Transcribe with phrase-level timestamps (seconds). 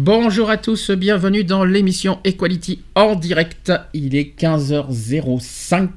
[0.00, 3.72] Bonjour à tous, bienvenue dans l'émission Equality en direct.
[3.92, 5.88] Il est 15h05.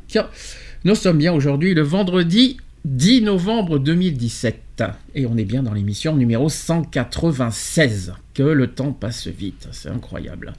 [0.86, 4.84] Nous sommes bien aujourd'hui le vendredi 10 novembre 2017
[5.14, 8.16] et on est bien dans l'émission numéro 196.
[8.34, 10.54] Que le temps passe vite, c'est incroyable.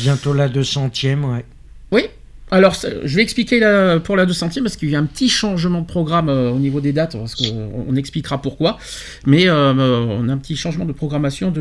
[0.00, 1.44] Bientôt la 200e, ouais.
[1.92, 2.02] Oui,
[2.50, 3.60] alors je vais expliquer
[4.04, 6.80] pour la 200e parce qu'il y a un petit changement de programme euh, au niveau
[6.80, 8.78] des dates, on expliquera pourquoi.
[9.26, 11.52] Mais euh, on a un petit changement de programmation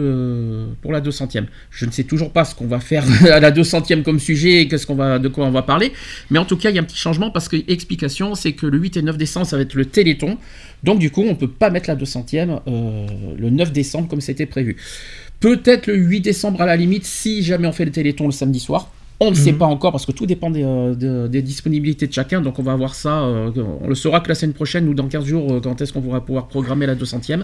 [0.82, 1.46] pour la 200e.
[1.72, 4.68] Je ne sais toujours pas ce qu'on va faire à la 200e comme sujet et
[4.68, 5.92] qu'est-ce va, de quoi on va parler.
[6.30, 8.66] Mais en tout cas, il y a un petit changement parce que, explication, c'est que
[8.66, 10.38] le 8 et 9 décembre, ça va être le Téléthon.
[10.84, 14.22] Donc du coup, on ne peut pas mettre la 200e euh, le 9 décembre comme
[14.22, 14.78] c'était prévu.
[15.40, 18.60] Peut-être le 8 décembre à la limite, si jamais on fait le Téléthon le samedi
[18.60, 18.92] soir.
[19.20, 22.14] On ne sait pas encore parce que tout dépend des, euh, de- des disponibilités de
[22.14, 22.40] chacun.
[22.40, 23.24] Donc on va voir ça.
[23.24, 23.50] euh,
[23.82, 26.02] on le saura que la semaine prochaine ou dans 15 jours euh, quand est-ce qu'on
[26.02, 27.44] pourra pouvoir programmer la 200e.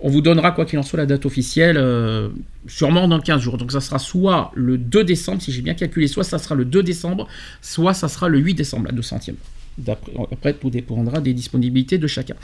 [0.00, 2.30] On vous donnera quoi qu'il en soit la date officielle euh,
[2.66, 3.58] sûrement dans 15 jours.
[3.58, 6.64] Donc ça sera soit le 2 décembre si j'ai bien calculé, soit ça sera le
[6.64, 7.28] 2 décembre,
[7.62, 9.34] soit ça sera le 8 décembre la 200e.
[9.78, 12.34] D'après- Après tout dépendra des disponibilités de chacun.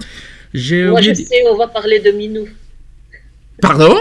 [0.90, 2.46] Moi, je sais, on va parler de Minou.
[3.60, 3.94] Pardon?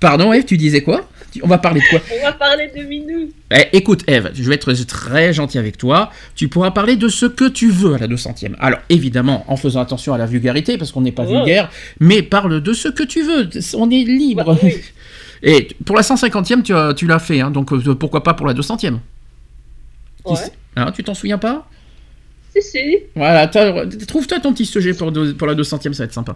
[0.00, 1.08] Pardon Eve, tu disais quoi?
[1.42, 3.30] On va parler de quoi On va parler de Minou.
[3.50, 6.10] Eh, écoute, Eve, je vais être très gentil avec toi.
[6.34, 8.54] Tu pourras parler de ce que tu veux à la 200e.
[8.58, 11.70] Alors, évidemment, en faisant attention à la vulgarité, parce qu'on n'est pas vulgaire,
[12.00, 13.48] mais parle de ce que tu veux.
[13.74, 14.44] On est libre.
[14.44, 14.76] Bah, oui.
[15.42, 18.54] Et pour la 150e, tu, tu l'as fait, hein, donc euh, pourquoi pas pour la
[18.54, 18.90] 200e Qui
[20.24, 20.36] Ouais.
[20.36, 20.52] sait?
[20.76, 21.68] Hein, Tu t'en souviens pas?
[22.56, 22.96] Si, si.
[23.14, 26.34] Voilà, trouve-toi ton petit sujet pour, deux- pour la 200e, ça va être sympa.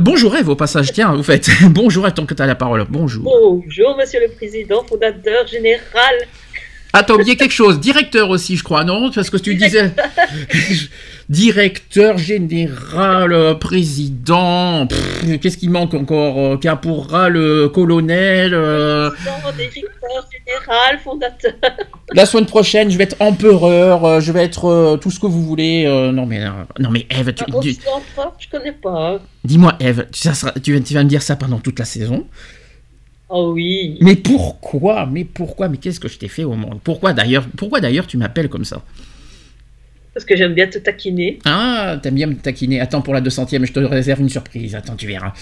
[0.00, 1.48] Bonjour Eve, au passage, tiens, vous faites.
[1.70, 2.84] Bonjour à tant que tu as la parole.
[2.88, 3.22] Bonjour.
[3.24, 6.14] Bonjour, monsieur le président, fondateur général.
[6.92, 7.80] Ah, t'as oublié quelque chose.
[7.80, 9.10] Directeur aussi, je crois, non?
[9.10, 9.90] Parce que tu disais.
[11.36, 14.86] Directeur général, euh, président.
[15.40, 18.52] Qu'est-ce qui manque encore euh, Caporal, euh, colonel.
[18.52, 21.52] euh, Président, directeur général, fondateur.
[22.14, 24.20] La semaine prochaine, je vais être empereur.
[24.20, 25.84] je vais être euh, tout ce que vous voulez.
[25.86, 26.44] euh, non, mais,
[26.78, 29.18] non, mais Eve, tu- Ah, je connais pas.
[29.42, 32.26] dis-moi, Eve, ça sera- tu, vas- tu vas me dire ça pendant toute la saison.
[33.30, 33.96] Oh oui.
[34.02, 36.80] Mais pourquoi Mais pourquoi Mais qu'est-ce que je t'ai fait au monde?
[36.84, 38.82] Pourquoi d'ailleurs Pourquoi d'ailleurs tu m'appelles comme ça?
[40.14, 41.38] Parce que j'aime bien te taquiner.
[41.44, 42.80] Ah, t'aimes bien me taquiner.
[42.80, 44.74] Attends, pour la 200ème, je te réserve une surprise.
[44.74, 45.32] Attends, tu verras.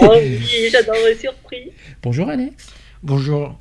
[0.00, 0.40] Oh oui,
[0.72, 1.70] j'adore les surprises.
[2.02, 2.66] Bonjour Alex.
[3.02, 3.58] Bonjour.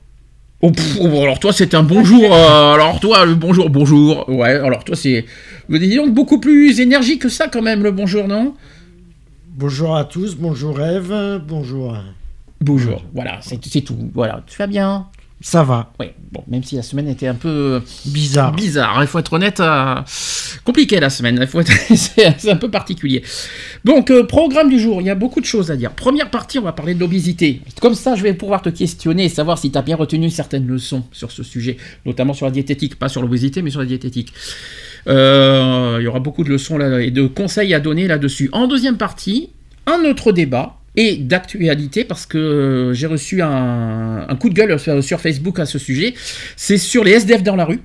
[0.61, 2.23] Oh, pff, oh, alors toi c'est un bonjour.
[2.33, 4.27] euh, alors toi le bonjour, bonjour.
[4.29, 5.25] Ouais, alors toi c'est,
[5.67, 8.55] me dis donc beaucoup plus énergique que ça quand même le bonjour, non?
[9.49, 11.97] Bonjour à tous, bonjour Eve, bonjour.
[12.61, 13.03] Bonjour.
[13.13, 14.09] Voilà, c'est c'est tout.
[14.13, 15.07] Voilà, tu vas bien?
[15.45, 16.05] Ça va, Oui.
[16.31, 18.53] Bon, même si la semaine était un peu bizarre.
[18.53, 19.59] bizarre, il faut être honnête.
[19.59, 19.95] euh,
[20.63, 21.37] compliqué la semaine.
[21.41, 23.21] Il faut être- c'est c'est un peu particulier.
[23.83, 25.91] Donc euh, programme du jour, il y a beaucoup de choses à dire.
[25.91, 27.59] Première partie, on va parler de l'obésité.
[27.81, 30.65] Comme ça, je vais pouvoir te questionner et savoir si tu as bien retenu certaines
[30.65, 31.75] leçons sur ce sujet,
[32.05, 34.31] notamment sur la diététique, pas sur l'obésité, mais sur la diététique.
[35.07, 38.49] Euh, il y aura beaucoup de leçons là, et de conseils à donner là-dessus.
[38.53, 39.49] En deuxième partie,
[39.85, 44.79] un autre débat et d'actualité parce que euh, j'ai reçu un, un coup de gueule
[44.79, 46.13] sur, sur Facebook à ce sujet.
[46.55, 47.81] C'est sur les SDF dans la rue.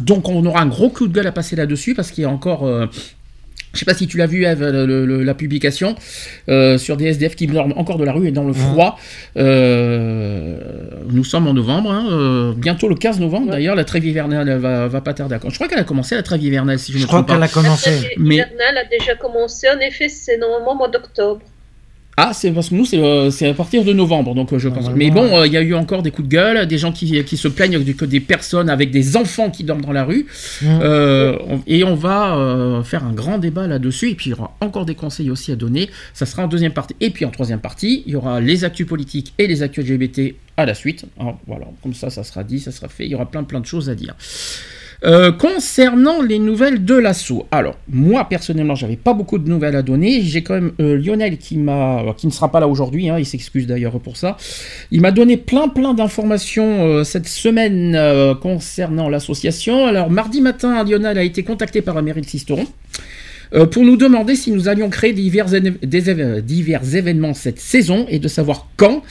[0.00, 2.30] Donc on aura un gros coup de gueule à passer là-dessus parce qu'il y a
[2.30, 2.66] encore...
[2.66, 2.86] euh,
[3.72, 5.96] je sais pas si tu l'as vu, Eve, le- le- la publication
[6.48, 8.96] euh, sur des SDF qui dorment encore de la rue et dans le froid.
[9.36, 10.58] Euh,
[11.10, 13.52] nous sommes en novembre, hein, euh, bientôt le 15 novembre Ouais.
[13.54, 13.74] d'ailleurs.
[13.74, 15.34] La trêve hivernale elle va, va pas tarder.
[15.34, 17.28] à- Je crois qu'elle a commencé la trêve hivernale si je, Je me crois trompe
[17.28, 17.34] pas.
[17.34, 17.90] qu'elle a La commencé.
[17.90, 19.66] trêve Mais- hivernale a déjà commencé.
[19.68, 21.40] En effet, c'est normalement au mois d'octobre.
[22.16, 24.88] Ah, c'est parce que nous, c'est euh, à partir de novembre, donc euh, je pense.
[24.94, 27.24] Mais bon, euh, il y a eu encore des coups de gueule, des gens qui,
[27.24, 30.26] qui se plaignent du- que des personnes avec des enfants qui dorment dans la rue.
[30.62, 30.66] Mmh.
[30.82, 34.10] Euh, on- et on va euh, faire un grand débat là-dessus.
[34.10, 35.90] Et puis, il y aura encore des conseils aussi à donner.
[36.12, 36.94] Ça sera en deuxième partie.
[37.00, 40.36] Et puis, en troisième partie, il y aura les actus politiques et les actus LGBT
[40.56, 41.06] à la suite.
[41.18, 43.06] Alors, voilà, comme ça, ça sera dit, ça sera fait.
[43.06, 44.14] Il y aura plein, plein de choses à dire.
[45.04, 49.82] Euh, concernant les nouvelles de l'assaut, alors moi personnellement j'avais pas beaucoup de nouvelles à
[49.82, 50.22] donner.
[50.22, 53.26] J'ai quand même euh, Lionel qui m'a, qui ne sera pas là aujourd'hui, hein, il
[53.26, 54.38] s'excuse d'ailleurs pour ça.
[54.90, 59.84] Il m'a donné plein plein d'informations euh, cette semaine euh, concernant l'association.
[59.86, 62.66] Alors mardi matin, Lionel a été contacté par la mairie de Sisteron.
[63.54, 65.46] euh, pour nous demander si nous allions créer divers,
[66.42, 69.02] divers événements cette saison et de savoir quand,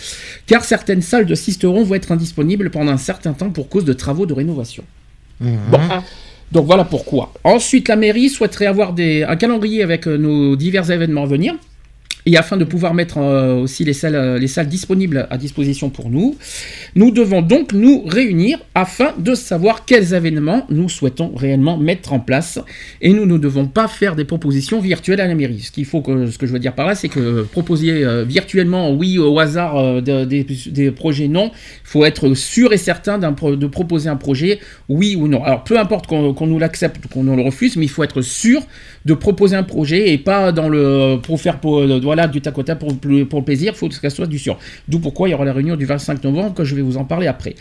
[0.48, 3.94] car certaines salles de Sisteron vont être indisponibles pendant un certain temps pour cause de
[3.94, 4.84] travaux de rénovation.
[5.44, 5.60] Mhm.
[5.72, 5.80] Bon.
[6.52, 7.34] Donc voilà pourquoi.
[7.44, 11.56] Ensuite, la mairie souhaiterait avoir un calendrier avec euh, nos divers événements à venir.
[12.26, 15.90] Et afin de pouvoir mettre euh, aussi les salles, euh, les salles disponibles à disposition
[15.90, 16.36] pour nous,
[16.96, 22.20] nous devons donc nous réunir afin de savoir quels événements nous souhaitons réellement mettre en
[22.20, 22.60] place.
[23.02, 25.60] Et nous ne devons pas faire des propositions virtuelles à la mairie.
[25.62, 28.24] Ce qu'il faut que, ce que je veux dire par là, c'est que proposer euh,
[28.24, 31.52] virtuellement, oui, au hasard, de- des, projets, non.
[31.54, 34.60] Il faut être sûr et certain de proposer un projet,
[34.90, 35.44] oui ou non.
[35.44, 38.62] Alors peu importe qu'on nous l'accepte ou qu'on le refuse, mais il faut être sûr
[39.06, 41.82] de proposer un projet et pas dans le pour faire pour,
[42.14, 42.64] voilà du tac pour,
[42.96, 44.60] pour le plaisir, il faut que ça soit du sûr.
[44.88, 47.06] D'où pourquoi il y aura la réunion du 25 novembre que je vais vous en
[47.06, 47.56] parler après.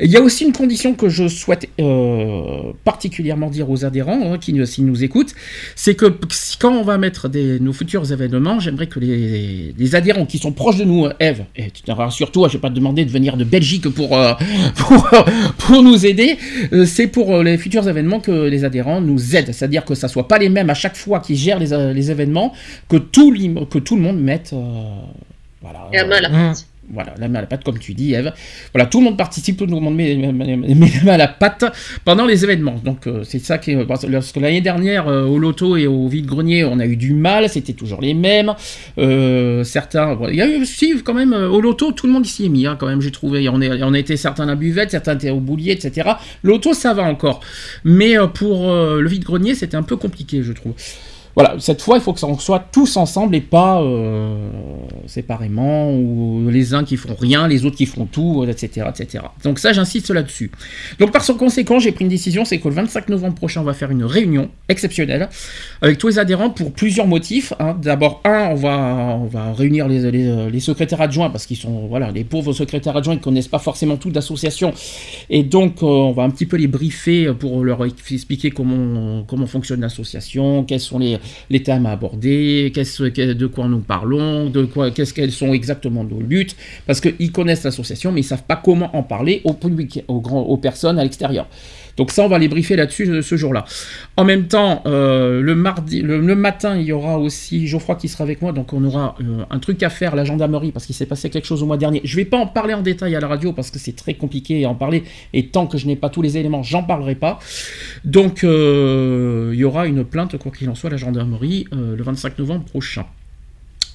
[0.00, 4.38] Il y a aussi une condition que je souhaite euh, particulièrement dire aux adhérents hein,
[4.38, 5.34] qui s'ils nous écoutent,
[5.76, 6.06] c'est que
[6.60, 10.52] quand on va mettre des, nos futurs événements, j'aimerais que les, les adhérents qui sont
[10.52, 13.06] proches de nous, euh, Eve, et tu te rassures toi, je vais pas te demander
[13.06, 14.34] de venir de Belgique pour, euh,
[14.76, 15.08] pour,
[15.58, 16.36] pour nous aider,
[16.72, 20.08] euh, c'est pour euh, les futurs événements que les adhérents nous aident, c'est-à-dire que ça
[20.08, 22.52] soit pas les mêmes à chaque fois qui gèrent les, euh, les événements,
[22.88, 23.32] que tout,
[23.70, 24.52] que tout le monde mette...
[24.52, 24.82] euh,
[25.62, 26.32] voilà, la main à la Mmh.
[26.52, 26.66] pâte.
[26.92, 28.32] voilà, la main à la pâte, comme tu dis, Eve.
[28.72, 31.16] Voilà, tout le monde participe, tout le monde met, met- met- met la main à
[31.16, 31.64] la pâte
[32.04, 32.76] pendant les événements.
[32.84, 33.84] Donc, euh, c'est ça qui est.
[33.86, 37.48] parce que l'année dernière, euh, au loto et au vide-grenier, on a eu du mal,
[37.48, 38.54] c'était toujours les mêmes.
[38.98, 40.16] Euh, certains.
[40.28, 42.66] Il y a eu aussi, quand même, au loto, tout le monde s'y est mis,
[42.66, 43.48] hein, quand même, j'ai trouvé.
[43.48, 46.10] On, est, on était certains à la buvette, certains étaient au boulier, etc.
[46.44, 47.40] Loto, ça va encore.
[47.82, 50.74] Mais pour le vide-grenier, c'était un peu compliqué, je trouve.
[51.36, 54.48] Voilà, cette fois, il faut que ça en soit tous ensemble et pas euh,
[55.06, 58.86] séparément, ou les uns qui font rien, les autres qui font tout, etc.
[58.88, 59.24] etc.
[59.44, 60.50] Donc ça, j'insiste là-dessus.
[60.98, 63.74] Donc par conséquent, j'ai pris une décision, c'est que le 25 novembre prochain, on va
[63.74, 65.28] faire une réunion exceptionnelle
[65.82, 67.52] avec tous les adhérents pour plusieurs motifs.
[67.60, 67.76] hein.
[67.82, 71.86] D'abord, un, on va, on va réunir les, les- les secrétaires adjoints, parce qu'ils sont,
[71.86, 74.72] voilà, les pauvres secrétaires adjoints, ils ne connaissent pas forcément tout d'association.
[75.28, 79.46] Et donc, euh, on va un petit peu les briefer pour leur expliquer comment, comment
[79.46, 81.18] fonctionne l'association, quels sont les,
[81.50, 86.04] les thèmes à aborder, que- de quoi nous parlons, de quoi, qu'est-ce qu'elles sont exactement
[86.04, 86.46] nos buts,
[86.86, 90.98] parce qu'ils connaissent l'association, mais ils savent pas comment en parler au public, aux personnes
[90.98, 91.46] à l'extérieur.
[91.96, 93.64] Donc ça, on va les briefer là-dessus euh, ce jour-là.
[94.16, 98.24] En même temps, euh, le mardi, le, matin, il y aura aussi Geoffroy qui sera
[98.24, 101.06] avec moi, donc on aura euh, un truc à faire la gendarmerie parce qu'il s'est
[101.06, 102.00] passé quelque chose au mois dernier.
[102.04, 104.64] Je vais pas en parler en détail à la radio parce que c'est très compliqué
[104.64, 107.38] à en parler et tant que je n'ai pas tous les éléments, j'en parlerai pas.
[108.04, 112.64] Donc il y aura une plainte quoi qu'il en soit la gendarmerie le 25 novembre
[112.64, 113.06] prochain.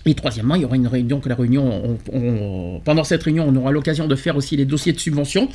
[0.06, 3.45] Et troisièmement, il y aura une réunion, que la réunion, on- on- pendant cette réunion,
[3.48, 5.48] on aura l'occasion de faire aussi les dossiers de subvention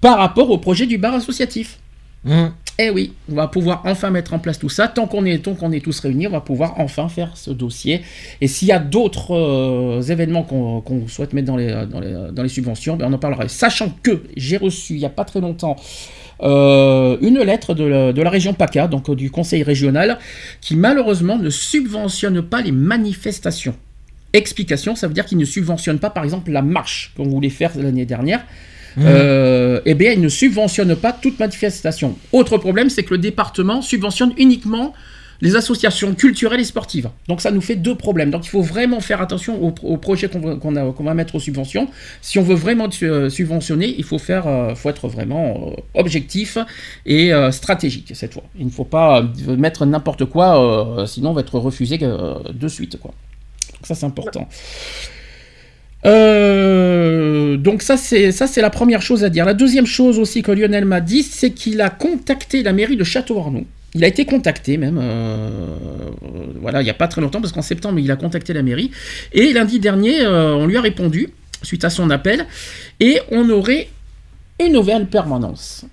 [0.00, 1.78] par rapport au projet du bar associatif.
[2.24, 2.46] Mmh.
[2.78, 4.88] Eh oui, on va pouvoir enfin mettre en place tout ça.
[4.88, 8.00] Tant qu'on est, tant qu'on est tous réunis, on va pouvoir enfin faire ce dossier.
[8.40, 12.32] Et s'il y a d'autres euh, événements qu'on qu'on souhaite mettre dans les, dans les,
[12.32, 13.46] dans les subventions, ben on en parlera.
[13.48, 15.76] Sachant que j'ai reçu il n'y a pas très longtemps
[16.44, 20.18] euh, une lettre de la, de la région PACA, donc euh, du conseil régional,
[20.60, 23.74] qui malheureusement ne subventionne pas les manifestations.
[24.32, 27.70] Explication, ça veut dire qu'il ne subventionne pas par exemple la marche qu'on voulait faire
[27.76, 28.44] l'année dernière.
[28.98, 32.16] Euh, eh bien, il ne subventionne pas toute manifestation.
[32.32, 34.94] Autre problème, c'est que le département subventionne uniquement
[35.40, 37.10] les associations culturelles et sportives.
[37.28, 38.30] Donc ça nous fait deux problèmes.
[38.30, 41.88] Donc il faut vraiment faire attention aux, projets qu'on va, mettre aux subventions.
[42.22, 46.58] Si on veut vraiment euh, subventionner, il faut, faire, euh, faut être vraiment euh, objectif
[47.06, 48.44] et stratégique cette fois.
[48.58, 52.98] Il ne faut pas mettre n'importe quoi, sinon on va être refusé de suite.
[52.98, 53.12] Quoi.
[53.72, 54.48] Donc ça c'est important.
[56.04, 59.44] Donc ça c'est ça c'est la première chose à dire.
[59.44, 63.04] La deuxième chose aussi que Lionel m'a dit, c'est qu'il a contacté la mairie de
[63.04, 63.66] Château-Arnoux.
[63.94, 65.76] Il a été contacté même, euh,
[66.60, 68.90] voilà, il n'y a pas très longtemps, parce qu'en septembre, il a contacté la mairie.
[69.32, 71.28] Et lundi dernier, euh, on lui a répondu,
[71.62, 72.46] suite à son appel,
[72.98, 73.88] et on aurait
[74.60, 75.84] une nouvelle permanence.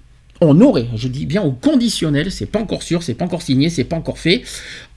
[0.43, 3.69] On aurait, je dis bien au conditionnel, c'est pas encore sûr, c'est pas encore signé,
[3.69, 4.41] c'est pas encore fait.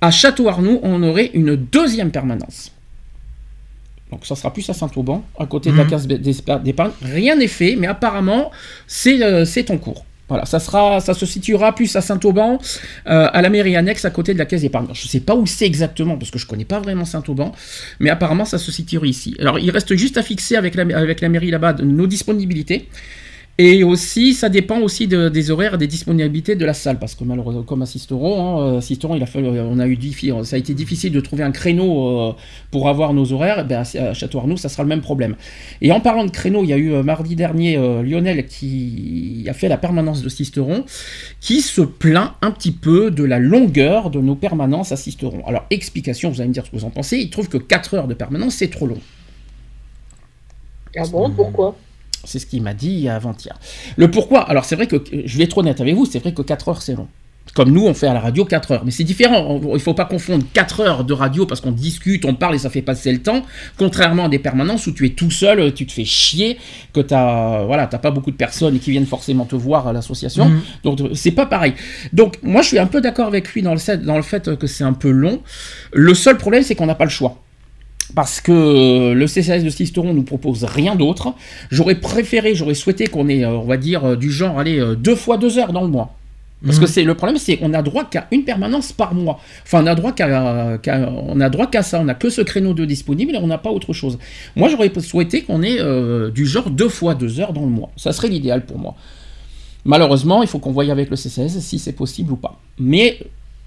[0.00, 2.73] À Château-Arnoux, on aurait une deuxième permanence.
[4.11, 5.90] Donc ça sera plus à Saint-Auban, à côté de la Mhm.
[5.90, 6.92] case d'épargne.
[7.02, 8.50] Rien n'est fait, mais apparemment,
[8.87, 10.06] c'est euh, c'est en cours.
[10.28, 12.59] Voilà, ça, sera, ça se situera plus à Saint-Auban,
[13.07, 14.87] euh, à la mairie annexe, à côté de la caisse d'épargne.
[14.93, 17.52] Je ne sais pas où c'est exactement, parce que je ne connais pas vraiment Saint-Auban,
[18.00, 19.37] mais apparemment, ça se situerait ici.
[19.38, 22.88] Alors, il reste juste à fixer avec la, avec la mairie là-bas nos disponibilités.
[23.56, 27.14] Et aussi, ça dépend aussi de- des horaires et des disponibilités de la salle, parce
[27.14, 30.32] que malheureusement, comme à Sisteron, hein, euh, Sisteron, il a fallu, on a eu diffi-
[30.44, 32.32] ça a été difficile de trouver un créneau euh,
[32.73, 33.58] pour avoir nos horaires.
[33.61, 35.37] Eh ben, à Château Arnoux, ça sera le même problème.
[35.80, 39.46] Et en parlant de créneau, il y a eu euh, mardi dernier euh, Lionel qui
[39.49, 40.84] a fait la permanence de Sisteron,
[41.40, 45.46] qui se plaint un petit peu de la longueur de nos permanences à Sisteron.
[45.46, 47.18] Alors, explication, vous allez me dire ce que vous en pensez.
[47.18, 48.99] Il trouve que 4 heures de permanence, c'est trop long.
[50.96, 51.84] Ah bon, pourquoi?
[52.26, 53.59] C'est ce qu'il m'a dit avant-hier.
[53.97, 56.43] Le pourquoi Alors c'est vrai que, je vais être honnête avec vous, c'est vrai que
[56.43, 57.09] 4 heures c'est long.
[57.52, 58.83] Comme nous, on fait à la radio 4 heures.
[58.85, 59.61] Mais c'est différent.
[59.62, 62.59] Il ne faut pas confondre 4 heures de radio parce qu'on discute, on parle et
[62.59, 63.43] ça fait passer le temps.
[63.76, 66.59] Contrairement à des permanences où tu es tout seul, tu te fais chier,
[66.93, 69.93] que tu n'as voilà, t'as pas beaucoup de personnes qui viennent forcément te voir à
[69.93, 70.47] l'association.
[70.49, 70.61] Mhm.
[70.83, 71.75] Donc c'est pas pareil.
[72.12, 74.66] Donc moi je suis un peu d'accord avec lui dans le, dans le fait que
[74.66, 75.40] c'est un peu long.
[75.93, 77.44] Le seul problème c'est qu'on n'a pas le choix.
[78.14, 81.34] Parce que le CCS de Sisteron nous propose rien d'autre.
[81.70, 84.94] J'aurais préféré, j'aurais souhaité qu'on ait, euh, on va dire, euh, du genre, allez, euh,
[84.94, 86.14] deux fois deux heures dans le mois.
[86.64, 86.90] Parce que Mhm.
[86.90, 89.38] c'est le problème, c'est qu'on a droit qu'à une permanence par mois.
[89.64, 90.78] Enfin, on a droit qu'à,
[91.28, 92.00] on a droit qu'à ça.
[92.00, 94.18] On n'a que ce créneau de disponible et on n'a pas autre chose.
[94.56, 97.90] Moi, j'aurais souhaité qu'on ait euh, du genre deux fois deux heures dans le mois.
[97.96, 98.94] Ça serait l'idéal pour moi.
[99.84, 102.58] Malheureusement, il faut qu'on voie avec le CCS si c'est possible ou pas.
[102.78, 103.18] Mais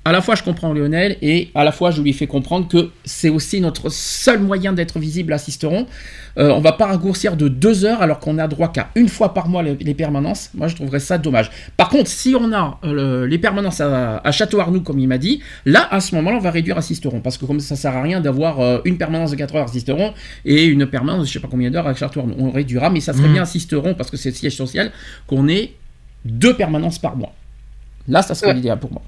[0.08, 2.90] à la fois, je comprends Lionel et à la fois, je lui fais comprendre que
[3.06, 5.86] c'est aussi notre seul moyen d'être visible à Sisteron.
[6.38, 9.34] Euh, on va pas raccourcir de deux heures alors qu'on a droit qu'à une fois
[9.34, 10.52] par mois les, les permanences.
[10.54, 11.50] Moi, je trouverais ça dommage.
[11.78, 15.18] Par contre, si on a euh, le- les permanences à, à Château-Arnoux, comme il m'a
[15.18, 17.22] dit, là, à ce moment-là, on va réduire à Sisteron.
[17.22, 19.68] Parce que comme ça sert à rien d'avoir euh, une permanence de 4 heures à
[19.68, 20.14] Sisteron
[20.46, 22.36] et une permanence de je sais pas combien d'heures à Château-Arnoux.
[22.38, 23.34] On réduira, mais ça serait Mhm.
[23.34, 24.92] bien à Sisteron, parce que c'est le siège social,
[25.26, 25.72] qu'on ait
[26.24, 27.34] deux permanences par mois.
[28.08, 28.54] Là, ça serait Ouais.
[28.56, 29.02] l'idéal pour moi.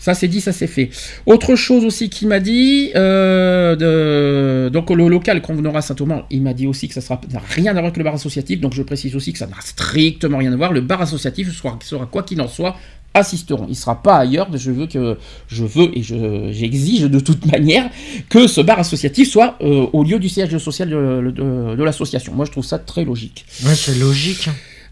[0.00, 0.88] Ça c'est dit, ça c'est fait.
[1.26, 6.40] Autre chose aussi qu'il m'a dit, euh, donc le local qu'on aura à Saint-Thomas, il
[6.42, 8.82] m'a dit aussi que ça n'a rien à voir avec le bar associatif, donc je
[8.82, 10.72] précise aussi que ça n'a strictement rien à voir.
[10.72, 12.76] Le bar associatif sera, quoi qu'il en soit
[13.12, 13.66] assisteront.
[13.68, 14.48] Il sera pas ailleurs.
[14.56, 17.90] Je veux que je veux et je- j'exige de toute manière
[18.28, 22.32] que ce bar associatif soit euh, au lieu du siège social de, l'association.
[22.34, 23.44] Moi je trouve ça très logique.
[23.48, 24.48] C'est logique.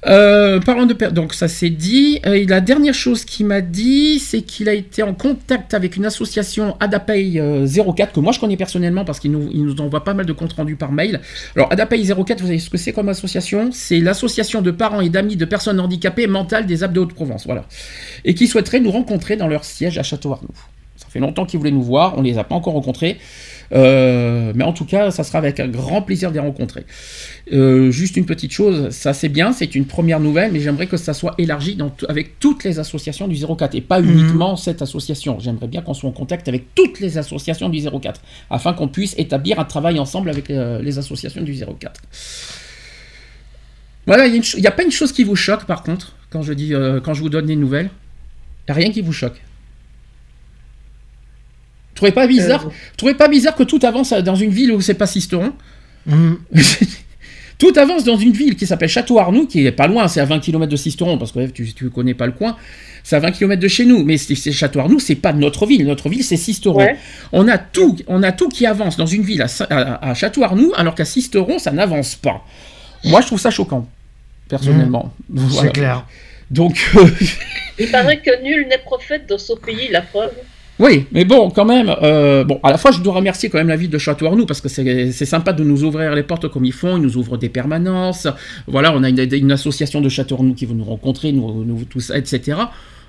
[0.06, 2.20] Euh, de per- donc ça c'est dit.
[2.24, 5.96] Euh, et la dernière chose qu'il m'a dit, c'est qu'il a été en contact avec
[5.96, 10.04] une association Adapay euh, 04 que moi je connais personnellement parce qu'il nous, nous envoie
[10.04, 11.20] pas mal de comptes rendus par mail.
[11.56, 13.70] Alors Adapay 04, vous savez ce que c'est comme association?
[13.72, 17.64] C'est l'association de parents et d'amis de personnes handicapées mentales des Alpes de Haute-Provence, voilà.
[18.24, 20.48] Et qui souhaiteraient nous rencontrer dans leur siège à Château-Arnoux.
[20.96, 23.18] Ça fait longtemps qu'ils voulaient nous voir, on les a pas encore rencontrés.
[23.72, 26.84] Euh, mais en tout cas, ça sera avec un grand plaisir de les rencontrer.
[27.52, 30.96] Euh, juste une petite chose, ça c'est bien, c'est une première nouvelle, mais j'aimerais que
[30.96, 34.10] ça soit élargi dans avec toutes les associations du 04 et pas Mhm.
[34.10, 35.38] uniquement cette association.
[35.40, 38.20] J'aimerais bien qu'on soit en contact avec toutes les associations du 04
[38.50, 42.00] afin qu'on puisse établir un travail ensemble avec euh, les associations du 04.
[44.06, 46.74] Voilà, il n'y a, pas une chose qui vous choque par contre quand je, dis,
[46.74, 47.90] euh, quand je vous donne des nouvelles?
[48.66, 49.40] Il n'y a rien qui vous choque.
[51.98, 54.94] Trouvez pas bizarre Euh, trouvez pas bizarre que tout avance dans une ville où c'est
[54.94, 55.52] pas Sisteron
[56.06, 56.38] Mhm.
[57.58, 60.38] Tout avance dans une ville qui s'appelle Château-Arnoux, qui est pas loin, c'est à 20
[60.38, 62.56] km de Sisteron, parce que tu, tu connais pas le coin,
[63.02, 65.84] c'est à 20 km de chez nous, mais c'est c'est Château-Arnoux, c'est pas notre ville,
[65.84, 66.78] notre ville c'est Sisteron.
[66.78, 66.96] Ouais.
[67.32, 70.14] On, a tout, on a tout qui avance dans une ville à, Sa- à- à
[70.14, 72.46] Château-Arnoux, alors qu'à Sisteron, ça n'avance pas.
[73.04, 73.88] Moi, je trouve ça choquant,
[74.48, 75.12] personnellement.
[75.28, 75.68] Voilà.
[75.68, 76.06] C'est clair.
[76.52, 77.06] Donc, euh,
[77.80, 80.30] Il paraît que nul n'est prophète dans son pays, la preuve.
[80.80, 83.68] Oui, mais bon, quand même, euh, bon, à la fois, je dois remercier quand même
[83.68, 86.72] la ville de Château-Arnoux parce que c'est sympa de nous ouvrir les portes comme ils
[86.72, 86.96] font.
[86.96, 88.28] Ils nous ouvrent des permanences.
[88.68, 91.82] Voilà, on a une, association de Château-Arnoux qui veut nous rencontrer, nous, nous-
[92.14, 92.58] etc.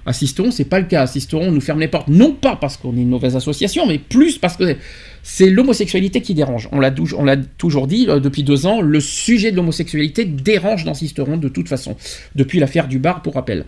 [0.05, 1.03] À Sisteron, c'est pas le cas.
[1.03, 3.85] À Sisteron, on nous ferme les portes, non pas parce qu'on est une mauvaise association,
[3.85, 4.75] mais plus parce que
[5.21, 6.69] c'est l'homosexualité qui dérange.
[6.71, 10.25] On l'a tou- on l'a toujours dit euh, depuis deux ans, le sujet de l'homosexualité
[10.25, 11.95] dérange dans Sisteron de toute façon,
[12.35, 13.65] depuis l'affaire du bar, pour rappel.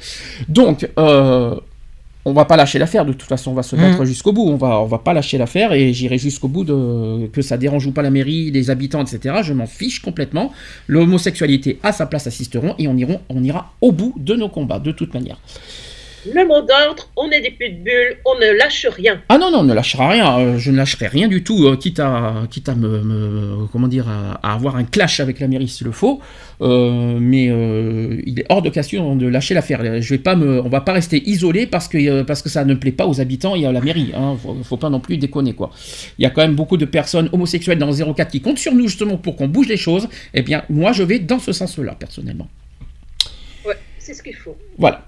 [0.48, 1.56] Donc, euh,
[2.26, 4.56] on va pas lâcher l'affaire, de toute façon, on va se battre jusqu'au bout, on
[4.56, 7.92] va, on va pas lâcher l'affaire et j'irai jusqu'au bout de que ça dérange ou
[7.92, 9.36] pas la mairie, les habitants, etc.
[9.44, 10.52] Je m'en fiche complètement.
[10.88, 14.92] L'homosexualité a sa place à Sisteron et on ira au bout de nos combats, de
[14.92, 15.40] toute manière.
[16.26, 19.22] Le mot d'ordre, on est des pitbulls, on ne lâche rien.
[19.30, 21.76] Ah non, non, on ne lâchera rien, euh, je ne lâcherai rien du tout, euh,
[21.78, 25.68] quitte à, quitte à me, me- comment dire, à, avoir un clash avec la mairie
[25.68, 26.20] s'il le faut,
[26.62, 30.00] euh, mais euh, il est hors de question de lâcher l'affaire.
[30.02, 32.76] Je vais pas me, on va pas rester isolé parce que, parce que ça ne
[32.76, 35.54] plaît pas aux habitants et à la mairie, hein, faut, faut pas non plus déconner
[35.54, 35.72] quoi.
[36.20, 38.74] Il y a quand même beaucoup de personnes homosexuelles dans le 04 qui comptent sur
[38.76, 41.96] nous justement pour qu'on bouge les choses, eh bien moi je vais dans ce sens-là
[41.98, 42.48] personnellement.
[43.66, 44.56] Ouais, c'est ce qu'il faut.
[44.78, 45.08] Voilà.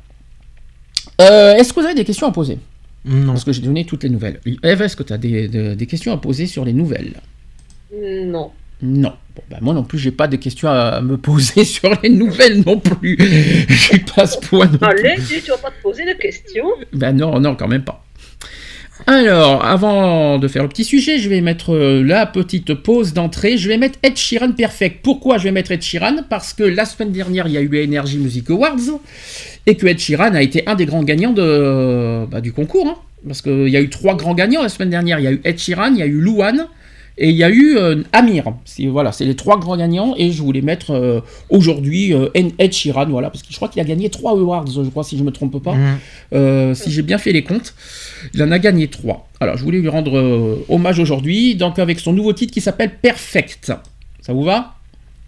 [1.22, 2.58] Euh, Est-ce que vous avez des questions à poser
[3.06, 3.34] Non.
[3.34, 4.40] Parce que j'ai donné toutes les nouvelles.
[4.64, 7.14] Eve, est-ce que tu as des, des- des questions à poser sur les nouvelles
[7.92, 8.52] Non.
[8.82, 9.14] Non.
[9.36, 12.64] Bon, bah, moi non plus, j'ai pas de questions à me poser sur les nouvelles
[12.66, 13.18] non plus.
[13.70, 14.66] j'ai pas ce point.
[14.68, 14.88] non plus.
[15.08, 16.66] Allez, dis, tu vas pas te poser de questions.
[16.92, 18.03] Ben non, non, quand même pas.
[19.06, 23.58] Alors, avant de faire le petit sujet, je vais mettre euh, la petite pause d'entrée.
[23.58, 25.02] Je vais mettre Ed Sheeran Perfect.
[25.04, 26.24] Pourquoi je vais mettre Ed Sheeran?
[26.30, 29.00] Parce que la semaine dernière, il y a eu Energy Music Awards
[29.66, 32.88] et que Ed Sheeran a été un des grands gagnants bah, du concours.
[32.88, 32.96] hein.
[33.28, 35.20] Parce qu'il y a eu trois grands gagnants la semaine dernière.
[35.20, 36.68] Il y a eu Ed Sheeran, il y a eu Louane
[37.18, 38.54] et il y a eu euh, Amir.
[38.66, 42.74] C'est, voilà, c'est les trois grands gagnants et je voulais mettre euh, aujourd'hui euh, Ed
[42.74, 45.24] Sheeran, voilà, parce que je crois qu'il a gagné trois awards, je crois, si je
[45.24, 45.74] me trompe pas.
[45.74, 45.98] Mhm.
[46.34, 47.76] Euh, si j'ai bien fait les comptes,
[48.34, 49.28] il en a gagné trois.
[49.40, 52.92] Alors, je voulais lui rendre euh, hommage aujourd'hui, donc avec son nouveau titre qui s'appelle
[53.02, 53.72] Perfect.
[54.22, 54.74] Ça vous va?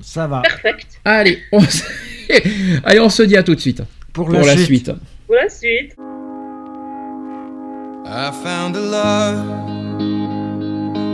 [0.01, 0.41] Ça va.
[0.41, 0.87] Perfect.
[1.03, 1.83] Allez, on se...
[2.83, 4.91] Allez, on se dit à tout de suite Pour, pour la suite.
[5.27, 5.95] Pour la suite.
[8.07, 10.34] I found a love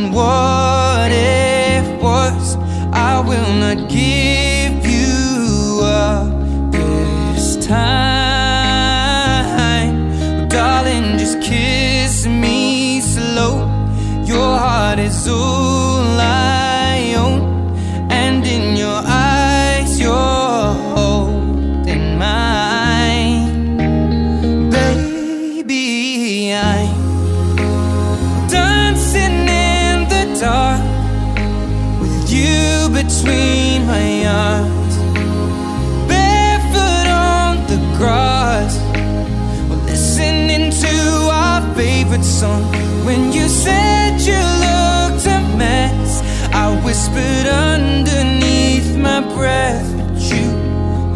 [0.00, 2.56] knowing what it was.
[2.92, 6.32] I will not give you up
[6.72, 8.88] this time.
[10.48, 13.68] Darling, just kiss me slow.
[14.24, 15.59] Your heart is all
[42.20, 42.62] favorite song.
[43.04, 46.22] When you said you looked a mess,
[46.52, 50.50] I whispered underneath my breath, but you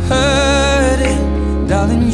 [0.09, 2.14] heard it, darling.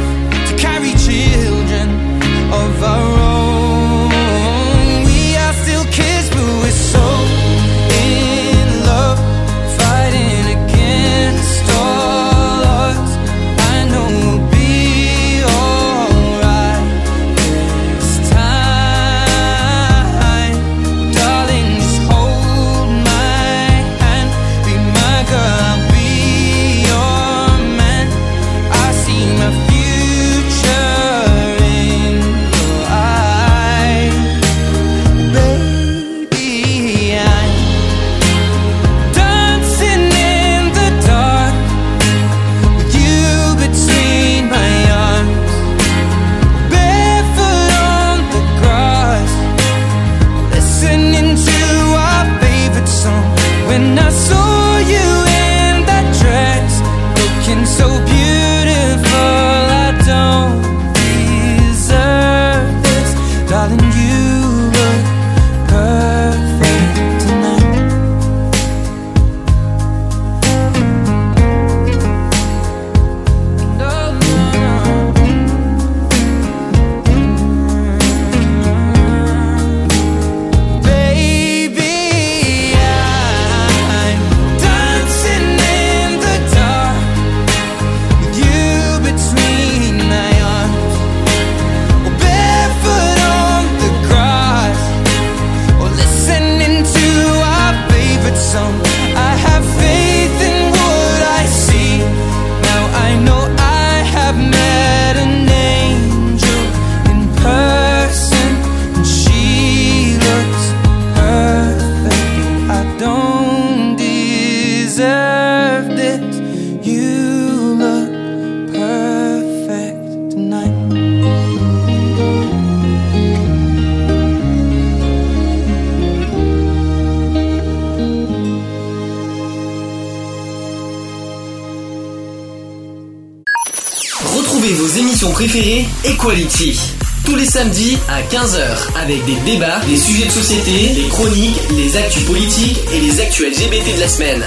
[138.41, 143.21] 15h avec des débats, des sujets de société, des chroniques, les actus politiques et les
[143.21, 144.41] actus LGBT de la semaine.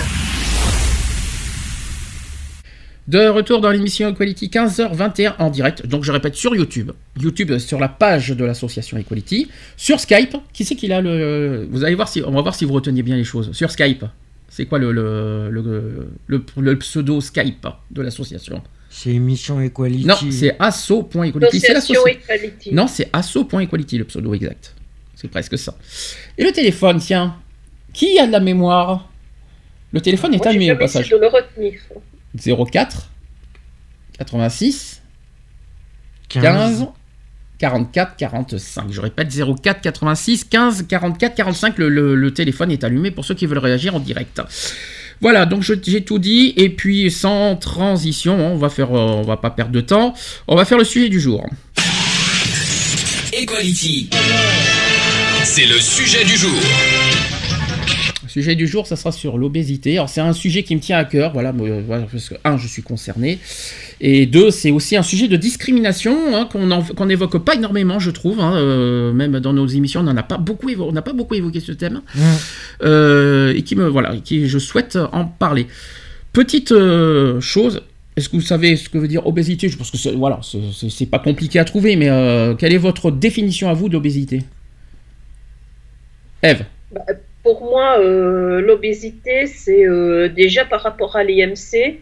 [3.06, 6.90] De retour dans l'émission Equality 15h21 en direct, donc je répète sur YouTube.
[7.20, 9.46] YouTube sur la page de l'association Equality.
[9.76, 11.68] Sur Skype, qui c'est qu'il a le.
[11.70, 12.20] Vous allez voir si.
[12.26, 13.52] On va voir si vous reteniez bien les choses.
[13.52, 14.04] Sur Skype,
[14.48, 14.92] c'est quoi le-
[16.26, 18.60] le pseudo Skype de l'association?
[18.96, 20.06] C'est émission Equality.
[20.06, 21.60] Non, c'est asso.equality.
[22.62, 22.70] C'est.
[22.72, 24.72] Non, c'est asso.equality le pseudo exact.
[25.16, 25.74] C'est presque ça.
[26.38, 27.36] Et le téléphone, tiens.
[27.92, 29.10] Qui a de la mémoire?
[29.92, 31.08] Le téléphone est Moi, allumé au passage.
[31.10, 31.80] de le retenir.
[32.70, 33.10] 04
[34.18, 35.02] 86
[36.28, 36.42] 15.
[36.42, 36.86] 15
[37.58, 38.92] 44 45.
[38.92, 39.28] Je répète
[39.60, 41.78] 04 86 15 44 45.
[41.78, 44.40] Le, le- le téléphone est allumé pour ceux qui veulent réagir en direct.
[45.20, 46.54] Voilà, donc j'ai tout dit.
[46.56, 50.14] Et puis sans transition, on va faire, euh, on va pas perdre de temps.
[50.48, 51.46] On va faire le sujet du jour.
[53.32, 54.10] Equality.
[55.44, 56.60] C'est le sujet du jour.
[58.36, 59.92] Le sujet du jour, ça sera sur l'obésité.
[59.92, 62.56] Alors c'est un sujet qui me tient à cœur, voilà, moi, euh, parce que un,
[62.58, 63.38] je suis concerné,
[64.00, 68.00] et deux, c'est aussi un sujet de discrimination hein, qu'on en- qu'on n'évoque pas énormément,
[68.00, 68.40] je trouve.
[68.40, 71.34] hein, euh, même dans nos émissions, on n'en a pas beaucoup, on n'a pas beaucoup
[71.36, 72.20] évoqué ce thème, Mmh.
[72.82, 75.68] euh, et qui me, voilà, qui je souhaite en parler.
[76.32, 77.82] Petite euh, chose.
[78.16, 79.68] Est-ce que vous savez ce que veut dire obésité?
[79.68, 83.12] Je pense que c'est, voilà, c'est- pas compliqué à trouver, mais euh, quelle est votre
[83.12, 84.42] définition à vous d'obésité?
[86.42, 87.02] Eve Bah,
[87.44, 92.00] pour moi, euh, l'obésité, c'est euh, déjà par rapport à l'IMC.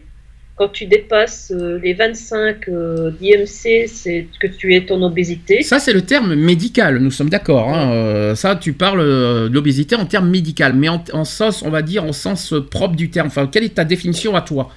[0.55, 5.61] Quand tu dépasses euh, les 25 euh, d'IMC, c'est que tu es en obésité.
[5.61, 7.69] Ça, c'est le terme médical, nous sommes d'accord.
[7.69, 11.81] hein, ça, tu parles de l'obésité en termes médical, mais en, en sens, on va
[11.81, 13.27] dire, en sens propre du terme.
[13.27, 14.69] Enfin, quelle est ta définition à toi?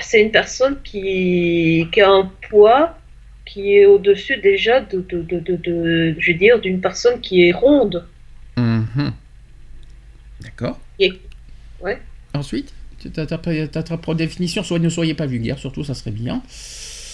[0.00, 2.99] C'est une personne qui, qui a un poids
[3.52, 7.42] qui est au-dessus déjà de, de, de, de- de- je veux dire, d'une personne qui
[7.48, 8.06] est ronde.
[8.56, 9.12] Mhm.
[10.42, 10.78] D'accord.
[10.98, 11.12] Et-
[11.82, 12.00] ouais.
[12.34, 13.38] Ensuite, tu as ta
[13.82, 16.42] propre définition, soit ne soyez pas vulgaire, surtout, ça serait bien.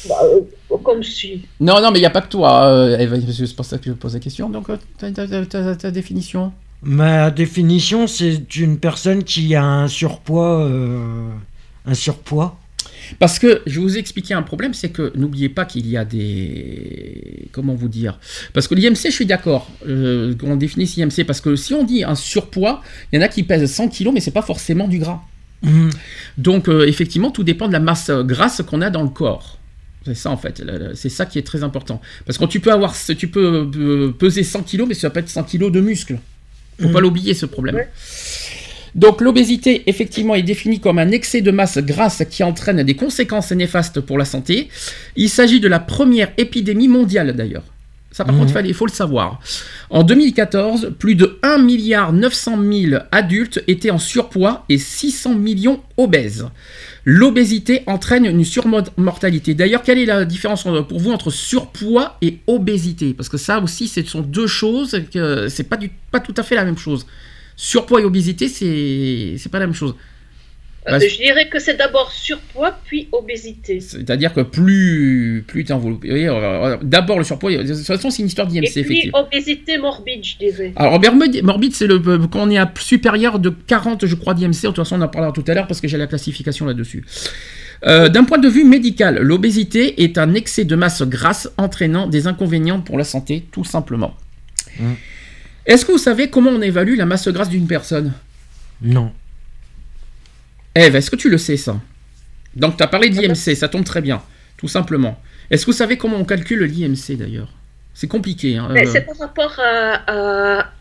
[0.08, 1.46] Bah, euh, comme si.
[1.58, 2.96] Non, non, mais il n'y a pas que toi, euh,
[3.32, 4.48] c'est pour ça que je pose la question.
[4.50, 10.64] Donc, euh, ta définition Ma définition, c'est une personne qui a un surpoids.
[10.64, 11.30] euh,
[11.86, 12.58] un surpoids.
[13.18, 16.04] Parce que je vais vous expliquer un problème, c'est que n'oubliez pas qu'il y a
[16.04, 17.48] des...
[17.52, 18.18] Comment vous dire
[18.52, 22.04] Parce que l'IMC, je suis d'accord, euh, qu'on définisse l'IMC, parce que si on dit
[22.04, 24.98] un surpoids, il y en a qui pèsent 100 kg, mais c'est pas forcément du
[24.98, 25.22] gras.
[25.62, 25.90] Mmh.
[26.38, 29.58] Donc euh, effectivement, tout dépend de la masse euh, grasse qu'on a dans le corps.
[30.04, 30.62] C'est ça en fait,
[30.94, 32.00] c'est ça qui est très important.
[32.26, 35.28] Parce que tu peux avoir, tu peux euh, peser 100 kg, mais ça peut être
[35.28, 36.18] 100 kg de muscles.
[36.80, 37.74] Faut pas l'oublier ce problème.
[37.74, 37.88] Ouais.
[38.96, 43.52] Donc l'obésité, effectivement, est définie comme un excès de masse grasse qui entraîne des conséquences
[43.52, 44.68] néfastes pour la santé.
[45.16, 47.62] Il s'agit de la première épidémie mondiale d'ailleurs.
[48.10, 48.46] Ça par Mhm.
[48.46, 49.40] contre, il faut le savoir.
[49.90, 55.82] En 2014, plus de 1 milliard 900 000 adultes étaient en surpoids et 600 millions
[55.98, 56.46] obèses.
[57.04, 59.52] L'obésité entraîne une surmortalité.
[59.52, 63.12] D'ailleurs, quelle est la différence pour vous entre surpoids et obésité?
[63.12, 66.42] Parce que ça aussi, ce sont deux choses que c'est pas du pas tout à
[66.42, 67.06] fait la même chose.
[67.56, 69.94] Surpoids et obésité, c'est c'est pas la même chose.
[70.86, 73.80] Bah, Euh, je dirais que c'est d'abord surpoids, puis obésité.
[73.80, 76.08] C'est-à-dire que plus plus t'es enveloppé.
[76.08, 77.50] voyez, euh, D'abord le surpoids.
[77.50, 79.18] De toute façon, c'est une histoire Et d'IMC puis effectivement.
[79.26, 80.72] obésité morbide, je dirais.
[80.76, 84.62] Alors morbide, morbide, c'est le quand on est à supérieur de 40, je crois, d'IMC.
[84.62, 87.04] De toute façon, on en parlera tout à l'heure parce que j'ai la classification là-dessus.
[87.84, 92.26] Euh, D'un point de vue médical, l'obésité est un excès de masse grasse entraînant des
[92.26, 94.14] inconvénients pour la santé, tout simplement.
[94.78, 94.92] Mm.
[95.66, 98.12] Est-ce que vous savez comment on évalue la masse grasse d'une personne?
[98.80, 99.12] Non.
[100.74, 101.80] Eve, est-ce que tu le sais ça?
[102.54, 104.22] Donc tu as parlé de l'IMC, ça tombe très bien,
[104.56, 105.20] tout simplement.
[105.50, 107.48] Est-ce que vous savez comment on calcule l'IMC d'ailleurs?
[107.94, 108.56] C'est compliqué.
[108.56, 110.02] hein, Mais euh, c'est par rapport à,
[110.60, 110.72] à-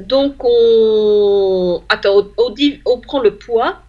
[0.00, 1.82] Donc, on.
[1.88, 3.82] Attends, on, on dit- on prend le poids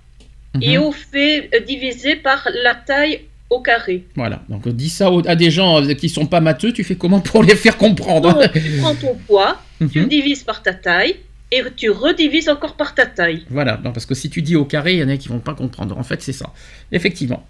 [0.61, 0.83] et mhm.
[0.85, 4.05] on fait diviser par la taille au carré.
[4.15, 7.19] Voilà, donc dis ça à des gens euh, qui sont pas matheux, tu fais comment
[7.21, 10.07] pour les faire comprendre Donc, tu prends ton poids, tu Mhm.
[10.07, 11.15] divises par ta taille
[11.51, 13.45] et tu redivises encore par ta taille.
[13.49, 15.39] Voilà, non, parce que si tu dis au carré, il y en a qui vont
[15.39, 15.97] pas comprendre.
[15.97, 16.51] En fait, c'est ça.
[16.91, 17.45] Effectivement.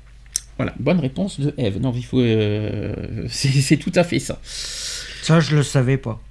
[0.57, 1.79] Voilà, bonne réponse de Eve.
[1.79, 2.19] Non, il faut.
[2.19, 2.93] euh,
[3.29, 4.39] c'est c'est tout à fait ça.
[4.43, 6.21] Ça, je le savais pas.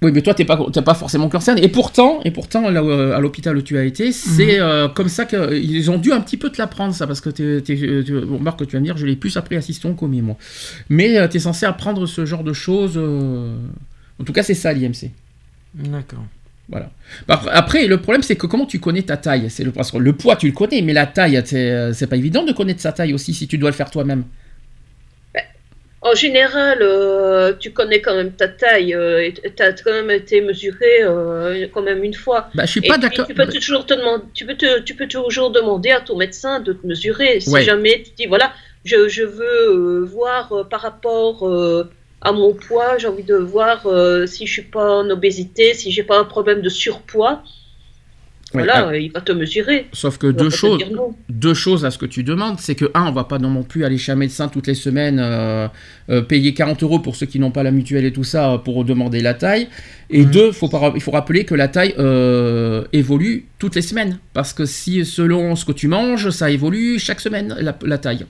[0.00, 1.64] Oui, mais toi, t'es pas, t'es pas forcément concerné.
[1.64, 5.08] Et pourtant, et pourtant, là, euh, à l'hôpital où tu as été, c'est euh, comme
[5.08, 8.04] ça qu'ils ont dû un petit peu te l'apprendre, ça, parce que t'es, t'es, euh,
[8.04, 10.36] tu- Marc, tu vas me dire, je l'ai plus appris assistant commis, moi.
[10.88, 12.94] Mais tu es censé apprendre ce genre de choses.
[12.96, 13.56] euh,
[14.20, 15.10] En tout cas, c'est ça l'IMC.
[15.74, 16.24] D'accord.
[16.68, 16.90] Voilà.
[17.26, 19.48] Bah, Après, le problème, c'est que comment tu connais ta taille?
[19.50, 22.06] C'est le, parce que le poids, tu le connais, mais la taille, c'est euh, c'est
[22.06, 24.24] pas évident de connaître sa taille aussi si tu dois le faire toi-même.
[26.00, 28.94] En général, euh, tu connais quand même ta taille.
[28.94, 32.48] euh, tu as quand même été mesuré euh, quand même une fois.
[32.54, 33.26] Bah, je suis pas d'accord.
[33.26, 36.60] Tu peux toujours te demander, tu peux, te- tu peux toujours demander à ton médecin
[36.60, 37.40] de te mesurer.
[37.40, 37.62] Si Ouais.
[37.64, 38.52] jamais tu dis voilà,
[38.84, 43.34] je, je veux euh, voir euh, par rapport euh, à mon poids, j'ai envie de
[43.36, 47.42] voir euh, si je suis pas en obésité, si j'ai pas un problème de surpoids.
[48.52, 49.86] Voilà, ah, il va te mesurer.
[49.92, 50.82] Sauf que Il deux choses,
[51.28, 53.84] deux choses à ce que tu demandes, c'est que un, on va pas non plus
[53.84, 55.68] aller chez un médecin toutes les semaines, euh,
[56.08, 58.58] euh, payer 40 euros pour ceux qui n'ont pas la mutuelle et tout ça euh,
[58.58, 59.68] pour demander la taille.
[60.08, 60.30] Et Mhm.
[60.30, 64.54] deux, faut pas, il faut rappeler que la taille euh, évolue toutes les semaines, parce
[64.54, 68.24] que si selon ce que tu manges, ça évolue chaque semaine la, la taille.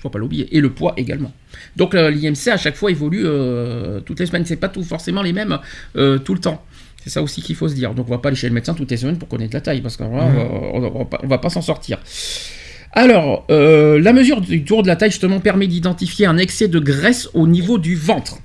[0.00, 0.48] Faut pas l'oublier.
[0.56, 1.32] Et le poids également.
[1.76, 4.46] Donc euh, l'IMC à chaque fois évolue euh, toutes les semaines.
[4.46, 5.58] C'est pas tout forcément les mêmes
[5.96, 6.64] euh, tout le temps.
[7.02, 7.94] C'est ça aussi qu'il faut se dire.
[7.94, 9.80] Donc on va pas aller chez le médecin toutes les semaines pour connaître la taille,
[9.80, 10.36] parce qu'on va, Mhm.
[10.36, 11.98] va- on va pas- on va pas s'en sortir.
[12.92, 16.78] Alors, euh, la mesure du tour de la taille justement permet d'identifier un excès de
[16.78, 18.36] graisse au niveau du ventre.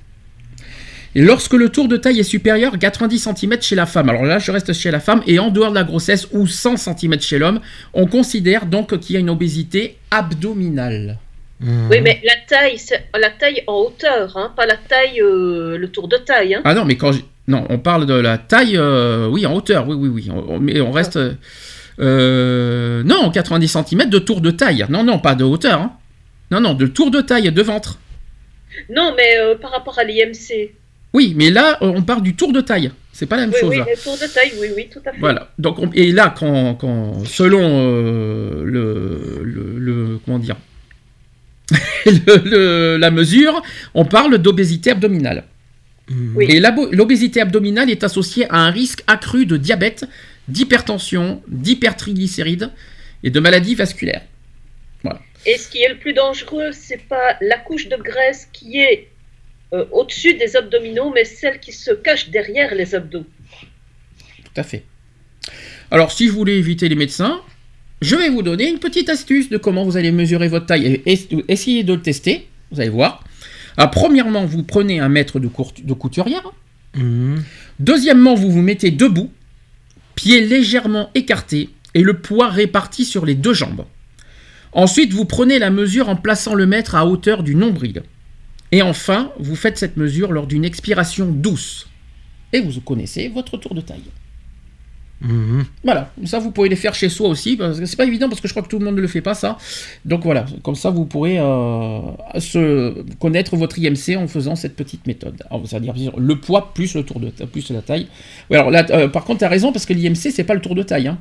[1.14, 4.24] Et lorsque le tour de taille est supérieur à 90 cm chez la femme, alors
[4.24, 7.20] là je reste chez la femme, et en dehors de la grossesse ou 100 cm
[7.20, 7.60] chez l'homme,
[7.94, 11.18] on considère donc qu'il y a une obésité abdominale.
[11.60, 15.88] Oui, mais la taille, c'est la taille en hauteur, hein, pas la taille, euh, le
[15.88, 16.54] tour de taille.
[16.54, 16.60] Hein.
[16.64, 19.88] Ah non, mais quand je- non, on parle de la taille, euh, oui, en hauteur,
[19.88, 21.32] oui, oui, oui, on- mais on reste, euh,
[21.98, 25.92] euh, non, 90 cm de tour de taille, non, non, pas de hauteur, hein.
[26.50, 27.98] non, non, de tour de taille de ventre.
[28.90, 30.70] Non, mais euh, par rapport à l'IMC.
[31.14, 33.70] Oui, mais là, on parle du tour de taille, c'est pas la même Oui, chose.
[33.70, 35.18] oui, le tour de taille, oui, oui, tout à fait.
[35.18, 35.48] Voilà.
[35.58, 40.56] Donc, on- et là, quand, quand selon le, le, le- comment dire,
[42.06, 43.62] le- le- la mesure,
[43.94, 45.44] on parle d'obésité abdominale.
[46.10, 46.46] Oui.
[46.48, 50.06] Et l'obésité abdominale est associée à un risque accru de diabète,
[50.48, 52.70] d'hypertension, d'hypertriglycérides
[53.22, 54.22] et de maladies vasculaires.
[55.46, 59.08] Et ce qui est le plus dangereux, c'est pas la couche de graisse qui est
[59.72, 63.24] euh, au-dessus des abdominaux, mais celle qui se cache derrière les abdos.
[64.44, 64.82] Tout à fait.
[65.90, 67.40] Alors, si je voulais éviter les médecins,
[68.02, 71.02] je vais vous donner une petite astuce de comment vous allez mesurer votre taille.
[71.06, 73.24] Essayez de le tester, vous allez voir.
[73.78, 75.48] Alors, premièrement, vous prenez un mètre de
[75.94, 76.50] couturière.
[76.96, 77.42] Mhm.
[77.78, 79.30] Deuxièmement, vous vous mettez debout,
[80.16, 83.84] pieds légèrement écartés et le poids réparti sur les deux jambes.
[84.72, 88.02] Ensuite, vous prenez la mesure en plaçant le mètre à hauteur du nombril.
[88.72, 91.88] Et enfin, vous faites cette mesure lors d'une expiration douce.
[92.52, 94.02] Et vous connaissez votre tour de taille.
[95.20, 95.64] Mhm.
[95.82, 98.40] Voilà, ça vous pouvez les faire chez soi aussi, parce que c'est pas évident parce
[98.40, 99.58] que je crois que tout le monde ne le fait pas ça.
[100.04, 102.00] Donc voilà, comme ça vous pourrez euh,
[102.38, 105.42] se connaître votre IMC en faisant cette petite méthode.
[105.64, 108.06] C'est-à-dire le poids plus le tour de ta- plus la taille.
[108.50, 110.60] Oui, alors là, euh, par contre, tu as raison parce que l'IMC c'est pas le
[110.60, 111.18] tour de taille, hein,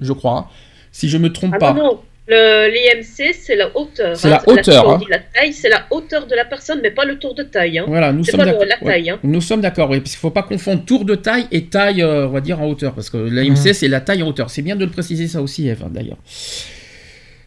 [0.00, 0.38] je crois.
[0.38, 0.46] hein.
[0.90, 1.72] Si je me trompe Ah pas.
[1.72, 2.00] non, non.
[2.28, 4.16] Le- L'IMC, c'est la hauteur.
[4.16, 5.00] C'est la Là, hauteur, hein.
[5.08, 7.78] la taille, c'est la hauteur de la personne, mais pas le tour de taille.
[7.78, 7.84] Hein.
[7.86, 8.64] Voilà, nous C'est sommes d'accord.
[8.64, 9.10] la taille.
[9.10, 9.20] Hein.
[9.22, 12.02] Nous sommes d'accord, oui, parce qu'il ne faut pas confondre tour de taille et taille,
[12.02, 13.72] euh, on va dire, en hauteur, parce que l'AMC, Mhm.
[13.74, 14.50] c'est la taille en hauteur.
[14.50, 16.18] C'est bien de le préciser ça aussi, Eve, hein, d'ailleurs.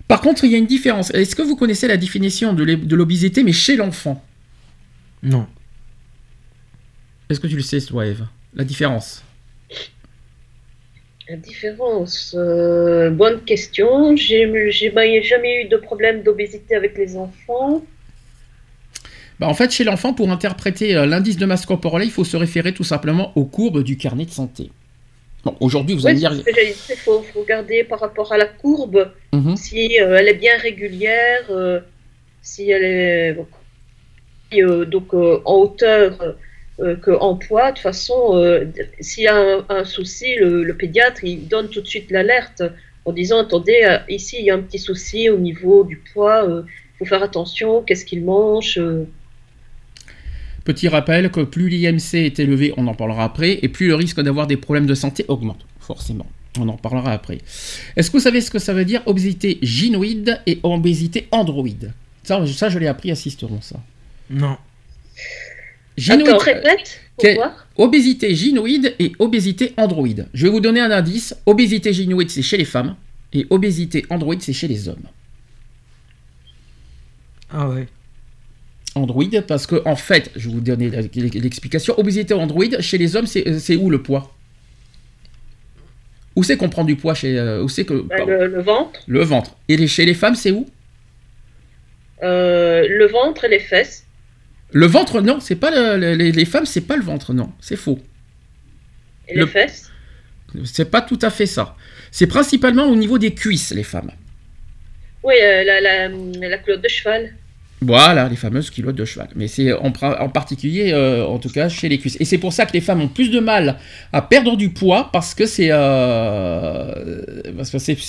[0.07, 1.11] Par contre, il y a une différence.
[1.13, 4.23] Est-ce que vous connaissez la définition de l'obésité, mais chez l'enfant?
[5.21, 5.45] Non.
[7.29, 8.23] Est-ce que tu le sais, toi, Eve?
[8.55, 9.23] La différence
[11.29, 14.15] La différence, euh, bonne question.
[14.15, 17.83] J'ai j'ai bah, jamais eu de problème d'obésité avec les enfants.
[19.39, 22.35] bah, En fait, chez l'enfant, pour interpréter euh, l'indice de masse corporelle, il faut se
[22.35, 24.71] référer tout simplement aux courbes du carnet de santé.
[25.43, 26.33] Bon, aujourd'hui, vous Oui, allez dire...
[26.33, 29.55] Il faut, faut regarder par rapport à la courbe, Mhm.
[29.55, 31.79] si euh, elle est bien régulière, euh,
[32.41, 33.37] si elle est
[34.59, 36.35] euh, donc en hauteur
[36.81, 37.71] euh, qu'en poids.
[37.71, 38.65] De toute façon, euh,
[38.99, 42.63] s'il y a un, un souci, le, le pédiatre il donne tout de suite l'alerte
[43.05, 46.45] en disant attendez, euh, ici il y a un petit souci au niveau du poids.
[46.47, 47.81] Il faut faire attention.
[47.81, 49.05] Qu'est-ce qu'il mange euh.
[50.65, 54.21] Petit rappel que plus l'IMC est élevé, on en parlera après, et plus le risque
[54.21, 56.27] d'avoir des problèmes de santé augmente, forcément.
[56.59, 57.39] On en parlera après.
[57.95, 61.93] Est-ce que vous savez ce que ça veut dire obésité gynoïde et obésité androïde?
[62.23, 63.79] Ça, ça, je l'ai appris à Sisteron, ça.
[64.29, 64.57] Non.
[66.07, 66.99] Attends, répète
[67.77, 70.27] obésité gynoïde et obésité androïde.
[70.33, 71.35] Je vais vous donner un indice.
[71.45, 72.95] Obésité gynoïde, c'est chez les femmes,
[73.33, 75.03] et obésité androïde, c'est chez les hommes.
[77.51, 77.88] Ah ouais.
[78.95, 81.97] Android, parce que en fait, je vais vous donner l'explication.
[81.99, 84.33] Obésité android, chez les hommes, c'est c'est où le poids?
[86.35, 88.99] Où c'est qu'on prend du poids chez euh, Où c'est que Bah, le, le ventre,
[89.07, 90.67] le ventre Et les- chez les femmes, c'est où?
[92.23, 94.05] Euh, le ventre et les fesses.
[94.71, 97.51] Le ventre, non, c'est pas le- le- les, les femmes, c'est pas le ventre, non,
[97.60, 97.99] c'est faux.
[99.27, 99.91] Et Le- les fesses?
[100.65, 101.75] C'est pas tout à fait ça.
[102.12, 104.12] C'est principalement au niveau des cuisses, les femmes.
[105.23, 107.36] Oui, euh, la, la, la culotte de cheval.
[107.82, 109.29] Voilà, les fameuses culottes de cheval.
[109.36, 112.17] Mais c'est en, particulier, euh, en tout cas, chez les cuisses.
[112.19, 113.77] Et c'est pour ça que les femmes ont plus de mal
[114.12, 117.21] à perdre du poids parce que c'est euh,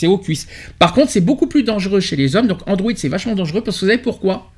[0.05, 0.49] aux cuisses.
[0.79, 2.49] Par contre, c'est beaucoup plus dangereux chez les hommes.
[2.49, 4.51] Donc Android, c'est vachement dangereux parce que vous savez pourquoi?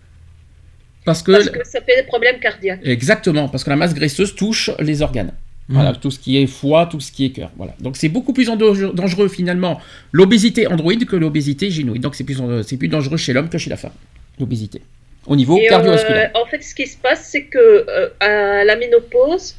[1.04, 2.80] Parce que Parce que ça fait des problèmes cardiaques.
[2.84, 5.32] exactement, parce que la masse graisseuse touche les organes.
[5.68, 7.50] Voilà, tout ce qui est foie, tout ce qui est cœur.
[7.56, 7.74] Voilà.
[7.80, 12.02] Donc c'est beaucoup plus dangereux, finalement l'obésité androïde que l'obésité génoïde.
[12.02, 13.92] Donc c'est plus, c'est plus dangereux chez l'homme que chez la femme.
[14.38, 14.82] L'obésité.
[15.26, 16.30] Au niveau Et, euh, cardiovasculaire.
[16.34, 19.54] en fait, ce qui se passe, c'est que euh, à la ménopause,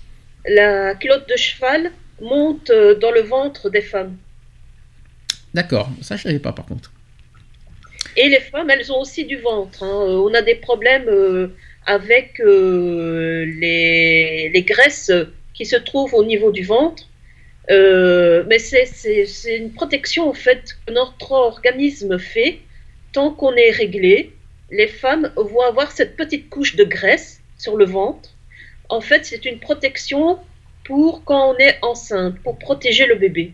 [0.45, 4.15] la culotte de cheval monte euh, dans le ventre des femmes.
[5.53, 6.91] D'accord, ça je savais pas par contre.
[8.15, 9.83] Et les femmes, elles ont aussi du ventre.
[9.83, 10.05] hein.
[10.07, 11.47] Euh, On a des problèmes euh,
[11.85, 15.11] avec euh, les, graisses
[15.53, 17.03] qui se trouvent au niveau du ventre.
[17.69, 22.59] Mais c'est une protection en fait que notre organisme fait
[23.13, 24.33] tant qu'on est réglé.
[24.71, 28.29] Les femmes vont avoir cette petite couche de graisse sur le ventre.
[28.89, 30.39] En fait, c'est une protection
[30.83, 33.53] pour quand on est enceinte, pour protéger le bébé.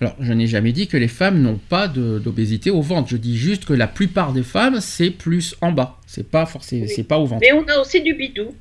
[0.00, 3.08] Alors, je n'ai jamais dit que les femmes n'ont pas d'obésité au ventre.
[3.10, 5.96] Je dis juste que la plupart des femmes, c'est plus en bas.
[6.06, 6.92] C'est pas forcément, Oui.
[6.94, 7.40] c'est pas au ventre.
[7.42, 8.54] Mais on a aussi du bidou.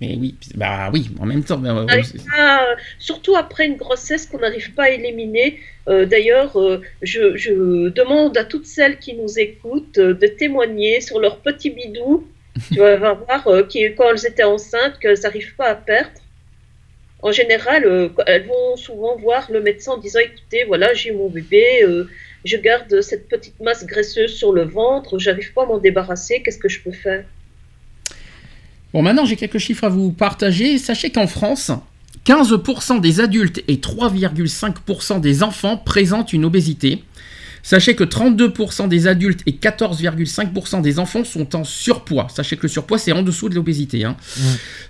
[0.00, 1.56] Mais oui, bah oui, en même temps.
[1.56, 5.58] bah, pas, euh, surtout après une grossesse qu'on n'arrive pas à éliminer.
[5.88, 11.00] Euh, D'ailleurs, euh, je, je demande à toutes celles qui nous écoutent euh, de témoigner
[11.00, 12.26] sur leur petit bidou.
[12.72, 16.10] tu vas voir qui, quand elles étaient enceintes, qu'elles n'arrivent pas à perdre.
[17.24, 21.30] En général, euh, elles vont souvent voir le médecin en disant écoutez, voilà, j'ai mon
[21.30, 22.06] bébé, euh,
[22.44, 26.58] je garde cette petite masse graisseuse sur le ventre, j'arrive pas à m'en débarrasser, qu'est-ce
[26.58, 27.24] que je peux faire?
[28.92, 30.76] Bon, maintenant j'ai quelques chiffres à vous partager.
[30.76, 31.72] Sachez qu'en France,
[32.26, 37.02] 15% des adultes et 3,5% des enfants présentent une obésité.
[37.66, 42.28] Sachez que 32% des adultes et 14,5% des enfants sont en surpoids.
[42.28, 44.04] Sachez que le surpoids, c'est en dessous de l'obésité.
[44.04, 44.16] hein.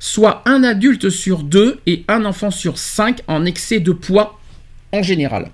[0.01, 4.41] Soit un adulte sur deux et un enfant sur cinq en excès de poids
[4.93, 5.51] en général.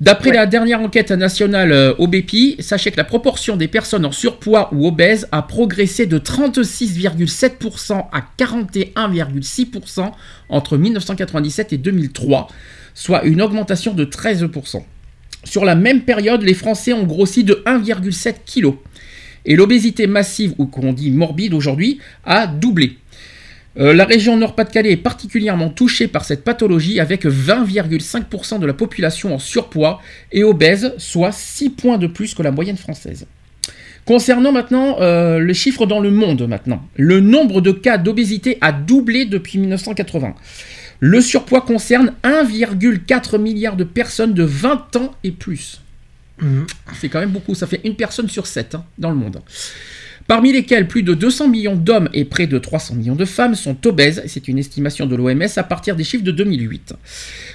[0.00, 0.36] D'après Ouais.
[0.36, 4.88] la dernière enquête nationale euh, OBEPI, sachez que la proportion des personnes en surpoids ou
[4.88, 10.10] obèses a progressé de 36,7% à 41,6%
[10.48, 12.48] entre 1997 et 2003,
[12.94, 14.82] soit une augmentation de 13%.
[15.44, 18.74] Sur la même période, les Français ont grossi de 1,7 kg.
[19.46, 22.98] Et l'obésité massive, ou qu'on dit morbide aujourd'hui, a doublé.
[23.78, 29.34] Euh, la région Nord-Pas-de-Calais est particulièrement touchée par cette pathologie avec 20,5% de la population
[29.34, 30.00] en surpoids
[30.32, 33.26] et obèse, soit 6 points de plus que la moyenne française.
[34.04, 38.72] Concernant maintenant euh, les chiffres dans le monde maintenant, le nombre de cas d'obésité a
[38.72, 40.34] doublé depuis 1980.
[41.00, 45.80] Le surpoids concerne 1,4 milliard de personnes de 20 ans et plus.
[46.40, 46.66] Mhm.
[47.00, 49.40] C'est quand même beaucoup, ça fait une personne sur sept hein, dans le monde.
[50.26, 53.84] Parmi lesquels plus de 200 millions d'hommes et près de 300 millions de femmes sont
[53.86, 56.94] obèses, c'est une estimation de l'OMS à partir des chiffres de 2008.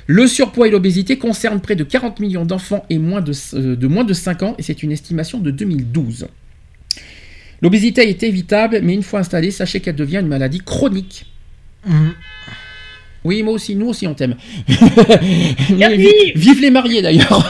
[0.08, 3.88] Le surpoids et l'obésité concernent près de 40 millions d'enfants et moins de, euh, de
[3.88, 6.28] moins de 5 ans, et c'est une estimation de 2012.
[7.62, 11.28] L'obésité est évitable, mais une fois installée, sachez qu'elle devient une maladie chronique.
[11.88, 12.14] Mhm.
[13.26, 14.38] Oui, moi aussi, nous aussi on t'aime.
[14.68, 17.50] Vive les mariés d'ailleurs.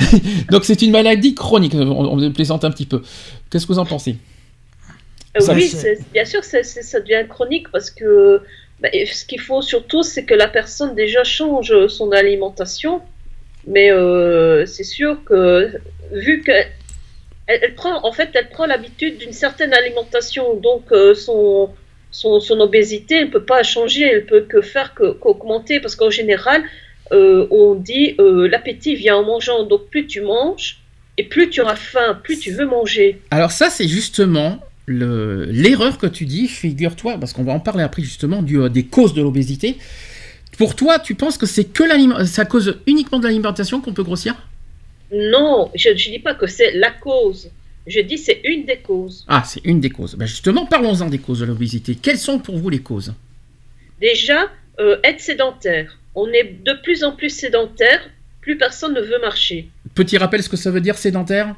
[0.50, 3.02] Donc c'est une maladie chronique, on, on plaisante un petit peu.
[3.50, 4.16] Qu'est-ce que vous en pensez?
[5.36, 5.72] Euh, Ça, oui,
[6.12, 8.40] bien sûr, ça devient chronique parce que
[8.80, 13.02] bah, ce qu'il faut surtout, c'est que la personne déjà change son alimentation.
[13.66, 15.70] Mais euh, c'est sûr que
[16.12, 16.52] vu que
[17.46, 21.70] elle, elle prend, en fait, elle prend l'habitude d'une certaine alimentation, donc euh, son,
[22.14, 26.10] son, son obésité, elle ne peut pas changer, elle peut que faire qu'augmenter parce qu'en
[26.10, 26.62] général,
[27.12, 29.64] euh, on dit euh, l'appétit vient en mangeant.
[29.64, 30.78] Donc plus tu manges
[31.18, 33.20] et plus tu auras faim, plus tu veux manger.
[33.30, 37.82] Alors ça c'est justement le- l'erreur que tu dis, figure-toi, parce qu'on va en parler
[37.82, 39.76] après justement du, euh, des causes de l'obésité.
[40.58, 44.04] Pour toi, tu penses que c'est que l'aliment, ça cause uniquement de l'alimentation qu'on peut
[44.04, 44.36] grossir?
[45.12, 47.50] Non, je ne dis pas que c'est la cause.
[47.86, 49.24] Je dis c'est une des causes.
[49.28, 50.14] Ah, c'est une des causes.
[50.14, 51.94] Ben justement, parlons-en des causes de l'obésité.
[51.94, 53.12] Quelles sont pour vous les causes?
[54.00, 55.98] Déjà, euh, être sédentaire.
[56.14, 58.00] On est de plus en plus sédentaire,
[58.40, 59.68] plus personne ne veut marcher.
[59.94, 61.54] Petit rappel, ce que ça veut dire sédentaire?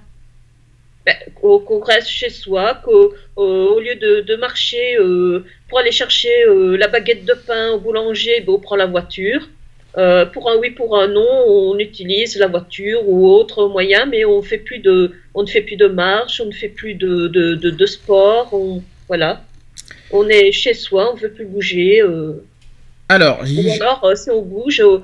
[1.05, 5.93] Ben, Qu'on reste chez soi, qu'au euh, au lieu de, de marcher euh, pour aller
[5.93, 9.49] chercher euh, la baguette de pain au boulanger, ben, on prend la voiture.
[9.99, 14.25] Euh, pour un oui, pour un non, on utilise la voiture ou autre moyen, mais
[14.27, 17.29] on, fait plus de, on ne fait plus de marche, on ne fait plus de,
[17.29, 18.51] de, de, de sport.
[18.53, 19.43] On, voilà.
[20.11, 22.03] On est chez soi, on ne veut plus bouger.
[22.03, 22.45] euh.
[23.09, 24.99] Alors, Ou j'y- alors, euh, si on bouge, euh,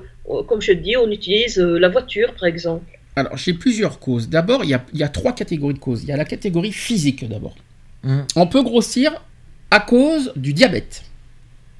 [0.47, 2.85] comme je dis, on utilise euh, la voiture, par exemple.
[3.15, 4.29] Alors, j'ai plusieurs causes.
[4.29, 6.03] D'abord, il y a, il y a trois catégories de causes.
[6.03, 7.55] Il y a la catégorie physique d'abord.
[8.03, 8.25] Mhm.
[8.35, 9.13] On peut grossir
[9.71, 11.03] à cause du diabète.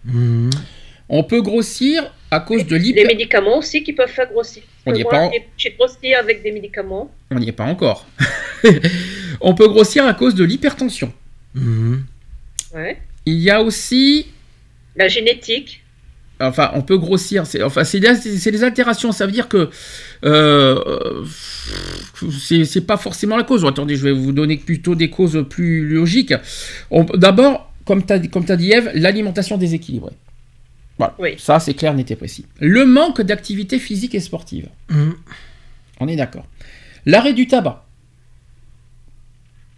[0.05, 0.49] Mhm.
[1.09, 3.05] On peut grossir à cause de Les l'hyper...
[3.07, 4.63] médicaments aussi qui peuvent faire grossir.
[4.85, 7.11] On n'y est Moi, pas en- j'ai- grossi avec des médicaments.
[7.31, 8.07] On n'y est pas encore.
[9.41, 11.11] On peut grossir à cause de l'hypertension.
[11.53, 12.03] Mhm.
[12.73, 12.97] Ouais.
[13.25, 14.27] Il y a aussi
[14.95, 15.83] La génétique.
[16.39, 17.45] enfin, on peut grossir.
[17.45, 19.11] C'est, enfin, c'est des, c'est des altérations.
[19.11, 19.69] Ça veut dire que
[20.25, 21.23] euh,
[22.39, 23.65] c'est, c'est pas forcément la cause.
[23.65, 26.33] Attendez, je vais vous donner plutôt des causes plus logiques.
[26.91, 30.13] On- d'abord, comme tu as, comme dit Eve, l'alimentation déséquilibrée.
[30.97, 31.15] Voilà.
[31.19, 31.35] Oui.
[31.37, 32.45] Ça, c'est clair, net et précis.
[32.59, 34.69] Le manque d'activité physique et sportive.
[34.89, 35.15] Mhm.
[35.99, 36.45] On est d'accord.
[37.05, 37.85] L'arrêt du tabac.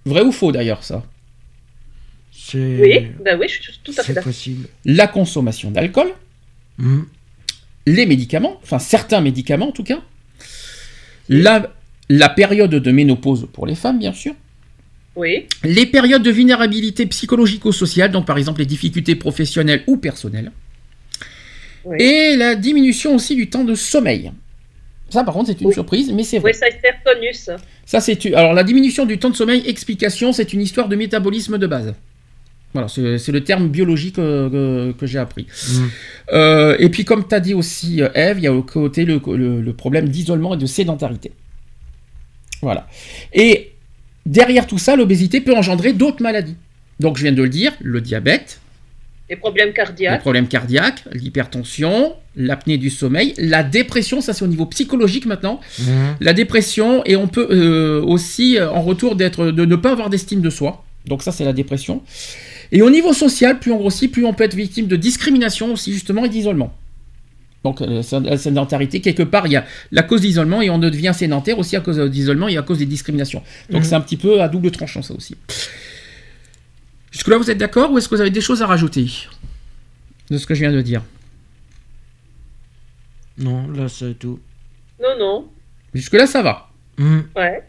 [0.06, 1.04] Vrai ou faux d'ailleurs, ça?
[2.32, 4.32] C'est Oui, ben oui, je suis tout à fait c'est d'accord.
[4.32, 4.68] possible.
[4.84, 6.10] La consommation d'alcool.
[6.78, 7.06] Mhm.
[7.88, 10.00] les médicaments, enfin certains médicaments en tout cas,
[11.30, 11.72] la,
[12.10, 14.34] la période de ménopause pour les femmes bien sûr,
[15.16, 20.52] Oui, les périodes de vulnérabilité psychologico-sociale, donc par exemple les difficultés professionnelles ou personnelles,
[21.86, 21.98] oui.
[22.00, 24.32] et la diminution aussi du temps de sommeil.
[25.10, 25.74] Ça par contre c'est une Oui.
[25.74, 26.52] surprise, mais c'est vrai.
[26.52, 27.56] Oui, ça c'est reconnu, ça.
[27.86, 31.58] Ça c'est alors la diminution du temps de sommeil, explication, c'est une histoire de métabolisme
[31.58, 31.94] de base.
[32.74, 35.48] Voilà, c'est c'est le terme biologique euh, que, que j'ai appris.
[35.70, 35.90] Mhm.
[36.34, 39.06] Euh, et puis, comme tu as dit aussi, euh, Eve, il y a au côté
[39.06, 41.32] le, le- le problème d'isolement et de sédentarité.
[42.62, 42.88] Voilà.
[43.32, 43.72] Et
[44.26, 46.56] derrière tout ça, l'obésité peut engendrer d'autres maladies.
[47.00, 48.60] Donc, je viens de le dire, le diabète,
[49.30, 50.22] Les problèmes les cardiaques.
[50.22, 56.18] problèmes cardiaques, l'hypertension, l'apnée du sommeil, la dépression, ça c'est au niveau psychologique maintenant, Mhm.
[56.20, 60.10] la dépression, et on peut euh, aussi, euh, en retour, d'être, de ne pas avoir
[60.12, 60.84] d'estime de soi.
[61.08, 62.02] Donc ça, c'est la dépression.
[62.72, 65.92] Et au niveau social, plus on grossit, plus on peut être victime de discrimination aussi,
[65.94, 66.74] justement, et d'isolement.
[67.64, 71.14] Donc euh, la sédentarité, quelque part, il y a la cause d'isolement, et on devient
[71.16, 73.42] sédentaire aussi à cause d'isolement et à cause des discriminations.
[73.72, 73.88] Donc Mhm.
[73.88, 75.36] c'est un petit peu à double tranchant, ça aussi.
[77.16, 79.10] Jusque-là, vous êtes d'accord, ou est-ce que vous avez des choses à rajouter
[80.30, 81.02] de ce que je viens de dire?
[83.38, 84.42] Non, là c'est tout.
[85.02, 85.50] Non, non.
[85.94, 86.70] Jusque-là, ça va.
[87.00, 87.64] Ouais.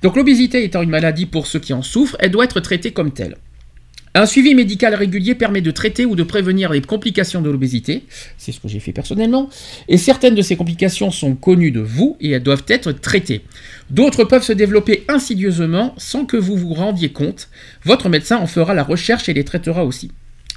[0.00, 3.12] Donc l'obésité étant une maladie pour ceux qui en souffrent, elle doit être traitée comme
[3.12, 3.36] telle.
[4.14, 8.04] Un suivi médical régulier permet de traiter ou de prévenir les complications de l'obésité,
[8.36, 9.50] c'est ce que j'ai fait personnellement,
[9.88, 13.42] et certaines de ces complications sont connues de vous et elles doivent être traitées.
[13.90, 17.48] D'autres peuvent se développer insidieusement sans que vous vous rendiez compte.
[17.84, 20.10] Votre médecin en fera la recherche et les traitera aussi.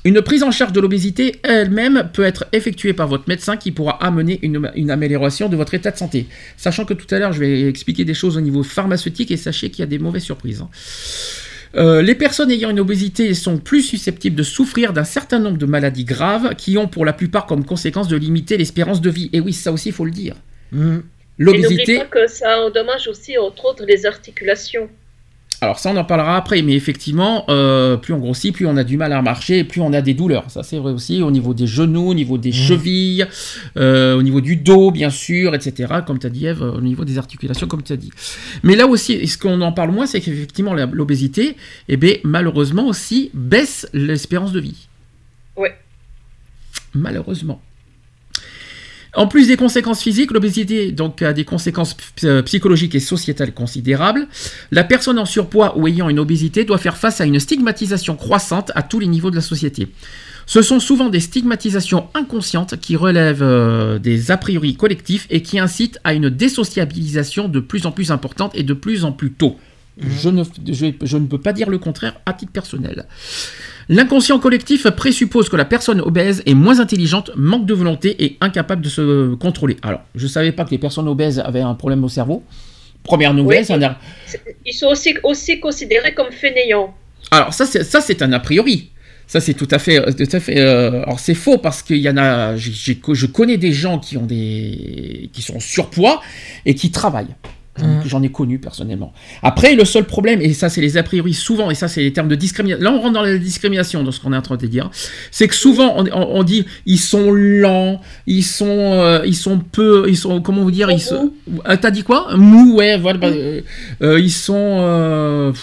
[0.03, 4.03] Une prise en charge de l'obésité elle-même peut être effectuée par votre médecin qui pourra
[4.03, 6.25] amener une, amélioration de votre état de santé.
[6.57, 9.69] Sachant que tout à l'heure, je vais expliquer des choses au niveau pharmaceutique et sachez
[9.69, 10.61] qu'il y a des mauvaises surprises.
[10.61, 10.69] hein.
[11.75, 15.65] Euh, les personnes ayant une obésité sont plus susceptibles de souffrir d'un certain nombre de
[15.65, 19.29] maladies graves qui ont pour la plupart comme conséquence de limiter l'espérance de vie.
[19.31, 20.35] Et oui, ça aussi, il faut le dire.
[20.73, 20.77] Et
[21.37, 24.89] L'obésité, n'oublie pas que ça endommage aussi, entre autres, les articulations.
[25.63, 28.83] Alors ça on en parlera après, mais effectivement, euh, plus on grossit, plus on a
[28.83, 30.49] du mal à marcher, et plus on a des douleurs.
[30.49, 33.27] Ça c'est vrai aussi au niveau des genoux, au niveau des chevilles,
[33.77, 35.93] euh, au niveau du dos bien sûr, etc.
[36.05, 38.11] Comme tu as dit Eve, au niveau des articulations, comme tu as dit.
[38.63, 41.55] Mais là aussi, ce qu'on en parle moins, c'est qu'effectivement l'obésité,
[41.87, 44.87] eh bien, malheureusement aussi, baisse l'espérance de vie.
[45.55, 45.75] Ouais.
[46.95, 47.61] Malheureusement.
[49.13, 54.27] En plus des conséquences physiques, l'obésité donc a des conséquences euh, psychologiques et sociétales considérables.
[54.71, 58.71] La personne en surpoids ou ayant une obésité doit faire face à une stigmatisation croissante
[58.73, 59.89] à tous les niveaux de la société.
[60.45, 65.59] Ce sont souvent des stigmatisations inconscientes qui relèvent euh, des a priori collectifs et qui
[65.59, 69.57] incitent à une désociabilisation de plus en plus importante et de plus en plus tôt.
[69.97, 73.05] Je, ne, je, je ne peux pas dire le contraire à titre personnel.
[73.89, 78.81] L'inconscient collectif présuppose que la personne obèse est moins intelligente, manque de volonté et incapable
[78.81, 79.77] de se contrôler.
[79.81, 82.43] Alors, je ne savais pas que les personnes obèses avaient un problème au cerveau.
[83.03, 83.65] Première nouvelle, Oui.
[83.65, 83.97] c'est un a-
[84.65, 86.93] Ils sont aussi, aussi considérés comme fainéants.
[87.31, 88.89] alors ça c'est ça c'est un a priori.
[89.25, 90.59] Ça c'est tout à fait euh, tout à fait.
[90.59, 92.55] euh, alors c'est faux parce qu'il y en a.
[92.57, 96.21] j'ai- j'ai- je connais des gens qui ont des qui sont en surpoids
[96.65, 97.33] et qui travaillent.
[97.79, 98.01] J'en Mhm.
[98.05, 99.13] j'en ai connu personnellement.
[99.41, 102.11] Après, le seul problème, et ça c'est les a priori souvent, et ça c'est les
[102.11, 104.57] termes de discrimination, là on rentre dans la discrimination dans ce qu'on est en train
[104.57, 104.89] de dire,
[105.31, 109.57] c'est que souvent on, on- on dit ils sont lents, ils sont, euh, ils sont
[109.59, 111.31] peu, ils sont, comment vous dire, Ils sont
[111.63, 112.35] Ah, t'as dit quoi?
[112.35, 113.61] Mou, ouais, voilà, bah, euh,
[114.01, 115.53] euh, ils sont euh,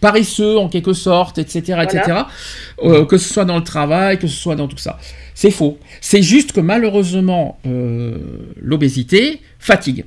[0.00, 2.22] paresseux en quelque sorte, etc., etc.
[2.82, 4.98] Euh, que ce soit dans le travail, que ce soit dans tout ça.
[5.34, 5.78] C'est faux.
[6.00, 8.16] C'est juste que malheureusement, euh,
[8.60, 10.06] l'obésité fatigue.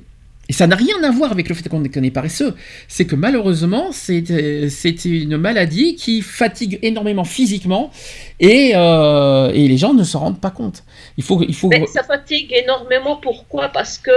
[0.52, 2.54] Et ça n'a rien à voir avec le fait qu'on est paresseux.
[2.86, 7.90] C'est que malheureusement, c'est euh, c'est une maladie qui fatigue énormément physiquement
[8.38, 10.84] et, euh, et les gens ne s'en rendent pas compte.
[11.16, 11.68] Il faut, il faut...
[11.68, 13.16] Mais ça fatigue énormément.
[13.16, 13.70] Pourquoi?
[13.70, 14.10] Parce que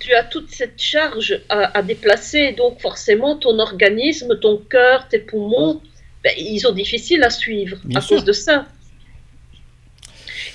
[0.00, 2.50] tu as toute cette charge à, à déplacer.
[2.50, 5.80] Donc forcément, ton organisme, ton cœur, tes poumons,
[6.24, 8.16] ben, ils sont difficiles à suivre Bien à sûr.
[8.16, 8.66] cause de ça.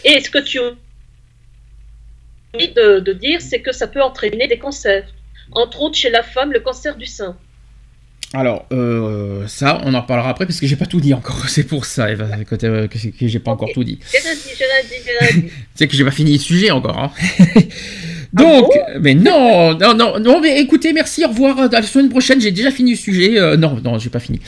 [0.03, 0.73] Et ce que tu as
[2.53, 5.07] envie de, de dire, c'est que ça peut entraîner des cancers.
[5.51, 7.35] Entre autres, chez la femme, le cancer du sein.
[8.33, 11.43] Alors, euh, ça, on en reparlera après parce que j'ai pas tout dit encore.
[11.49, 13.99] C'est pour ça, Eva, que, que, que j'ai pas encore tout dit.
[14.11, 14.33] J'ai rien
[15.33, 15.41] dit.
[15.43, 16.97] Tu sais que j'ai pas fini le sujet encore.
[16.97, 17.11] hein.
[18.33, 18.71] Donc,
[19.01, 21.59] mais non, non, non, non, mais écoutez, merci, au revoir.
[21.59, 23.37] À la semaine prochaine, j'ai déjà fini le sujet.
[23.37, 24.39] Euh, non, non, j'ai pas fini.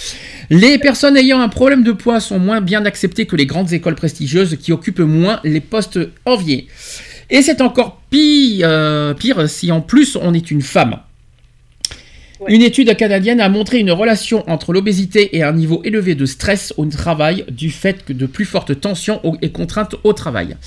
[0.50, 3.96] Les personnes ayant un problème de poids sont moins bien acceptées que les grandes écoles
[3.96, 6.68] prestigieuses qui occupent moins les postes enviés.
[7.34, 11.00] Et c'est encore pire, euh, pire si en plus on est une femme.
[12.40, 12.54] Ouais.
[12.54, 16.76] Une étude canadienne a montré une relation entre l'obésité et un niveau élevé de stress
[16.78, 20.58] au travail du fait que de plus fortes tensions et contraintes au travail.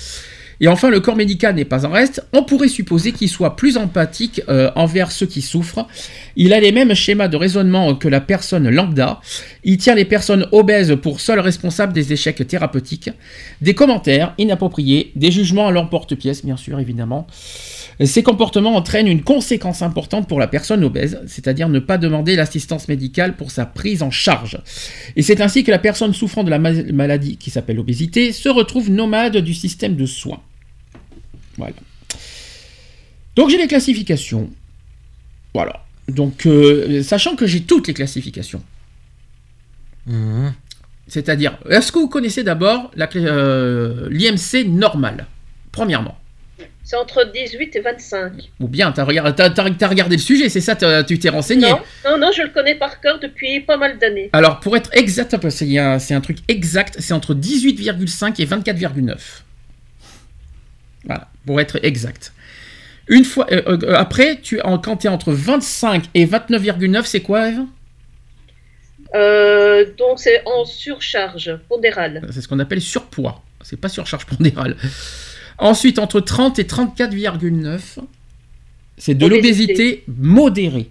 [0.59, 2.25] Et enfin, le corps médical n'est pas en reste.
[2.33, 5.87] On pourrait supposer qu'il soit plus empathique euh, envers ceux qui souffrent.
[6.35, 9.21] Il a les mêmes schémas de raisonnement que la personne lambda.
[9.63, 13.09] Il tient les personnes obèses pour seules responsables des échecs thérapeutiques.
[13.61, 17.27] Des commentaires inappropriés, des jugements à l'emporte-pièce, bien sûr, évidemment.
[18.05, 22.87] Ces comportements entraînent une conséquence importante pour la personne obèse, c'est-à-dire ne pas demander l'assistance
[22.87, 24.59] médicale pour sa prise en charge.
[25.15, 28.49] Et c'est ainsi que la personne souffrant de la ma- maladie qui s'appelle l'obésité se
[28.49, 30.41] retrouve nomade du système de soins.
[31.57, 31.73] Voilà.
[33.35, 34.49] Donc j'ai les classifications.
[35.55, 35.83] Voilà.
[36.07, 38.61] Donc, euh, sachant que j'ai toutes les classifications,
[40.05, 40.53] Mhm.
[41.07, 45.25] c'est-à-dire, est-ce que vous connaissez d'abord euh, l'IMC normal
[45.71, 46.17] Premièrement?
[46.87, 48.31] C'est entre 18 et 25.
[48.61, 50.73] Ou bien, tu as, regardé le sujet, c'est ça,
[51.03, 54.29] tu t'es renseigné Non, non, non, je le connais par cœur depuis pas mal d'années.
[54.31, 59.17] Alors, pour être exact, c'est un truc exact, c'est entre 18,5 et 24,9.
[61.03, 62.31] Voilà, pour être exact.
[63.09, 67.19] Une fois, euh, euh, après, tu, en, quand tu es entre 25 et 29,9, c'est
[67.19, 67.59] quoi, Eve?
[69.13, 72.25] Euh, donc c'est en surcharge pondérale.
[72.31, 73.43] C'est ce qu'on appelle surpoids.
[73.61, 74.77] C'est pas surcharge pondérale.
[75.59, 77.99] Ensuite, entre 30 et 34,9,
[78.97, 79.37] c'est de Obésité.
[79.65, 80.89] l'obésité modérée.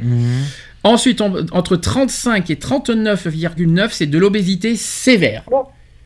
[0.00, 0.44] Mhm.
[0.84, 5.44] Ensuite, en- entre 35 et 39,9, c'est de l'obésité sévère.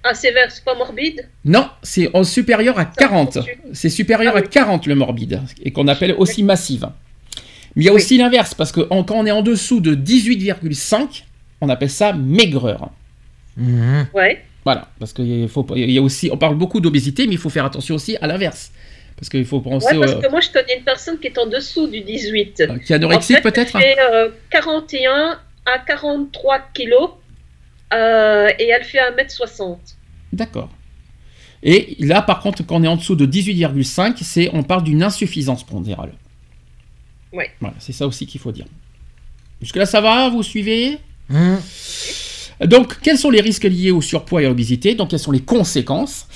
[0.03, 1.29] Ah, sévère, c'est pas morbide?
[1.45, 3.37] Non, c'est supérieur à 40.
[3.37, 3.59] au-dessus.
[3.75, 4.49] C'est supérieur Ah à oui.
[4.51, 6.89] 40 le morbide, et qu'on appelle aussi massive.
[7.77, 8.01] Mais il y a Oui.
[8.01, 11.27] aussi l'inverse, parce que en- quand on est en dessous de 18,5,
[11.61, 12.91] on appelle ça maigreur.
[13.59, 14.07] Mhm.
[14.15, 14.43] Ouais.
[14.65, 17.49] Voilà, parce qu'il faut, il y a aussi, on parle beaucoup d'obésité, mais il faut
[17.49, 18.73] faire attention aussi à l'inverse.
[19.17, 21.47] Parce qu'il faut penser Ouais, parce que moi, je connais une personne qui est en
[21.47, 22.61] dessous du 18.
[22.61, 27.11] euh, qui est anorexique En fait, peut-être Elle fait euh, 41 à 43 kilos
[27.93, 29.77] euh, et elle fait 1m60.
[30.33, 30.71] D'accord.
[31.63, 35.03] Et là, par contre, quand on est en dessous de 18,5, c'est, on parle d'une
[35.03, 36.13] insuffisance pondérale.
[37.33, 37.51] Ouais.
[37.61, 38.67] Voilà, c'est ça aussi qu'il faut dire.
[39.61, 40.99] Jusque-là, ça va Vous suivez?
[41.29, 41.59] Mhm.
[42.67, 44.95] Donc, quels sont les risques liés au surpoids et à l'obésité?
[44.95, 46.27] Donc, quelles sont les conséquences?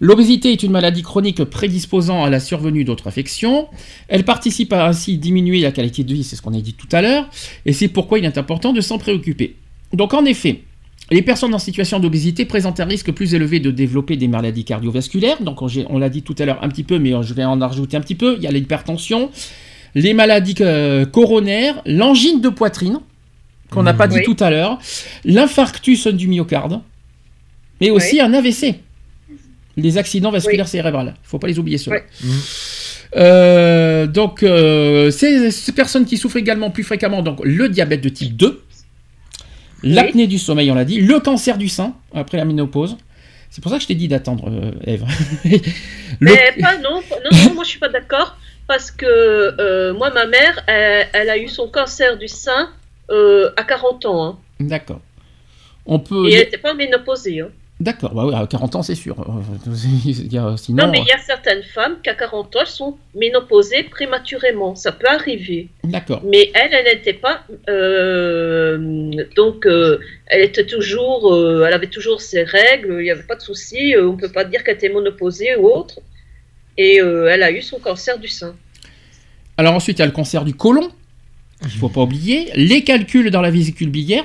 [0.00, 3.68] L'obésité est une maladie chronique prédisposant à la survenue d'autres affections.
[4.08, 6.88] Elle participe à ainsi diminuer la qualité de vie, c'est ce qu'on a dit tout
[6.92, 7.28] à l'heure,
[7.64, 9.56] et c'est pourquoi il est important de s'en préoccuper.
[9.92, 10.62] Donc, en effet,
[11.10, 15.42] les personnes en situation d'obésité présentent un risque plus élevé de développer des maladies cardiovasculaires.
[15.42, 17.96] Donc, on, l'a dit tout à l'heure un petit peu, mais je vais en rajouter
[17.96, 18.36] un petit peu.
[18.36, 19.30] Il y a l'hypertension,
[19.94, 23.00] les maladies euh, coronaires, l'angine de poitrine,
[23.70, 24.24] qu'on n'a pas dit Oui.
[24.24, 24.78] tout à l'heure,
[25.24, 26.80] l'infarctus du myocarde,
[27.80, 28.74] mais aussi un AVC.
[29.76, 31.00] Les accidents vasculaires cérébraux.
[31.02, 32.00] Il ne faut pas les oublier ceux-là.
[32.22, 32.30] Mhm.
[33.16, 38.08] Euh, donc, euh, ces, ces personnes qui souffrent également plus fréquemment donc, le diabète de
[38.08, 38.62] type 2,
[39.82, 42.96] l'apnée du sommeil, on l'a dit, le cancer du sein après la ménopause.
[43.50, 45.04] C'est pour ça que je t'ai dit d'attendre, euh, Ève.
[45.44, 45.58] Le-
[46.20, 48.36] Mais pas, non, non, non, moi, je suis pas d'accord.
[48.68, 52.68] Parce que euh, moi, ma mère, elle, elle a eu son cancer du sein
[53.10, 54.24] euh, à 40 ans.
[54.24, 54.38] hein.
[54.60, 55.00] D'accord.
[55.86, 56.28] On peut.
[56.28, 57.40] Et elle n'était pas ménopausée.
[57.40, 57.48] hein.
[57.80, 59.16] D'accord, bah oui, à 40 ans, c'est sûr.
[60.04, 62.66] Il y a- sinon, Non, mais il y a certaines femmes qu'à 40 ans, elles
[62.66, 64.74] sont ménopausées prématurément.
[64.74, 65.68] Ça peut arriver.
[65.84, 66.20] D'accord.
[66.22, 67.40] Mais elle, elle n'était pas.
[67.70, 71.32] euh, donc, euh, elle était toujours.
[71.34, 73.94] euh, elle avait toujours ses règles, il n'y avait pas de souci.
[73.98, 76.00] on ne peut pas dire qu'elle était ménopausée ou autre.
[76.76, 78.54] Et elle a eu son cancer du sein.
[79.56, 80.88] Alors ensuite, il y a le cancer du côlon,
[81.62, 84.24] il ne faut pas oublier, les calculs dans la vésicule biliaire,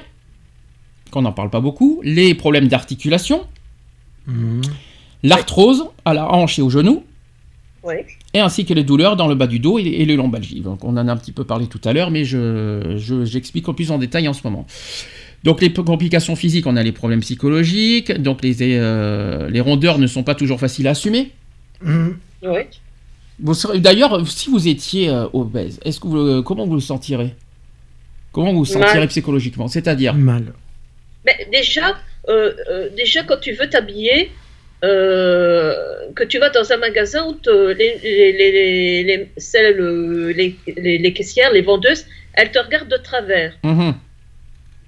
[1.12, 3.46] qu'on n'en parle pas beaucoup, les problèmes d'articulation,
[4.28, 4.62] Mhm.
[5.24, 7.04] l'arthrose à la hanche et au genou,
[7.84, 8.06] Ouais.
[8.34, 10.62] et ainsi que les douleurs dans le bas du dos et, et les lombalgies.
[10.62, 13.68] Donc on en a un petit peu parlé tout à l'heure, mais je, je- j'explique
[13.70, 14.66] en plus en détail en ce moment.
[15.44, 20.08] Donc les complications physiques, on a les problèmes psychologiques, donc les, euh, les rondeurs ne
[20.08, 21.32] sont pas toujours faciles à assumer.
[22.42, 22.68] Ouais.
[23.40, 27.34] Vous serez- D'ailleurs, si vous étiez euh, obèse, est-ce que vous, comment vous le sentirez?
[28.32, 29.08] Comment vous vous sentirez Mal.
[29.08, 29.68] psychologiquement?
[29.68, 30.54] C'est-à-dire Mal.
[31.26, 31.96] Mais déjà,
[32.30, 34.32] euh, euh, déjà quand tu veux t'habiller,
[34.84, 35.74] euh,
[36.16, 40.32] que tu vas dans un magasin où te- les, les, les, les, les- celles, euh,
[40.36, 43.54] les, les, les caissières, les vendeuses, elles te regardent de travers.
[43.64, 43.94] Mhm.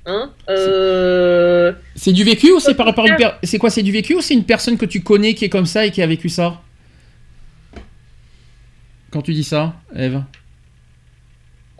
[0.05, 3.83] Hein Euh, C'est du vécu ou c'est par rapport à une per- C'est quoi C'est
[3.83, 6.01] du vécu ou c'est une personne que tu connais qui est comme ça et qui
[6.01, 6.61] a vécu ça?
[9.11, 10.23] Quand tu dis ça, Eve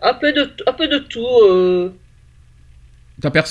[0.00, 1.26] un, peu de, un peu de tout.
[1.42, 1.92] euh,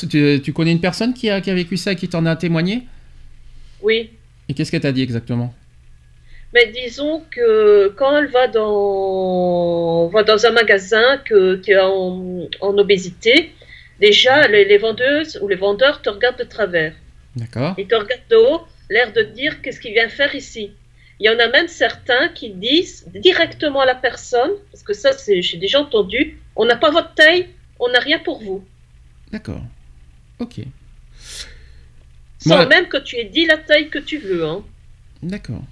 [0.09, 2.36] tu, tu connais une personne qui a, qui a vécu ça et qui t'en a
[2.36, 2.88] témoigné?
[3.82, 4.11] Oui.
[4.49, 5.53] Et qu'est-ce qu'elle t'a dit exactement?
[6.53, 12.47] Mais disons que quand elle va dans, va dans un magasin que, qui est en,
[12.61, 13.51] en obésité,
[13.99, 16.93] déjà les, les vendeuses ou les vendeurs te regardent de travers.
[17.36, 17.75] D'accord.
[17.78, 20.71] Ils te regardent de haut, l'air de dire qu'est-ce qu'il vient faire ici?
[21.20, 25.13] Il y en a même certains qui disent directement à la personne, parce que ça
[25.13, 27.47] c'est j'ai déjà entendu, on n'a pas votre taille,
[27.80, 28.63] on n'a rien pour vous.
[29.32, 29.61] D'accord.
[30.39, 30.59] Ok.
[32.39, 34.45] Sans Moi- même que tu aies dit la taille que tu veux.
[34.45, 34.63] Hein.
[35.24, 35.63] D'accord.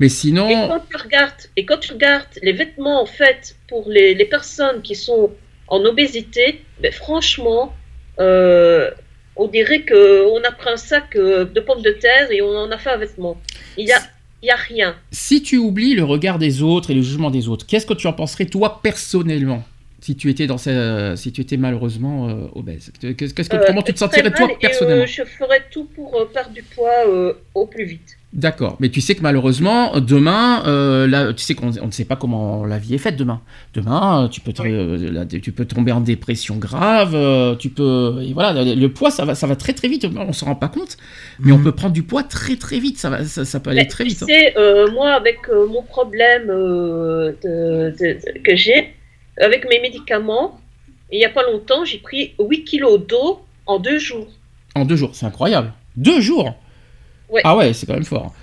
[0.00, 3.88] Mais Et sinon, quand tu regardes, et quand tu regardes les vêtements en fait pour
[3.88, 5.32] les, les personnes qui sont
[5.66, 7.74] en obésité, ben, franchement,
[8.20, 8.90] euh,
[9.34, 12.54] on dirait que on a pris un sac euh, de pommes de terre et on
[12.56, 13.40] en a fait un vêtement.
[13.76, 14.00] Il y a,
[14.42, 14.94] il y a rien.
[15.10, 18.06] si tu oublies le regard des autres et le jugement des autres, qu'est-ce que tu
[18.06, 19.64] en penserais toi personnellement
[20.00, 22.92] si tu étais dans ce- si tu étais malheureusement euh, obèse?
[23.00, 25.02] Qu'est-ce que, Euh, comment tu te sentirais toi et, personnellement?
[25.02, 28.17] euh, Je ferais tout pour euh, perdre du poids euh, au plus vite.
[28.34, 32.04] D'accord, mais tu sais que malheureusement, demain, euh, là, tu sais qu'on on ne sait
[32.04, 33.40] pas comment la vie est faite demain.
[33.72, 37.70] Demain, euh, tu peux, te- euh, là, tu peux tomber en dépression grave, euh, tu
[37.70, 40.06] peux, et voilà, le, poids, ça va, ça va très très vite.
[40.14, 40.98] On s'en rend pas compte,
[41.40, 41.64] mais on Mhm.
[41.64, 42.98] peut prendre du poids très très vite.
[42.98, 44.22] Ça va, ça, ça peut aller Mais très tu vite.
[44.22, 44.26] hein.
[44.28, 44.54] sais,
[44.92, 45.38] moi, avec
[45.70, 48.94] mon problème de- de- de- que j'ai,
[49.40, 50.60] avec mes médicaments,
[51.10, 54.28] il n'y a pas longtemps, j'ai pris 8 kilos d'eau en deux jours.
[54.74, 55.72] En deux jours, c'est incroyable.
[55.96, 56.54] Deux jours.
[57.30, 57.42] Ouais.
[57.44, 58.34] Ah ouais, c'est quand même fort.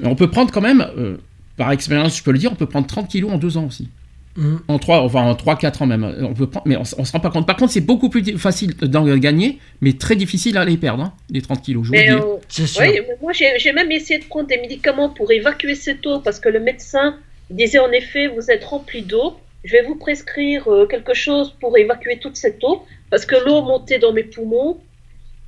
[0.00, 1.16] Mais on peut prendre quand même, euh,
[1.56, 3.88] par expérience, je peux le dire, on peut prendre 30 kilos en deux ans aussi.
[4.36, 4.60] Mhm.
[4.66, 6.02] En 3, enfin en 3, 4 ans même.
[6.20, 7.46] On peut prendre, mais on, on se rend pas compte.
[7.46, 11.12] Par contre, c'est beaucoup plus facile d'en gagner, mais très difficile à les perdre, hein,
[11.30, 11.84] les 30 kilos.
[11.84, 12.12] Je vous le Mais, dis.
[12.14, 12.82] euh, C'est sûr.
[12.82, 16.18] oui, mais moi, j'ai j'ai même essayé de prendre des médicaments pour évacuer cette eau
[16.18, 17.14] parce que le médecin
[17.50, 19.36] disait en effet, vous êtes rempli d'eau.
[19.62, 23.62] Je vais vous prescrire euh, quelque chose pour évacuer toute cette eau parce que l'eau
[23.62, 24.78] montait dans mes poumons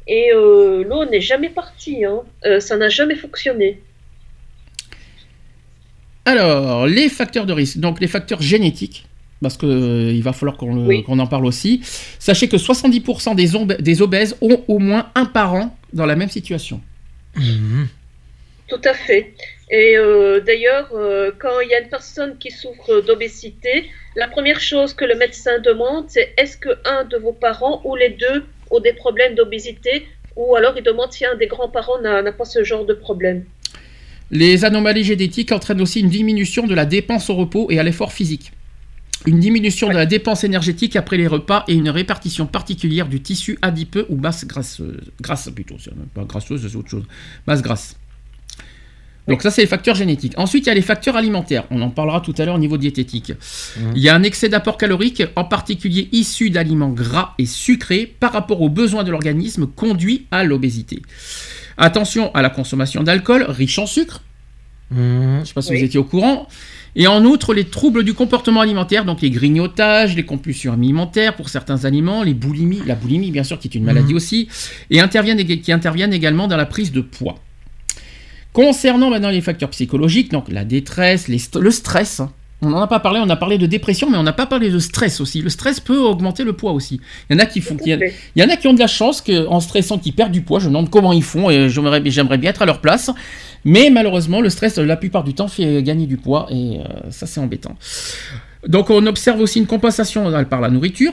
[0.06, 2.04] et euh, l'eau n'est jamais partie.
[2.04, 2.22] hein.
[2.44, 3.80] Euh, ça n'a jamais fonctionné.
[6.24, 7.78] Alors, les facteurs de risque.
[7.78, 9.06] Donc, les facteurs génétiques.
[9.42, 11.04] Parce que euh, il va falloir qu'on Oui.
[11.06, 11.80] en parle aussi.
[12.18, 13.34] Sachez que 70%
[13.80, 16.80] des, obèses ont au moins un parent dans la même situation.
[17.36, 17.88] Mhm.
[18.68, 19.34] Tout à fait.
[19.70, 24.58] Et euh, d'ailleurs, euh, quand il y a une personne qui souffre d'obésité, la première
[24.60, 28.44] chose que le médecin demande, c'est est-ce que un de vos parents ou les deux
[28.70, 30.06] ont des problèmes d'obésité
[30.36, 33.44] ou alors il demande si un des grands-parents n'a pas ce genre de problème.
[34.30, 38.12] Les anomalies génétiques entraînent aussi une diminution de la dépense au repos et à l'effort
[38.12, 38.52] physique.
[39.24, 43.58] Une diminution de la dépense énergétique après les repas et une répartition particulière du tissu
[43.62, 45.10] adipeux ou masse grasseuse.
[45.20, 45.76] Grasse plutôt,
[46.14, 47.04] pas grasseuse, c'est autre chose.
[47.46, 47.96] Masse grasse.
[49.28, 50.34] Donc ça, c'est les facteurs génétiques.
[50.36, 51.64] Ensuite, il y a les facteurs alimentaires.
[51.70, 53.32] On en parlera tout à l'heure au niveau diététique.
[53.94, 58.32] Il y a un excès d'apport calorique, en particulier issu d'aliments gras et sucrés, par
[58.32, 61.02] rapport aux besoins de l'organisme, conduit à l'obésité.
[61.76, 64.22] Attention à la consommation d'alcool riche en sucre.
[64.90, 64.98] Mhm.
[65.36, 65.78] Je ne sais pas si Oui.
[65.80, 66.46] vous étiez au courant.
[66.94, 71.50] Et en outre, les troubles du comportement alimentaire, donc les grignotages, les compulsions alimentaires pour
[71.50, 74.16] certains aliments, les boulimies, la boulimie bien sûr qui est une maladie Mhm.
[74.16, 74.48] aussi,
[74.90, 77.34] et interviennent, qui interviennent également dans la prise de poids.
[78.56, 82.32] Concernant maintenant les facteurs psychologiques, donc la détresse, les st- le stress, hein.
[82.62, 84.70] on n'en a pas parlé, on a parlé de dépression, mais on n'a pas parlé
[84.70, 85.42] de stress aussi.
[85.42, 86.98] Le stress peut augmenter le poids aussi.
[87.28, 88.14] Il y en a qui font, Tout il y à a- fait.
[88.34, 90.40] il y en a qui ont de la chance que, en stressant qu'ils perdent du
[90.40, 90.58] poids.
[90.58, 93.10] Je me demande comment ils font et j'aimerais, bien être à leur place.
[93.66, 97.26] Mais malheureusement, le stress, la plupart du temps, fait gagner du poids et euh, ça,
[97.26, 97.76] c'est embêtant.
[98.66, 101.12] Donc, on observe aussi une compensation par la nourriture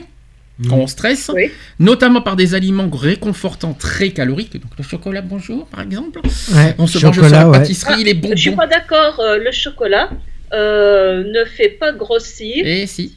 [0.68, 1.50] quand on stresse, Oui.
[1.80, 4.52] notamment par des aliments réconfortants très caloriques.
[4.54, 6.20] Donc, le chocolat, bonjour, par exemple.
[6.54, 7.58] Ouais, On se mange sur la ouais.
[7.58, 8.62] pâtisserie, les Je suis bonbons.
[8.62, 9.18] pas d'accord.
[9.20, 10.10] euh, le chocolat
[10.52, 12.64] euh, ne fait pas grossir.
[12.66, 13.16] Et si.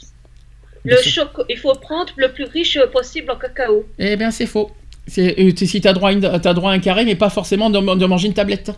[0.84, 3.86] Le choco- il faut prendre le plus riche possible en cacao.
[4.00, 4.72] Eh bien, c'est faux.
[5.18, 7.70] Euh, si tu as droit, à une- t'as droit à un carré, mais pas forcément
[7.70, 8.72] de, de manger une tablette.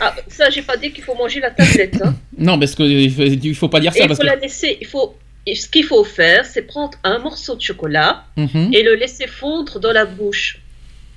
[0.00, 2.00] Ah, ça, j'ai pas dit qu'il faut manger la tablette.
[2.02, 2.14] Hein.
[2.38, 4.32] Non, parce que il faut, pas dire Et ça il parce faut que.
[4.32, 4.78] la laisser.
[4.80, 5.14] Il faut.
[5.46, 8.70] Et Ce qu'il faut faire, c'est prendre un morceau de chocolat Mhm.
[8.72, 10.58] et le laisser fondre dans la bouche.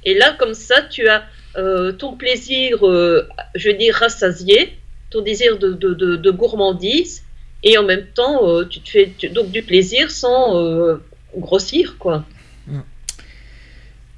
[0.05, 1.23] Et là, comme ça, tu as
[1.55, 4.77] euh, ton plaisir, euh, je veux dire, rassasié,
[5.11, 7.21] ton désir de, de, de- de gourmandise,
[7.63, 10.97] et en même temps, euh, tu te fais tu- donc du plaisir sans
[11.37, 12.25] grossir, quoi.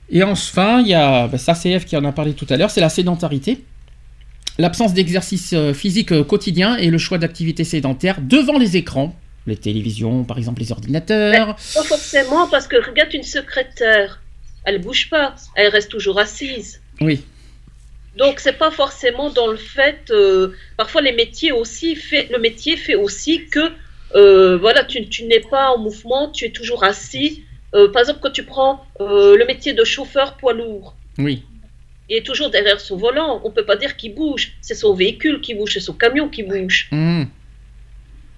[0.09, 2.57] Et enfin, il y a bah, ça, c'est F qui en a parlé tout à
[2.57, 3.63] l'heure, c'est la sédentarité.
[4.57, 9.13] L'absence d'exercice physique quotidien et le choix d'activités sédentaires devant les écrans,
[9.47, 11.55] les télévisions, par exemple les ordinateurs.
[11.55, 14.21] Pas forcément, parce que regarde une secrétaire,
[14.63, 16.81] elle bouge pas, elle reste toujours assise.
[17.01, 17.23] Oui.
[18.17, 20.09] Donc c'est pas forcément dans le fait.
[20.09, 23.59] euh, parfois les métiers aussi fait le métier fait aussi que
[24.15, 27.43] euh, voilà tu, tu n'es pas en mouvement, tu es toujours assis.
[27.73, 31.43] Euh, par exemple quand tu prends le métier de chauffeur poids lourd, Oui.
[32.09, 33.41] il est toujours derrière son volant.
[33.43, 36.43] On peut pas dire qu'il bouge, c'est son véhicule qui bouge, c'est son camion qui
[36.43, 36.87] bouge.
[36.91, 37.27] Mhm.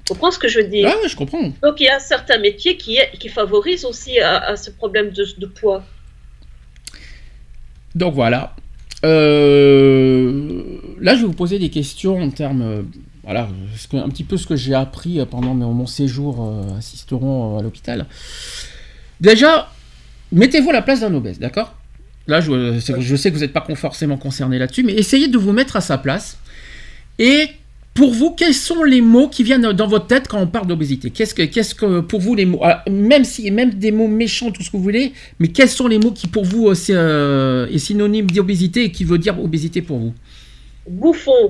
[0.07, 0.89] Tu comprends ce que je veux dire?
[0.89, 1.51] Ah, ouais, je comprends.
[1.61, 2.97] Donc il y a certains métiers qui,
[3.29, 5.83] favorisent aussi à, à ce problème de, de poids.
[7.93, 8.55] Donc voilà.
[9.05, 12.61] Euh, Là, je vais vous poser des questions en termes.
[12.61, 12.81] euh,
[13.23, 13.49] Voilà,
[13.93, 17.61] un petit peu ce que j'ai appris euh, pendant mon séjour euh, assisteront euh, à
[17.61, 18.05] l'hôpital.
[19.19, 19.69] Déjà,
[20.31, 21.75] mettez-vous à la place d'un obèse, d'accord?
[22.27, 25.51] Là, je, je sais que vous n'êtes pas forcément concerné là-dessus, mais essayez de vous
[25.53, 26.37] mettre à sa place.
[27.19, 27.49] Et
[27.97, 31.09] pour vous, quels sont les mots qui viennent dans votre tête quand on parle d'obésité?
[31.09, 34.51] Qu'est-ce que, qu'est-ce que pour vous les mots ah, Même si, même des mots méchants,
[34.51, 37.67] tout ce que vous voulez, mais quels sont les mots qui pour vous euh, euh,
[37.67, 40.13] est synonyme d'obésité et qui veut dire obésité pour vous?
[40.87, 41.49] Bouffon.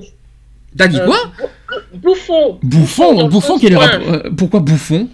[0.78, 2.60] T'as dit Euh, quoi bou- Bouffon.
[2.64, 3.88] Bouffon, bouffon, quel est le goin.
[3.88, 5.10] rapport euh, Pourquoi bouffon?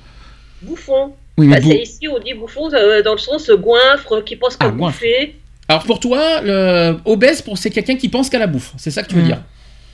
[0.61, 1.13] Bouffon.
[1.39, 4.36] Oui, mais Bah, bou- c'est ici on dit bouffon euh, dans le sens goinfre qui
[4.36, 5.36] pense qu'à Ah, bouffer.
[5.67, 8.73] Alors pour toi, le obèse, pour c'est quelqu'un qui pense qu'à la bouffe.
[8.77, 9.25] C'est ça que tu veux Mm.
[9.27, 9.41] dire?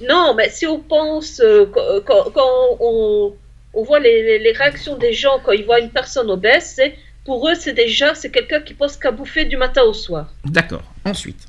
[0.07, 1.65] Non, mais si on pense, euh,
[2.05, 2.31] quand,
[2.79, 3.35] on,
[3.73, 6.95] on voit les, réactions des gens quand ils voient une personne obèse, c'est
[7.25, 10.33] pour eux c'est déjà c'est quelqu'un qui pense qu'à bouffer du matin au soir.
[10.45, 10.83] D'accord.
[11.05, 11.47] Ensuite.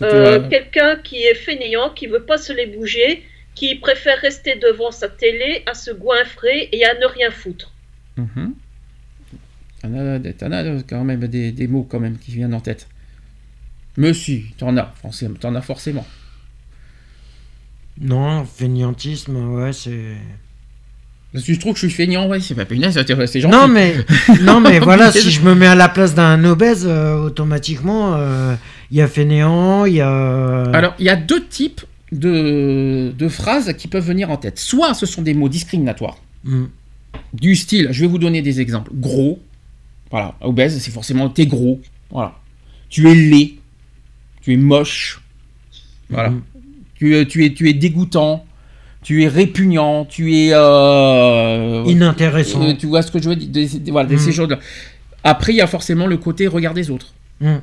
[0.00, 3.22] Que Euh, as- quelqu'un qui est fainéant, qui veut pas se les bouger,
[3.54, 7.72] qui préfère rester devant sa télé à se goinfrer et à ne rien foutre.
[8.16, 8.54] Mhm.
[9.82, 12.88] T'en as, quand même des, des mots quand même qui viennent en tête.
[13.96, 14.92] Mais si, t'en as,
[15.40, 16.06] t'en as forcément.
[18.00, 20.16] Non, fainéantisme, ouais, c'est.
[21.32, 23.54] Parce que je trouve que je suis feignant, ouais, c'est pas punaise, c'est gentil.
[23.54, 23.94] Non mais,
[24.42, 28.54] non mais voilà, si je me mets à la place d'un obèse, euh, automatiquement, euh,
[28.90, 30.62] il y a fainéant, il y a.
[30.72, 31.82] Alors, il y a deux types
[32.12, 34.58] de, de phrases qui peuvent venir en tête.
[34.58, 36.66] Soit ce sont des mots discriminatoires, Mm.
[37.34, 38.92] du style, je vais vous donner des exemples.
[38.94, 39.40] Gros,
[40.10, 41.80] voilà, obèse, c'est forcément t'es gros,
[42.10, 42.34] voilà.
[42.88, 43.54] Tu es laid,
[44.42, 45.20] tu es moche,
[46.08, 46.30] voilà.
[46.30, 46.42] Mhm.
[46.98, 48.44] Tu, es- tu, es, tu es dégoûtant,
[49.02, 50.50] tu es répugnant, tu es...
[50.52, 52.62] euh, Inintéressant.
[52.62, 54.18] euh, tu vois ce que je veux dire des- des- Voilà, Mm.
[54.18, 54.58] ces choses-là.
[55.24, 57.12] Après, il y a forcément le côté regard des autres.
[57.40, 57.56] Mm.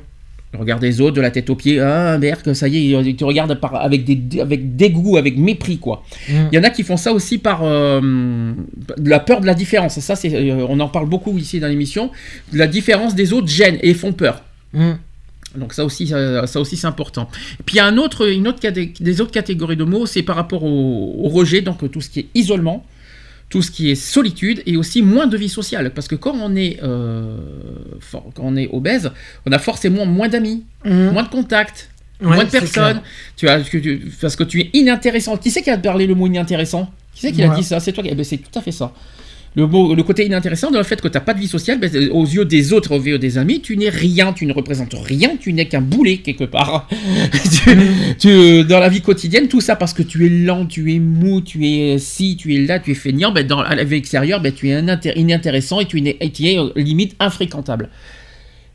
[0.56, 3.24] Regard des autres, de la tête aux pieds, ah merde, ça y est, il te
[3.24, 6.04] regarde par, avec, des, avec dégoût, avec mépris, quoi.
[6.28, 6.32] Mm.
[6.52, 8.52] Il y en a qui font ça aussi par euh,
[9.04, 9.98] la peur de la différence.
[9.98, 12.12] Ça, c'est, euh, on en parle beaucoup ici dans l'émission.
[12.52, 14.44] La différence des autres gêne et font peur.
[15.56, 17.28] Donc ça aussi, ça, ça aussi c'est important.
[17.60, 18.58] Et puis il y a un autre, une autre
[19.00, 22.20] des autres catégories de mots, c'est par rapport au, au rejet, donc tout ce qui
[22.20, 22.84] est isolement,
[23.50, 25.92] tout ce qui est solitude et aussi moins de vie sociale.
[25.94, 27.36] Parce que quand on est, euh,
[28.00, 29.10] fort- quand on est obèse,
[29.46, 31.10] on a forcément moins d'amis, Mm.
[31.12, 31.90] moins de contacts,
[32.20, 33.00] Ouais, moins de personnes.
[33.36, 33.58] Tu as,
[34.20, 35.36] parce que tu es inintéressant.
[35.36, 37.80] Qui c'est qui a parlé le mot inintéressant Qui c'est qui a dit ça?
[37.80, 38.08] C'est toi qui.
[38.10, 38.92] eh ben, c'est tout à fait ça.
[39.56, 42.24] Le, côté inintéressant, dans le fait que tu n'as pas de vie sociale, ben, aux
[42.24, 45.52] yeux des autres, aux yeux des amis, tu n'es rien, tu ne représentes rien, tu
[45.52, 46.88] n'es qu'un boulet quelque part.
[48.24, 51.66] Dans la vie quotidienne, tout ça parce que tu es lent, tu es mou, tu
[51.68, 54.70] es ci, tu es là, tu es feignant, ben, dans la vie extérieure, ben, tu
[54.70, 54.82] es
[55.16, 57.90] inintéressant et tu es, euh, limite infréquentable.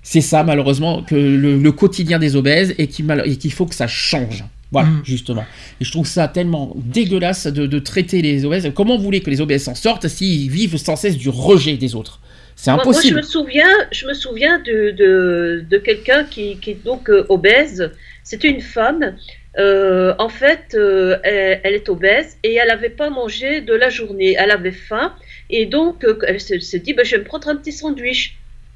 [0.01, 4.45] C'est ça, malheureusement, que le, quotidien des obèses et qu'il faut que ça change.
[4.72, 5.01] Voilà, Mm.
[5.03, 5.45] justement.
[5.82, 8.72] Et je trouve ça tellement dégueulasse de, de traiter les obèses.
[8.76, 11.95] Comment vous voulez que les obèses s'en sortent s'ils vivent sans cesse du rejet des
[11.95, 12.20] autres?
[12.55, 13.17] C'est Moi, moi, je impossible.
[13.17, 17.89] me souviens, je me souviens de, de, de quelqu'un qui, qui est donc euh, obèse.
[18.24, 19.15] C'était une femme.
[19.57, 23.89] Euh, en fait, euh, elle, elle est obèse et elle n'avait pas mangé de la
[23.89, 24.36] journée.
[24.38, 25.13] Elle avait faim
[25.49, 28.36] et donc euh, elle se- s'est dit, ben, je vais me prendre un petit sandwich.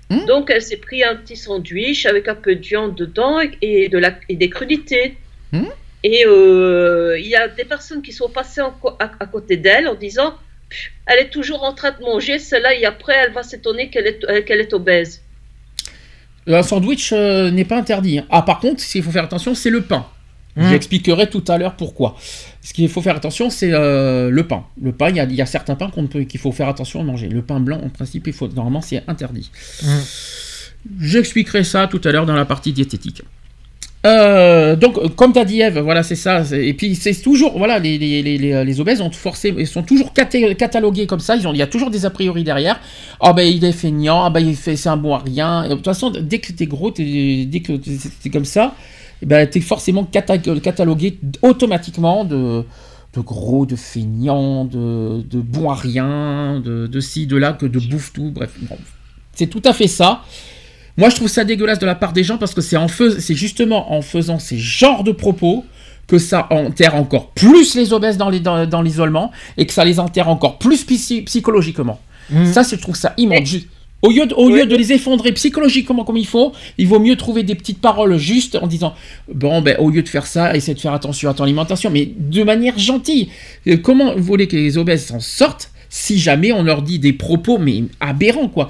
[0.10, 0.26] Hmm.
[0.26, 3.98] Donc elle s'est pris un petit sandwich avec un peu de viande dedans et, de
[4.00, 5.18] la, et des crudités.
[5.52, 5.66] Hmm.
[6.04, 9.88] Et euh, il y a des personnes qui sont passées en à, à côté d'elle
[9.88, 10.36] en disant,
[11.06, 14.24] elle est toujours en train de manger celle-là et après elle va s'étonner qu'elle est,
[14.26, 15.22] euh, qu'elle est obèse.
[16.46, 18.20] Un sandwich euh, n'est pas interdit.
[18.20, 18.26] hein.
[18.30, 20.06] Ah, par contre, s'il faut faire attention, c'est le pain.
[20.56, 20.70] Mmh.
[20.70, 22.16] J'expliquerai tout à l'heure pourquoi.
[22.62, 24.66] Ce qu'il faut faire attention, c'est euh, le pain.
[24.82, 25.90] Le pain, il y a, certains pains
[26.28, 27.28] qu'il faut faire attention à manger.
[27.28, 29.50] Le pain blanc, en principe, il faut, normalement, c'est interdit.
[29.84, 29.88] Mmh.
[31.00, 33.24] J'expliquerai ça tout à l'heure dans la partie diététique.
[34.06, 36.44] Euh, donc, comme tu as dit Eve, voilà, c'est ça.
[36.52, 41.08] Et puis, c'est toujours, voilà, les, les, les, les, obèses ont forcé, sont toujours catalogués
[41.08, 41.36] comme ça.
[41.38, 42.82] Il y a toujours des a priori derrière.
[43.22, 44.26] Ah ben, il est feignant.
[44.26, 45.70] Ah ben, il fait, c'est un bon à rien.
[45.70, 47.74] de toute façon, dès que t'es gros, dès que
[48.22, 48.76] t'es comme ça,
[49.22, 52.66] eh ben, t'es forcément catalogué automatiquement de,
[53.14, 57.66] de gros, de feignant, de, de bon à rien, de, de ci, de là, que
[57.66, 58.32] de bouffe tout.
[58.32, 58.52] Bref,
[59.34, 60.24] c'est tout à fait ça.
[60.98, 63.36] Moi, je trouve ça dégueulasse de la part des gens parce que c'est en c'est
[63.36, 65.66] justement en faisant ces genres de propos
[66.08, 70.60] que ça enterre encore plus les obèses dans, l'isolement et que ça les enterre encore
[70.60, 72.00] plus psychologiquement.
[72.30, 72.46] Mmh.
[72.46, 73.48] Ça, je trouve ça immonde.
[74.04, 77.16] Au lieu, de, au lieu de les effondrer psychologiquement comme il faut, il vaut mieux
[77.16, 78.94] trouver des petites paroles justes en disant
[79.34, 82.12] bon ben au lieu de faire ça, essaie de faire attention à ton alimentation, mais
[82.18, 83.30] de manière gentille.
[83.68, 87.14] Euh, comment vous voulez que les obèses s'en sortent si jamais on leur dit des
[87.14, 88.70] propos mais aberrants quoi?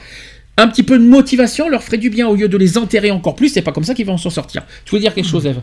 [0.58, 3.36] Un petit peu de motivation leur ferait du bien au lieu de les enterrer encore
[3.36, 3.50] plus.
[3.50, 4.64] C'est pas comme ça qu'ils vont s'en sortir.
[4.86, 5.62] Tu veux dire quelque chose, Eve?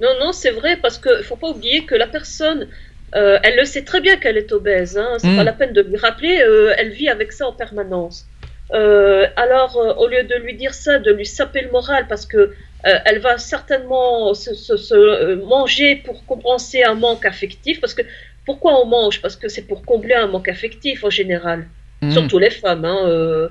[0.00, 2.68] Non, non, c'est vrai parce qu'il faut pas oublier que la personne,
[3.14, 4.96] euh, elle le sait très bien qu'elle est obèse.
[4.96, 5.46] Hein, c'est pas hmm.
[5.46, 6.40] la peine de lui rappeler.
[6.40, 8.26] Euh, elle vit avec ça en permanence.
[8.72, 12.52] Euh, alors, au lieu de lui dire ça, de lui saper le moral parce que
[12.82, 17.80] elle va certainement se, manger pour compenser un manque affectif.
[17.80, 18.02] Parce que
[18.46, 19.20] pourquoi on mange?
[19.20, 21.66] Parce que c'est pour combler un manque affectif en général.
[22.02, 22.12] Hmm.
[22.12, 22.84] Surtout les femmes.
[22.84, 23.48] Hein,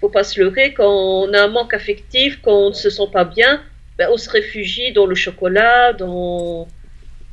[0.00, 3.08] faut pas se leurrer, quand on a un manque affectif, quand on ne se sent
[3.12, 3.60] pas bien,
[3.96, 6.68] ben, on se réfugie dans le chocolat, dans,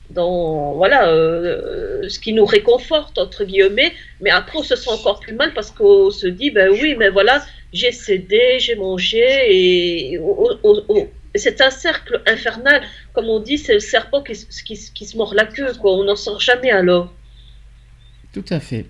[0.09, 5.19] dans voilà, euh, ce qui nous réconforte, entre guillemets, mais après on se sent encore
[5.19, 10.19] plus mal parce qu'on se dit, ben oui, mais voilà, j'ai cédé, j'ai mangé, et
[11.35, 12.81] c'est un cercle infernal,
[13.13, 15.93] comme on dit, c'est le serpent qui, se mord la queue, quoi.
[15.93, 17.13] on n'en sort jamais alors.
[18.33, 18.85] Tout à fait.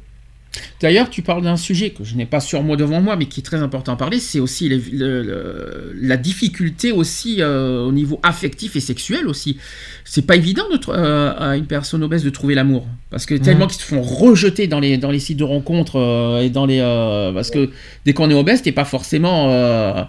[0.81, 3.39] D'ailleurs, tu parles d'un sujet que je n'ai pas sur moi devant moi, mais qui
[3.39, 8.79] est très important à parler, c'est aussi la difficulté aussi euh, au niveau affectif et
[8.79, 9.57] sexuel aussi.
[10.03, 13.67] C'est pas évident de, euh, à une personne obèse de trouver l'amour, parce que tellement
[13.67, 16.79] qu'ils se font rejeter dans les, dans les sites de rencontres euh, et dans les
[17.33, 17.69] parce que
[18.05, 20.07] dès qu'on est obèse, t'es pas forcément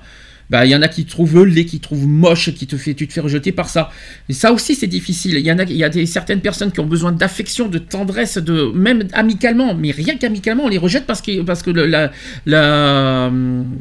[0.51, 2.95] bah il y en a qui trouvent le lait, qui trouvent moche, qui te fait,
[2.95, 3.91] tu te fais rejeter par ça.
[4.29, 5.35] Et ça aussi c'est difficile.
[5.35, 7.79] Il y en a, il y a des, certaines personnes qui ont besoin d'affection, de
[7.79, 12.11] tendresse, de même amicalement, mais rien qu'amicalement on les rejette parce que parce que la,
[12.47, 13.31] la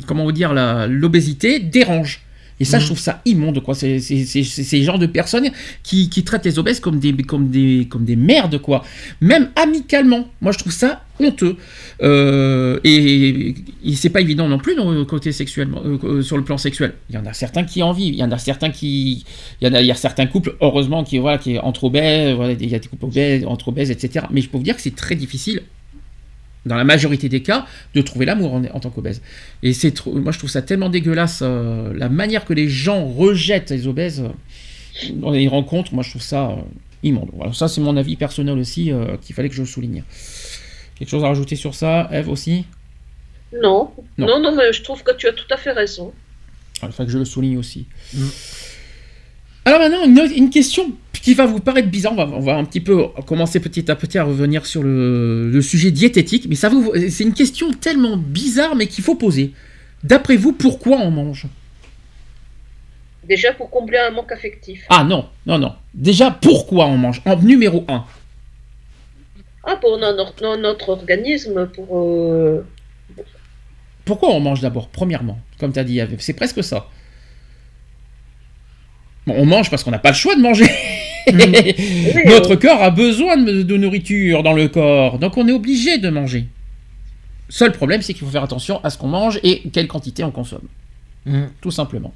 [0.07, 0.53] comment vous dire
[0.88, 2.24] l'obésité dérange.
[2.59, 2.87] Et ça, je mm.
[2.87, 3.75] trouve ça immonde, quoi.
[3.75, 5.49] C'est ces genres de personnes
[5.83, 8.83] qui, qui, traitent les obèses comme des, comme, des, comme des merdes, quoi.
[9.21, 10.27] Même amicalement.
[10.41, 11.57] Moi, je trouve ça honteux.
[12.01, 13.55] Euh, et,
[13.95, 16.93] c'est pas évident non plus le côté sexuel, euh, sur le plan sexuel.
[17.09, 18.13] Il y en a certains qui en vivent.
[18.13, 19.25] Il y en a certains qui.
[19.61, 22.35] Il y, en a, il y a certains couples, heureusement, qui, voilà, qui entre obèses,
[22.35, 24.27] voilà, il y a des couples obèses, entre obèses, etc.
[24.31, 25.61] Mais je peux vous dire que c'est très difficile
[26.66, 29.22] dans la majorité des cas, de trouver l'amour en, tant qu'obèse.
[29.63, 33.72] Et c'est moi je trouve ça tellement dégueulasse, euh, la manière que les gens rejettent
[33.72, 36.55] les obèses euh, dans les rencontres, moi je trouve ça euh,
[37.03, 37.30] immonde.
[37.34, 38.91] Voilà, ça c'est mon avis personnel aussi
[39.22, 40.03] qu'il fallait que je souligne.
[40.97, 42.66] Quelque chose à rajouter sur ça, Eve aussi?
[43.61, 43.91] Non.
[44.18, 44.39] non.
[44.39, 46.13] non, mais je trouve que tu as tout à fait raison.
[46.82, 47.86] Ah, il faut que je le souligne aussi.
[48.13, 48.26] Mm.
[49.68, 52.13] Alors maintenant, une, question qui va vous paraître bizarre.
[52.16, 56.45] On va, un petit peu commencer petit à petit à revenir sur le, sujet diététique.
[56.47, 59.53] Mais ça vous, c'est une question tellement bizarre, mais qu'il faut poser.
[60.03, 61.47] D'après vous, pourquoi on mange?
[63.28, 64.86] Déjà pour combler un manque affectif.
[64.89, 65.74] Ah non, non, non.
[65.95, 67.24] Déjà, pourquoi on mange?
[67.26, 68.05] En numéro 1.
[69.63, 72.03] Ah, pour notre, organisme, pour...
[72.03, 72.63] Euh,
[74.05, 75.39] pourquoi on mange d'abord, premièrement?
[75.59, 76.88] Comme tu as dit, c'est presque ça
[79.28, 80.65] on mange parce qu'on n'a pas le choix de manger.
[82.26, 86.47] Notre corps a besoin de, nourriture dans le corps, donc on est obligé de manger.
[87.49, 90.32] Seul problème, c'est qu'il faut faire attention à ce qu'on mange et quelle quantité on
[90.32, 90.67] consomme.
[91.26, 91.45] Mm.
[91.61, 92.13] Tout simplement.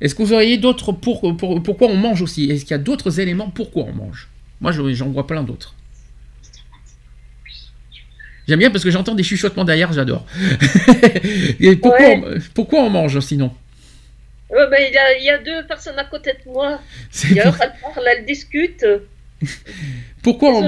[0.00, 2.50] Est-ce que vous auriez d'autres pour, pourquoi on mange aussi?
[2.50, 4.28] Est-ce qu'il y a d'autres éléments pourquoi on mange?
[4.60, 5.74] Moi, j'en vois plein d'autres.
[8.46, 10.24] J'aime bien parce que j'entends des chuchotements derrière, j'adore.
[11.82, 12.08] pourquoi,
[12.54, 13.52] pourquoi on mange sinon?
[14.50, 16.80] Ben, il, y a, deux personnes à côté de moi.
[17.22, 18.86] D'ailleurs, elles parlent, elles discutent.
[20.22, 20.62] Pourquoi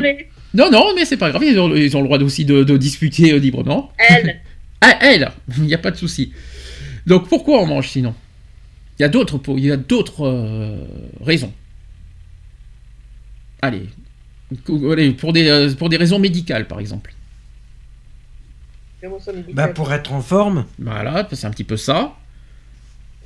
[0.54, 3.32] Non, non, mais c'est pas grave, ils ont, ils ont le droit aussi de, discuter
[3.32, 3.92] euh, librement.
[3.98, 4.40] Elle.
[4.80, 6.32] ah, elle Il n'y a pas de souci.
[7.06, 8.14] Donc pourquoi on mange sinon?
[8.98, 10.84] Il y a d'autres, il y a d'autres euh,
[11.22, 11.52] raisons.
[13.62, 13.86] Allez.
[14.66, 17.14] pour des, euh, pour des raisons médicales, par exemple.
[19.54, 20.66] Bah pour être en forme.
[20.78, 22.14] Voilà, c'est un petit peu ça.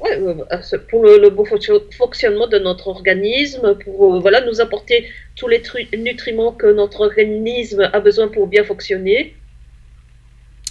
[0.01, 0.19] Ouais,
[0.91, 5.63] pour le, bon fonctionnement de notre organisme, pour voilà, nous apporter tous les
[5.97, 9.35] nutriments que notre organisme a besoin pour bien fonctionner.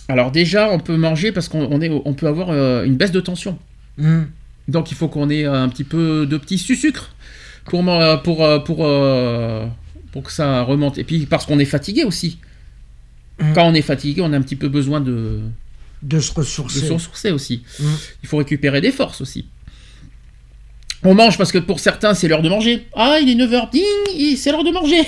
[0.09, 2.53] Alors déjà, on peut manger parce qu'on on peut avoir
[2.83, 3.57] une baisse de tension.
[3.97, 4.23] Hmm.
[4.67, 7.15] Donc il faut qu'on ait un petit peu de petit sucre
[7.65, 7.83] pour,
[8.23, 8.87] pour, pour,
[10.11, 10.97] pour que ça remonte.
[10.97, 12.39] Et puis parce qu'on est fatigué aussi.
[13.39, 13.53] Mm.
[13.53, 15.39] Quand on est fatigué, on a un petit peu besoin de,
[16.03, 16.81] de se ressourcer.
[16.81, 17.63] De se ressourcer aussi.
[17.79, 17.85] Mm.
[18.23, 19.45] Il faut récupérer des forces aussi.
[21.03, 22.87] On mange parce que pour certains, c'est l'heure de manger.
[22.95, 25.01] Ah, il est 9h, ding, c'est l'heure de manger.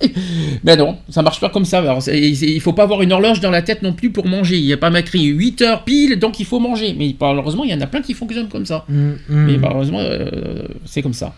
[0.64, 1.78] Mais non, ça marche pas comme ça.
[1.78, 4.58] Alors, il faut pas avoir une horloge dans la tête non plus pour manger.
[4.58, 6.94] Il n'y a pas écrit 8 h pile, donc il faut manger.
[6.96, 8.84] Mais malheureusement, il y en a plein qui fonctionnent comme ça.
[8.88, 11.34] Mm, Mais malheureusement, euh, c'est comme ça.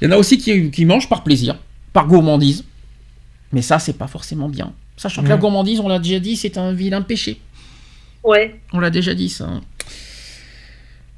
[0.00, 1.56] Il y en a aussi qui, qui mangent par plaisir,
[1.92, 2.64] par gourmandise.
[3.52, 4.72] Mais ça, c'est pas forcément bien.
[4.96, 7.40] Sachant que la gourmandise, on l'a déjà dit, c'est un vilain péché.
[8.24, 8.60] Ouais.
[8.72, 9.60] On l'a déjà dit, ça.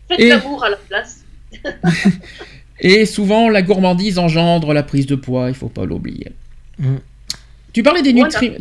[0.08, 1.24] Faites l'amour à la place.
[2.80, 6.32] et souvent, la gourmandise engendre la prise de poids, il faut pas l'oublier.
[6.78, 6.96] Mm.
[7.72, 8.14] Tu parlais des,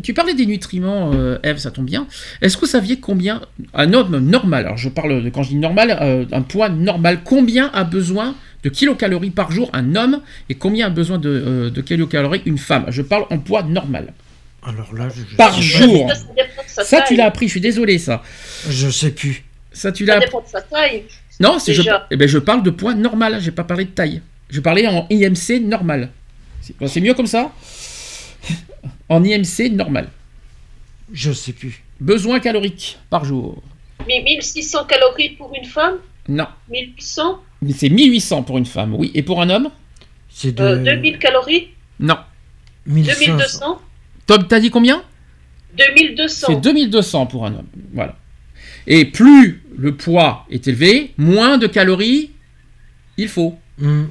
[0.04, 2.06] tu parlais des nutriments, euh, Eve, ça tombe bien.
[2.42, 3.42] Est-ce que vous saviez combien
[3.74, 7.22] un homme normal, alors je parle de quand je dis normal, euh, un poids normal,
[7.24, 11.70] combien a besoin de kilocalories par jour un homme et combien a besoin de, euh,
[11.72, 12.86] de kilocalories une femme?
[12.90, 14.14] Je parle en poids normal.
[14.64, 16.12] Alors là, je, Par jour.
[16.68, 18.22] Ça, tu l'as appris, je suis désolé, ça.
[18.68, 19.44] Je sais plus.
[19.72, 20.20] Ça, tu l'as.
[20.20, 21.06] dépend de sa taille.
[21.40, 24.22] Non, c'est je, eh ben, je parle de poids normal, j'ai pas parlé de taille.
[24.50, 26.10] Je parlais en IMC normal.
[26.86, 27.54] C'est mieux comme ça
[29.10, 30.10] En IMC normal.
[31.14, 31.82] Je sais plus.
[32.00, 33.64] Besoin calorique par jour.
[34.08, 35.98] 1600 calories pour une femme?
[36.28, 36.48] Non.
[36.70, 37.42] 1800
[37.76, 39.12] C'est 1800 pour une femme, oui.
[39.16, 39.70] Et pour un homme?
[40.30, 40.76] C'est de...
[40.78, 41.70] 2000 calories?
[42.00, 42.18] Non.
[42.86, 43.82] 2200
[44.30, 45.02] Tom, t'as dit combien
[45.76, 46.48] 2200.
[46.50, 47.68] C'est 2200 pour un homme.
[47.96, 48.16] Voilà.
[48.86, 52.30] Et plus le poids est élevé, moins de calories
[53.18, 53.58] il faut.
[53.80, 54.04] Hmm.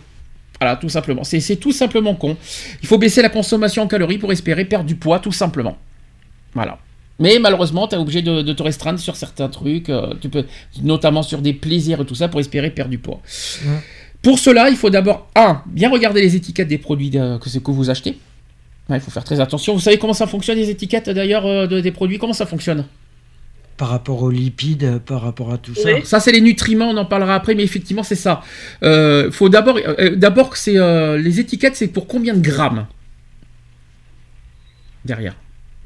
[0.61, 1.23] Voilà, tout simplement.
[1.23, 2.37] C'est tout simplement con.
[2.83, 5.79] Il faut baisser la consommation en calories pour espérer perdre du poids, tout simplement.
[6.53, 6.81] Voilà.
[7.21, 10.47] Mais malheureusement, tu es obligé de, te restreindre sur certains trucs, euh, tu peux,
[10.83, 13.21] notamment sur des plaisirs et tout ça, pour espérer perdre du poids.
[13.65, 13.77] Hmm.
[14.21, 17.89] Pour cela, il faut d'abord, un, bien regarder les étiquettes des produits que, que vous
[17.89, 18.19] achetez
[18.97, 19.75] il faut faire très attention.
[19.75, 22.19] Vous savez comment ça fonctionne les étiquettes d'ailleurs euh, des produits?
[22.19, 22.87] Comment ça fonctionne?
[23.77, 26.03] Par rapport aux lipides, par rapport à tout ça.
[26.05, 28.43] Ça, c'est les nutriments, on en parlera après, mais effectivement, c'est ça.
[28.83, 30.77] Euh, faut d'abord, euh, d'abord, c'est
[31.19, 32.87] les étiquettes, c'est pour combien de grammes?
[35.05, 35.37] Derrière.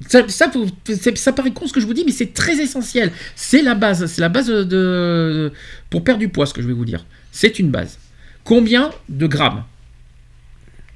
[0.08, 3.12] Ça, ça, paraît con ce que je vous dis, mais c'est très essentiel.
[3.36, 5.52] C'est la base, c'est la base de,
[5.90, 7.04] pour perdre du poids, ce que je vais vous dire.
[7.30, 7.98] C'est une base.
[8.42, 9.64] Combien de grammes?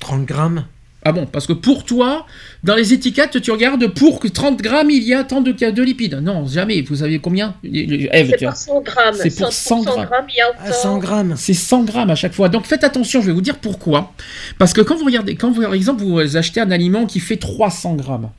[0.01, 0.65] 30 grammes
[1.09, 2.27] ah bon, parce que pour toi,
[2.65, 5.83] dans les étiquettes, tu regardes pour que 30 grammes, il y a tant de, de
[5.85, 6.17] lipides.
[6.21, 6.83] Non, jamais.
[6.83, 7.55] Vous savez combien?
[7.63, 9.15] C'est pour 100 grammes.
[9.15, 10.27] C'est pour 100 grammes.
[10.29, 11.35] il y a 100 grammes.
[11.37, 12.49] C'est 100 grammes à chaque fois.
[12.49, 14.15] Donc faites attention, je vais vous dire pourquoi.
[14.59, 17.37] Parce que quand vous regardez, quand vous, par exemple, vous achetez un aliment qui fait
[17.37, 18.31] 300 grammes,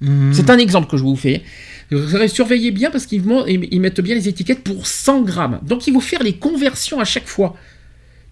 [0.00, 0.32] mhm.
[0.32, 1.42] c'est un exemple que je vous fais.
[2.28, 5.60] Surveillez bien parce qu'ils mettent bien les étiquettes pour 100 grammes.
[5.60, 7.54] Donc il faut faire les conversions à chaque fois.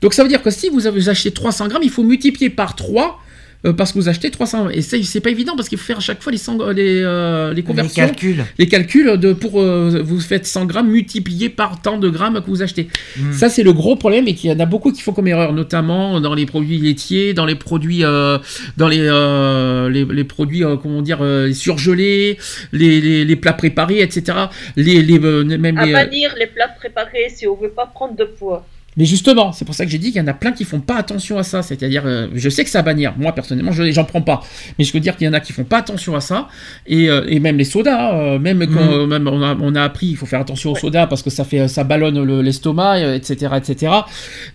[0.01, 2.74] Donc ça veut dire que si vous avez acheté 300 grammes, il faut multiplier par
[2.74, 3.18] 3
[3.64, 6.00] euh, parce que vous achetez 300 et c'est pas évident parce qu'il faut faire à
[6.00, 6.38] chaque fois les,
[6.74, 8.02] les, euh, les conversions.
[8.02, 8.44] Les calculs.
[8.58, 12.46] Les calculs de pour euh, vous faites 100 grammes multiplié par tant de grammes que
[12.46, 12.88] vous achetez.
[13.16, 13.32] Hmm.
[13.32, 15.52] ça c'est le gros problème et qu'il y en a beaucoup qui font comme erreur
[15.52, 22.38] notamment dans les produits laitiers dans les produits dans les, les, produits comment dire surgelés
[22.72, 24.38] les, les, plats préparés etc
[24.76, 28.66] les, les même à bannir les plats préparés si on veut pas prendre de poids
[28.97, 30.80] mais justement, c'est pour ça que j'ai dit qu'il y en a plein qui font
[30.80, 31.62] pas attention à ça.
[31.62, 33.14] C'est-à-dire, euh, je sais que ça bannir.
[33.16, 34.43] Moi, personnellement, je j'en prends pas.
[34.78, 36.49] Mais je veux dire qu'il y en a qui font pas attention à ça.
[36.86, 40.09] Et, euh, et même les sodas, euh, même quand même on, a, on, a, appris,
[40.09, 43.93] il faut faire attention aux sodas parce que ça fait, ça ballonne l'estomac, etc., etc.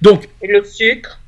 [0.01, 0.29] Donc.
[0.43, 1.19] Et le sucre.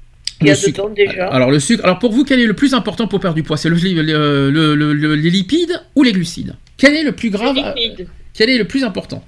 [0.42, 1.28] Il y a dedans déjà.
[1.28, 1.84] Alors le sucre.
[1.84, 3.58] Alors pour vous, quel est le plus important pour perdre du poids?
[3.58, 6.56] C'est le, le, les lipides ou les glucides?
[6.78, 8.08] Quel est le plus grave Les lipides.
[8.34, 9.24] Quel est le plus important?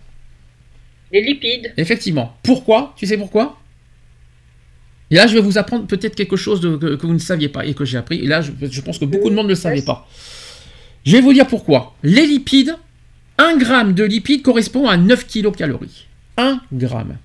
[1.11, 1.73] Les lipides.
[1.75, 2.37] Effectivement.
[2.43, 2.93] Pourquoi?
[2.95, 3.60] Tu sais pourquoi?
[5.11, 7.73] Et là, je vais vous apprendre peut-être quelque chose que, vous ne saviez pas et
[7.73, 8.19] que j'ai appris.
[8.19, 10.07] Et là, je, pense que beaucoup de monde ne le savait pas.
[11.05, 11.95] Je vais vous dire pourquoi.
[12.01, 12.77] Les lipides,
[13.37, 16.05] 1 gramme de lipides correspond à 9 kilocalories.
[16.37, 17.17] 1 gramme.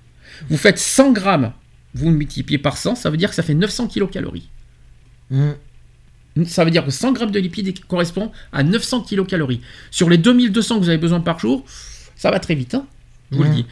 [0.49, 1.53] Vous faites 100 grammes,
[1.93, 4.49] vous multipliez par 100, ça veut dire que ça fait 900 kilocalories.
[5.31, 5.51] Mmh.
[6.45, 9.61] Ça veut dire que 100 grammes de lipides correspond à 900 kilocalories.
[9.91, 11.63] Sur les 2200 que vous avez besoin par jour,
[12.17, 12.85] ça va très vite, hein
[13.31, 13.55] je vous le mmh.
[13.55, 13.65] dis.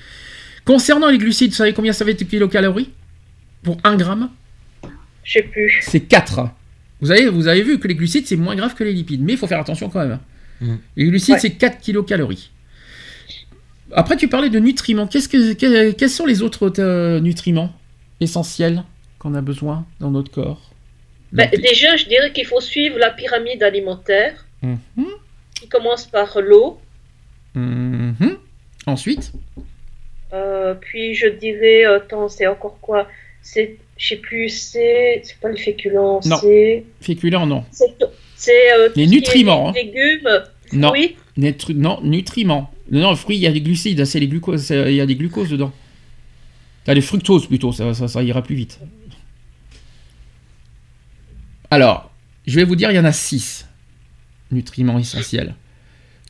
[0.64, 2.90] Concernant les glucides, vous savez combien ça fait de kilocalories?
[3.66, 4.30] Pour 1 gramme
[5.24, 5.80] Je sais plus.
[5.82, 6.50] C'est 4.
[7.02, 9.34] Vous avez, vous avez vu que les glucides, c'est moins grave que les lipides, mais
[9.34, 10.20] il faut faire attention quand même.
[10.62, 10.76] Mm.
[10.96, 12.52] Les glucides, c'est 4 kilocalories.
[13.92, 15.08] Après, tu parlais de nutriments.
[15.08, 17.72] Qu'est-ce que, que- quels sont les autres euh, nutriments
[18.20, 18.84] essentiels
[19.20, 20.62] qu'on a besoin dans notre corps?
[21.32, 24.80] Ben, Donc, déjà, je dirais qu'il faut suivre la pyramide alimentaire Mhm.
[25.56, 26.80] qui commence par l'eau.
[27.56, 28.38] mhm.
[28.88, 29.32] Ensuite,
[30.34, 33.08] Euh, puis je dirais, attends, c'est encore quoi?
[33.48, 36.38] C'est, je sais plus, c'est, c'est pas les féculents, Non.
[36.38, 37.64] c'est, féculents, non.
[37.72, 37.86] c'est,
[38.36, 39.74] c'est euh, Les nutriments, hein.
[39.76, 40.44] légumes,
[40.74, 40.88] Non.
[40.90, 41.16] fruits.
[41.38, 42.74] Nutri- non, nutriments.
[42.90, 45.16] Non, le fruit, il y a des glucides, c'est les glucoses, il y a des
[45.16, 45.72] glucoses dedans.
[46.86, 48.80] T'as des fructoses plutôt, ça, ça, ça ira plus vite.
[51.70, 52.12] Alors,
[52.48, 53.68] je vais vous dire, il y en a 6
[54.52, 55.54] nutriments essentiels.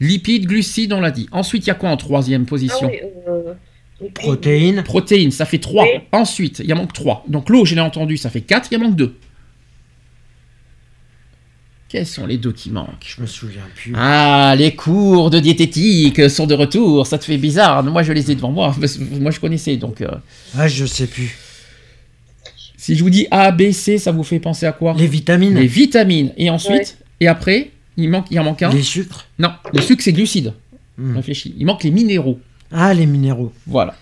[0.01, 1.27] Lipides, glucides, on l'a dit.
[1.31, 3.53] Ensuite, il y a quoi en troisième Ah position oui, euh,
[4.13, 4.83] Protéines.
[4.83, 5.83] Protéines, ça fait 3.
[5.83, 5.89] Oui.
[6.11, 7.25] Ensuite, il y en manque 3.
[7.27, 9.15] Donc l'eau, je l'ai entendu, ça fait 4, il y en manque 2.
[11.87, 13.05] Quels sont les deux qui manquent?
[13.05, 13.93] Je me souviens plus.
[13.95, 17.05] Ah, les cours de diététique sont de retour.
[17.07, 17.83] Ça te fait bizarre.
[17.83, 18.75] Moi, je les ai devant moi.
[19.21, 19.77] Moi, je connaissais.
[19.77, 20.09] Donc, euh,
[20.57, 21.37] Ah, je sais plus.
[22.75, 24.95] si je vous dis A, B, C, ça vous fait penser à quoi?
[24.97, 25.53] Les vitamines.
[25.55, 26.33] Les vitamines.
[26.37, 28.73] Et ensuite, et après, il manque, il en manque un?
[28.73, 29.27] Les sucres.
[29.39, 30.53] Non, le sucre, c'est glucides.
[30.97, 31.15] Hmm.
[31.15, 31.53] Réfléchis.
[31.57, 32.39] Il manque les minéraux.
[32.77, 33.51] Ah, les minéraux.
[33.67, 33.95] Voilà.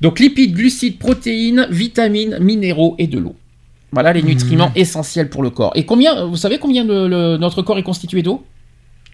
[0.00, 3.34] Donc, lipides, glucides, protéines, vitamines, minéraux et de l'eau.
[3.92, 5.72] Voilà les nutriments essentiels pour le corps.
[5.74, 8.42] Et combien, vous savez combien de, le- notre corps est constitué d'eau?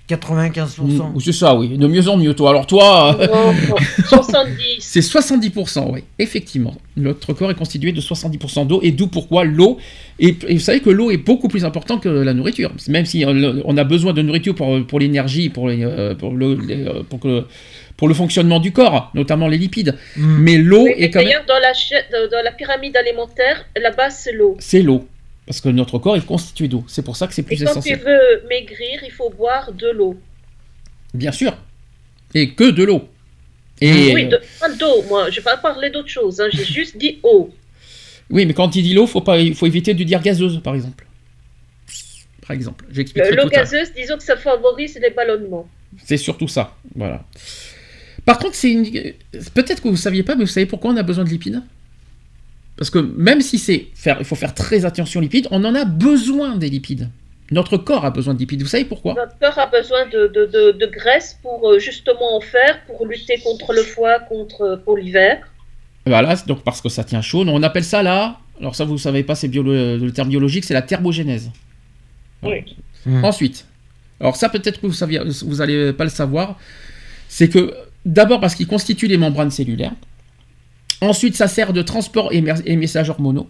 [0.09, 1.13] 95%.
[1.15, 1.77] Ou C'est ça, oui.
[1.77, 2.51] De mieux en mieux, toi.
[2.51, 3.15] Alors, toi.
[3.21, 3.77] euh, Non, non,
[4.23, 4.57] 70.
[4.81, 6.75] C'est 70%, oui, effectivement.
[6.97, 9.77] Notre corps est constitué de 70% d'eau, et d'où pourquoi l'eau.
[10.19, 12.73] Et, et vous savez que l'eau est beaucoup plus importante que la nourriture.
[12.89, 16.33] Même si euh, on a besoin de nourriture pour, pour l'énergie, pour, les, euh, pour,
[16.33, 17.45] le, les, euh, pour, que-
[17.99, 19.95] pour le fonctionnement du corps, notamment les lipides.
[20.17, 20.39] Hmm.
[20.39, 21.27] Mais l'eau Oui, est quand même.
[21.29, 24.57] D'ailleurs, dans la, dans la pyramide alimentaire, la base, c'est l'eau.
[24.61, 25.07] C'est l'eau.
[25.47, 26.85] Parce que notre corps est constitué d'eau.
[26.87, 28.01] C'est pour ça que c'est Et plus quand tu essentiel.
[28.01, 30.17] veux maigrir, il faut boire de l'eau.
[31.13, 31.57] Bien sûr.
[32.35, 33.09] Et que de l'eau.
[33.81, 35.31] Et, Oui, de, pas d'eau, moi.
[35.31, 36.41] Je vais pas parler d'autre chose.
[36.41, 37.51] hein, J'ai juste dit eau.
[38.31, 40.75] oui, mais quand il dit l'eau, faut pas, il faut éviter de dire gazeuse, par
[40.75, 41.05] exemple.
[42.47, 43.65] Par exemple, j'expliquerai L'eau tout à l'heure.
[43.65, 45.69] gazeuse, disons que ça favorise les ballonnements.
[46.05, 47.25] C'est surtout ça, voilà.
[48.29, 48.85] Par contre, c'est une...
[49.55, 51.63] peut-être que vous saviez pas, mais vous savez pourquoi on a besoin de lipides?
[52.77, 55.75] Parce que même si c'est faire, il faut faire très attention aux lipides, on en
[55.75, 57.09] a besoin des lipides.
[57.51, 58.61] Notre corps a besoin de lipides.
[58.61, 59.15] Vous savez pourquoi?
[59.15, 63.07] Notre corps a besoin de, de, de, de graisse pour euh, justement en faire, pour
[63.07, 65.51] lutter contre le foie, contre, pour l'hiver.
[66.05, 67.45] Voilà, c'est donc parce que ça tient chaud.
[67.49, 68.39] On appelle ça là.
[68.61, 71.51] Alors ça, vous savez pas, c'est bio- le terme biologique, c'est la thermogénèse.
[72.43, 72.61] Voilà.
[73.07, 73.25] Hmm.
[73.25, 73.65] Ensuite,
[74.21, 76.59] alors ça peut-être que vous saviez, vous allez pas le savoir,
[77.29, 77.73] c'est que
[78.05, 79.95] d'abord parce qu'il constitue les membranes cellulaires.
[81.01, 83.49] Ensuite, ça sert de transport et, messages hormonaux.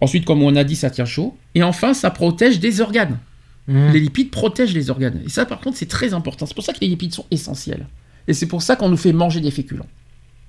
[0.00, 1.36] Ensuite, comme on a dit, ça tient chaud.
[1.54, 3.18] Et enfin, ça protège des organes.
[3.66, 3.90] Hmm.
[3.90, 5.20] Les lipides protègent les organes.
[5.26, 6.46] Et ça, par contre, c'est très important.
[6.46, 7.86] C'est pour ça que les lipides sont essentiels.
[8.26, 9.86] Et c'est pour ça qu'on nous fait manger des féculents.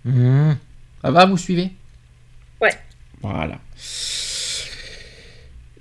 [0.06, 0.54] Hmm.
[1.02, 1.72] Ça va, vous suivez?
[2.62, 2.74] Ouais.
[3.22, 3.60] Voilà.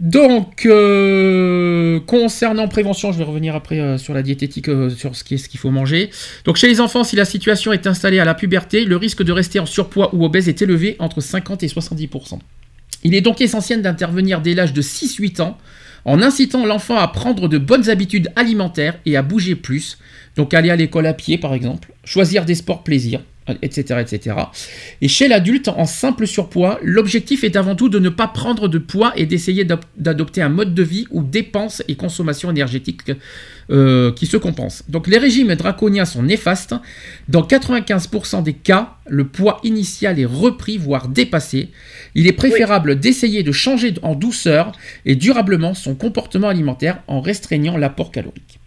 [0.01, 5.25] Donc, euh, concernant prévention, je vais revenir après euh, sur la diététique, euh, sur ce
[5.25, 6.11] qu'il faut manger.
[6.45, 9.33] Donc, chez les enfants, si la situation est installée à la puberté, le risque de
[9.33, 12.39] rester en surpoids ou obèse est élevé entre 50 et 70%.
[13.03, 15.59] Il est donc essentiel d'intervenir dès l'âge de 6-8 ans
[16.05, 19.99] en incitant l'enfant à prendre de bonnes habitudes alimentaires et à bouger plus.
[20.37, 23.21] Donc, aller à l'école à pied, par exemple, choisir des sports plaisir,
[23.63, 24.37] etc., etc.
[25.01, 28.79] Et chez l'adulte en simple surpoids, l'objectif est avant tout de ne pas prendre de
[28.79, 33.13] poids et d'essayer d'op- d'adopter un mode de vie où dépenses et consommation énergétique
[33.71, 34.85] euh, qui se compensent.
[34.89, 36.75] Donc les régimes draconiens sont néfastes.
[37.29, 41.69] Dans 95% des cas, le poids initial est repris, voire dépassé.
[42.15, 44.73] Il est préférable d'essayer de changer en douceur
[45.05, 48.58] et durablement son comportement alimentaire en restreignant l'apport calorique.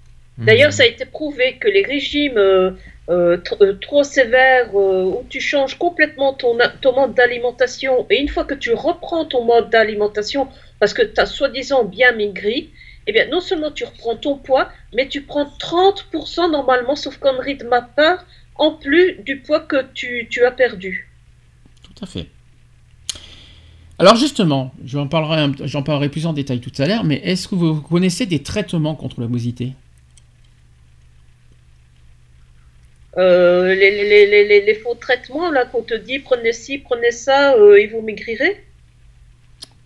[0.46, 2.72] D'ailleurs, ça a été prouvé que les régimes euh,
[3.10, 8.46] euh, euh, trop sévères, euh, où tu changes complètement ton, mode d'alimentation, et une fois
[8.46, 10.48] que tu reprends ton mode d'alimentation,
[10.80, 12.70] parce que tu as soi-disant bien maigri,
[13.08, 17.56] eh bien, non seulement tu reprends ton poids, mais tu prends 30% normalement, sauf connerie
[17.56, 18.26] de ma part,
[18.56, 21.10] en plus du poids que tu, tu as perdu.
[21.84, 22.28] Tout à fait.
[23.99, 27.48] Alors justement, j'en parlerai, un- j'en parlerai plus en détail tout à l'heure, mais est-ce
[27.48, 29.74] que vous connaissez des traitements contre l'obésité?
[33.18, 37.12] Euh, les, les, les, les, les faux traitements, là, qu'on te dit, prenez ci, prenez
[37.12, 38.64] ça, euh, et vous maigrirez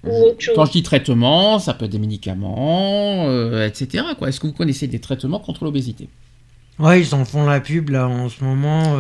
[0.04, 4.04] Ou autre chose Quand je dis traitement, ça peut être des médicaments, euh, etc.
[4.18, 4.30] Quoi.
[4.30, 6.08] Est-ce que vous connaissez des traitements contre l'obésité?
[6.78, 8.98] Ouais, ils en font la pub là en ce moment.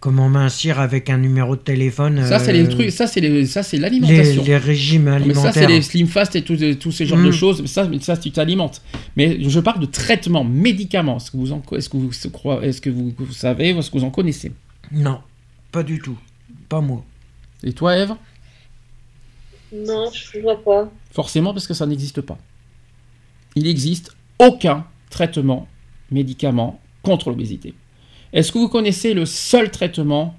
[0.00, 3.46] Comment mincir avec un numéro de téléphone Ça, c'est les euh, trucs, ça, c'est les-
[3.46, 4.44] ça, c'est l'alimentation.
[4.44, 5.52] les régimes Mais ça, alimentaires.
[5.54, 7.26] c'est les slim fast et tous, tous ces genres Mm.
[7.26, 7.66] de choses.
[7.66, 8.80] Ça, ça, tu t'alimentes.
[9.16, 11.16] Mais je parle de traitement, médicaments.
[11.16, 12.10] Est-ce que vous en, est-ce que vous,
[12.62, 14.52] est-ce que vous, vous savez, est-ce que vous en connaissez?
[14.92, 15.18] Non,
[15.72, 16.16] pas du tout.
[16.68, 17.04] Pas moi.
[17.64, 18.12] Et toi, Eve
[19.74, 20.88] Non, je vois pas.
[21.10, 22.38] Forcément, parce que ça n'existe pas.
[23.56, 25.66] Il n'existe aucun traitement,
[26.12, 27.74] médicament contre l'obésité.
[28.32, 30.34] Est-ce que vous connaissez le seul traitement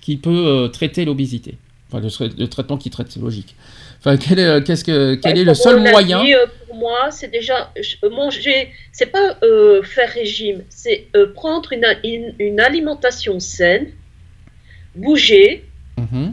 [0.00, 1.56] qui peut euh, traiter l'obésité?
[1.88, 3.54] Enfin, le, tra- le traitement qui traite, c'est logique.
[4.00, 6.22] Enfin, quel est, euh, qu'est-ce que, quel est le seul moyen?
[6.24, 7.72] dit, euh, Pour moi, c'est déjà
[8.10, 8.70] manger.
[8.92, 13.88] C'est pas euh, faire régime, c'est euh, prendre une, une, une alimentation saine,
[14.94, 15.64] bouger,
[15.98, 16.32] Mhm.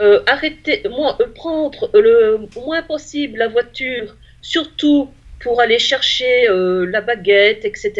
[0.00, 5.10] euh, arrêter, moins, prendre le moins possible la voiture, surtout
[5.40, 7.92] pour aller chercher la baguette, etc.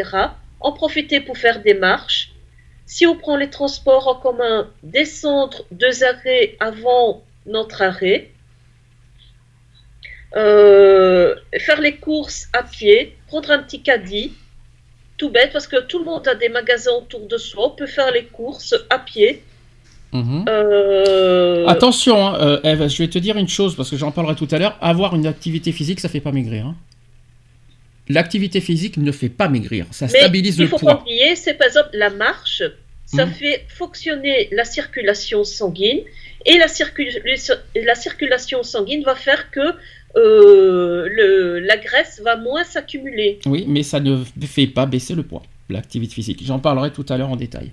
[0.60, 2.30] En profiter pour faire des marches.
[2.86, 8.30] Si on prend les transports en commun, descendre deux arrêts avant notre arrêt.
[10.36, 14.32] Euh, faire les courses à pied, prendre un petit caddie,
[15.16, 17.86] tout bête parce que tout le monde a des magasins autour de soi, on peut
[17.86, 19.42] faire les courses à pied.
[20.12, 20.44] Mhm.
[20.48, 24.34] Euh, Attention, hein, euh, Eve, je vais te dire une chose, parce que j'en parlerai
[24.36, 24.76] tout à l'heure.
[24.80, 26.66] Avoir une activité physique, ça fait pas maigrir.
[26.66, 26.76] hein.
[28.08, 29.86] L'activité physique ne fait pas maigrir.
[29.90, 31.02] Ça Mais stabilise il le faut pas poids.
[31.02, 32.62] oublier, c'est par exemple la marche,
[33.06, 33.32] ça Mhm.
[33.32, 36.00] fait fonctionner la circulation sanguine
[36.46, 37.22] et la, circul-
[37.76, 39.60] la circulation sanguine va faire que
[40.16, 43.38] euh, le, la graisse va moins s'accumuler.
[43.46, 46.40] Oui, mais ça ne fait pas baisser le poids, l'activité physique.
[46.44, 47.72] J'en parlerai tout à l'heure en détail.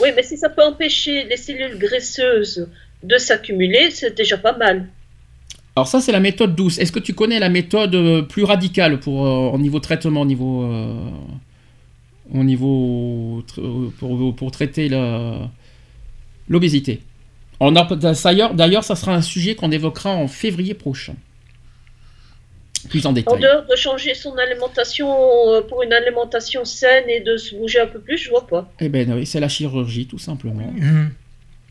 [0.00, 2.68] Oui, mais si ça peut empêcher les cellules graisseuses
[3.02, 4.86] de s'accumuler, c'est déjà pas mal.
[5.76, 6.78] Alors ça, c'est la méthode douce.
[6.78, 10.24] Est-ce que tu connais la méthode euh, plus radicale pour euh, au niveau traitement, au
[10.26, 10.94] niveau, euh,
[12.32, 15.50] au niveau tr- pour, pour traiter la-
[16.48, 17.00] l'obésité?
[17.60, 21.14] D'ailleurs, d'ailleurs, ça sera un sujet qu'on évoquera en février prochain,
[22.90, 23.40] plus en En détail.
[23.40, 25.08] dehors de changer son alimentation
[25.48, 28.70] euh, pour une alimentation saine et de se bouger un peu plus, je vois pas.
[28.80, 30.70] Eh ben oui, c'est la chirurgie, tout simplement.
[30.76, 31.10] Mhm.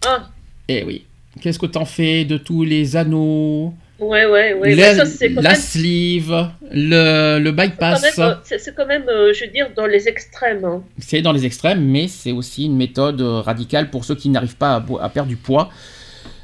[0.05, 0.29] Ah,
[0.67, 1.05] Eh oui.
[1.41, 4.75] Qu'est-ce que t'en fais de tous les anneaux, ouais, ouais, ouais.
[4.95, 8.75] ça, c'est quand la même sleeve, le, le C'est quand bypass même, euh, c'est c'est
[8.75, 10.65] quand même, euh, je veux dire, dans les extrêmes.
[10.65, 10.83] hein.
[10.97, 14.57] C'est dans les extrêmes, mais c'est aussi une méthode euh, radicale pour ceux qui n'arrivent
[14.57, 15.69] pas à, perdre du poids.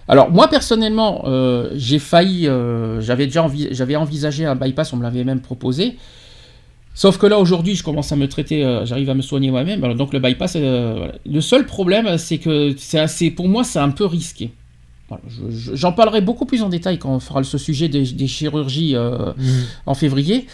[0.07, 4.97] Alors moi personnellement, euh, j'ai failli, euh, j'avais déjà envi- j'avais envisagé un bypass, on
[4.97, 5.97] me l'avait même proposé.
[6.95, 9.83] Sauf que là aujourd'hui, je commence à me traiter, euh, j'arrive à me soigner moi-même.
[9.83, 11.13] Alors, donc le bypass, euh, voilà.
[11.25, 14.51] le seul problème, c'est que c'est assez, pour moi, c'est un peu risqué.
[15.09, 15.23] Voilà,
[15.73, 19.33] J'en parlerai beaucoup plus en détail quand on fera ce sujet des, des chirurgies euh,
[19.37, 19.63] Mhm.
[19.87, 20.45] en février.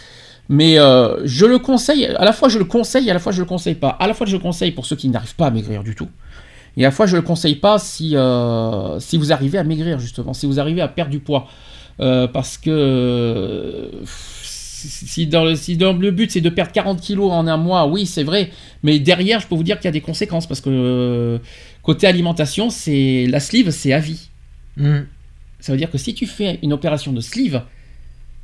[0.48, 3.40] Mais euh, je le conseille, à la fois je le conseille, à la fois je
[3.40, 3.90] le conseille pas.
[3.90, 6.08] À la fois je le conseille pour ceux qui n'arrivent pas à maigrir du tout.
[6.76, 9.98] Et à la fois je le conseille pas si, euh, si vous arrivez à maigrir
[9.98, 11.48] justement, si vous arrivez à perdre du poids.
[11.98, 17.32] Parce que si, si dans le, si dans le but c'est de perdre 40 kilos
[17.32, 18.50] en un mois, oui c'est vrai.
[18.82, 20.46] Mais derrière je peux vous dire qu'il y a des conséquences.
[20.46, 21.38] Parce que euh,
[21.82, 24.28] côté alimentation, c'est la sleeve c'est à vie.
[24.76, 25.06] Mhm.
[25.60, 27.62] Ça veut dire que si tu fais une opération de sleeve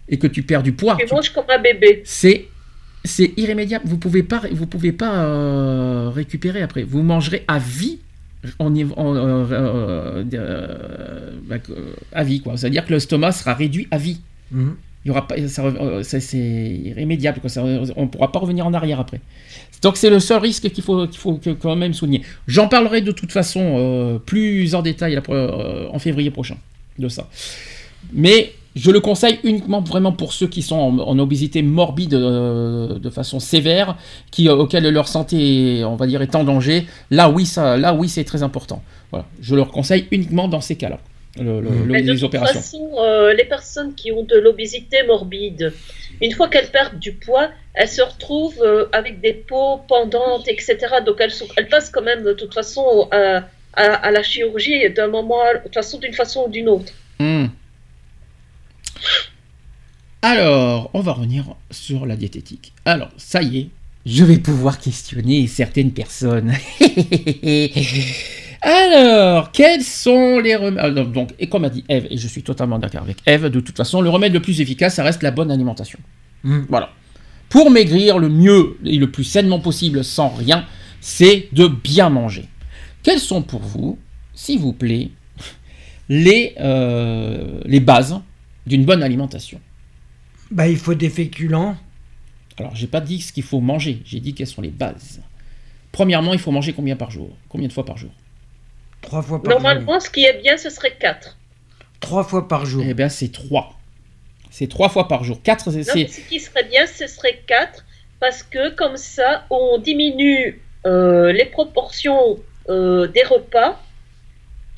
[0.09, 2.03] et que tu perds du poids, Tu manges comme un bébé.
[2.05, 2.49] c'est
[3.05, 3.85] c'est irrémédiable.
[3.87, 6.85] Vous pouvez pas vous pouvez pas euh, récupérer après.
[6.85, 7.99] Vous mangerez à vie
[8.59, 12.57] en, en, euh, euh, euh, bah, euh, à vie quoi.
[12.57, 14.21] C'est-à-dire que l'estomac sera réduit à vie.
[14.51, 14.77] Mhm.
[15.05, 17.41] Il y aura pas euh, c'est irrémédiable
[17.97, 19.21] on pourra pas revenir en arrière après.
[19.83, 21.09] Donc c'est le seul risque qu'il faut
[21.61, 22.23] quand même souligner.
[22.47, 26.57] J'en parlerai de toute façon euh, plus en détail euh, en février prochain
[26.99, 27.29] de ça.
[28.13, 33.39] Mais je le conseille uniquement vraiment pour ceux qui sont en, obésité morbide de façon
[33.39, 33.99] sévère,
[34.31, 36.87] qui auxquels leur santé, on va dire, est en danger.
[37.11, 38.83] Là oui, ça, là oui, c'est très important.
[39.41, 41.01] Je leur conseille uniquement dans ces cas-là,
[41.39, 45.03] le- le- le- Mais de les toute façon, euh, les personnes qui ont de l'obésité
[45.07, 45.73] morbide,
[46.21, 50.77] une fois qu'elles perdent du poids, elles se retrouvent euh, avec des peaux pendantes, etc.
[51.07, 54.89] Donc elles, sont- elles passent quand même de toute façon à, à- à la chirurgie
[54.91, 56.93] d'un moment, à- de toute façon, d'une façon ou d'une autre.
[57.19, 57.47] Hmm.
[60.21, 62.73] Alors, on va revenir sur la diététique.
[62.85, 63.69] Alors, ça y est,
[64.07, 66.53] je vais pouvoir questionner certaines personnes.
[68.63, 72.79] Alors, quels sont les remèdes Donc, et comme a dit Eve, et je suis totalement
[72.79, 75.51] d'accord avec Eve, de toute façon, le remède le plus efficace, ça reste la bonne
[75.51, 75.99] alimentation.
[76.45, 76.67] Mhm.
[76.69, 76.91] Voilà.
[77.49, 80.65] Pour maigrir le mieux et le plus sainement possible, sans rien,
[81.01, 82.49] c'est de bien manger.
[83.03, 83.99] Quelles sont pour vous,
[84.33, 85.11] s'il vous plaît,
[86.09, 88.21] les, euh, les bases
[88.67, 89.61] d'une bonne alimentation?
[90.53, 91.77] Bah, il faut des féculents.
[92.59, 95.21] Alors, j'ai pas dit ce qu'il faut manger, j'ai dit quelles sont les bases.
[95.91, 97.37] Premièrement, il faut manger combien par jour?
[97.49, 98.11] Combien de fois par jour?
[99.03, 99.61] Trois fois par jour.
[99.61, 101.37] Normalement, ce qui est bien, ce serait 4.
[102.01, 102.85] Trois fois par jour.
[102.87, 103.79] Eh bien, c'est trois.
[104.51, 105.41] C'est trois fois par jour.
[105.43, 105.83] Quatre, c'est.
[105.85, 107.85] Ce qui serait bien, ce serait 4,
[108.21, 112.39] parce que comme ça, on diminue euh, les proportions
[112.69, 113.81] euh, des repas,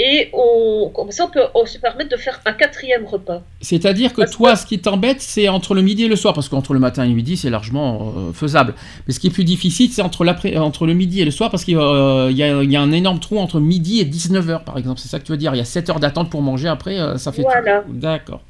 [0.00, 3.42] et on, comme ça, on peut on se permettre de faire un quatrième repas.
[3.60, 6.48] C'est-à-dire que Parce toi, ce qui t'embête, c'est entre le midi et le soir, parce
[6.48, 8.74] qu'entre le matin et le midi, c'est largement euh, faisable.
[9.06, 11.48] Mais ce qui est plus difficile, c'est entre, l'après- entre le midi et le soir,
[11.48, 14.64] parce qu'il euh, y, a, il y a un énorme trou entre midi et 19h,
[14.64, 14.98] par exemple.
[14.98, 16.98] C'est ça que tu veux dire Il y a 7 heures d'attente pour manger, après,
[16.98, 17.42] euh, ça fait...
[17.42, 17.84] Voilà.
[17.88, 18.42] D'accord.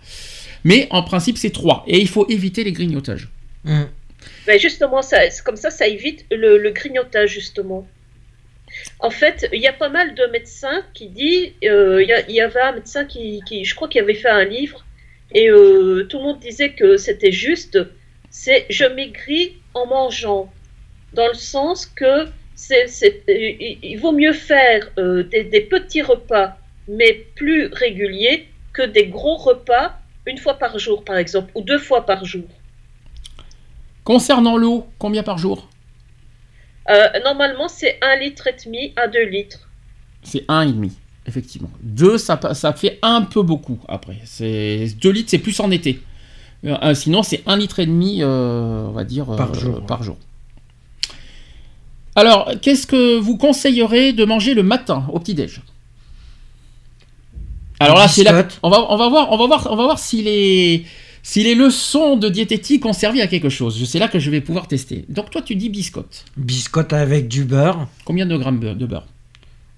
[0.64, 1.84] Mais en principe, c'est 3.
[1.86, 3.28] Et il faut éviter les grignotages.
[3.66, 3.86] Hum.
[4.46, 7.86] Ben justement, ça, comme ça, ça évite le, le grignotage, justement.
[9.00, 12.60] En fait, il y a pas mal de médecins qui disent, euh, il y, avait
[12.60, 14.84] un médecin qui, qui- je crois qu'il avait fait un livre,
[15.32, 17.78] et euh, tout le monde disait que c'était juste,
[18.30, 20.52] c'est je maigris en mangeant,
[21.12, 22.86] dans le sens que c'est,
[23.28, 26.56] il, vaut mieux faire euh, des petits repas,
[26.88, 31.78] mais plus réguliers, que des gros repas une fois par jour, par exemple, ou deux
[31.78, 32.44] fois par jour.
[34.04, 35.68] Concernant l'eau, combien par jour?
[36.90, 39.68] Euh, normalement, c'est 1 litre et demi à 2 litres.
[40.22, 40.90] C'est 1,5,
[41.26, 41.70] effectivement.
[41.82, 44.18] 2, ça, ça fait un peu beaucoup, après.
[44.24, 46.00] C'est 2 litres, c'est plus en été.
[46.64, 49.74] Euh, euh, sinon, c'est 1 litre et demi, euh, on va dire, Par euh, jour,
[49.76, 49.86] ouais.
[49.86, 50.16] par jour.
[52.16, 55.62] Alors, qu'est-ce que vous conseillerez de manger le matin au petit-déj?
[57.80, 58.60] Alors là, c'est biscottes.
[58.62, 60.86] on va, on va voir, on va voir, on va voir si les,
[61.26, 63.82] si les leçons de diététique ont servi à quelque chose.
[63.88, 65.06] C'est là que je vais pouvoir tester.
[65.08, 66.26] Donc toi, tu dis biscotte.
[66.36, 69.06] Biscotte avec du beurre, Combien de grammes de beurre?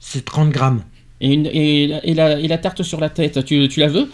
[0.00, 0.82] C'est 30 grammes.
[1.20, 3.86] Et, une, et, la, et la- et la tarte sur la tête, tu, tu la
[3.86, 4.10] veux?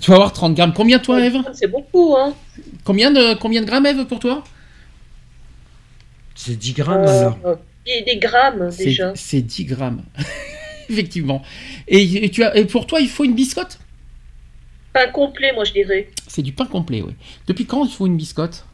[0.00, 0.74] Tu vas avoir 30 grammes.
[0.74, 1.38] Combien toi, Eve?
[1.54, 2.34] C'est beaucoup, hein.
[2.84, 4.44] combien de, combien de grammes, Eve, pour toi?
[6.34, 7.38] C'est 10 grammes alors.
[7.46, 7.54] Euh,
[7.86, 9.12] des grammes, déjà.
[9.16, 10.02] C'est 10 grammes.
[10.90, 11.42] Effectivement.
[11.88, 13.78] Et, et tu as, et pour toi, il faut une biscotte?
[14.94, 16.08] Pain complet, moi, je dirais.
[16.28, 17.14] C'est du pain complet, oui.
[17.48, 18.64] Depuis quand il faut une biscotte?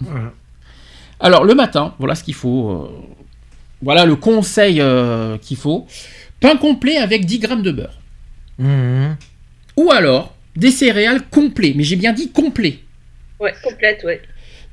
[0.00, 0.32] Voilà.
[1.20, 2.70] Alors, le matin, voilà ce qu'il faut.
[2.70, 2.90] euh,
[3.80, 5.86] voilà le conseil euh, qu'il faut.
[6.40, 7.98] Pain complet avec 10 grammes de beurre.
[8.58, 9.16] Mhm.
[9.76, 11.72] Ou alors, des céréales complets.
[11.76, 12.80] Mais j'ai bien dit complet.
[13.38, 14.20] Ouais, complète, ouais.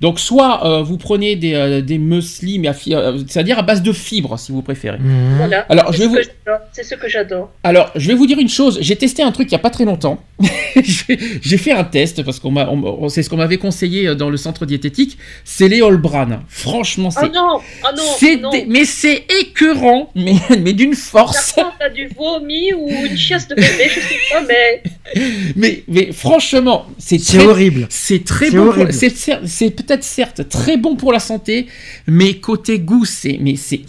[0.04, 3.62] Donc, soit euh, vous prenez des, euh, des muesli, mais à fi- euh, c'est-à-dire à
[3.62, 5.00] base de fibres, si vous préférez.
[5.00, 5.38] Mhm.
[5.38, 5.62] Voilà.
[5.70, 6.60] Alors, je C'est vais ce vous- que j'adore.
[6.74, 7.50] C'est ce que j'adore.
[7.64, 8.80] Alors, je vais vous dire une chose.
[8.82, 10.22] J'ai testé un truc il n'y a pas très longtemps.
[10.76, 14.08] J'ai j'ai fait un test parce qu'on m'a, on- on- c'est ce qu'on m'avait conseillé
[14.08, 15.18] euh, dans le centre diététique.
[15.46, 16.42] C'est les Holbran.
[16.50, 18.50] Franchement, Ah c'est, non, ah non, c'est non.
[18.50, 21.56] des- mais c'est écœurant, mais, mais d'une force.
[21.80, 24.84] T'as du vomi ou une chiasse de bébé, je sais pas, mais
[25.56, 27.86] Mais, mais franchement, c'est C'est très, horrible.
[27.90, 28.74] c'est très C'est bon.
[28.92, 29.16] C'est,
[29.46, 31.68] c'est peut-être certes très bon pour la santé,
[32.08, 33.82] mais côté goût, c'est, mais c'est,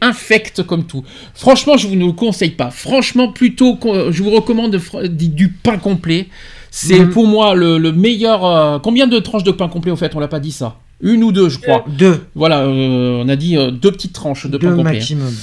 [0.00, 1.04] infect comme tout.
[1.34, 2.70] Franchement, je vous ne le conseille pas.
[2.70, 3.78] Franchement, plutôt,
[4.10, 4.78] je vous recommande
[5.10, 6.28] du pain complet.
[6.70, 7.10] C'est Mhm.
[7.10, 8.44] pour moi le, le meilleur.
[8.46, 10.76] euh, combien de tranches de pain complet au fait On l'a pas dit ça?
[11.02, 11.84] Une ou deux, je crois.
[11.86, 12.24] Deux.
[12.34, 14.90] Voilà, euh, on a dit euh, deux petites tranches de pain complet.
[14.92, 14.94] hein.
[14.94, 15.34] maximum.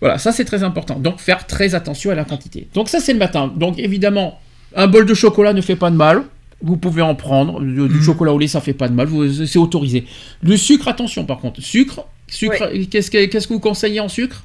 [0.00, 0.98] Voilà, ça c'est très important.
[0.98, 2.68] Donc faire très attention à la quantité.
[2.74, 3.50] Donc ça c'est le matin.
[3.56, 4.38] Donc évidemment,
[4.76, 6.24] un bol de chocolat ne fait pas de mal.
[6.60, 7.60] Vous pouvez en prendre.
[7.60, 8.02] Du, du Mhm.
[8.02, 9.08] chocolat au lait, ça fait pas de mal.
[9.46, 10.04] C'est autorisé.
[10.42, 11.60] Le sucre, attention par contre.
[11.62, 12.68] Sucre, sucre.
[12.90, 14.44] Qu'est-ce que qu'est-ce que vous conseillez en sucre?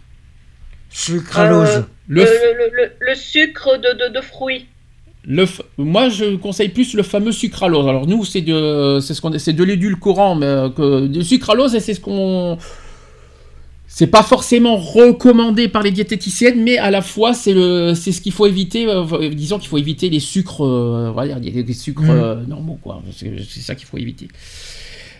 [0.90, 1.70] Sucralose.
[1.70, 4.68] Euh, le, le, f- le, le, le sucre de, de, de fruits.
[5.26, 7.88] le f- Moi, je conseille plus le fameux sucralose.
[7.88, 11.80] Alors nous, c'est de, c'est ce qu'on, c'est de l'édulcorant, mais euh, que sucralose, et
[11.80, 12.58] c'est ce qu'on.
[13.96, 18.22] C'est pas forcément recommandé par les diététiciennes, mais à la fois c'est le, c'est ce
[18.22, 18.88] qu'il faut éviter.
[18.88, 22.10] euh, disons qu'il faut éviter les sucres, euh, on va dire, des, des sucres Mm.
[22.10, 23.04] euh, normaux, quoi.
[23.16, 24.30] C'est, ça qu'il faut éviter.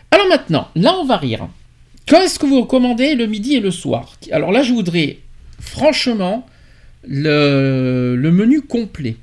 [0.10, 1.48] Alors maintenant, là on va rire.
[2.08, 4.16] Qu'est-ce que vous recommandez le midi et le soir?
[4.32, 5.20] Alors là, je voudrais
[5.60, 6.44] franchement
[7.08, 9.18] le, le menu complet.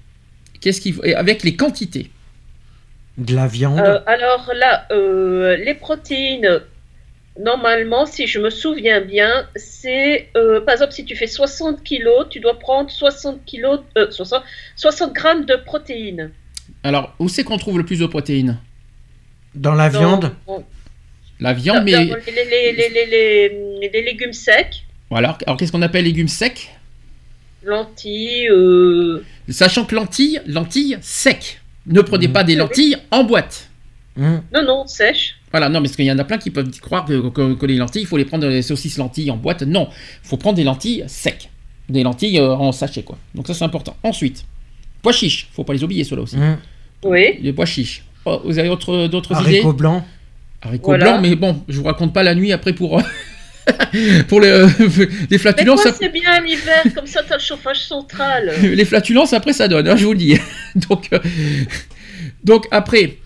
[0.60, 2.08] Qu'est-ce qu'il faut et avec les quantités?
[3.18, 3.80] De la viande.
[3.80, 6.60] Euh, alors là, euh, les protéines,
[7.42, 12.26] normalement, si je me souviens bien, c'est, euh, par exemple, si tu fais 60 kilos,
[12.30, 14.42] tu dois prendre 60 kilos, euh, 60,
[14.76, 16.30] 60 grammes de protéines.
[16.84, 18.58] Alors, où c'est qu'on trouve le plus de protéines?
[19.54, 20.32] Dans la Dans- viande?
[20.46, 20.64] dans-
[21.40, 25.36] La dans viande, mais les, les, les, les, les- les légumes secs, voilà.
[25.46, 26.70] Alors, qu'est-ce qu'on appelle légumes secs?
[27.62, 31.60] Lentilles, euh, Sachant que lentilles, lentilles secs.
[31.86, 32.32] Ne prenez Mhm.
[32.32, 33.68] pas des lentilles en boîte.
[34.16, 34.42] Mhm.
[34.52, 35.36] non, non, sèches.
[35.50, 37.76] Voilà, non, parce qu'il y en a plein qui peuvent croire que, que- que les
[37.76, 39.62] lentilles, il faut les prendre les saucisses lentilles en boîte.
[39.62, 39.88] Non,
[40.24, 41.50] il faut prendre des lentilles secs.
[41.88, 43.18] Des lentilles euh, en sachet, quoi.
[43.34, 43.96] Donc ça, c'est important.
[44.04, 44.44] Ensuite,
[45.02, 45.48] pois chiches.
[45.52, 46.36] faut pas les oublier, ceux-là aussi.
[46.36, 46.56] Mhm.
[47.04, 47.38] Oui.
[47.40, 48.04] Les pois chiches.
[48.24, 49.54] Oh, vous avez autre- d'autres idées?
[49.58, 50.04] Haricots blancs.
[50.62, 53.02] Haricots blancs, mais bon, je vous raconte pas la nuit après pour.
[54.28, 54.66] pour les,
[55.30, 55.84] les flatulences.
[55.84, 58.52] Mais c'est bien l'hiver, comme ça t'as le chauffage central.
[58.62, 60.36] les flatulences après ça donne, hein, je vous le dis.
[60.88, 61.18] donc, euh,
[62.44, 63.16] donc après.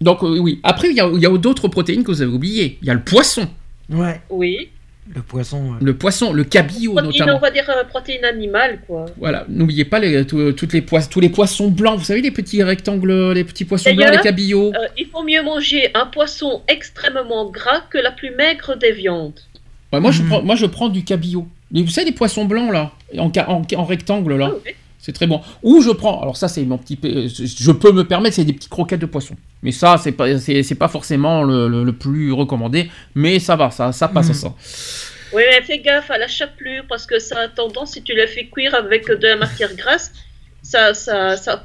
[0.00, 2.78] Donc euh, oui, après il y a, a d'autres protéines que vous avez oubliées.
[2.82, 3.48] Il y a le poisson.
[3.90, 4.20] Ouais.
[4.30, 4.68] Oui.
[5.14, 5.74] Le poisson.
[5.80, 7.38] Le poisson, le cabillaud protéine, notamment.
[7.38, 9.06] On va dire euh, protéine animale, quoi.
[9.16, 11.98] Voilà, n'oubliez pas les, toutes les tous les poissons blancs.
[11.98, 14.72] Vous savez, les petits rectangles, les petits poissons blancs, les cabillauds.
[14.74, 19.40] Euh, il faut mieux manger un poisson extrêmement gras que la plus maigre des viandes.
[19.92, 20.28] moi, je mhm.
[20.28, 21.48] prends, moi, je prends du cabillaud.
[21.70, 24.52] Vous savez, les poissons blancs, là, en, en, rectangle, là.
[24.54, 24.70] Ah
[25.08, 25.40] c'est très bon.
[25.62, 28.68] Ou je prends, alors ça c'est mon petit, je peux me permettre, c'est des petites
[28.68, 29.36] croquettes de poisson.
[29.62, 34.08] Mais ça c'est pas, c'est, pas forcément le, plus recommandé, mais ça va, ça, ça
[34.08, 34.34] passe à mhm.
[34.34, 34.54] ça.
[35.32, 38.26] Oui, mais fais gaffe à la chapelure parce que ça a tendance, si tu la
[38.26, 40.12] fais cuire avec de la matière grasse,
[40.62, 41.64] ça, ça, ça,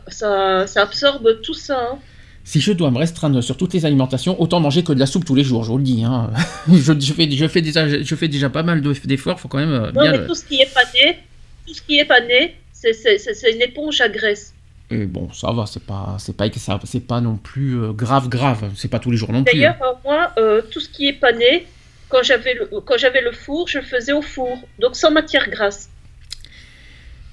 [0.65, 1.89] ça, absorbe tout ça.
[1.91, 1.99] Hein.
[2.45, 5.25] Si je dois me restreindre sur toutes les alimentations, autant manger que de la soupe
[5.25, 6.05] tous les jours, je vous le dis.
[6.05, 6.29] Hein.
[6.71, 9.73] je, je, fais, je, fais déjà, je fais déjà pas mal d'efforts, faut quand même
[9.73, 11.19] euh, non, mais tout ce qui est pané,
[11.67, 12.55] tout ce qui est pané,
[12.91, 14.53] c'est une éponge à graisse.
[14.91, 16.45] Et bon, ça va, c'est pas, c'est pas,
[16.83, 18.71] c'est pas non plus euh, grave, grave.
[18.75, 19.53] C'est pas tous les jours non plus.
[19.53, 19.95] D'ailleurs, hein.
[20.03, 21.65] moi, euh, tout ce qui est pané,
[22.09, 25.49] quand j'avais le, quand j'avais le four, je le faisais au four, donc sans matière
[25.49, 25.89] grasse.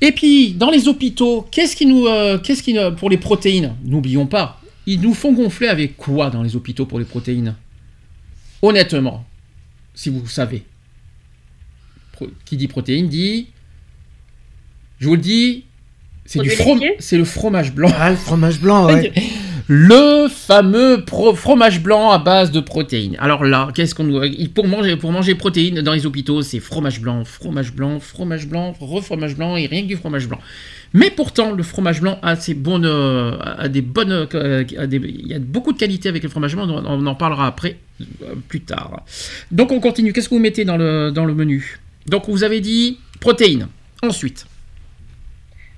[0.01, 4.27] Et puis, dans les hôpitaux, qu'est-ce qui nous, euh, qu'est-ce qui, pour les protéines, n'oublions
[4.27, 7.55] pas, ils nous font gonfler avec quoi dans les hôpitaux pour les protéines?
[8.63, 9.25] Honnêtement,
[9.95, 10.63] si vous savez.
[12.45, 13.49] qui dit protéines dit
[15.01, 15.65] je vous le dis,
[16.27, 16.51] c'est du
[16.99, 17.91] c'est le fromage blanc.
[17.99, 19.13] Ah, le fromage blanc, ouais.
[19.67, 21.05] le fameux
[21.35, 23.17] fromage blanc à base de protéines.
[23.19, 24.05] Alors là, qu'est-ce qu'on
[24.55, 28.75] pour manger pour manger protéines dans les hôpitaux, c'est fromage blanc, fromage blanc, fromage blanc,
[28.79, 30.39] refromage blanc et rien que du fromage blanc.
[30.93, 35.73] Mais pourtant, le fromage blanc a ses bonnes, a des bonnes, il y a beaucoup
[35.73, 36.69] de qualités avec le fromage blanc.
[36.69, 39.03] On en parlera après, euh, plus tard.
[39.51, 40.13] Donc on continue.
[40.13, 41.79] Qu'est-ce que vous mettez dans le dans le menu?
[42.07, 43.69] Donc vous avez dit protéines.
[44.03, 44.47] Ensuite.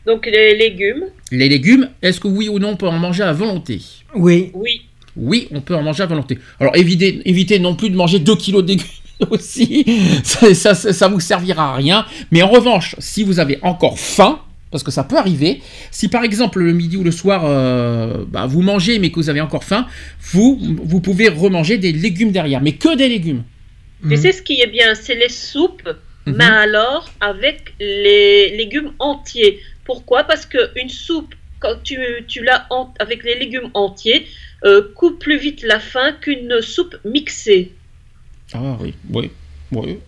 [0.07, 1.05] Donc les légumes.
[1.31, 3.81] Les légumes, est-ce que oui ou non on peut en manger à volonté?
[4.15, 4.51] Oui.
[4.55, 4.83] Oui.
[5.17, 6.39] Oui, on peut en manger à volonté.
[6.59, 8.87] Alors évitez, évitez non plus de manger 2 kilos de légumes
[9.31, 9.85] aussi,
[10.25, 12.07] ça, ça, vous servira à rien.
[12.31, 15.61] Mais en revanche, si vous avez encore faim, parce que ça peut arriver,
[15.91, 19.29] si par exemple le midi ou le soir euh, bah, vous mangez mais que vous
[19.29, 19.87] avez encore faim,
[20.33, 23.45] vous, vous pouvez remanger des légumes derrière, mais que des légumes.
[24.09, 25.89] Tu sais ce qui est bien, c'est les soupes,
[26.27, 26.35] mhm.
[26.37, 29.61] mais alors avec les légumes entiers.
[29.85, 30.25] Pourquoi?
[30.25, 32.67] Parce qu'une soupe, quand tu, tu l'as
[32.99, 34.27] avec les légumes entiers,
[34.65, 37.73] euh, coupe plus vite la faim qu'une soupe mixée.
[38.53, 39.31] Ah oui, oui,
[39.73, 39.99] oui.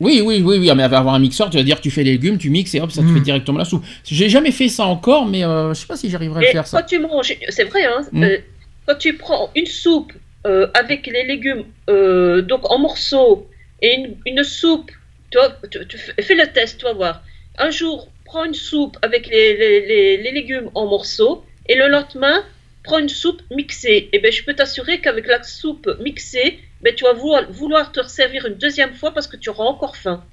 [0.00, 2.36] Oui, oui, oui, oui, mais avoir un mixeur, tu vas dire tu fais les légumes,
[2.36, 3.22] tu mixes et hop, ça te fait mm.
[3.22, 3.84] directement la soupe.
[4.04, 6.80] J'ai jamais fait ça encore, mais euh, je sais pas si j'arriverai à faire ça.
[6.80, 8.22] Quand tu manges, c'est vrai, hein, mm.
[8.24, 8.38] euh,
[8.86, 10.12] quand tu prends une soupe
[10.74, 11.64] avec les légumes
[12.46, 13.48] donc en morceaux
[13.80, 14.90] et une, une soupe,
[15.30, 17.22] toi, tu, fais le test, tu vas voir.
[17.58, 22.42] Un jour, prends une soupe avec les, légumes en morceaux et le lendemain,
[22.82, 23.88] prends une soupe mixée.
[23.88, 28.04] Et eh bien, je peux t'assurer qu'avec la soupe mixée, ben, tu vas vouloir, te
[28.08, 30.24] servir une deuxième fois parce que tu auras encore faim.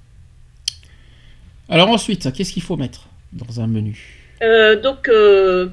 [1.69, 3.95] Alors ensuite, qu'est-ce qu'il faut mettre dans un menu?
[4.41, 5.69] Euh, Donc, euh,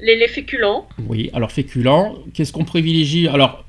[0.00, 0.86] les, féculents.
[0.98, 3.26] Oui, alors féculents, qu'est-ce qu'on privilégie?
[3.26, 3.64] Alors,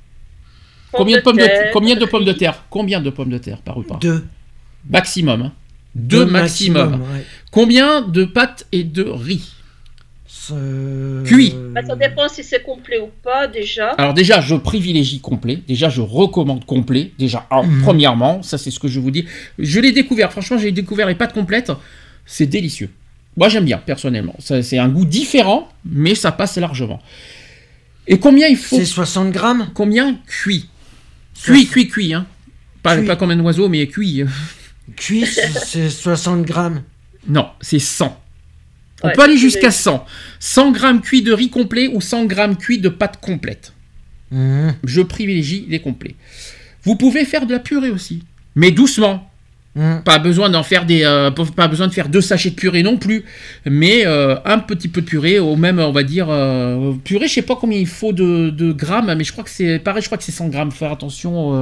[0.92, 2.66] combien de, pommes de, combien de pommes de terre?
[2.70, 4.26] Combien de pommes de terre par repas Deux.
[4.90, 5.44] Maximum.
[5.44, 5.54] Hein
[5.96, 7.02] deux, maximum.
[7.52, 9.54] Combien de pâtes et de riz
[11.24, 11.54] Cuit.
[11.74, 13.90] Bah, ça dépend si c'est complet ou pas déjà.
[13.92, 15.60] Alors déjà, je privilégie complet.
[15.68, 17.12] Déjà, je recommande complet.
[17.20, 17.82] Déjà, mhm.
[17.84, 19.26] premièrement, ça c'est ce que je vous dis.
[19.60, 20.32] Je l'ai découvert.
[20.32, 21.72] Franchement, j'ai découvert les pâtes complètes.
[22.26, 22.90] C'est délicieux.
[23.38, 24.36] Moi, j'aime bien personnellement.
[24.40, 27.02] C'est un goût différent, mais ça passe largement.
[28.08, 29.70] Et combien il faut C'est 60 grammes?
[29.74, 30.68] Combien cuit?
[31.42, 32.14] Cuit, cuit, cuit.
[32.14, 32.26] Hein.
[32.84, 34.24] Pas, pas comme un oiseau, mais cuit.
[34.96, 35.26] Cuit,
[35.66, 36.84] c'est 60 grammes.
[37.28, 38.18] Non, c'est 100.
[39.04, 40.06] On peut aller jusqu'à 100.
[40.40, 43.74] 100 grammes cuits de riz complet ou 100 grammes cuits de pâte complète.
[44.32, 44.70] Mmh.
[44.84, 46.16] Je privilégie les complets.
[46.84, 48.24] Vous pouvez faire de la purée aussi,
[48.56, 49.28] mais doucement.
[49.74, 50.00] Mmh.
[50.04, 52.98] Pas besoin d'en faire des, euh, pas besoin de faire deux sachets de purée non
[52.98, 53.24] plus,
[53.66, 57.30] mais euh, un petit peu de purée, au même on va dire euh, purée.
[57.30, 60.02] Je sais pas combien il faut de, grammes, mais je crois que c'est pareil.
[60.02, 60.72] Je crois que c'est 100 grammes.
[60.72, 61.54] Faire attention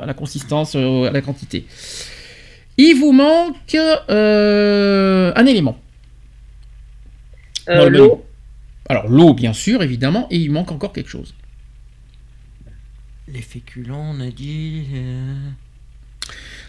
[0.00, 1.66] à la consistance, à la quantité.
[2.76, 5.78] Il vous manque un élément.
[7.68, 8.24] l'eau.
[8.88, 11.34] Alors l'eau, bien sûr, évidemment, et il manque encore quelque chose.
[13.28, 14.84] Les féculents, on a dit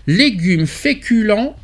[0.08, 1.56] légumes, féculents,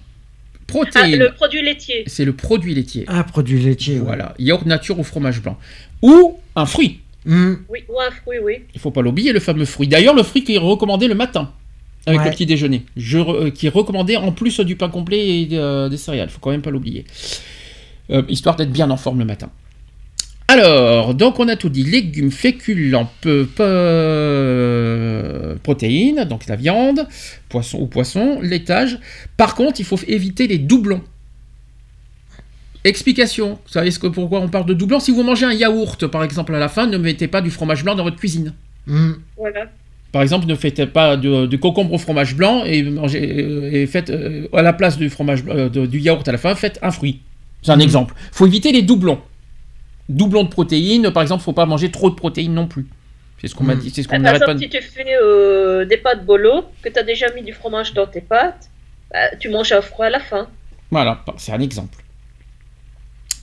[0.68, 1.22] protéines.
[1.22, 2.04] Ah, le produit laitier.
[2.08, 3.06] C'est le produit laitier.
[3.08, 4.00] Un produit laitier.
[4.00, 4.34] Voilà.
[4.40, 5.58] Yaourt nature ou fromage blanc.
[6.02, 7.02] Ou un fruit.
[7.26, 7.56] Hmm.
[7.70, 8.64] Oui, ou un fruit, oui.
[8.74, 9.88] Il faut pas l'oublier, le fameux fruit.
[9.88, 11.54] D'ailleurs, le fruit qui est recommandé le matin
[12.06, 12.26] avec Ouais.
[12.26, 12.84] le petit déjeuner.
[12.98, 16.30] Je, euh, qui est recommandé en plus du pain complet et euh, des céréales.
[16.30, 17.06] faut quand même pas l'oublier.
[18.10, 19.50] Euh, histoire d'être bien en forme le matin.
[20.48, 21.84] Alors, donc on a tout dit.
[21.84, 23.62] Légumes, féculents, peu, peu-
[25.64, 27.08] protéines, donc la viande,
[27.48, 29.00] poisson ou poisson, laitage.
[29.38, 31.02] Par contre, il faut éviter les doublons.
[32.84, 33.60] Explication.
[33.66, 35.00] Vous savez ce que, pourquoi on parle de doublons?
[35.00, 37.84] Si vous mangez un yaourt, par exemple, à la fin, ne mettez pas du fromage
[37.84, 38.54] blanc dans votre cuisine.
[38.88, 39.12] Hmm.
[39.38, 39.66] Voilà.
[40.12, 43.88] Par exemple, ne faites pas de, de concombre au fromage blanc et, mangez, euh, et
[43.88, 46.80] faites euh, à la place du fromage euh, de- du yaourt à la fin, faites
[46.82, 47.22] un fruit.
[47.62, 47.82] C'est un Mhm.
[47.82, 48.14] exemple.
[48.32, 49.22] faut éviter les doublons.
[50.10, 52.88] Doublons de protéines, par exemple, faut pas manger trop de protéines non plus.
[53.40, 53.82] C'est ce qu'on m'a Mhm.
[53.82, 54.58] dit, c'est ce Par qu'on n'arrête pas.
[54.58, 58.06] si tu fais euh, des pâtes bolo, que tu as déjà mis du fromage dans
[58.06, 58.70] tes pâtes,
[59.12, 60.48] bah, tu manges un fruit à la fin.
[60.92, 61.98] Voilà, c'est un exemple.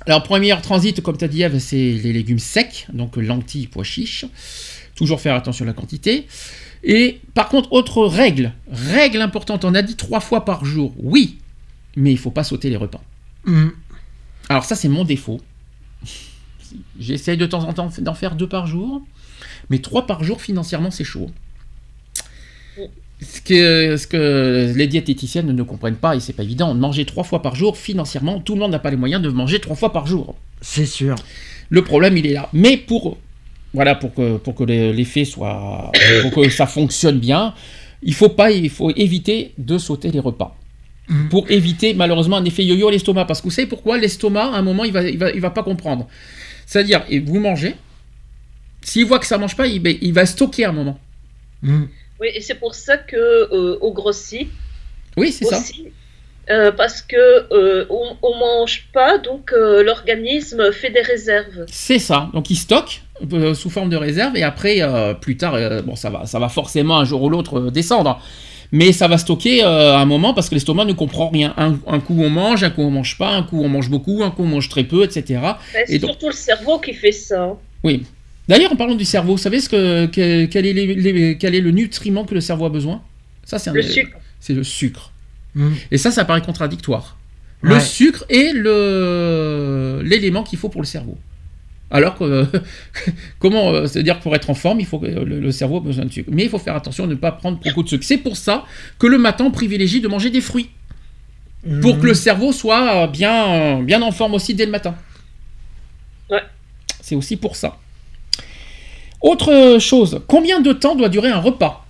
[0.06, 3.84] Alors, premier transit, comme tu as dit, Eve, c'est les légumes secs, donc lentilles, pois
[3.84, 4.26] chiches.
[4.98, 6.26] Toujours faire attention à la quantité.
[6.82, 11.38] Et par contre, autre règle, règle importante, on a dit trois fois par jour, oui,
[11.94, 13.00] mais il faut pas sauter les repas.
[13.44, 13.68] Hmm.
[14.48, 15.40] Alors ça, c'est mon défaut.
[16.98, 19.00] J'essaye de temps en temps d'en faire deux par jour,
[19.70, 21.30] mais trois par jour, financièrement, c'est chaud.
[23.22, 27.22] Ce que, ce que les diététiciennes ne comprennent pas, et c'est pas évident, manger trois
[27.22, 29.92] fois par jour, financièrement, tout le monde n'a pas les moyens de manger trois fois
[29.92, 30.34] par jour.
[30.60, 31.14] C'est sûr.
[31.68, 32.48] Le problème, il est là.
[32.52, 33.16] Mais pour,
[33.74, 35.92] voilà, pour que, pour que l'effet soit,
[36.22, 37.54] pour que ça fonctionne bien,
[38.02, 40.56] il faut pas, il faut éviter de sauter les repas.
[41.08, 41.28] Mhm.
[41.30, 43.24] Pour éviter malheureusement un effet yo-yo à l'estomac.
[43.24, 45.50] Parce que vous savez pourquoi l'estomac, à un moment, il va, il va, il va
[45.50, 46.06] pas comprendre.
[46.66, 47.76] C'est-à-dire, et vous mangez,
[48.82, 50.98] s'il voit que ça mange pas, il, ben, il va stocker à un moment.
[51.62, 51.84] Hmm.
[52.20, 54.48] Oui, et c'est pour ça que euh, on grossit
[55.16, 55.62] Oui, c'est ça.
[56.50, 57.16] Euh, parce que
[57.52, 61.66] euh, on, on mange pas, donc euh, l'organisme fait des réserves.
[61.70, 62.30] C'est ça.
[62.32, 63.02] Donc il stocke
[63.34, 64.80] euh, sous forme de réserve et après,
[65.20, 68.20] plus tard, bon, ça va, ça va forcément un jour ou l'autre descendre.
[68.72, 71.54] Mais ça va stocker à un moment parce que l'estomac ne comprend rien.
[71.56, 74.22] Un, un coup on mange, un coup on mange pas, un coup on mange beaucoup,
[74.22, 75.40] un coup on mange très peu, etc.
[75.74, 77.56] Mais C'est Et donc- surtout le cerveau qui fait ça.
[77.84, 78.04] Oui.
[78.46, 81.54] D'ailleurs, en parlant du cerveau, vous savez ce que, que- quel, est les- les- quel
[81.54, 83.02] est le nutriment que le cerveau a besoin?
[83.44, 84.16] Ça, c'est Le sucre.
[84.40, 85.12] C'est le sucre.
[85.58, 85.72] Hmm.
[85.90, 87.16] Et ça, ça paraît contradictoire.
[87.62, 87.80] Le Ouais.
[87.80, 91.18] sucre est le l'élément qu'il faut pour le cerveau.
[91.90, 92.46] Alors que
[93.40, 95.50] comment euh, c'est à dire que pour être en forme, il faut que le, le
[95.52, 96.30] cerveau a besoin de sucre.
[96.32, 98.04] Mais il faut faire attention à ne pas prendre beaucoup de sucre.
[98.04, 98.64] C'est pour ça
[99.00, 100.70] que le matin on privilégie de manger des fruits
[101.82, 102.00] pour Hmm.
[102.00, 104.94] que le cerveau soit bien bien en forme aussi dès le matin.
[106.30, 106.42] Ouais.
[107.00, 107.78] C'est aussi pour ça.
[109.20, 111.84] Autre chose, combien de temps doit durer un repas?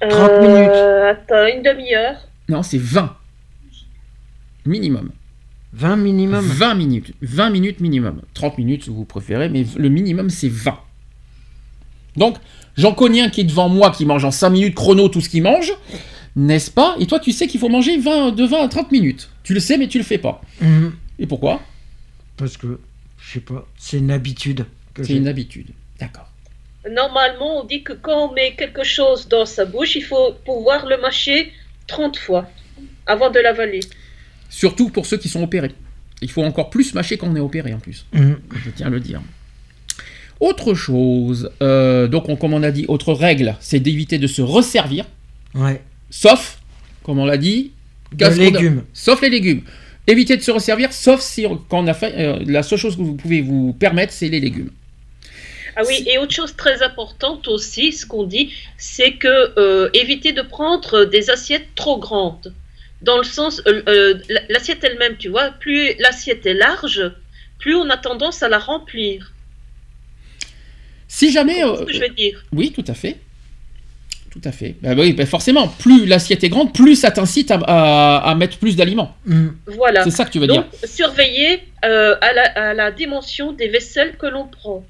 [0.00, 2.16] 30 Euh, Attends, une demi-heure.
[2.48, 3.16] Non, c'est 20.
[4.66, 5.10] Minimum.
[5.72, 6.44] 20 minimum.
[6.44, 7.12] 20 minutes.
[7.22, 8.22] 20 minutes minimum.
[8.34, 10.78] 30 minutes si vous préférez, mais le minimum c'est 20.
[12.16, 12.36] Donc,
[12.76, 15.28] j'en connais un qui est devant moi qui mange en 5 minutes chrono tout ce
[15.28, 15.72] qu'il mange,
[16.34, 16.96] n'est-ce pas?
[16.98, 19.30] Et toi, tu sais qu'il faut manger 20, de 20 à 30 minutes.
[19.44, 20.40] Tu le sais, mais tu le fais pas.
[20.60, 20.88] Hmm.
[21.18, 21.60] Et pourquoi?
[22.36, 22.80] Parce que,
[23.18, 24.66] je sais pas, c'est une habitude.
[24.94, 25.68] que C'est une habitude.
[26.00, 26.29] D'accord.
[26.88, 30.86] Normalement, on dit que quand on met quelque chose dans sa bouche, il faut pouvoir
[30.86, 31.52] le mâcher
[31.86, 32.48] 30 fois
[33.06, 33.80] avant de l'avaler.
[34.48, 35.72] Surtout pour ceux qui sont opérés.
[36.22, 38.06] Il faut encore plus mâcher quand on est opéré en plus.
[38.12, 38.34] Hmm.
[38.64, 39.20] Je tiens à le dire.
[40.40, 44.40] Autre chose, euh, donc on- comme on a dit, autre règle, c'est d'éviter de se
[44.40, 45.04] resservir,
[45.54, 45.82] Ouais.
[46.08, 46.60] sauf,
[47.02, 47.72] comme on l'a dit,
[48.22, 48.84] a- légumes.
[48.94, 49.62] sauf les légumes.
[50.06, 53.02] Évitez de se resservir, sauf si quand on a fait, euh, la seule chose que
[53.02, 54.70] vous pouvez vous permettre, c'est les légumes.
[55.76, 60.32] Ah oui, et autre chose très importante aussi, ce qu'on dit, c'est que euh, éviter
[60.32, 62.52] de prendre des assiettes trop grandes.
[63.02, 67.02] Dans le sens, euh, euh, l- l'assiette elle-même, tu vois, plus l'assiette est large,
[67.58, 69.32] plus on a tendance à la remplir.
[71.08, 72.44] Si jamais, C'est euh, ce que je veux dire?
[72.52, 73.16] oui, tout à fait,
[74.30, 74.76] tout à fait.
[74.80, 78.58] Bah oui, bah forcément, plus l'assiette est grande, plus ça t'incite à, à- à mettre
[78.58, 79.16] plus d'aliments.
[79.26, 79.48] Hmm.
[79.66, 80.04] Voilà.
[80.04, 80.88] C'est ça que tu veux Donc, dire.
[80.88, 84.84] surveiller euh, à, la, à la dimension des vaisselles que l'on prend.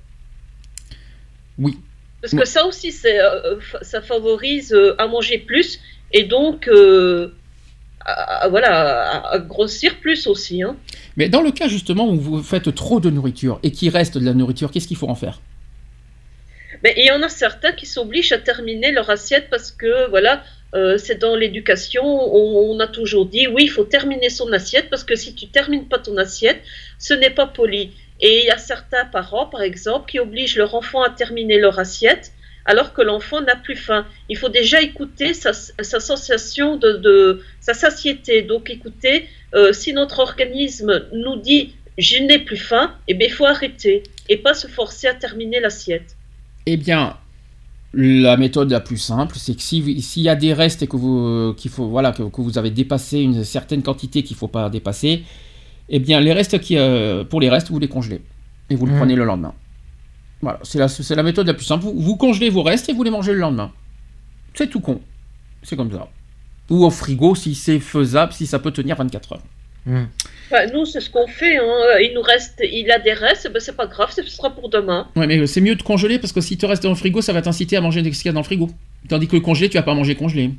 [1.61, 1.79] Oui.
[2.23, 5.81] Parce que ça aussi, euh, fa- ça favorise euh, à manger plus
[6.13, 7.33] et donc euh,
[8.05, 8.13] à,
[8.45, 8.73] à- voilà,
[9.11, 10.63] à, à grossir plus aussi.
[10.63, 10.77] Hein.
[11.17, 14.25] Mais dans le cas justement où vous faites trop de nourriture et qu'il reste de
[14.25, 15.41] la nourriture, qu'est-ce qu'il faut en faire?
[16.83, 20.43] Mais il y en a certains qui s'obligent à terminer leur assiette parce que voilà,
[20.75, 24.89] euh, c'est dans l'éducation, on, on a toujours dit oui, il faut terminer son assiette
[24.91, 26.63] parce que si tu termines pas ton assiette,
[26.99, 27.93] ce n'est pas poli.
[28.21, 31.79] Et il y a certains parents, par exemple, qui obligent leur enfant à terminer leur
[31.79, 32.33] assiette
[32.67, 34.07] alors que l'enfant n'a plus faim.
[34.29, 38.43] Il faut déjà écouter sa, sa sensation de, sa satiété.
[38.43, 43.33] Donc écoutez, euh, si notre organisme nous dit je n'ai plus faim, et bien il
[43.33, 46.17] faut arrêter et pas se forcer à terminer l'assiette.
[46.67, 47.17] Eh bien,
[47.93, 51.55] la méthode la plus simple, c'est que s'il y a des restes et que vous,
[51.55, 55.25] qu'il faut, voilà, que, vous avez dépassé une certaine quantité qu'il ne faut pas dépasser,
[55.91, 58.23] eh bien, les restes qui, euh, pour les restes, vous les congelez
[58.71, 58.97] et vous le mmh.
[58.97, 59.55] prenez le lendemain.
[60.41, 61.85] Voilà, c'est la, c'est la méthode la plus simple.
[61.85, 63.73] Vous, vous, congelez vos restes et vous les mangez le lendemain.
[64.55, 65.01] C'est tout con.
[65.63, 66.09] C'est comme ça.
[66.71, 69.43] Ou au frigo si c'est faisable, si ça peut tenir 24 heures.
[69.87, 70.05] Mmh.
[70.51, 71.57] Bah, nous, c'est ce qu'on fait.
[71.57, 71.99] Hein.
[72.01, 75.09] Il nous reste, il a des restes, ben, c'est pas grave, ce sera pour demain.
[75.17, 77.33] Ouais, mais c'est mieux de congeler parce que si tu restes dans le frigo, ça
[77.33, 78.71] va t'inciter à manger ce qu'il y a dans le frigo.
[79.09, 80.53] Tandis que le congelé, tu vas pas manger congelé.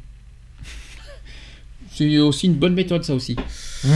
[1.91, 3.35] c'est aussi une bonne méthode, ça aussi.
[3.83, 3.89] Mmh.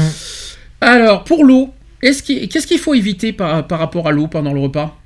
[0.81, 2.23] Alors, pour l'eau, qu'est-ce
[2.67, 4.97] qu'il faut éviter par, rapport à l'eau pendant le repas?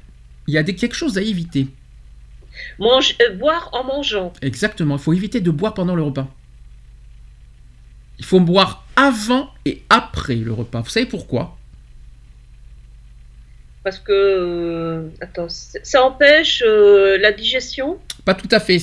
[0.48, 1.68] Il y a des, quelque chose à éviter.
[2.80, 4.34] Mange, euh, boire en mangeant.
[4.42, 6.28] Exactement, il faut éviter de boire pendant le repas.
[8.18, 10.82] Il faut boire avant et après le repas.
[10.82, 11.58] Vous savez pourquoi?
[13.84, 17.98] Parce que euh, attends, ça empêche euh, la digestion?
[18.30, 18.78] Pas tout à fait.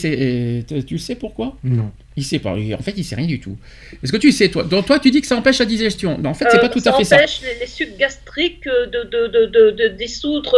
[0.88, 1.56] Tu sais pourquoi?
[1.62, 1.92] Non.
[2.16, 2.56] Il sait pas.
[2.56, 3.56] En fait, il sait rien du tout.
[4.02, 6.18] Est-ce que tu sais toi Donc toi, tu dis que ça empêche la digestion.
[6.20, 7.16] Mais en fait, c'est pas tout à fait ça.
[7.16, 10.56] Ça empêche les, sucs gastriques de, de, dissoudre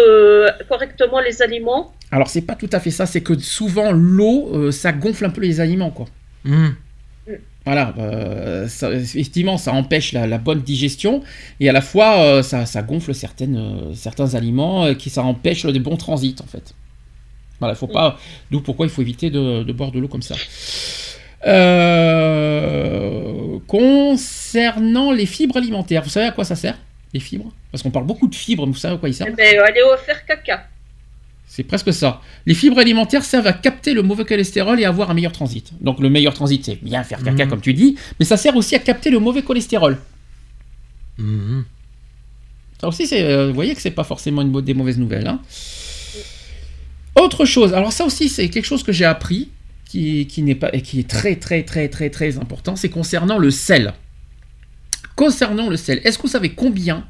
[0.70, 1.92] correctement les aliments.
[2.10, 3.04] Alors c'est pas tout à fait ça.
[3.04, 6.06] C'est que souvent l'eau, ça gonfle un peu les aliments, quoi.
[6.44, 6.68] Mmh.
[7.68, 11.22] Voilà, euh, effectivement, ça empêche la, bonne digestion
[11.60, 15.78] et à la fois, euh, ça, gonfle certaines, euh, certains aliments qui ça empêche le
[15.78, 16.74] bon transit en fait.
[17.60, 18.18] Voilà, faut pas.
[18.50, 20.36] D'où pourquoi il faut éviter de, boire de l'eau comme ça.
[23.66, 26.78] concernant les fibres alimentaires, vous savez à quoi ça sert
[27.12, 27.52] Les fibres?
[27.70, 29.30] Parce qu'on parle beaucoup de fibres, mais vous savez à quoi ils servent?
[29.32, 30.66] Eh ben, Allez faire caca.
[31.48, 32.20] C'est presque ça.
[32.44, 35.72] Les fibres alimentaires servent à capter le mauvais cholestérol et avoir un meilleur transit.
[35.80, 37.50] Donc le meilleur transit, c'est bien faire caca mhm.
[37.50, 39.98] comme tu dis, mais ça sert aussi à capter le mauvais cholestérol.
[41.16, 41.64] Mhm.
[42.80, 45.26] Ça aussi, c'est, euh, vous voyez que c'est pas forcément une des mauvaises nouvelles.
[45.26, 45.40] Hein.
[47.18, 49.50] Autre chose, alors ça aussi c'est quelque chose que j'ai appris,
[49.84, 53.38] qui, qui n'est pas et qui est très très très très très important, c'est concernant
[53.38, 53.94] le sel.
[55.16, 57.06] Concernant le sel, est-ce que vous savez combien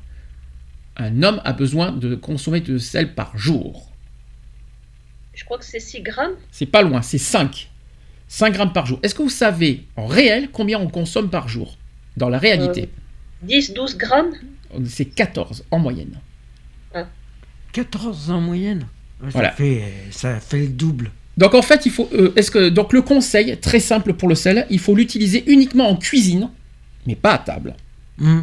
[0.96, 3.92] un homme a besoin de consommer de sel par jour?
[5.34, 6.34] Je crois que c'est 6 grammes.
[6.50, 7.70] C'est pas loin, c'est 5.
[8.26, 8.98] 5 grammes par jour.
[9.02, 11.76] Est-ce que vous savez en réel combien on consomme par jour
[12.16, 12.88] Dans la réalité?
[13.42, 14.32] 10, euh, 12 grammes
[14.86, 16.18] C'est 14 en moyenne.
[17.72, 18.34] 14 ah.
[18.34, 18.86] en moyenne?
[19.30, 21.10] Ça, fait, ça fait le double.
[21.36, 22.08] Donc en fait, il faut.
[22.12, 25.88] Euh, est-ce que donc le conseil très simple pour le sel, il faut l'utiliser uniquement
[25.88, 26.50] en cuisine,
[27.06, 27.74] mais pas à table,
[28.18, 28.40] hmm.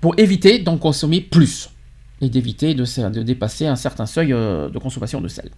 [0.00, 1.70] pour éviter d'en consommer plus
[2.22, 5.50] et d'éviter de, de, dépasser un certain seuil euh, de consommation de sel.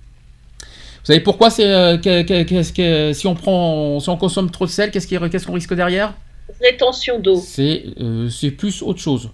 [0.60, 4.90] Vous savez pourquoi c'est euh, que, si on prend si on consomme trop de sel,
[4.90, 6.14] qu'est-ce qu'on risque derrière?
[6.60, 7.42] Rétention d'eau.
[7.58, 9.30] Euh, c'est plus autre chose.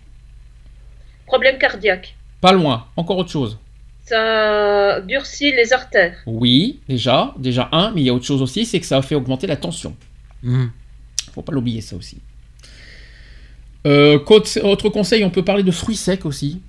[1.26, 2.16] Problème cardiaque.
[2.40, 3.58] Pas loin, encore autre chose.
[4.04, 6.16] Ça durcit les artères.
[6.26, 9.14] Oui, déjà, déjà un, mais il y a autre chose aussi, c'est que ça fait
[9.14, 9.96] augmenter la tension.
[10.42, 10.66] Mmh.
[11.32, 12.18] Faut pas l'oublier ça aussi.
[13.86, 14.18] Euh,
[14.62, 16.60] autre conseil, on peut parler de fruits secs aussi.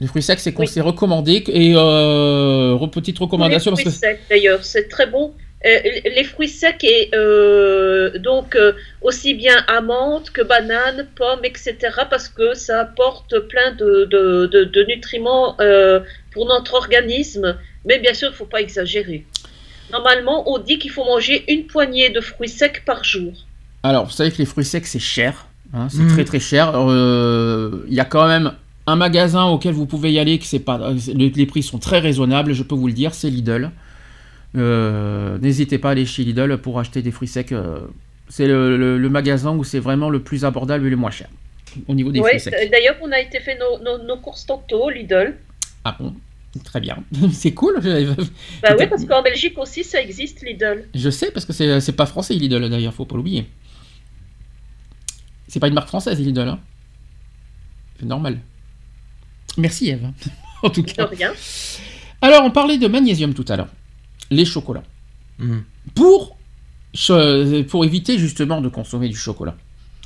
[0.00, 1.44] Les fruits secs, c'est recommandé.
[1.48, 3.72] Et euh, petite recommandation.
[3.72, 5.32] Les fruits secs, d'ailleurs, c'est très bon.
[5.64, 11.76] Euh, les fruits secs, et euh, donc euh, aussi bien amandes que bananes, pommes, etc.,
[12.10, 15.56] parce que ça apporte plein de, de, de, nutriments
[16.36, 17.56] pour notre organisme.
[17.86, 19.24] Mais bien sûr, il ne faut pas exagérer.
[19.90, 23.32] Normalement, on dit qu'il faut manger une poignée de fruits secs par jour.
[23.82, 25.46] Alors, vous savez que les fruits secs, c'est cher.
[25.72, 26.12] Hein, c'est mmh.
[26.12, 26.72] très très cher.
[26.76, 28.52] Il y a quand même
[28.86, 32.52] un magasin auquel vous pouvez y aller, que c'est pas, les prix sont très raisonnables,
[32.52, 33.70] je peux vous le dire, c'est Lidl.
[34.56, 37.52] Euh, n'hésitez pas à aller chez Lidl pour acheter des fruits secs.
[37.52, 37.80] Euh,
[38.28, 41.28] c'est le, magasin où c'est vraiment le plus abordable et le moins cher
[41.88, 42.70] au niveau des fruits secs.
[42.70, 45.34] D'ailleurs, on a été fait nos, courses tantôt Lidl.
[45.84, 46.14] Ah bon?
[46.64, 47.02] Très bien.
[47.32, 47.80] c'est cool.
[48.62, 50.88] Bah oui, parce qu'en Belgique aussi, ça existe, Lidl.
[50.94, 53.46] Je sais, parce que c'est pas français, Lidl, d'ailleurs, faut pas l'oublier.
[55.48, 56.40] C'est pas une marque française, Lidl.
[56.40, 56.60] Hein.
[57.98, 58.40] C'est normal.
[59.56, 60.10] Merci Eve,
[60.62, 61.06] en tout cas.
[61.06, 61.32] rien.
[62.20, 63.72] Alors, on parlait de magnésium tout à l'heure.
[64.30, 64.82] Les chocolats.
[65.38, 65.60] Hmm.
[65.94, 66.36] Pour,
[67.68, 69.56] pour éviter justement de consommer du chocolat,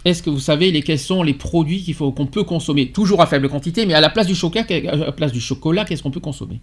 [0.05, 2.91] est-ce que vous savez les, quels sont les produits qu'il faut qu'on peut consommer?
[2.91, 5.85] Toujours à faible quantité, mais à la place du chocolat, à la place du chocolat,
[5.85, 6.61] qu'est-ce qu'on peut consommer?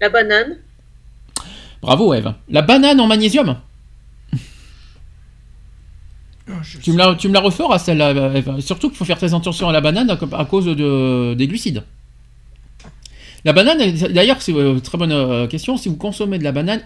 [0.00, 0.58] La banane.
[1.82, 2.34] Bravo Eve.
[2.48, 3.56] La banane en magnésium?
[6.50, 6.52] Oh,
[6.82, 8.60] tu, me la, tu me la referas celle-là, Eve.
[8.60, 11.82] Surtout qu'il faut faire très attention à la banane à, cause de, des glucides.
[13.44, 13.78] La banane,
[14.10, 15.76] d'ailleurs, c'est une euh, très bonne euh, question.
[15.76, 16.80] Si vous consommez de la banane,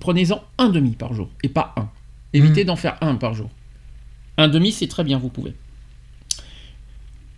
[0.00, 1.88] prenez-en un demi par jour et pas un.
[2.32, 2.66] Évitez hmm.
[2.66, 3.48] d'en faire un par jour.
[4.38, 5.54] Un demi, c'est très bien, vous pouvez.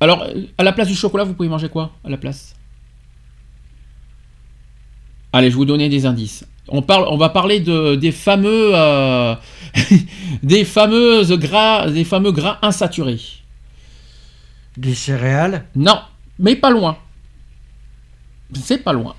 [0.00, 0.26] Alors,
[0.56, 2.54] à la place du chocolat, vous pouvez manger quoi à la place?
[5.32, 6.46] Allez, je vais vous donner des indices.
[6.68, 9.34] On, parle, on va parler de, des fameux, euh,
[10.42, 13.20] des fameuses gras, des fameux gras insaturés.
[14.76, 15.66] Des céréales?
[15.74, 16.00] Non,
[16.38, 16.98] mais pas loin.
[18.54, 19.14] C'est pas loin.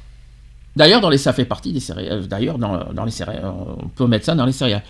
[0.75, 2.27] D'ailleurs, dans les, ça fait partie des céréales.
[2.27, 4.83] D'ailleurs, dans, dans les céréales, on peut mettre ça dans les céréales.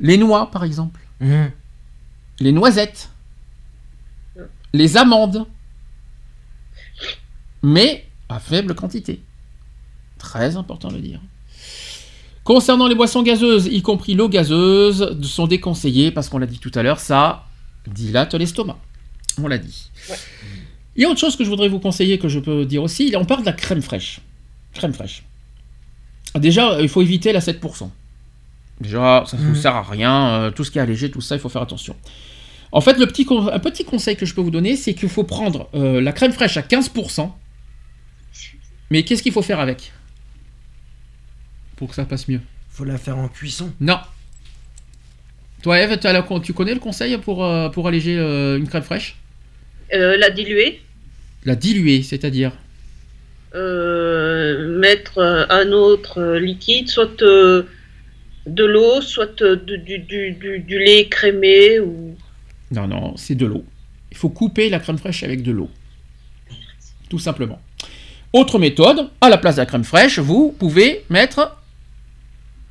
[0.00, 1.00] Les noix, par exemple.
[1.20, 1.50] Mhm.
[2.40, 3.10] Les noisettes.
[4.72, 5.46] Les amandes.
[7.62, 9.20] Mais à faible quantité.
[10.18, 11.20] Très important de le dire.
[12.44, 16.70] Concernant les boissons gazeuses, y compris l'eau gazeuse, sont déconseillées parce qu'on l'a dit tout
[16.74, 17.46] à l'heure, ça
[17.86, 18.78] dilate l'estomac.
[19.42, 19.90] On l'a dit.
[20.08, 20.16] Ouais.
[20.94, 23.14] Il y a autre chose que je voudrais vous conseiller, que je peux dire aussi.
[23.16, 24.20] On parle de la crème fraîche.
[24.74, 25.24] Crème fraîche.
[26.36, 27.90] Déjà, il faut éviter la 7%.
[28.80, 29.56] Déjà, ça ne vous Mhm.
[29.56, 30.28] sert à rien.
[30.28, 31.96] euh, tout ce qui est allégé, tout ça, il faut faire attention.
[32.72, 35.24] En fait, le petit un petit conseil que je peux vous donner, c'est qu'il faut
[35.24, 37.34] prendre euh, la crème fraîche à 15%.
[38.90, 39.92] Mais qu'est-ce qu'il faut faire avec?
[41.76, 42.40] Pour que ça passe mieux.
[42.70, 43.72] Faut la faire en cuisson.
[43.80, 43.98] Non.
[45.62, 48.82] Toi, Eve, as la- tu connais le conseil pour, euh, pour alléger euh, une crème
[48.82, 49.16] fraîche?
[49.94, 50.80] Euh, la diluer,
[51.44, 52.52] La diluer, c'est-à-dire?
[53.54, 57.62] Euh, mettre un autre liquide, soit euh,
[58.46, 62.14] de l'eau, soit euh, du, du, du, du- du lait crémé ou
[62.70, 63.64] Non, non, c'est de l'eau.
[64.10, 65.68] Il faut couper la crème fraîche avec de l'eau.
[67.08, 67.60] Tout simplement.
[68.32, 71.56] Autre méthode, à la place de la crème fraîche, vous pouvez mettre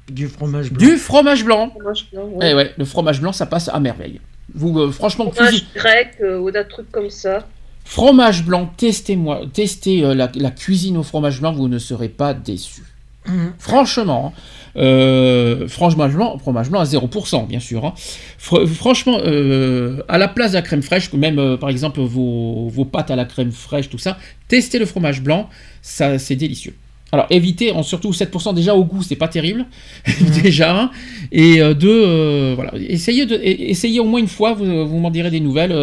[0.09, 0.77] Du fromage blanc.
[0.87, 1.69] du fromage blanc.
[1.71, 4.19] fromage blanc, Eh ouais, le fromage blanc, ça passe à merveille.
[4.53, 7.47] Vous, euh, franchement, fromage cuisine- grec euh, ou d'un truc comme ça.
[7.83, 12.33] fromage blanc, testez-moi, testez euh, la, la cuisine au fromage blanc, vous ne serez pas
[12.33, 12.83] déçus.
[13.27, 13.53] Mhm.
[13.57, 14.39] Franchement, hein,
[14.77, 17.85] euh, fromage blanc, fromage blanc à 0%, bien sûr.
[17.85, 17.93] hein.
[18.39, 22.67] Fr- franchement, euh, à la place de la crème fraîche, même euh, par exemple vos,
[22.69, 25.49] vos pâtes à la crème fraîche, tout ça, testez le fromage blanc,
[25.81, 26.75] ça c'est délicieux.
[27.11, 29.65] Alors évitez, en surtout 7% déjà au goût, c'est pas terrible,
[30.43, 30.75] déjà.
[30.77, 30.91] hein.
[31.31, 35.39] Et deux, voilà, essayez, de, essayez au moins une fois, vous, vous m'en direz des
[35.39, 35.73] nouvelles,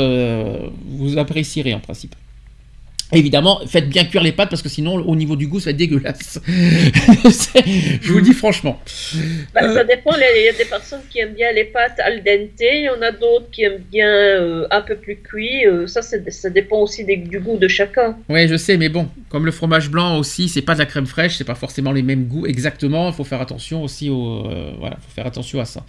[0.88, 2.14] vous apprécierez en principe.
[3.12, 5.70] Évidemment, faites bien cuire les pâtes parce que sinon, au niveau du goût, ça va
[5.72, 6.40] être dégueulasse.
[6.46, 8.80] Je vous le dis franchement.
[9.54, 9.74] Bah, Euh.
[9.74, 12.50] Ça dépend, les- il y a des personnes qui aiment bien les pâtes al dente,
[12.60, 15.66] il y en a d'autres qui aiment bien euh, un peu plus cuit.
[15.66, 18.16] euh, ça, ça dépend aussi des- du goût de chacun.
[18.28, 21.06] Ouais, je sais, mais bon, comme le fromage blanc aussi, c'est pas de la crème
[21.06, 23.08] fraîche, c'est pas forcément les mêmes goûts exactement.
[23.08, 25.84] Il faut faire attention aussi au, euh, voilà, faut faire attention à ça.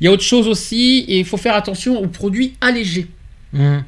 [0.00, 3.06] Il y a autre chose aussi, et il faut faire attention aux produits allégés.
[3.52, 3.82] Mhm.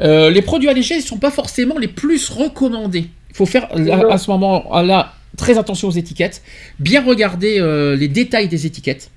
[0.00, 3.06] Euh, les produits allégés ne sont pas forcément les plus recommandés.
[3.30, 3.68] Il faut faire
[4.10, 6.42] à ce moment-là très attention aux étiquettes,
[6.78, 9.10] bien regarder euh, les détails des étiquettes.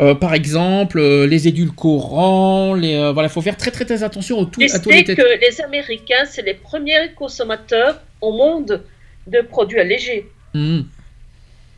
[0.00, 4.38] Euh, par exemple, euh, les édulcorants, les, euh, voilà, faut faire très très très attention
[4.38, 8.84] au tout, à tous les que les Américains, c'est les premiers consommateurs au monde
[9.26, 10.26] de produits allégés.
[10.54, 10.84] Mhm,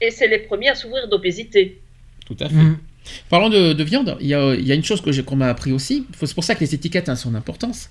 [0.02, 1.78] Et c'est les premiers à souffrir d'obésité.
[2.26, 2.54] tout à fait.
[2.54, 2.78] Mhm.
[3.28, 5.48] Parlant de, de viande, il y a, il y a une chose que qu'on m'a
[5.48, 6.06] appris aussi.
[6.20, 7.90] C'est pour ça que les étiquettes hein, sont d'importance.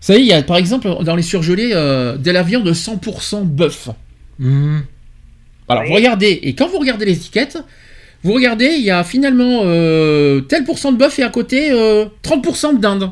[0.00, 2.72] Vous savez, il y a par exemple dans les surgelés euh, de la viande de
[2.74, 3.88] 100% bœuf.
[4.38, 4.84] Mhm.
[5.68, 5.88] Alors Oui.
[5.88, 7.58] vous regardez, et quand vous regardez les étiquettes,
[8.22, 12.06] vous regardez, il y a finalement euh, tel pourcent de bœuf et à côté euh,
[12.22, 13.10] 30% de dinde.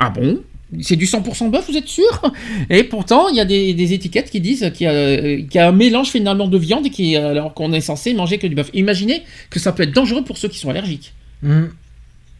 [0.00, 0.42] Ah bon?
[0.82, 2.32] C'est du 100% bœuf, vous êtes sûr?
[2.70, 5.58] Et pourtant, il y a des, étiquettes qui disent qu'il y, a, euh, qu'il y
[5.58, 8.70] a un mélange finalement de viande qui, alors qu'on est censé manger que du bœuf.
[8.74, 11.14] Imaginez que ça peut être dangereux pour ceux qui sont allergiques.
[11.42, 11.70] Mhm.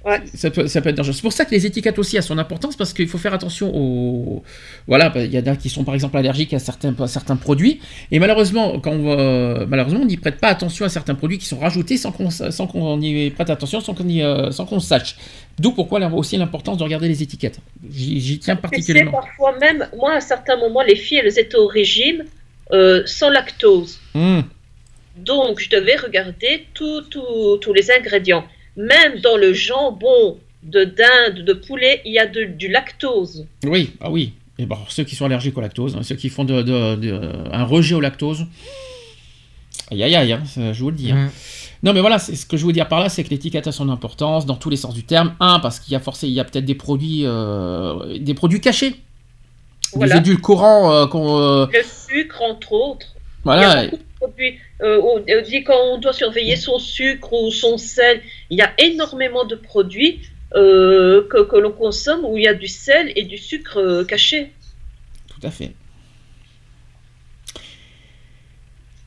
[0.08, 0.22] Ouais.
[0.34, 1.12] Ça peut, ça peut être dangereux.
[1.12, 3.70] C'est pour ça que les étiquettes aussi à son importance parce qu'il faut faire attention
[3.74, 4.42] aux.
[4.86, 7.36] Voilà, bah, il y en a qui sont par exemple allergiques à certains, à certains
[7.36, 7.80] produits
[8.10, 11.46] et malheureusement, quand on, va- malheureusement, on n'y prête pas attention à certains produits qui
[11.46, 12.28] sont rajoutés sans qu'on
[12.66, 15.16] qu'on y prête attention, sans qu'on euh, qu'on sache.
[15.58, 17.58] D'où pourquoi là, aussi l'importance de regarder les étiquettes.
[17.90, 19.12] J'y tiens particulièrement.
[19.12, 22.24] parfois même, moi, à certains moments, les filles, elles étaient au régime
[22.72, 23.98] euh, sans lactose.
[24.14, 24.40] Mmh.
[25.16, 28.44] Donc, je devais regarder tous les ingrédients.
[28.78, 33.46] Même dans le jambon de dinde, de poulet, il y a de- du lactose.
[33.64, 34.32] Oui, ah oui.
[34.58, 37.30] Et bon, ceux qui sont allergiques au lactose, hein, ceux qui font de, de- de-
[37.52, 38.46] un rejet au lactose,
[39.90, 41.10] aïe aïe aïe, hein, ça, je vous le dis.
[41.12, 41.24] hein.
[41.24, 41.30] Mhm.
[41.84, 43.72] Non, mais voilà, c'est ce que je veux dire par là, c'est que l'étiquette a
[43.72, 45.34] son importance dans tous les sens du terme.
[45.38, 48.60] Un, parce qu'il y a forcément, il y a peut-être des produits, euh, des produits
[48.60, 48.96] cachés,
[49.94, 50.14] Voilà.
[50.14, 53.06] des édulcorants euh, qu'on, euh, Le sucre, entre autres.
[53.44, 53.84] Il y a voilà.
[53.84, 54.58] beaucoup de produits.
[54.82, 58.62] Euh, on on dit quand on doit surveiller son sucre ou son sel, il y
[58.62, 60.20] a énormément de produits
[60.54, 64.04] euh, que, que l'on consomme où il y a du sel et du sucre euh,
[64.04, 64.52] caché.
[65.28, 65.74] Tout à fait.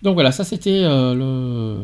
[0.02, 1.77] Donc voilà, ça c'était euh, le...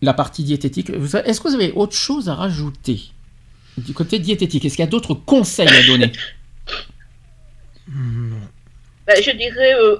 [0.00, 0.90] la partie diététique.
[0.90, 3.00] Est-ce que vous avez autre chose à rajouter
[3.76, 4.64] du côté diététique?
[4.64, 6.12] Est-ce qu'il y a d'autres conseils à donner?
[7.88, 8.51] Ben,
[9.20, 9.96] Je dirais euh,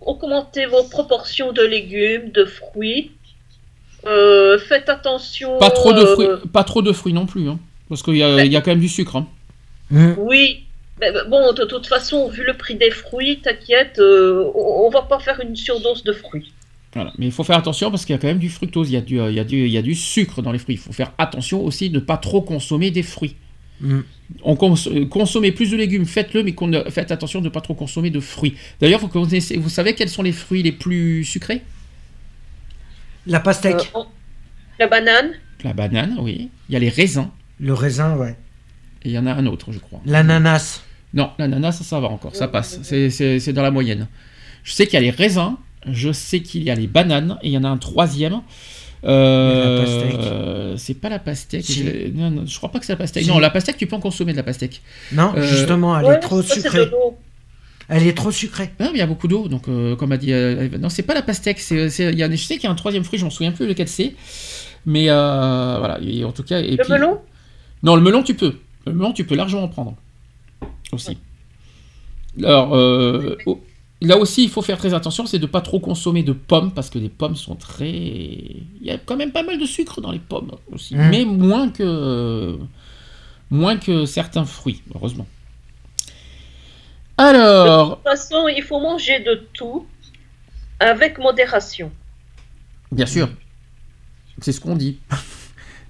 [0.00, 3.12] augmentez vos proportions de légumes, de fruits.
[4.06, 5.58] Euh, faites attention.
[5.58, 7.58] Pas trop de fruits, pas trop de fruits non plus, hein,
[7.88, 9.16] parce qu'il y, ben, y, a quand même du sucre.
[9.16, 9.26] Hein.
[9.90, 10.12] Mmh.
[10.18, 10.64] Oui,
[11.00, 15.40] mais bon, de toute façon, vu le prix des fruits, t'inquiète, on, va pas faire
[15.40, 16.52] une surdose de fruits.
[16.94, 17.12] Voilà.
[17.18, 18.96] Mais il faut faire attention parce qu'il y a quand même du fructose, il y
[18.96, 20.76] a du, il y a du, il y a du sucre dans les fruits.
[20.76, 23.36] Il faut faire attention aussi de ne pas trop consommer des fruits.
[23.80, 24.00] Mm.
[24.42, 26.54] On consommez plus de légumes, faites-le, mais
[26.90, 28.54] faites attention de ne pas trop consommer de fruits.
[28.80, 31.62] D'ailleurs, vous, vous savez quels sont les fruits les plus sucrés?
[33.26, 33.90] La pastèque.
[33.96, 34.02] Euh,
[34.78, 35.30] la banane.
[35.64, 36.50] La banane, oui.
[36.68, 37.28] Il y a les raisins.
[37.58, 38.36] Le raisin, ouais.
[39.02, 40.00] Et il y en a un autre, je crois.
[40.04, 40.82] L'ananas.
[41.14, 42.80] Non, l'ananas, ça, ça va encore, ça passe.
[42.82, 44.08] C'est dans la moyenne.
[44.62, 45.56] Je sais qu'il y a les raisins,
[45.86, 48.42] je sais qu'il y a les bananes, et il y en a un troisième.
[49.04, 51.64] Euh, c'est pas la pastèque.
[51.70, 52.10] Je...
[52.10, 53.26] Non, je crois pas que c'est la pastèque.
[53.26, 54.82] Non, la pastèque, tu peux en consommer de la pastèque.
[55.12, 56.90] Non, euh, justement, elle est trop sucrée.
[57.88, 58.70] elle est trop sucrée.
[58.80, 60.32] Non, il y a beaucoup d'eau, donc euh, comme a dit.
[60.80, 61.60] non, c'est pas la pastèque.
[61.60, 63.66] C'est, y a, je sais qu'il y a un troisième fruit, je m'en souviens plus
[63.66, 64.14] lequel c'est.
[64.86, 66.60] Mais voilà, en tout cas.
[66.60, 67.18] Et le melon?
[67.82, 68.54] Non, le melon, tu peux.
[68.86, 69.94] Le melon, tu peux largement en prendre.
[70.92, 71.18] Aussi.
[72.42, 72.74] Alors,
[74.00, 76.72] Là aussi, il faut faire très attention, c'est de ne pas trop consommer de pommes,
[76.72, 77.90] parce que les pommes sont très...
[77.90, 81.08] Il y a quand même pas mal de sucre dans les pommes aussi, mmh.
[81.10, 82.56] mais moins que...
[83.50, 85.26] moins que certains fruits, heureusement.
[87.16, 87.90] Alors...
[87.90, 89.84] De toute façon, il faut manger de tout,
[90.78, 91.90] avec modération.
[92.92, 93.28] Bien sûr.
[94.40, 94.98] C'est ce qu'on dit.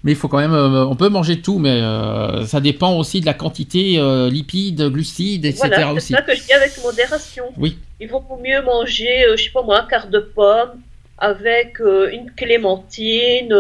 [0.05, 3.21] Mais il faut quand même, euh, on peut manger tout, mais euh, ça dépend aussi
[3.21, 5.69] de la quantité euh, lipides, glucides, etc.
[5.69, 7.45] Voilà, c'est ça que je dis avec modération.
[7.57, 7.79] Oui.
[8.01, 10.81] Il vaut mieux manger, je sais pas moi, un quart de pomme
[11.19, 13.53] avec une clémentine.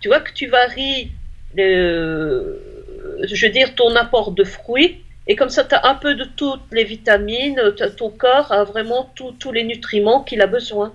[0.00, 1.12] tu vois que tu varies,
[1.56, 5.02] je veux dire, ton apport de fruits.
[5.28, 7.60] Et comme ça, tu as un peu de toutes les vitamines,
[7.96, 10.92] ton corps a vraiment tous les nutriments qu'il a besoin.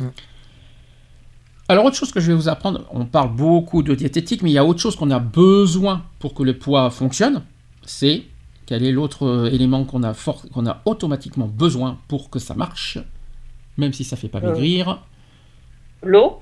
[0.00, 0.08] Mm.
[1.68, 4.54] Alors, autre chose que je vais vous apprendre, on parle beaucoup de diététique, mais il
[4.54, 7.42] y a autre chose qu'on a besoin pour que le poids fonctionne,
[7.86, 8.24] c'est
[8.66, 10.14] quel est l'autre euh, élément qu'on a,
[10.52, 12.98] qu'on a automatiquement besoin pour que ça marche,
[13.78, 14.52] même si ça ne fait pas euh.
[14.52, 15.02] maigrir
[16.02, 16.40] L'eau?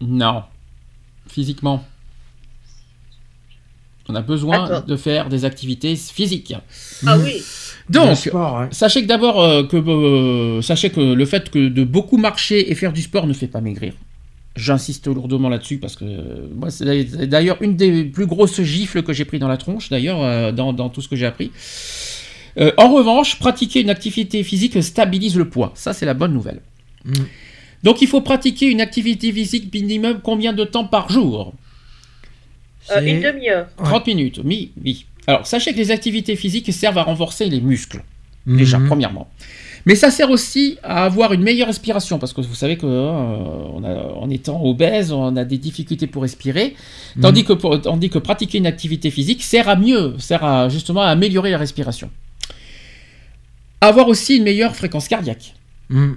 [0.00, 0.42] Non.
[1.28, 1.84] Physiquement.
[4.08, 6.54] On a besoin de faire des activités physiques.
[7.06, 7.40] Ah oui.
[7.88, 8.16] Donc,
[8.72, 12.92] sachez que d'abord euh, que sachez que le fait que de beaucoup marcher et faire
[12.92, 13.94] du sport ne fait pas maigrir.
[14.54, 16.04] J'insiste lourdement là-dessus parce que
[16.54, 16.84] moi, c'est
[17.26, 20.90] d'ailleurs une des plus grosses gifles que j'ai pris dans la tronche, d'ailleurs, euh, dans,
[20.90, 21.50] tout ce que j'ai appris.
[22.58, 25.72] Euh, en revanche, pratiquer une activité physique stabilise le poids.
[25.74, 26.60] Ça, c'est la bonne nouvelle.
[27.06, 27.12] Mm.
[27.82, 31.54] Donc, il faut pratiquer une activité physique minimum combien de temps par jour?
[32.90, 33.68] Euh, Une demi-heure.
[33.82, 35.06] 30 minutes, oui, oui.
[35.26, 38.02] Alors, sachez que les activités physiques servent à renforcer les muscles.
[38.46, 38.86] Déjà, mm-hmm.
[38.86, 39.30] premièrement.
[39.84, 42.88] Mais ça sert aussi à avoir une meilleure respiration, parce que vous savez qu'en
[43.84, 46.76] euh, étant obèse, on a des difficultés pour respirer,
[47.20, 47.56] tandis, mhm.
[47.56, 51.50] que tandis que pratiquer une activité physique sert à mieux, sert à justement à améliorer
[51.50, 52.10] la respiration.
[53.80, 55.54] Avoir aussi une meilleure fréquence cardiaque.
[55.88, 56.16] Mhm.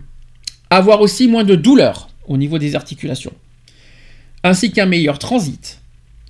[0.70, 3.34] Avoir aussi moins de douleur au niveau des articulations.
[4.44, 5.82] Ainsi qu'un meilleur transit.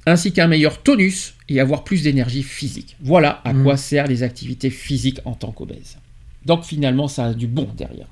[0.05, 2.95] Ainsi qu'un meilleur tonus et avoir plus d'énergie physique.
[3.01, 3.63] Voilà à mhm.
[3.63, 5.97] quoi servent les activités physiques en tant qu'obèse.
[6.45, 8.07] Donc finalement, ça a du bon derrière.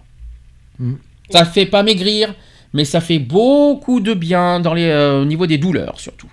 [0.79, 0.95] Mm.
[1.29, 2.33] Ça fait pas maigrir,
[2.73, 6.31] mais ça fait beaucoup de bien dans les, euh, au niveau des douleurs surtout.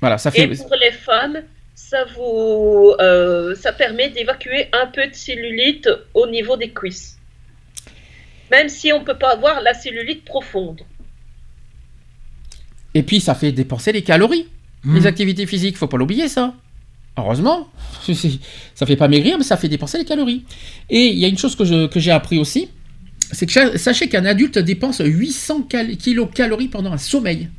[0.00, 0.42] Voilà, ça fait.
[0.42, 1.42] Et pour les femmes,
[1.74, 7.18] ça vous, euh, ça permet d'évacuer un peu de cellulite au niveau des cuisses,
[8.50, 10.82] même si on peut pas avoir la cellulite profonde.
[12.94, 14.48] Et puis ça fait dépenser les calories.
[14.84, 14.96] Mm.
[14.96, 16.54] Les activités physiques, faut pas l'oublier ça.
[17.18, 17.68] Heureusement,
[18.74, 20.44] ça fait pas maigrir, mais ça fait dépenser les calories.
[20.88, 21.64] Et il y a une chose que,
[22.00, 22.68] j'ai appris aussi,
[23.32, 25.68] c'est que sachez qu'un adulte dépense 800
[25.98, 27.50] kilocalories pendant un sommeil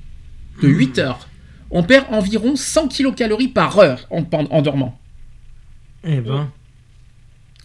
[0.61, 1.27] de 8 heures.
[1.69, 4.99] On perd environ 100 kilocalories par heure en, dormant.
[6.03, 6.51] Eh ben.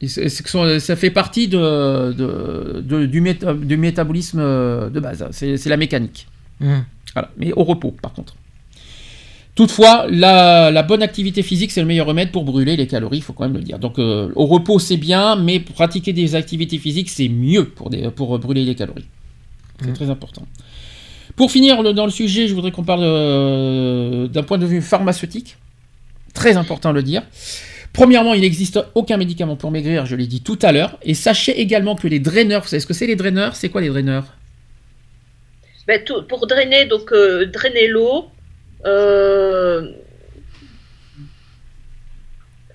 [0.06, 2.12] ça fait partie de,
[3.06, 5.27] du, métabolisme de base.
[5.32, 6.27] C'est la mécanique.
[6.60, 6.78] Mmh.
[7.39, 8.36] Mais au repos, par contre.
[9.59, 13.33] Toutefois, la, bonne activité physique, c'est le meilleur remède pour brûler les calories, il faut
[13.33, 13.81] quand même le dire.
[13.81, 18.39] Donc, euh, au repos, c'est bien, mais pratiquer des activités physiques, c'est mieux pour, pour
[18.39, 19.07] brûler les calories.
[19.81, 19.95] C'est mmh.
[19.95, 20.47] très important.
[21.35, 25.57] Pour finir dans le sujet, je voudrais qu'on parle euh, d'un point de vue pharmaceutique.
[26.35, 27.25] Très important de le dire.
[27.93, 31.01] Premièrement, il n'existe aucun médicament pour maigrir, je l'ai dit tout à l'heure.
[31.03, 33.57] Et sachez également que les draineurs, vous savez ce que c'est les draineurs?
[33.57, 34.37] C'est quoi les draineurs?
[35.89, 38.31] Ben, Pour drainer, donc euh, drainer l'eau,
[38.87, 39.93] euh,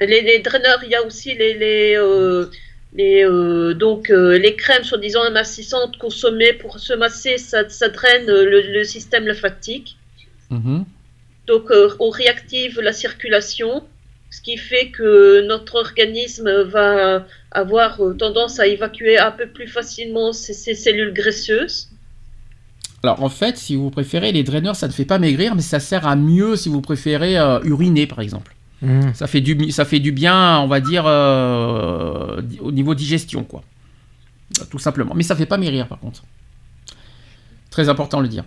[0.01, 2.47] Les, les draineurs, il y a aussi les, les, euh,
[2.93, 8.61] les, euh, donc, les crèmes soi-disant amincissantes consommées pour se masser, ça, ça draine le,
[8.61, 9.97] le système lymphatique.
[10.49, 10.85] Mhm.
[11.47, 13.85] Donc, on réactive la circulation,
[14.29, 20.33] ce qui fait que notre organisme va avoir tendance à évacuer un peu plus facilement
[20.33, 21.92] ces, ces cellules graisseuses.
[23.03, 25.79] Alors en fait, si vous préférez, les draineurs, ça ne fait pas maigrir, mais ça
[25.81, 28.55] sert à mieux si vous préférez euh, uriner, par exemple.
[28.81, 29.13] Mhm.
[29.13, 33.61] Ça fait du, ça fait du bien, on va dire, euh, au niveau digestion, quoi.
[34.69, 35.13] Tout simplement.
[35.15, 36.23] Mais ça fait pas maigrir, par contre.
[37.69, 38.45] Très important de le dire.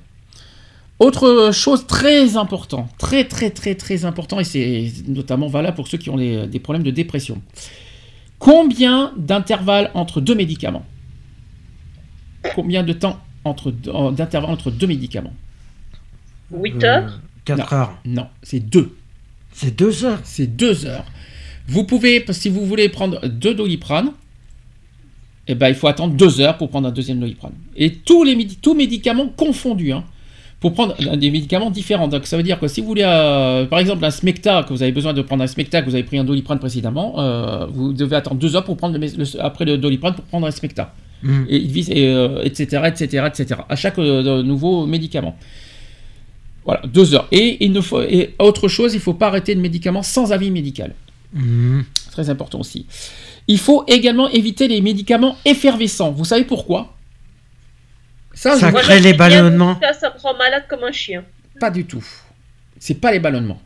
[1.01, 5.99] Autre chose très important, très très très très important, et c'est notamment valable pour ceux
[5.99, 7.43] qui ont les- des problèmes de dépression.
[8.39, 10.87] Combien d'intervalles entre deux médicaments?
[12.55, 15.32] Combien de temps entre d'intervalle entre deux médicaments
[16.52, 17.98] 8 Euh, heures 4 heures.
[18.05, 18.97] Non, c'est deux.
[19.52, 20.20] C'est 2 heures.
[20.24, 21.05] c'est deux heures.
[21.68, 24.12] Vous pouvez, si vous voulez prendre deux doliprane,
[25.48, 27.52] eh ben, il faut attendre deux heures pour prendre un deuxième doliprane.
[27.77, 30.05] Et tous les médi- tous médicaments confondus, hein,
[30.61, 32.09] pour prendre des médicaments différents.
[32.09, 34.83] Donc ça veut dire que si vous voulez, euh, par exemple, un Smecta, que vous
[34.83, 37.93] avez besoin de prendre un Smecta, que vous avez pris un doliprane précédemment, euh, vous
[37.93, 41.47] devez attendre deux heures pour prendre le, après le doliprane pour prendre un Smecta Mhm.
[41.49, 43.61] et euh, etc., etc., etc.
[43.69, 45.37] À chaque euh, nouveau médicament.
[46.65, 47.28] Voilà, deux heures.
[47.33, 50.33] Et il ne faut, et autre chose, il ne faut pas arrêter le médicament sans
[50.33, 50.95] avis médical.
[51.33, 51.85] Mhm.
[52.11, 52.87] Très important aussi.
[53.49, 56.11] Il faut également éviter les médicaments effervescents.
[56.11, 56.95] Vous savez pourquoi?
[58.37, 59.81] Ça, Ça je- Moi, crée les ballonnements.
[59.83, 61.25] Ça, ça me rend malade comme un chien.
[61.59, 62.05] pas du tout.
[62.79, 63.61] C'est pas les ballonnements.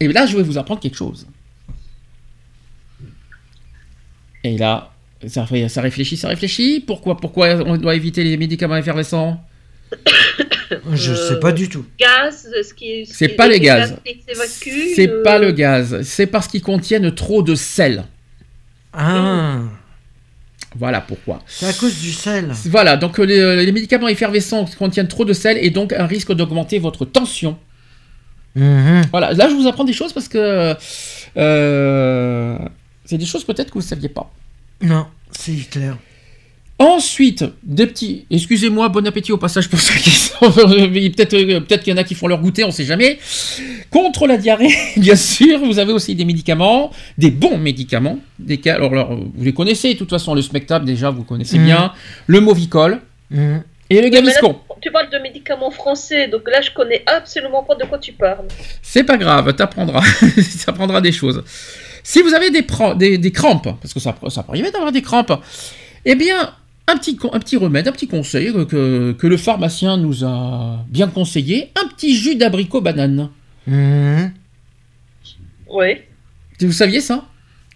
[0.00, 1.28] Et là, je vais vous apprendre quelque chose.
[4.42, 4.90] Et là,
[5.28, 6.80] ça, fait- ça réfléchit, ça réfléchit.
[6.84, 9.40] Pourquoi, pourquoi on doit éviter les médicaments effervescents
[10.94, 11.84] Je Euh, sais pas du tout.
[12.00, 13.94] Gaz, ce qui ce C'est pas les gaz.
[14.94, 16.00] C'est euh, pas le gaz.
[16.02, 18.04] C'est parce qu'ils contiennent trop de sel.
[18.94, 19.60] Ah,
[20.76, 21.40] Voilà pourquoi.
[21.46, 22.52] c'est à cause du sel.
[22.66, 26.32] Voilà, donc euh, les, les médicaments effervescents contiennent trop de sel et donc un risque
[26.32, 27.58] d'augmenter votre tension.
[28.54, 29.02] Mhm.
[29.10, 30.74] Voilà, là je vous apprends des choses parce que
[31.36, 32.58] euh,
[33.04, 34.32] c'est des choses peut-être que vous ne saviez pas.
[34.80, 35.92] Non, c'est Hitler.
[36.78, 38.26] Ensuite, des petits.
[38.30, 40.50] Excusez-moi, bon appétit au passage pour ceux qui sont.
[40.50, 43.18] peut-être euh, peut-être qu'il y en a qui font leur goûter, on sait jamais.
[43.90, 48.18] Contre la diarrhée, bien sûr, vous avez aussi des médicaments, des bons médicaments.
[48.38, 51.58] Des cas, alors, alors, vous les connaissez, de toute façon, le Smectab, déjà, vous connaissez
[51.58, 51.64] Mhm.
[51.66, 51.92] bien.
[52.26, 53.00] Le Movicol
[53.30, 53.62] Mhm.
[53.90, 54.58] et le là, Gaviscon.
[54.80, 58.48] tu parles de médicaments français, donc là, je connais absolument pas de quoi tu parles.
[58.82, 60.02] C'est pas grave, t'apprendras.
[60.42, 61.44] ça apprendra des choses.
[62.02, 65.40] Si vous avez des, des crampes, parce que ça, ça peut arriver d'avoir des crampes,
[66.04, 66.52] eh bien,
[66.92, 70.24] un petit, con- un petit remède, un petit conseil que, que, que le pharmacien nous
[70.24, 73.30] a bien conseillé, un petit jus d'abricot banane.
[73.66, 74.32] Mhm.
[75.68, 75.86] Oui.
[76.60, 77.24] Vous saviez ça?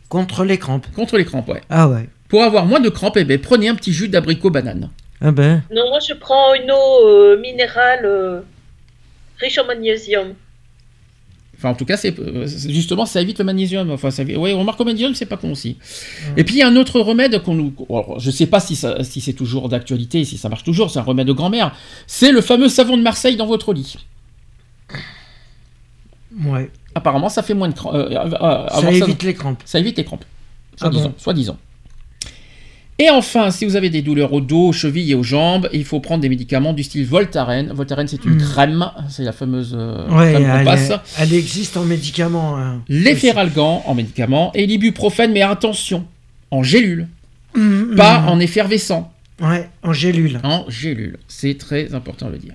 [0.08, 0.86] Contre les crampes.
[0.94, 1.62] Contre les crampes, ouais.
[1.70, 2.08] Ah ouais.
[2.28, 4.90] Pour avoir moins de crampes, eh ben, prenez un petit jus d'abricot banane.
[5.20, 5.62] Ah ben.
[5.72, 8.40] Non, moi, je prends une eau euh, minérale euh,
[9.38, 10.34] riche en magnésium.
[11.58, 13.90] Enfin, en tout cas, c'est euh, justement, ça évite le magnésium.
[13.90, 15.78] Enfin, ça, ouais, on remarque au magnésium, c'est pas con aussi.
[16.36, 17.72] Et puis, il y a un autre remède qu'on nous.
[17.88, 20.98] alors, je sais pas si, ça- si c'est toujours d'actualité, si ça marche toujours, c'est
[20.98, 21.74] un remède de grand-mère.
[22.06, 23.96] C'est le fameux savon de Marseille dans votre lit.
[26.44, 26.70] Ouais.
[26.94, 27.94] Apparemment, ça fait moins de crampes.
[27.94, 29.62] euh, euh, Ça évite les crampes.
[29.64, 30.24] ça évite les crampes.
[30.74, 31.08] Ah Soi-disant.
[31.08, 31.56] bon soi-disant.
[32.98, 35.84] Et enfin, si vous avez des douleurs au dos, aux chevilles et aux jambes, il
[35.84, 37.70] faut prendre des médicaments du style Voltaren.
[37.74, 38.38] Voltaren, c'est une Mm.
[38.38, 40.92] crème, c'est la fameuse euh, Ouais, crème qu'on elle, passe.
[41.18, 42.56] elle existe en médicaments.
[42.56, 42.80] hein.
[42.88, 46.06] L'efferalgan en médicament et l'ibuprofène, mais attention,
[46.50, 47.06] en gélule,
[47.54, 47.96] Mhm.
[47.96, 49.12] pas en effervescent,
[49.42, 50.40] Ouais, en gélule.
[50.42, 51.18] en gélule.
[51.28, 52.54] C'est très important de le dire.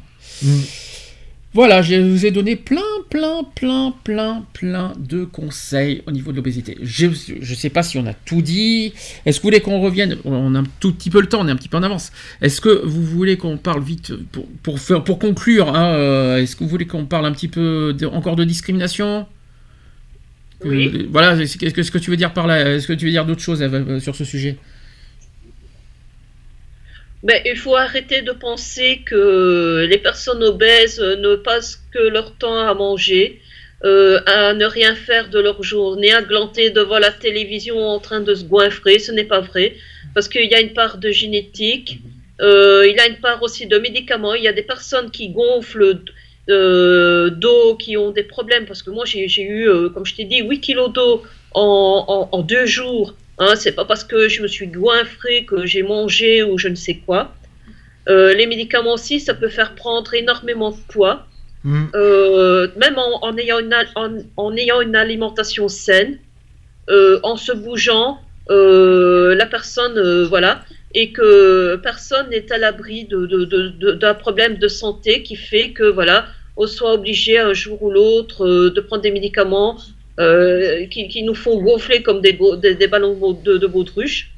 [1.53, 2.79] Voilà, je vous ai donné plein,
[3.09, 6.77] plein, plein, plein, plein de conseils au niveau de l'obésité.
[6.81, 8.93] Je ne sais pas si on a tout dit.
[9.25, 10.15] Est-ce que vous voulez qu'on revienne?
[10.23, 12.13] On a un tout petit peu le temps, on est un petit peu en avance.
[12.41, 16.55] Est-ce que vous voulez qu'on parle vite pour, pour, faire, pour conclure hein, euh, Est-ce
[16.55, 19.27] que vous voulez qu'on parle un petit peu de- encore de discrimination?
[20.63, 20.87] Oui.
[20.87, 23.41] Euh, voilà, est-ce que, tu veux dire par là Est-ce que tu veux dire d'autres
[23.41, 24.57] choses euh, sur ce sujet?
[27.23, 32.57] Ben, il faut arrêter de penser que les personnes obèses ne passent que leur temps
[32.57, 33.39] à manger,
[33.83, 38.21] euh, à ne rien faire de leur journée, à glanter devant la télévision en train
[38.21, 38.97] de se goinfrer.
[38.97, 39.75] Ce n'est pas vrai,
[40.15, 41.99] parce qu'il y a une part de génétique,
[42.41, 44.33] euh, il y a une part aussi de médicaments.
[44.33, 46.01] Il y a des personnes qui gonflent
[46.49, 50.41] euh, d'eau, qui ont des problèmes, parce que moi j'ai eu, comme je t'ai dit,
[50.41, 51.21] 8 kilos d'eau
[51.53, 53.13] en, en, en deux jours.
[53.41, 56.75] Hein, c'est pas parce que je me suis goinfré que j'ai mangé ou je ne
[56.75, 57.33] sais quoi.
[58.07, 61.25] Euh, les médicaments aussi, ça peut faire prendre énormément de poids.
[61.63, 61.85] mm.
[61.95, 63.75] euh, même en, ayant une,
[64.37, 66.19] en, ayant une alimentation saine,
[66.91, 70.61] euh, en se bougeant, la personne, voilà,
[70.93, 75.83] et que personne n'est à l'abri d'un de, de, problème de santé qui fait que,
[75.83, 76.27] voilà,
[76.57, 79.79] on soit obligé un jour ou l'autre de prendre des médicaments
[80.17, 82.37] qui, qui, nous font gonfler comme des,
[82.87, 84.31] ballons de, de baudruche.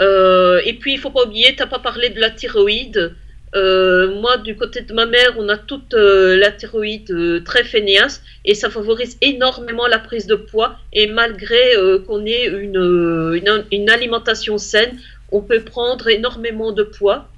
[0.00, 3.14] Euh, et puis, il faut pas oublier, tu n'as pas parlé de la thyroïde.
[3.54, 8.22] Euh, moi, du côté de ma mère, on a toute euh, la thyroïde très fainéante
[8.46, 10.76] et ça favorise énormément la prise de poids.
[10.92, 11.60] Et malgré
[12.06, 14.98] qu'on ait une, une, alimentation saine,
[15.30, 17.28] on peut prendre énormément de poids.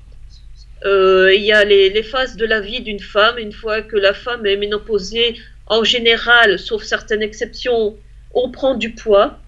[0.85, 3.39] Il y a les, les, phases de la vie d'une femme.
[3.39, 5.35] Une fois que la femme est ménopausée,
[5.67, 7.97] en général, sauf certaines exceptions,
[8.35, 9.39] on prend du poids.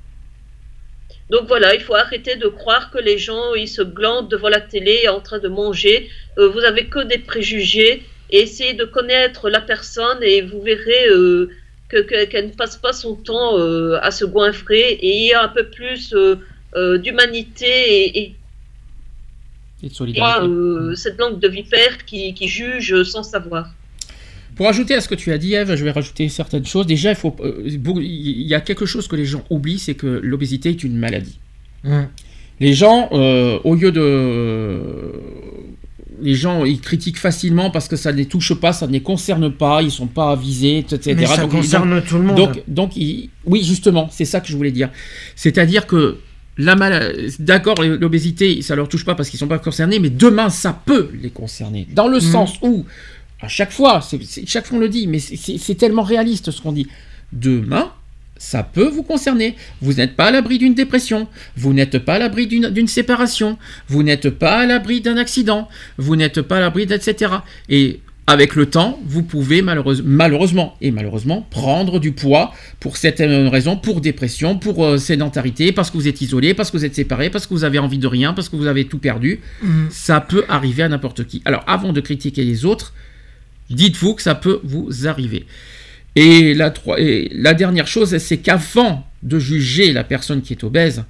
[1.31, 4.61] Donc voilà, il faut arrêter de croire que les gens ils se glandent devant la
[4.61, 6.09] télé en train de manger.
[6.39, 11.09] Euh, vous avez que des préjugés et essayez de connaître la personne et vous verrez
[11.09, 11.51] euh,
[11.89, 15.49] qu'elle ne passe pas son temps euh, à se goinfrer et il y a un
[15.49, 16.15] peu plus
[17.03, 18.37] d'humanité et,
[19.83, 20.97] et, de solidarité.
[20.97, 23.69] cette langue de vipère qui, qui juge sans savoir.
[24.57, 26.87] Pour ajouter à ce que tu as dit, Eve, je vais rajouter certaines choses.
[26.87, 30.07] Déjà, il, faut, euh, il y a quelque chose que les gens oublient, c'est que
[30.07, 31.39] l'obésité est une maladie.
[32.59, 34.81] Les gens, euh, au lieu de...
[36.23, 39.03] les gens, ils critiquent facilement parce que ça ne les touche pas, ça ne les
[39.03, 41.15] concerne pas, ils ne sont pas avisés, etc.
[41.17, 42.37] Mais ça concerne tout le monde.
[42.37, 42.93] Donc, donc
[43.45, 44.89] oui, justement, c'est ça que je voulais dire.
[45.37, 46.17] C'est-à-dire que
[46.57, 46.75] la
[47.39, 51.11] d'accord, l'obésité, ça leur touche pas parce qu'ils sont pas concernés, mais demain, ça peut
[51.21, 51.87] les concerner.
[51.93, 52.87] Dans le sens où
[53.41, 54.01] à chaque fois,
[54.47, 56.89] chaque fois on le dit, mais c'est tellement réaliste ce qu'on dit.
[57.33, 57.93] Demain,
[58.39, 59.57] ça peut vous concerner.
[59.81, 63.59] Vous n'êtes pas à l'abri d'une dépression, vous n'êtes pas à l'abri d'une séparation,
[63.89, 65.69] vous n'êtes pas à l'abri d'un accident,
[65.99, 67.33] vous n'êtes pas à l'abri etc.
[67.69, 73.77] Et avec le temps, vous pouvez malheureusement et malheureusement prendre du poids pour certaines raisons,
[73.77, 77.31] pour dépression, pour euh, sédentarité, parce que vous êtes isolé, parce que vous êtes séparé,
[77.31, 79.39] parce que vous avez envie de rien, parce que vous avez tout perdu.
[79.63, 79.85] Mmh.
[79.91, 81.41] Ça peut arriver à n'importe qui.
[81.45, 82.95] Alors avant de critiquer les autres,
[83.71, 85.47] Dites-vous que ça peut vous arriver.
[86.15, 86.73] Et la,
[87.33, 91.05] la dernière chose, c'est qu'avant de juger la personne qui est obèse,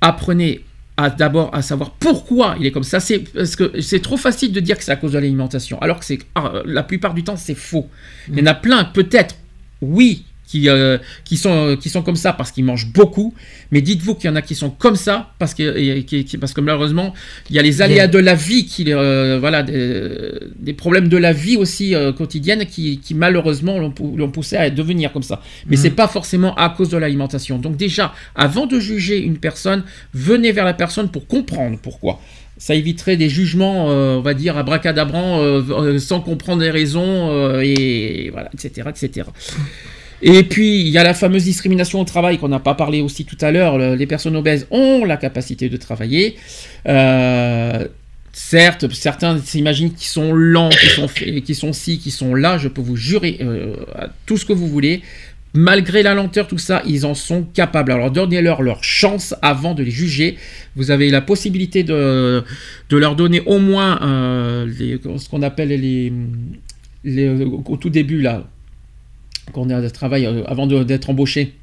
[0.00, 0.64] apprenez
[1.08, 3.00] d'abord à savoir pourquoi il est comme ça.
[3.00, 6.00] C'est parce que c'est trop facile de dire que c'est à cause de l'alimentation, alors
[6.00, 7.88] que c'est ah, la plupart du temps c'est faux.
[8.28, 9.36] Il y en a plein, peut-être,
[9.80, 13.34] oui, qui, euh, qui, sont, qui sont comme ça parce qu'ils mangent beaucoup,
[13.70, 17.14] mais dites-vous qu'il y en a qui sont comme ça parce que, parce que malheureusement,
[17.50, 21.32] il y a les aléas de la vie, qui, euh, voilà, des, problèmes de la
[21.32, 25.40] vie aussi euh, quotidienne qui, qui malheureusement l'ont poussé à devenir comme ça.
[25.68, 25.84] Mais ce mm.
[25.84, 27.58] c'est pas forcément à cause de l'alimentation.
[27.58, 32.20] Donc déjà, avant de juger une personne, venez vers la personne pour comprendre pourquoi
[32.58, 35.40] ça éviterait des jugements, on va dire, à bracadabrant,
[35.98, 39.22] sans comprendre les raisons, et voilà, etc., etc.
[40.22, 43.24] Et puis, il y a la fameuse discrimination au travail qu'on n'a pas parlé aussi
[43.24, 43.78] tout à l'heure.
[43.78, 46.36] Les personnes obèses ont la capacité de travailler.
[46.88, 47.86] Euh,
[48.32, 52.58] certes, certains s'imaginent qu'ils sont lents, qu'ils sont, qui sont ci, qui sont là.
[52.58, 53.74] Je peux vous jurer euh,
[54.26, 55.02] tout ce que vous voulez.
[55.52, 57.90] Malgré la lenteur, tout ça, ils en sont capables.
[57.90, 60.36] Alors donnez-leur leur chance avant de les juger.
[60.76, 62.44] Vous avez la possibilité de,
[62.88, 66.12] de leur donner au moins euh, ce qu'on appelle les,
[67.66, 68.46] au tout début là,
[69.50, 71.54] quand on est à travail euh, avant d'être embauché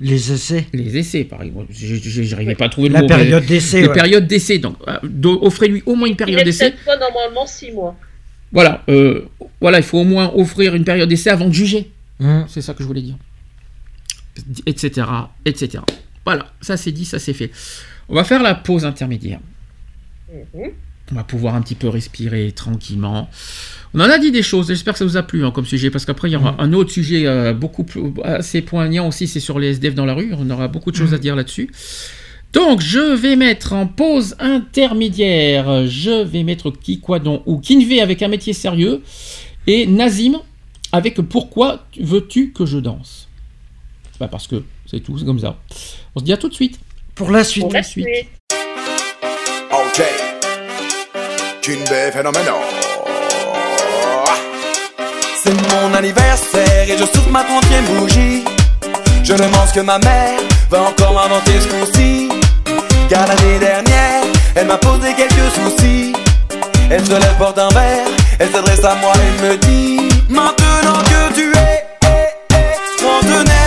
[0.00, 1.72] les essais Les essais, par exemple.
[1.72, 3.82] J'arrivais pas à trouver le La période d'essai.
[3.82, 4.58] Les périodes d'essai.
[4.58, 6.74] Donc, euh, offrez-lui au moins une période d'essai.
[6.84, 7.96] Pas normalement six mois.
[8.52, 8.82] Voilà.
[8.88, 9.26] Euh,
[9.60, 11.90] voilà, il faut au moins offrir une période d'essai avant de juger.
[12.18, 12.42] Mmh.
[12.48, 13.16] C'est ça que je voulais dire.
[14.66, 15.06] Etc.
[15.44, 15.82] Etc.
[16.24, 16.46] Voilà.
[16.60, 17.50] Ça c'est dit, ça c'est fait.
[18.08, 19.40] On va faire la pause intermédiaire.
[20.32, 20.68] Mmh.
[21.12, 23.28] On va pouvoir un petit peu respirer tranquillement.
[23.92, 25.90] On en a dit des choses, j'espère que ça vous a plu hein, comme sujet,
[25.90, 26.60] parce qu'après il y aura mm.
[26.60, 30.14] un autre sujet euh, beaucoup plus assez poignant aussi, c'est sur les SDF dans la
[30.14, 31.20] rue, on aura beaucoup de choses à mm.
[31.20, 31.70] dire là-dessus.
[32.52, 38.28] Donc je vais mettre en pause intermédiaire, je vais mettre Kikwadon ou Kinvé avec un
[38.28, 39.02] métier sérieux,
[39.66, 40.38] et Nazim
[40.92, 43.28] avec Pourquoi veux-tu que je danse?
[44.20, 45.58] Bah Parce que c'est tout, c'est comme ça.
[46.14, 46.78] On se dit à tout de suite.
[47.16, 47.64] Pour la suite.
[47.64, 48.06] Pour la suite.
[55.42, 58.44] C'est mon anniversaire et je souffle ma trentième bougie.
[59.22, 62.28] Je demande ce que ma mère va encore m'inventer ce coup-ci.
[63.08, 64.24] Car l'année dernière,
[64.54, 66.12] elle m'a posé quelques soucis.
[66.90, 68.08] Elle se lève, porte un verre,
[68.38, 71.86] elle s'adresse à moi et me dit Maintenant que tu es
[72.98, 73.63] trentenaire,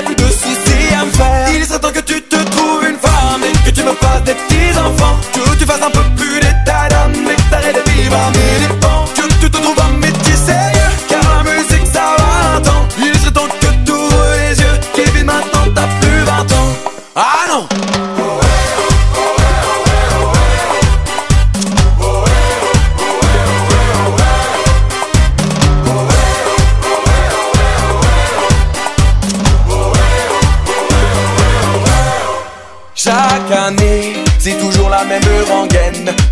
[0.00, 1.54] j'ai plus de à faire.
[1.54, 4.34] Il serait temps que tu te trouves une femme Et que tu me fasses des
[4.34, 5.16] petits enfants.
[5.32, 8.89] Que tu fasses un peu plus d'état d'âme Et que t'arrêtes de vivre à mille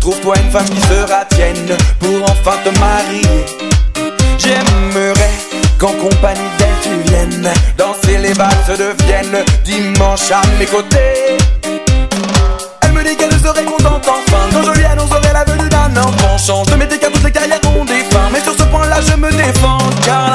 [0.09, 3.45] Trouve-toi une femme qui sera tienne pour enfin te marier.
[4.39, 5.29] J'aimerais
[5.77, 11.37] qu'en compagnie d'elle tu viennes danser les valses de Vienne dimanche à mes côtés.
[12.81, 16.37] Elle me dit qu'elle serait contente enfin quand je lui annoncerai la venue d'un enfant.
[16.39, 18.03] Change de métier car toutes les carrières ont des
[18.33, 20.28] mais sur ce point-là je me défends car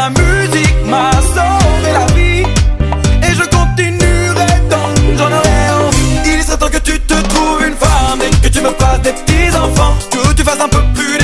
[9.65, 11.24] enfants, que tu fasses un peu plus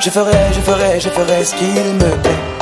[0.00, 2.57] Je ferai, je ferai, je ferai ce qu'il me plaît.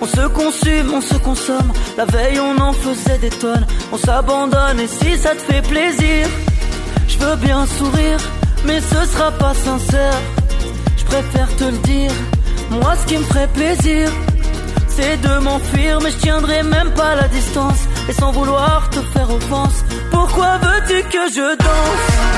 [0.00, 1.72] On se consume, on se consomme.
[1.96, 6.28] La veille on en faisait des tonnes, on s'abandonne et si ça te fait plaisir,
[7.08, 8.18] je veux bien sourire,
[8.64, 10.18] mais ce sera pas sincère.
[10.96, 12.12] Je préfère te le dire,
[12.70, 14.10] moi ce qui me ferait plaisir,
[14.88, 17.80] c'est de m'enfuir, mais je tiendrai même pas la distance.
[18.08, 22.29] Et sans vouloir te faire offense, pourquoi veux-tu que je danse?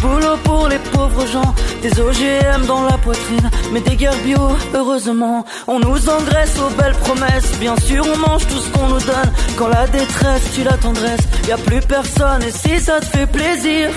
[0.00, 4.40] Boulot pour les pauvres gens, des OGM dans la poitrine, mais des guerres bio,
[4.74, 5.44] heureusement.
[5.66, 9.32] On nous engraisse aux belles promesses, bien sûr on mange tout ce qu'on nous donne.
[9.56, 13.26] Quand la détresse tue la tendresse, y a plus personne, et si ça te fait
[13.26, 13.90] plaisir,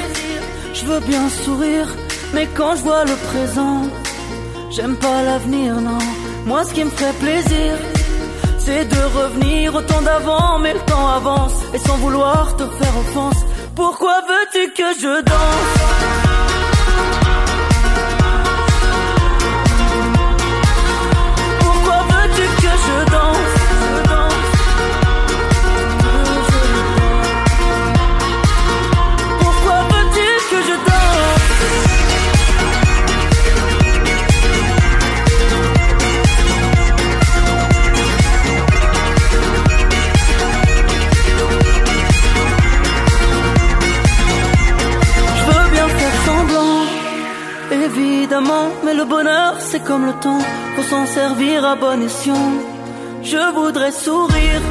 [0.74, 1.88] je veux bien sourire,
[2.34, 3.82] mais quand je vois le présent,
[4.72, 5.99] j'aime pas l'avenir, non.
[6.45, 7.74] Moi ce qui me ferait plaisir,
[8.57, 12.98] c'est de revenir au temps d'avant, mais le temps avance, et sans vouloir te faire
[12.98, 13.45] offense,
[13.76, 16.33] pourquoi veux-tu que je danse?
[48.84, 50.40] Mais le bonheur c'est comme le temps,
[50.76, 52.52] faut s'en servir à bon escient.
[53.22, 54.62] Je voudrais sourire,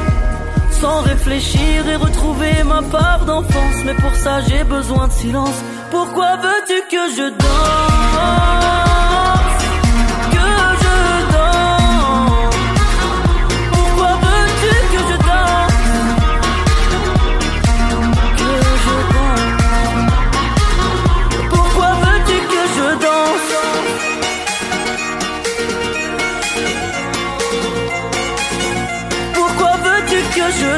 [0.71, 5.59] sans réfléchir et retrouver ma part d'enfance, mais pour ça j'ai besoin de silence.
[5.91, 8.82] Pourquoi veux-tu que je danse?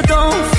[0.02, 0.55] don't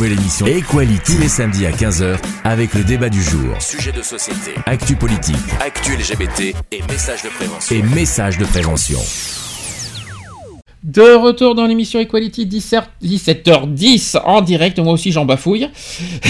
[0.00, 3.60] nouvelle émission Equality tous les samedis à 15h avec le débat du jour.
[3.60, 7.76] Sujet de société, Actu politique actu LGBT et messages de prévention.
[7.76, 8.98] et messages de prévention.
[10.82, 15.68] De retour dans l'émission Equality 17h10 en direct, moi aussi j'en bafouille.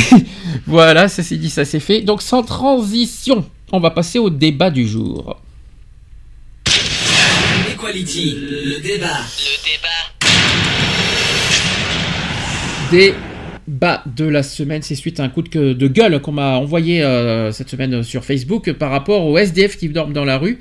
[0.66, 2.00] voilà, ça c'est dit, ça c'est fait.
[2.00, 5.40] Donc sans transition, on va passer au débat du jour.
[7.72, 9.20] Equality, le débat.
[12.90, 13.14] Débat
[14.06, 17.52] de la semaine, c'est suite à un coup de, de gueule qu'on m'a envoyé euh,
[17.52, 20.58] cette semaine sur Facebook par rapport aux SDF qui dorment dans la rue.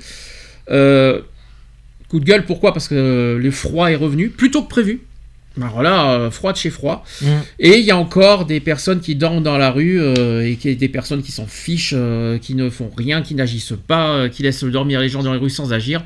[0.70, 1.20] Euh,
[2.08, 2.72] coup de gueule, pourquoi?
[2.72, 5.00] Parce que le froid est revenu, plus tôt que prévu.
[5.56, 7.04] Ben voilà, euh, froid de chez froid.
[7.22, 7.26] Mm.
[7.58, 10.74] Et il y a encore des personnes qui dorment dans la rue euh, et qui,
[10.76, 14.44] des personnes qui s'en fichent, euh, qui ne font rien, qui n'agissent pas, euh, qui
[14.44, 16.04] laissent dormir les gens dans les rues sans agir.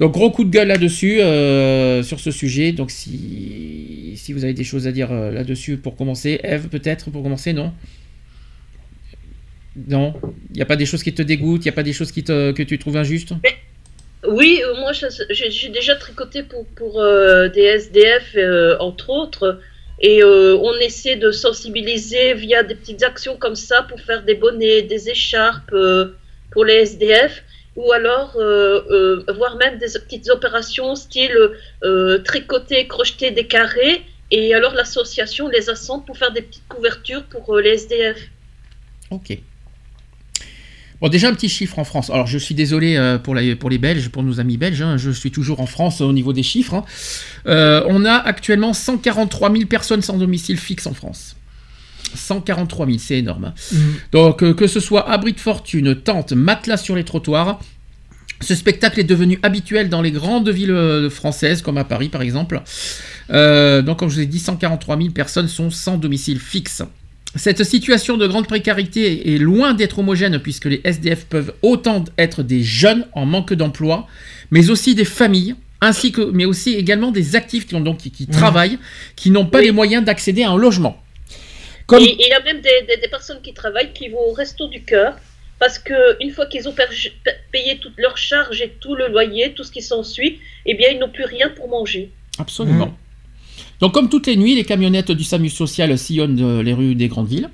[0.00, 2.72] Donc gros coup de gueule là-dessus, euh, sur ce sujet.
[2.72, 7.10] Donc si, si vous avez des choses à dire euh, là-dessus pour commencer, Eve peut-être
[7.10, 7.74] pour commencer, non?
[9.86, 10.14] Non?
[10.50, 12.12] Il n'y a pas des choses qui te dégoûtent, il n'y a pas des choses
[12.12, 13.34] qui te, que tu trouves injustes?
[14.26, 17.02] Oui, euh, moi j'ai déjà tricoté pour, pour
[17.54, 18.36] des SDF,
[18.80, 19.60] entre autres,
[20.00, 24.80] et on essaie de sensibiliser via des petites actions comme ça pour faire des bonnets,
[24.82, 25.74] des écharpes
[26.50, 27.42] pour les SDF,
[27.80, 31.36] ou alors euh, euh, voire même des petites opérations style
[31.82, 37.24] euh, tricoter, crocheter des carrés, et alors l'association les assemble pour faire des petites couvertures
[37.24, 38.18] pour euh, les SDF.
[39.10, 39.38] Ok.
[41.00, 42.10] Bon, déjà un petit chiffre en France.
[42.10, 44.82] Alors, je suis désolé euh, pour, pour les Belges, pour nos amis belges.
[44.82, 46.74] hein, je suis toujours en France au niveau des chiffres.
[47.46, 47.82] hein.
[47.88, 51.36] On a actuellement 143 000 personnes sans domicile fixe en France.
[52.14, 53.46] 143 000, c'est énorme.
[53.46, 53.54] hein.
[53.72, 53.78] Mm.
[54.12, 57.60] Donc, euh, que ce soit abri de fortune, tente, matelas sur les trottoirs,
[58.42, 62.22] ce spectacle est devenu habituel dans les grandes villes euh, françaises, comme à Paris par
[62.22, 62.62] exemple.
[63.30, 66.82] Euh, donc, comme je vous ai dit, 143 000 personnes sont sans domicile fixe.
[67.36, 72.42] Cette situation de grande précarité est loin d'être homogène puisque les SDF peuvent autant être
[72.42, 74.06] des jeunes en manque d'emploi,
[74.50, 78.10] mais aussi des familles, ainsi que, mais aussi également des actifs qui, ont donc, qui,
[78.10, 78.78] qui travaillent,
[79.16, 79.66] qui n'ont pas Oui.
[79.66, 81.00] les moyens d'accéder à un logement.
[81.90, 84.32] Comme, Et il y a même des, des- des personnes qui travaillent qui vont au
[84.32, 85.10] resto du cœur
[85.58, 86.74] parce que une fois qu'ils ont
[87.52, 90.98] payé toutes leurs charges et tout le loyer, tout ce qui s'ensuit, eh bien ils
[90.98, 92.10] n'ont plus rien pour manger.
[92.38, 92.86] Absolument.
[92.86, 92.96] Mm.
[93.80, 97.08] Donc, comme toutes les nuits, les camionnettes du SAMU social sillonnent euh, les rues des
[97.08, 97.50] grandes villes.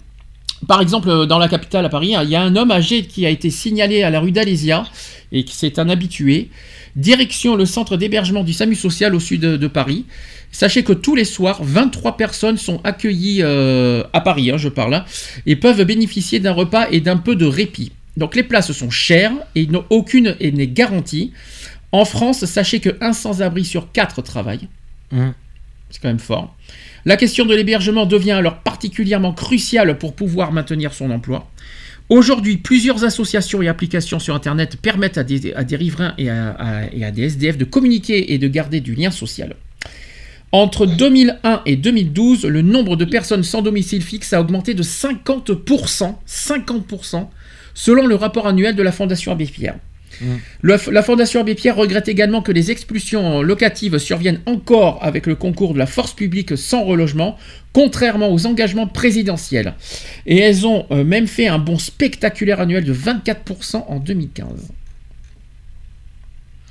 [0.68, 3.26] Par exemple, euh, dans la capitale à Paris, il y a un homme âgé qui
[3.26, 4.84] a été signalé à la rue d'Alésia
[5.32, 6.50] et qui c'est un habitué.
[6.94, 10.04] Direction le centre d'hébergement du SAMU social au sud de, de Paris.
[10.52, 14.94] Sachez que tous les soirs, 23 personnes sont accueillies euh, à Paris, hein, je parle,
[14.94, 15.04] hein,
[15.44, 17.92] et peuvent bénéficier d'un repas et d'un peu de répit.
[18.16, 21.32] Donc les places sont chères et n'ont aucune et n'est garantie.
[21.92, 24.68] En France, sachez que un sans-abri sur quatre travaille.
[25.12, 25.28] Mm.
[25.90, 26.56] C'est quand même fort.
[27.04, 31.48] La question de l'hébergement devient alors particulièrement cruciale pour pouvoir maintenir son emploi.
[32.08, 36.50] Aujourd'hui, plusieurs associations et applications sur Internet permettent à des, à des riverains et à,
[36.50, 39.54] à- et à des SDF de communiquer et de garder du lien social.
[40.52, 46.14] Entre 2001 et 2012, le nombre de personnes sans domicile fixe a augmenté de 50%,
[46.26, 47.26] 50%,
[47.74, 49.76] selon le rapport annuel de la Fondation Abbé Pierre.
[50.62, 55.34] Le- la Fondation Abbé Pierre regrette également que les expulsions locatives surviennent encore avec le
[55.34, 57.36] concours de la force publique sans relogement,
[57.74, 59.74] contrairement aux engagements présidentiels.
[60.24, 64.46] Et elles ont euh, même fait un bond spectaculaire annuel de 24% en 2015.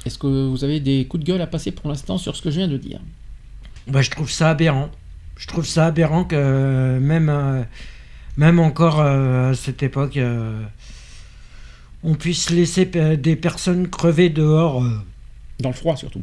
[0.08, 2.50] Est-ce que vous avez des coups de gueule à passer pour l'instant sur ce que
[2.50, 3.00] je viens de dire?
[3.88, 4.90] Bah, je trouve ça aberrant.
[5.38, 7.62] Je trouve ça aberrant que euh, même, euh,
[8.38, 10.18] même encore euh, à cette époque,
[12.04, 14.84] on puisse laisser des personnes crever dehors.
[15.60, 16.22] Dans le froid surtout.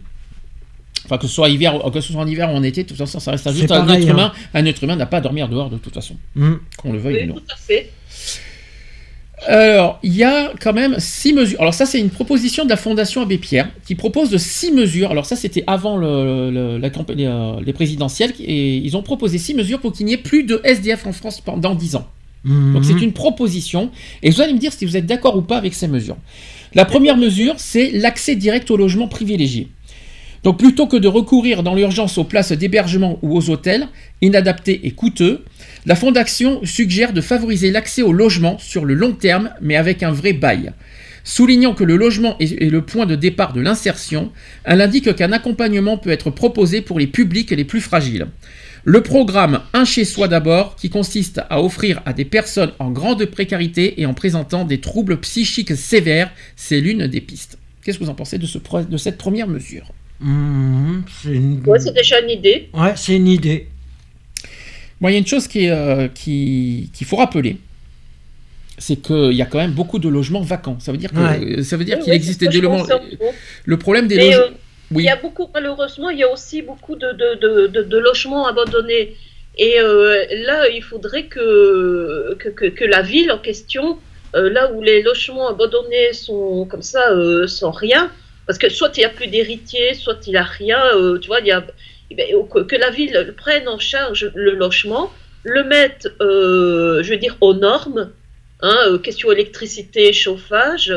[1.04, 2.96] Enfin, que ce soit hiver, que ce soit en hiver ou en été, de toute
[2.98, 4.10] façon, ça reste juste un être hein.
[4.12, 4.32] humain.
[4.54, 6.52] Un être humain n'a pas à dormir dehors de toute façon, Mm.
[6.76, 7.34] qu'on le veuille Oui, ou non.
[7.34, 7.90] tout à fait.
[9.46, 11.60] Alors, il y a quand même six mesures.
[11.60, 15.10] Alors ça, c'est une proposition de la Fondation Abbé Pierre qui propose de six mesures.
[15.10, 19.02] Alors ça, c'était avant le- le- la campagne, les, euh, les présidentielles, et ils ont
[19.02, 22.06] proposé six mesures pour qu'il n'y ait plus de SDF en France pendant 10 ans.
[22.44, 22.74] Mhm.
[22.74, 23.90] Donc c'est une proposition,
[24.22, 26.16] et vous allez me dire si vous êtes d'accord ou pas avec ces mesures.
[26.74, 29.68] La première mesure, c'est l'accès direct au logement privilégié.
[30.44, 33.86] Donc plutôt que de recourir dans l'urgence aux places d'hébergement ou aux hôtels,
[34.22, 35.44] inadaptés et coûteux,
[35.84, 40.12] la Fondation suggère de favoriser l'accès au logement sur le long terme, mais avec un
[40.12, 40.72] vrai bail.
[41.24, 44.32] Soulignant que le logement est, le point de départ de l'insertion,
[44.64, 48.26] elle indique qu'un accompagnement peut être proposé pour les publics les plus fragiles.
[48.84, 53.24] Le programme Un chez soi d'abord, qui consiste à offrir à des personnes en grande
[53.26, 57.58] précarité et en présentant des troubles psychiques sévères, c'est l'une des pistes.
[57.84, 59.92] Qu'est-ce que vous en pensez de, ce pro- de cette première mesure?
[60.20, 61.04] Mhm.
[61.22, 61.62] C'est une...
[61.66, 62.68] Ouais, c'est déjà une idée.
[62.74, 63.68] Ouais, c'est une idée.
[65.02, 67.58] Moi, il y a une chose qui, euh, qui, qu'il faut rappeler,
[68.78, 70.78] c'est qu'il y a quand même beaucoup de logements vacants.
[70.80, 71.62] Ça veut dire que Ouais.
[71.64, 72.86] ça veut dire Oui, qu'il oui, existe des logements.
[73.66, 74.44] Le problème des logements.
[74.44, 74.48] euh,
[74.92, 75.02] Oui.
[75.02, 77.98] Il y a beaucoup, malheureusement, il y a aussi beaucoup de, de, de, de- de
[77.98, 79.16] logements abandonnés.
[79.58, 83.98] Et euh, là, il faudrait que, que, que, que la ville en question,
[84.36, 88.10] euh, là où les logements abandonnés sont comme ça, euh, sans rien,
[88.46, 91.26] parce que soit il n'y a plus d'héritiers, soit il n'y a rien, euh, tu
[91.28, 91.62] vois, il y a,
[92.16, 95.10] que, que la ville prenne en charge le logement,
[95.44, 98.10] le mette, euh, je veux dire, aux normes,
[98.60, 100.92] hein, euh, question électricité, chauffage,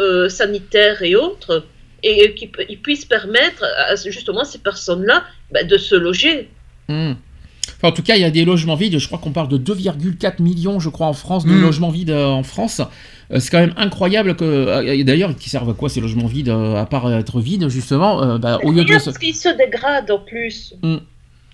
[0.00, 1.64] euh, sanitaire et autres,
[2.02, 6.48] et qu'ils pu- ils puissent permettre à justement ces personnes-là bah, de se loger.
[6.88, 7.12] Hmm.
[7.76, 8.98] Enfin, en tout cas, il y a des logements vides.
[8.98, 11.62] Je crois qu'on parle de 2,4 millions, je crois, en France, de Hmm.
[11.62, 12.80] logements vides euh, en France.
[13.30, 14.44] Euh, c'est quand même incroyable que.
[14.44, 18.38] euh, D'ailleurs, qui servent à quoi ces logements vides, euh, à part être vides, justement
[18.38, 18.92] bah, Au lieu de.
[18.92, 20.74] Parce qu'ils se dégradent en plus.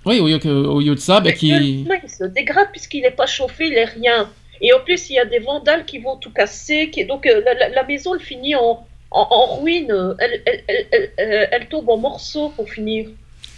[0.07, 1.49] Oui, au lieu, que- au lieu de ça, bah, qui.
[1.49, 4.29] il se dégrade puisqu'il n'est pas chauffé, il n'est rien.
[4.61, 6.91] Et en plus, il y a des vandales qui vont tout casser.
[6.91, 7.05] Qui...
[7.07, 9.93] Donc la, la- la maison, elle finit en, en, en ruine.
[10.21, 13.09] Elle, elle, elle, elle- elle- elle tombe en morceaux pour finir.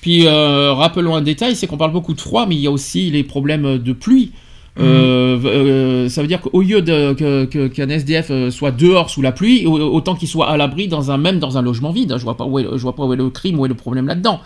[0.00, 2.70] Puis, euh, rappelons un détail c'est qu'on parle beaucoup de froid, mais il y a
[2.70, 4.30] aussi les problèmes de pluie.
[4.78, 9.22] Euh, euh, ça veut dire qu'au lieu de, que- qu'un SDF euh, soit dehors sous
[9.22, 12.14] la pluie, au- autant qu'il soit à l'abri dans un même dans un logement vide.
[12.18, 13.74] Je vois pas où est, je vois pas où est le crime, où est le
[13.74, 14.40] problème là-dedans.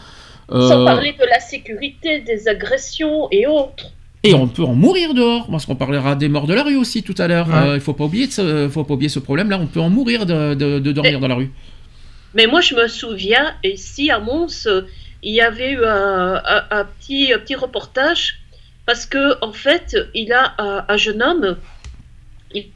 [0.52, 3.86] Sans parler de la sécurité, des agressions et autres.
[4.24, 7.02] Et on peut en mourir dehors, parce qu'on parlera des morts de la rue aussi
[7.02, 7.48] tout à l'heure.
[7.48, 7.54] Ouais.
[7.70, 9.58] Euh, il faut pas oublier, ce, faut pas oublier ce problème-là.
[9.62, 11.50] On peut en mourir de, de- de dormir Mais- dans la rue.
[12.34, 14.68] Mais moi, je me souviens, ici à Mons,
[15.22, 18.40] il y avait eu un, un- un petit, un petit reportage
[18.86, 21.56] parce que en fait, il a un, un jeune homme,
[22.52, 22.70] il-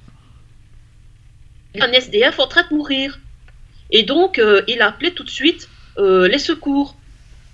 [1.81, 3.19] un SDF en train de mourir.
[3.91, 5.69] Et donc, euh, il a appelé tout de suite
[5.99, 6.97] euh, les secours.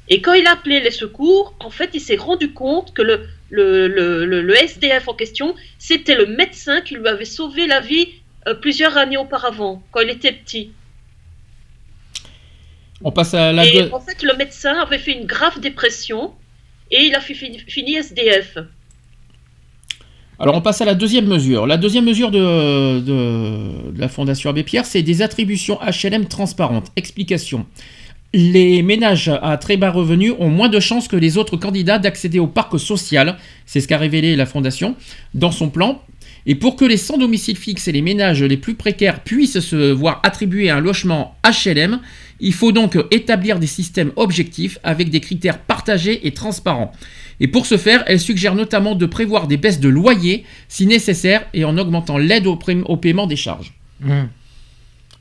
[0.08, 3.28] Et quand il a appelé les secours, en fait, il s'est rendu compte que le,
[3.50, 8.08] le, le- le- SDF en question, c'était le médecin qui lui avait sauvé la vie
[8.46, 10.72] euh, plusieurs années auparavant, quand il était petit.
[13.02, 13.64] On passe à la.
[13.66, 16.34] Et en fait, le médecin avait fait une grave dépression
[16.90, 18.58] et il a fi- fini, SDF.
[20.38, 21.66] Alors on passe à la deuxième mesure.
[21.66, 26.90] La deuxième mesure de la Fondation Abbé Pierre, c'est des attributions HLM transparentes.
[26.96, 27.66] Explication.
[28.32, 32.38] Les ménages à très bas revenus ont moins de chances que les autres candidats d'accéder
[32.38, 33.36] au parc social.
[33.66, 34.94] C'est ce qu'a révélé la Fondation
[35.34, 36.00] dans son plan.
[36.46, 39.90] Et pour que les sans domicile fixe et les ménages les plus précaires puissent se
[39.92, 42.00] voir attribuer un logement HLM,
[42.40, 46.92] il faut donc établir des systèmes objectifs avec des critères partagés et transparents.
[47.40, 51.44] Et pour ce faire, elle suggère notamment de prévoir des baisses de loyer si nécessaire
[51.54, 53.72] et en augmentant l'aide au, paiement des charges.
[54.04, 54.28] Hum.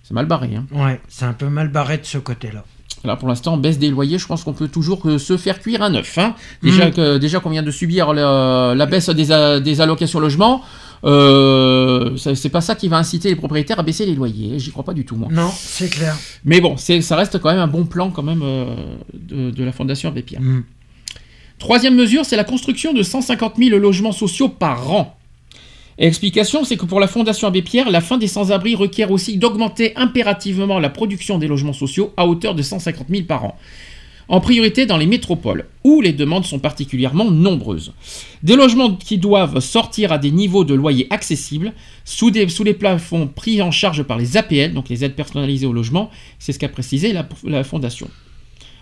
[0.03, 0.49] C'est mal barré.
[0.55, 0.65] Hein.
[0.71, 2.65] Ouais, c'est un peu mal barré de ce côté-là.
[3.05, 5.81] Là, pour l'instant, baisse des loyers, je pense qu'on peut toujours euh, se faire cuire
[5.81, 6.17] un œuf.
[6.17, 6.35] hein.
[6.61, 10.61] Déjà que déjà qu'on vient de subir la, la baisse des allocations logement,
[11.03, 14.59] euh, c'est pas ça qui va inciter les propriétaires à baisser les loyers.
[14.59, 15.29] J'y crois pas du tout, moi.
[15.31, 16.17] Non, c'est clair.
[16.45, 18.75] Mais bon, ça reste quand même un bon plan quand même euh,
[19.13, 20.41] de, de la Fondation Abbé Pierre.
[20.41, 20.63] Hum.
[21.57, 25.15] Troisième mesure, c'est la construction de 150 000 logements sociaux par an.
[25.97, 29.37] Et Explication, c'est que pour la Fondation Abbé Pierre, la fin des sans-abri requiert aussi
[29.37, 33.57] d'augmenter impérativement la production des logements sociaux à hauteur de 150 000 par an.
[34.29, 37.93] En priorité dans les métropoles, où les demandes sont particulièrement nombreuses.
[38.43, 41.73] Des logements qui doivent sortir à des niveaux de loyer accessibles,
[42.05, 46.11] sous, les plafonds pris en charge par les APL, donc les aides personnalisées au logement,
[46.37, 48.07] c'est ce qu'a précisé la, Fondation.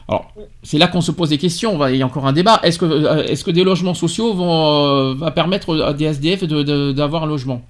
[0.09, 0.33] Alors,
[0.63, 1.85] c'est là qu'on se pose des questions.
[1.87, 2.59] Il y a encore un débat.
[2.63, 7.61] Est-ce que, euh, des logements sociaux vont euh, permettre à des SDF d'avoir un logement?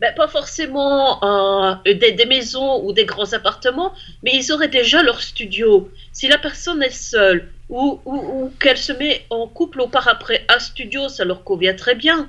[0.00, 5.02] Ben, pas forcément euh, des, des maisons ou des grands appartements, mais ils auraient déjà
[5.02, 5.88] leur studio.
[6.12, 10.08] Si la personne est seule ou, ou, ou qu'elle se met en couple au par
[10.08, 12.28] après un studio, ça leur convient très bien.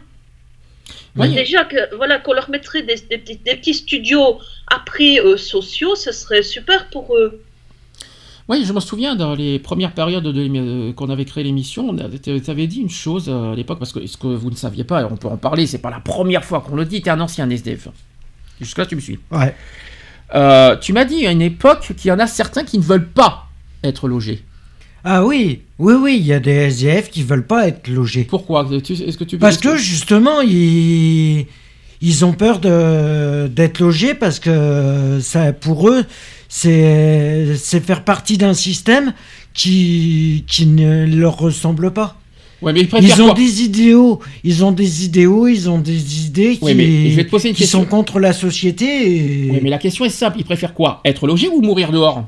[1.15, 1.33] Oui.
[1.33, 5.35] Déjà que voilà qu'on leur mettrait des, des petits, des petits studios à prix euh,
[5.35, 7.41] sociaux, ce serait super pour eux.
[8.47, 12.67] Oui, je me souviens dans les premières périodes euh, qu'on avait créé l'émission, tu avais
[12.67, 15.05] dit une chose euh, à l'époque, parce que ce que vous ne saviez pas, et
[15.05, 17.19] on peut en parler, c'est pas la première fois qu'on le dit, tu es un
[17.22, 17.88] ancien SDF.
[18.61, 19.17] Jusque-là, tu me suis.
[19.31, 19.55] Ouais.
[20.35, 23.07] Euh, tu m'as dit à une époque qu'il y en a certains qui ne veulent
[23.09, 23.47] pas
[23.84, 24.43] être logés.
[25.03, 28.23] Ah oui, oui, oui, il y a des SDF qui veulent pas être logés.
[28.23, 28.67] Pourquoi?
[28.72, 31.45] Est-ce que tu Parce que justement, ils,
[32.01, 36.03] ils ont peur de- d'être logés parce que ça, pour eux,
[36.49, 39.13] c'est c'est faire partie d'un système
[39.53, 42.17] qui, qui ne leur ressemble pas.
[42.61, 46.57] Ouais, mais ils ont quoi des idéaux, ils ont des idéaux, ils ont des idées
[46.57, 47.81] qui, Ouais, mais je vais te poser une qui question.
[47.81, 48.85] sont contre la société.
[49.55, 49.59] Et...
[49.61, 51.01] Mais la question est simple, ils préfèrent quoi?
[51.05, 52.26] Être logés ou mourir dehors?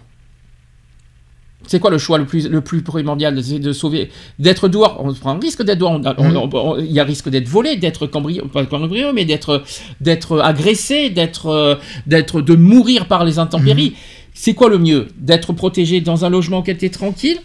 [1.68, 5.02] C'est quoi le choix le plus, le plus primordial C'est de sauver, d'être dehors?
[5.04, 6.00] On prend un risque d'être dehors.
[6.00, 6.80] Mm.
[6.80, 9.64] il y a risque d'être volé, d'être cambriolé, pas cambriolé, mais d'être,
[10.02, 11.76] d'être agressé, d'être, euh,
[12.08, 13.94] d'être, de mourir par les intempéries.
[14.34, 15.08] C'est quoi le mieux?
[15.18, 17.40] D'être protégé dans un logement tu es tranquille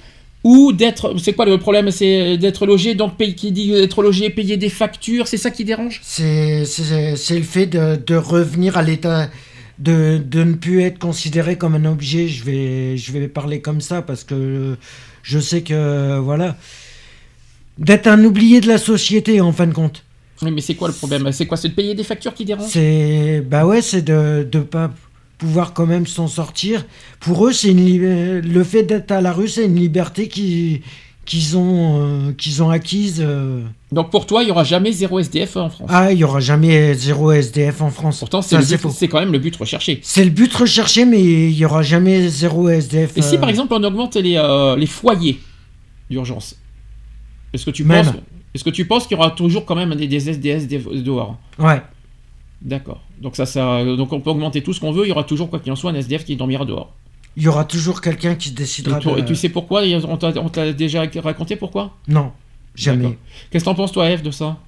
[0.45, 1.91] ou d'être, c'est quoi le problème?
[1.91, 5.65] C'est d'être logé, donc payer, qui dit être logé, payer des factures, c'est ça qui
[5.65, 6.01] dérange?
[6.03, 9.29] C'est le fait de, de revenir à l'état,
[9.83, 12.29] de, de ne plus être considéré comme un objet.
[12.29, 14.77] Je vais, je vais parler comme ça parce que
[15.23, 16.57] je sais que, voilà,
[17.79, 20.05] d'être un oublié de la société en fin de compte.
[20.43, 21.31] Oui, mais c'est quoi le problème?
[21.33, 21.57] C'est quoi?
[21.57, 22.71] C'est de payer des factures qui dérangent?
[22.71, 24.91] C'est, bah ouais, c'est de ne pas
[25.39, 26.85] pouvoir quand même s'en sortir.
[27.21, 27.99] Pour eux, c'est une li-
[28.41, 30.83] le fait d'être à la rue, c'est une liberté qui-
[31.25, 33.23] qu'ils ont, euh, qu'ils ont acquise.
[33.25, 33.63] euh.
[33.93, 35.89] Donc pour toi, il y aura jamais zéro SDF en France.
[35.93, 38.19] Ah, il y aura jamais zéro SDF en France.
[38.19, 38.91] Pourtant, c'est Ça, le c'est but- faux.
[38.91, 40.01] c'est quand même le but recherché.
[40.03, 43.17] C'est le but recherché, mais il y aura jamais zéro SDF.
[43.17, 45.39] Et si euh, par exemple on augmente les, euh, les foyers
[46.11, 46.57] d'urgence,
[47.53, 48.05] est-ce que tu Même.
[48.05, 48.15] penses,
[48.55, 51.39] est-ce que tu penses qu'il y aura toujours quand même des, des SDS des- dehors?
[51.59, 51.81] Ouais.
[52.61, 53.01] D'accord.
[53.21, 55.51] Donc ça, ça, donc on peut augmenter tout ce qu'on veut, il y aura toujours
[55.51, 56.93] quoi qu'il en soit un SDF qui dormira dehors.
[57.37, 59.21] Il y aura toujours quelqu'un qui se Et, décidera toi- de...
[59.21, 61.97] et tu sais pourquoi On t'a déjà raconté pourquoi?
[62.09, 62.33] Non,
[62.75, 63.19] jamais.
[63.51, 64.59] Qu'est-ce que t'en penses toi, Eve, de ça?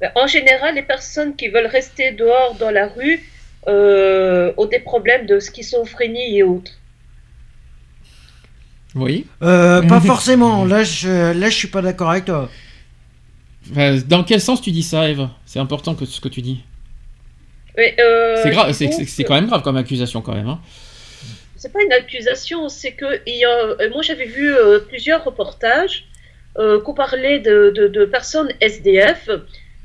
[0.00, 3.22] Ben, En général, les personnes qui veulent rester dehors dans la rue
[3.66, 6.72] euh, ont des problèmes de schizophrénie et autres.
[8.94, 9.26] Oui.
[9.42, 10.64] Euh, pas forcément.
[10.64, 12.48] Là, je, là, je suis pas d'accord avec toi.
[13.70, 15.28] Enfin, Dans quel sens tu dis ça, Eve?
[15.44, 16.64] C'est important que ce que tu dis.
[17.78, 20.48] Euh, c'est grave, c'est quand même grave comme accusation quand même.
[20.48, 20.58] hein.
[21.58, 25.24] C'est pas une accusation, c'est que il y a, euh, moi j'avais vu euh, plusieurs
[25.24, 26.06] reportages
[26.56, 29.28] euh, qu'on parlait de, de- personnes SDF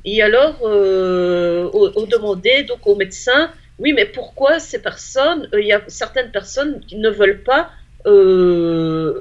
[0.05, 5.81] et alors on, demandait donc aux médecins, oui mais pourquoi ces personnes, il y a
[5.87, 7.71] certaines personnes qui ne veulent pas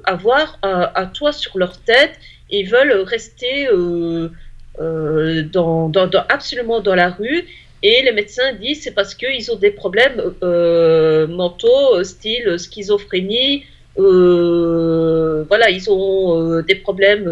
[0.05, 2.15] avoir un, toit sur leur tête,
[2.51, 3.69] ils veulent rester
[4.79, 5.91] dans-
[6.29, 7.47] absolument dans la rue
[7.83, 13.65] et les médecins disent c'est parce qu'ils ont des problèmes euh, mentaux, euh, style schizophrénie.
[13.99, 17.29] euh, voilà, ils ont des problèmes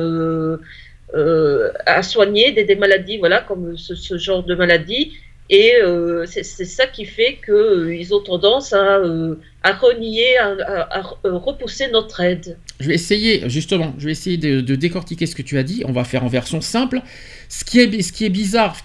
[1.86, 5.12] à soigner, des, maladies, voilà, comme ce, genre de maladie.
[5.48, 5.72] Et
[6.26, 9.00] c'est ça qui fait qu'ils ont tendance à,
[9.62, 12.56] à renier, à repousser notre aide.
[12.78, 15.82] Je vais essayer, justement, je vais essayer de, de décortiquer ce que tu as dit.
[15.86, 17.00] On va faire en version simple.
[17.48, 18.76] Ce qui est, ce qui est bizarre,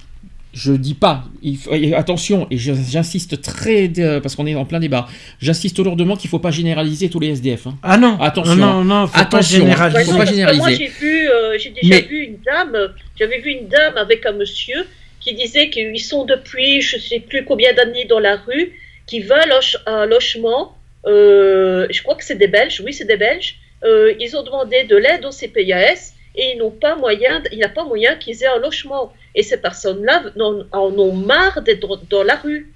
[0.56, 4.64] je dis pas, il faut- et attention, et j'insiste très, euh, parce qu'on est en
[4.65, 5.06] plein débat,
[5.41, 7.68] j'insiste lourdement qu'il faut pas généraliser tous les SDF.
[7.68, 7.77] hein.
[7.84, 8.18] Ah non.
[8.22, 8.56] Attention.
[8.56, 9.60] Non, non, faut pas attention.
[9.60, 10.03] généraliser.
[10.06, 10.61] Faut non, pas généraliser.
[10.61, 12.76] Moi, j'ai vu, euh, j'ai déjà Mais- vu une dame,
[13.19, 14.88] j'avais vu une dame avec un monsieur
[15.19, 18.72] qui disait qu'ils sont depuis je sais plus combien d'années dans la rue,
[19.07, 20.73] qui veulent loge- un logement.
[21.07, 23.56] euh, je crois que c'est des Belges, oui, c'est des Belges.
[23.84, 27.64] Euh, ils ont demandé de l'aide au CPAS et ils n'ont pas moyen, il n'y
[27.64, 29.14] a pas moyen qu'ils aient un logement.
[29.36, 30.24] Et ces personnes-là
[30.72, 32.72] en ont marre d'être dans la rue.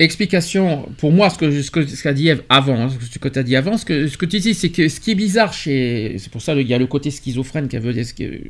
[0.00, 3.28] Explication, pour moi, ce que ce que ce qu'a dit Eve avant, hein, ce que
[3.28, 5.14] tu as dit avant, ce que, ce que tu dis, c'est que ce qui est
[5.14, 6.16] bizarre chez.
[6.18, 8.04] C'est pour ça qu'il y a le côté schizophrène qu'elle veut dire,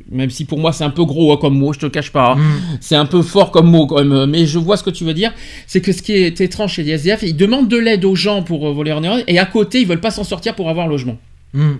[0.09, 2.31] même si pour moi c'est un peu gros hein, comme mot, je te cache pas,
[2.31, 2.37] hein.
[2.37, 2.77] Mm.
[2.81, 5.13] c'est un peu fort comme mot, quand même, mais je vois ce que tu veux
[5.13, 5.35] dire.
[5.67, 8.41] C'est que ce qui est étrange chez les SDF, ils demandent de l'aide aux gens
[8.41, 10.87] pour euh, voler en erreur, et à côté, ils veulent pas s'en sortir pour avoir
[10.87, 11.19] un logement.
[11.53, 11.73] Mm.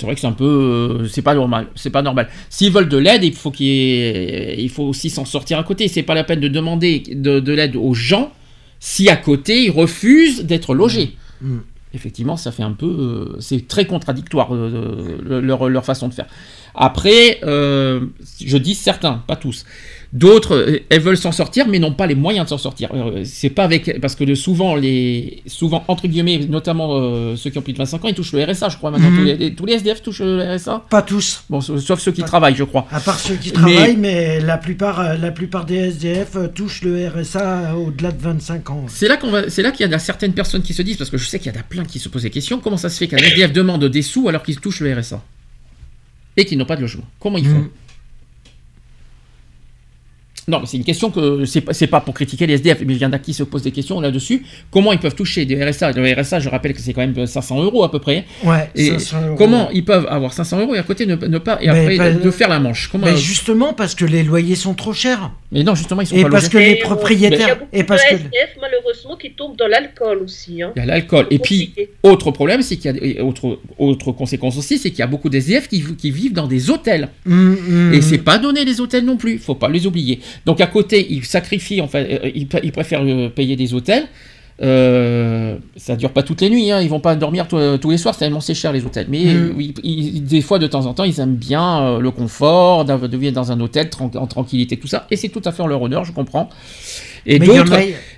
[0.00, 0.44] C'est vrai que c'est un peu,
[1.02, 2.28] euh, c'est pas normal, c'est pas normal.
[2.48, 5.62] S'ils veulent de l'aide, il faut qu'il y ait- il faut aussi s'en sortir à
[5.64, 5.88] côté.
[5.88, 8.32] C'est pas la peine de demander de, de l'aide aux gens
[8.78, 11.16] si à côté ils refusent d'être logés.
[11.42, 11.58] Mm.
[11.92, 16.28] Effectivement, ça fait un peu, euh, c'est très contradictoire euh, leur, leur façon de faire.
[16.74, 18.00] Après, euh,
[18.42, 19.64] je dis certains, pas tous.
[20.12, 22.90] D'autres, euh, elles veulent s'en sortir, mais n'ont pas les moyens de s'en sortir.
[22.94, 27.58] Euh, C'est pas avec, parce que souvent les, souvent entre guillemets, notamment euh, ceux qui
[27.58, 29.10] ont plus de 25 ans, ils touchent le RSA, je crois maintenant.
[29.10, 29.18] Mhm.
[29.18, 30.84] Tous, les, tous les SDF touchent le RSA.
[30.90, 31.44] Pas tous.
[31.48, 32.88] Bon, sauf ceux qui travaillent, je crois.
[32.90, 37.76] À part ceux qui travaillent, mais, la, plupart, la plupart des SDF touchent le RSA
[37.76, 38.84] au-delà de 25 ans.
[38.88, 41.10] C'est là qu'on va, c'est là qu'il y a certaines personnes qui se disent, parce
[41.10, 42.88] que je sais qu'il y en a plein qui se posent des questions, comment ça
[42.88, 45.22] se fait qu'un SDF demande des sous alors qu'ils touchent le RSA
[46.36, 47.04] et qu'ils n'ont pas de logement?
[47.20, 47.60] Comment ils font?
[47.60, 47.70] Mm.
[50.50, 52.94] Non, mais c'est une question que c'est pas, c'est pas pour critiquer les SDF, mais
[52.94, 54.44] il y en a qui se posent des questions là-dessus.
[54.70, 57.62] Comment ils peuvent toucher des RSA Le RSA, je rappelle que c'est quand même 500
[57.62, 58.24] euros à peu près.
[58.44, 59.36] Ouais, Et 500 euros.
[59.36, 61.96] comment ils peuvent avoir 500 euros et à côté ne, ne pas et Mais après
[61.96, 62.88] pas- de faire la manche?
[62.90, 65.30] Comment Mais justement parce que les loyers sont trop chers.
[65.52, 66.52] Mais non, justement, ils sont Et pas parce logés.
[66.52, 67.58] que les Et, euh, Il y a propriétaires.
[67.58, 68.14] beaucoup Et parce que.
[68.14, 70.62] SDF, malheureusement, qui tombent dans l'alcool aussi.
[70.62, 70.72] Hein.
[70.76, 71.26] Il y a l'alcool.
[71.30, 71.74] Et puis,
[72.04, 75.28] autre problème, c'est qu'il y a autre, autre conséquence aussi, c'est qu'il y a beaucoup
[75.28, 77.08] d'SDF qui, qui vivent dans des hôtels.
[77.26, 77.54] Mm,
[77.90, 77.94] mm.
[77.94, 80.20] Et c'est pas donné les hôtels non plus, faut pas les oublier.
[80.46, 84.04] Donc à côté, ils sacrifient, enfin, euh, ils, ils préfèrent euh, payer des hôtels
[84.62, 86.82] Euh, ça dure pas toutes les nuits, hein.
[86.82, 89.06] ils vont pas dormir tous- tous les soirs, c'est tellement c'est cher les hôtels.
[89.08, 89.54] Mais Mm.
[89.82, 93.32] ils- des fois, de temps en temps, ils aiment bien euh, le confort, de vivre
[93.32, 95.06] dans un hôtel tran- en tranquillité, tout ça.
[95.10, 96.50] Et c'est tout à fait en leur honneur, je comprends.
[97.24, 97.64] Et en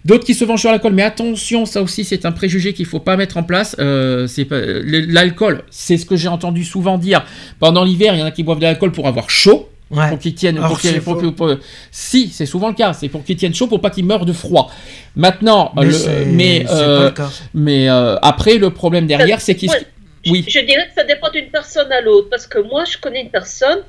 [0.04, 0.94] d'autres, qui se vengent sur l'alcool.
[0.94, 3.76] Mais attention, ça aussi, c'est un préjugé qu'il faut pas mettre en place.
[3.78, 7.24] Euh, c'est l'alcool, c'est ce que j'ai entendu souvent dire.
[7.60, 9.68] Pendant l'hiver, il y en a qui boivent de l'alcool pour avoir chaud.
[9.92, 10.08] Ouais.
[10.08, 10.56] Pour qu'ils tiennent.
[10.56, 10.78] Pour
[11.20, 11.56] pour pour-
[11.90, 12.92] si, c'est souvent le cas.
[12.94, 14.70] C'est pour qu'ils tiennent chaud, pour pas qu'ils meurent de froid.
[15.16, 17.24] Maintenant, Mais le- mais, euh, le
[17.54, 19.70] mais euh, après, le problème derrière, c'est qu'ils.
[19.70, 19.86] Ouais,
[20.26, 20.44] Oui.
[20.48, 23.30] Je dirais que ça dépend d'une personne à l'autre, parce que moi, je connais une
[23.30, 23.80] personne,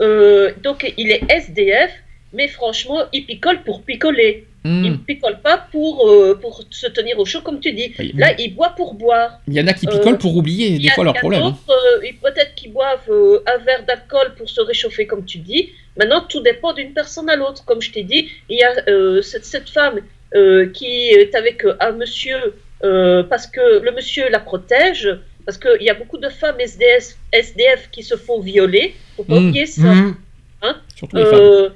[0.00, 1.90] euh, donc il est SDF,
[2.32, 4.46] mais franchement, il picole pour picoler.
[4.62, 4.84] Hmm.
[4.84, 7.94] Il ne picole pas pour, euh, pour se tenir au chaud, comme tu dis.
[7.98, 8.12] Oui.
[8.16, 9.40] Là, il boit pour boire.
[9.48, 11.20] Il y en a qui Euh, picolent pour oublier des fois il leurs y a
[11.20, 11.42] problèmes.
[11.42, 11.56] hein.
[11.66, 15.70] d'autres, euh, peut-être qu'ils boivent euh, un verre d'alcool pour se réchauffer, comme tu dis.
[15.96, 17.64] Maintenant, tout dépend d'une personne à l'autre.
[17.64, 20.00] Comme je t'ai dit, il y a euh, cette, cette femme
[20.34, 22.54] euh, qui est avec euh, un monsieur
[22.84, 25.08] euh, parce que le monsieur la protège.
[25.46, 28.94] Parce qu'il y a beaucoup de femmes SDF qui se font violer.
[29.16, 29.48] faut pas Mm.
[29.48, 29.82] oublier ça.
[29.82, 30.14] Mhm.
[30.62, 30.76] hein.
[30.94, 31.70] Surtout les femmes.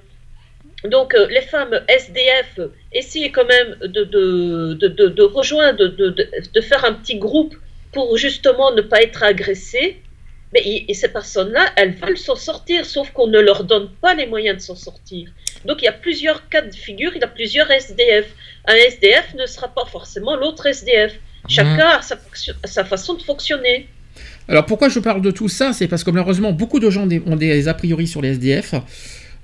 [0.84, 2.60] Donc euh, les femmes SDF
[2.92, 7.54] essayent quand même de, de, de, de, de rejoindre, de, faire un petit groupe
[7.92, 10.00] pour justement ne pas être agressées.
[10.52, 14.26] Mais et ces personnes-là, elles veulent s'en sortir, sauf qu'on ne leur donne pas les
[14.26, 15.30] moyens de s'en sortir.
[15.64, 18.26] Donc il y a plusieurs cas de figure, il y a plusieurs SDF.
[18.66, 21.14] Un SDF ne sera pas forcément l'autre SDF.
[21.48, 22.16] Chacun a sa,
[22.64, 23.88] sa façon de fonctionner.
[24.48, 25.72] Alors pourquoi je parle de tout ça?
[25.72, 28.74] C'est parce que malheureusement beaucoup de gens ont des a priori sur les SDF,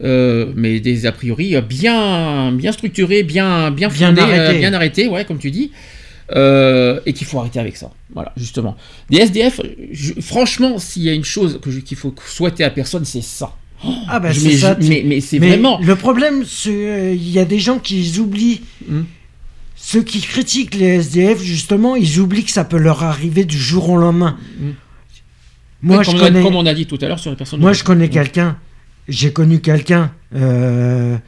[0.02, 4.56] euh, mais des a priori bien, bien structurés, bien, bien, Bien fondés, arrêtés.
[4.56, 5.70] euh, bien arrêtés, ouais, comme tu dis.
[6.36, 7.90] euh, et qu'il faut arrêter avec ça.
[8.14, 8.76] Voilà, justement.
[9.10, 9.60] Des SDF,
[9.90, 13.52] je- franchement, s'il y a une chose que qu'il faut souhaiter à personne, c'est ça.
[14.08, 14.76] Ah bah c'est mais, ça.
[14.80, 15.80] mais, mais c'est vraiment.
[15.80, 18.60] Le problème, euh, il y a des gens qui oublient.
[18.88, 19.02] Hmm.
[19.74, 23.88] Ceux qui critiquent les SDF, justement, ils oublient que ça peut leur arriver du jour
[23.90, 24.36] au lendemain.
[24.60, 24.70] Hmm.
[25.82, 27.58] Moi, Ouais, je comme, connais, comme on a dit tout à l'heure sur les personnes.
[27.60, 28.56] moi, je connais quelqu'un.
[29.10, 30.12] J'ai connu quelqu'un.
[30.34, 31.18] euh,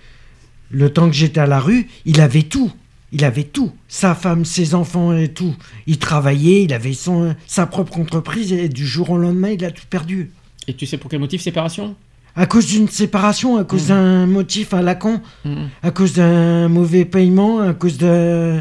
[0.70, 2.72] le temps que j'étais à la rue, il avait tout.
[3.12, 3.72] Il avait tout.
[3.88, 5.54] Sa femme, ses enfants et tout.
[5.86, 9.70] Il travaillait, il avait son, sa propre entreprise et du jour au lendemain, il a
[9.70, 10.30] tout perdu.
[10.68, 11.94] Et tu sais pour quel motif séparation?
[12.36, 13.88] À cause d'une séparation, à cause Mhm.
[13.88, 15.68] d'un motif à la con, Mhm.
[15.82, 18.60] à cause d'un mauvais paiement, à cause de.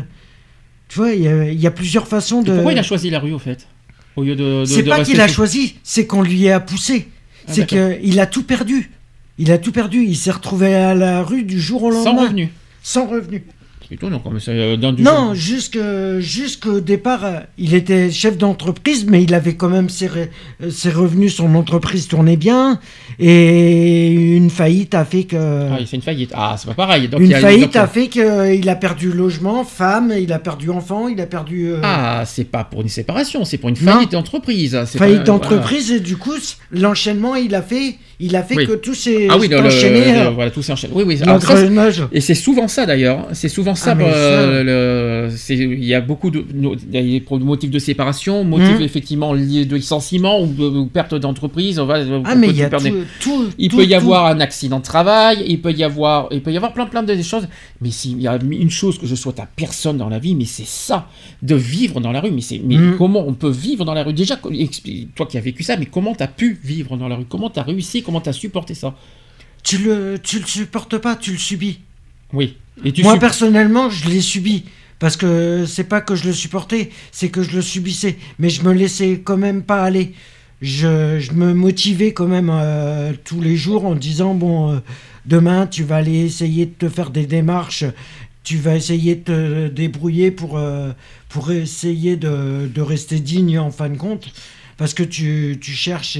[0.90, 2.54] Tu vois, il y, a- il y a plusieurs façons Et de.
[2.56, 3.68] Pourquoi il a choisi la rue au fait?
[4.18, 4.62] Au lieu de.
[4.62, 7.08] de- C'est pas qu'il a choisi, c'est qu'on lui a poussé.
[7.48, 8.92] Ah, c'est qu'il a tout perdu.
[9.38, 10.04] Il a tout perdu.
[10.04, 12.12] Il s'est retrouvé à la rue du jour au lendemain.
[12.12, 12.50] Sans revenu.
[12.84, 13.44] Sans revenu.
[13.88, 14.40] C'est étonnant quand même.
[14.40, 19.56] ça, euh, dans du Non, jusqu'au départ, euh, il était chef d'entreprise, mais il avait
[19.56, 22.80] quand même ses, euh, ses revenus, son entreprise tournait bien,
[23.20, 25.36] et une faillite a fait que...
[25.72, 26.32] Ah, c'est une faillite.
[26.34, 27.08] Ah, c'est pas pareil.
[27.10, 30.70] Donc, une il a- faillite a fait qu'il a perdu logement, femme, il a perdu
[30.70, 31.68] enfant, il a perdu...
[31.72, 34.78] euh, Ah, c'est pas pour une séparation, c'est pour une faillite d'entreprise.
[34.86, 36.34] faillite d'entreprise, et du coup,
[36.72, 38.68] l'enchaînement, il a fait, il a fait Oui.
[38.68, 39.28] que tout s'est.
[39.30, 40.12] Ah oui, le, le- enchaîné.
[40.14, 40.92] le- euh, voilà, tout s'enchaîne.
[40.94, 41.18] Oui, oui.
[41.22, 41.56] alors ça,
[42.12, 43.28] et c'est souvent ça d'ailleurs.
[43.34, 43.96] C'est souvent ça.
[44.00, 48.78] Ah, euh, le- Il y a beaucoup de, no- y a motifs de séparation, motifs
[48.78, 48.82] Mhm.
[48.84, 51.80] effectivement liés de licenciement ou de ou perte d'entreprise.
[51.80, 52.78] on va- Ah, mais il y a tout...
[53.20, 56.42] tout- Il tout- peut y avoir un accident de travail, il peut y avoir, il
[56.42, 57.48] peut y avoir plein plein de choses.
[57.82, 60.46] Mais s'il y a une chose que je souhaite à personne dans la vie, mais
[60.46, 61.08] c'est ça,
[61.42, 62.32] de vivre dans la rue.
[62.32, 62.98] Mais c'est, mais Mm.
[62.98, 64.14] comment on peut vivre dans la rue?
[64.14, 64.38] Déjà,
[65.16, 67.26] toi qui as vécu ça, mais comment t'as pu vivre dans la rue?
[67.28, 68.02] Comment t'as réussi?
[68.12, 68.94] Comment t'as supporté ça
[69.64, 71.80] Tu le, tu le supportes pas, tu le subis.
[72.34, 72.58] Oui.
[72.84, 74.66] Et tu Moi, personnellement, je l'ai subi.
[75.00, 78.18] Parce que c'est pas que je le supportais, c'est que je le subissais.
[78.38, 80.14] Mais je me laissais quand même pas aller.
[80.62, 84.80] Je, je me motivais quand même euh, tous les jours en disant bon, euh,
[85.26, 87.86] demain, tu vas aller essayer de te faire des démarches.
[88.44, 90.92] Tu vas essayer de te débrouiller pour, euh,
[91.30, 94.34] pour essayer de, de rester digne en fin de compte.
[94.76, 96.18] Parce que tu, tu cherches.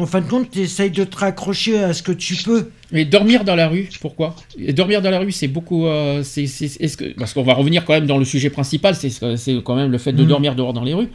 [0.00, 2.70] En fin de compte, tu essayes de te raccrocher à ce que tu peux.
[2.92, 4.34] Mais dormir dans la rue, pourquoi?
[4.58, 5.86] Et Dormir dans la rue, c'est beaucoup.
[5.86, 8.94] euh, c'est, c'est- est-ce que, parce qu'on va revenir quand même dans le sujet principal,
[8.94, 10.26] c'est, c'est quand même le fait de Mm.
[10.28, 11.08] dormir dehors dans les rues.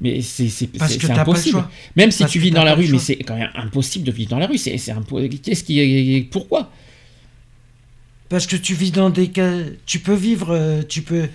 [0.00, 1.58] Mais c'est, c'est, Parce c'est- que c'est t'as pas le impossible.
[1.58, 1.70] choix.
[1.96, 4.30] Même si Parce tu vis dans la rue, mais c'est quand même impossible de vivre
[4.30, 4.56] dans la rue.
[4.56, 6.70] C'est, c'est impo- Qu'est-ce qui, pourquoi?
[8.30, 9.52] Parce que tu vis dans des cas.
[9.86, 10.50] Tu peux vivre.
[10.54, 11.28] euh, tu peux.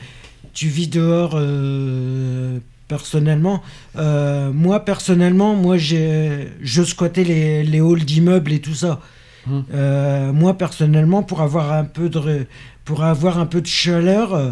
[0.53, 3.61] Tu vis dehors euh, personnellement.
[3.95, 9.01] Euh, moi, personnellement, moi, j'ai, je squattais les, les halls d'immeubles et tout ça.
[9.47, 9.61] Hmm.
[9.73, 12.47] Euh, moi, personnellement, pour avoir un peu de,
[12.83, 14.51] pour avoir un peu de chaleur, euh,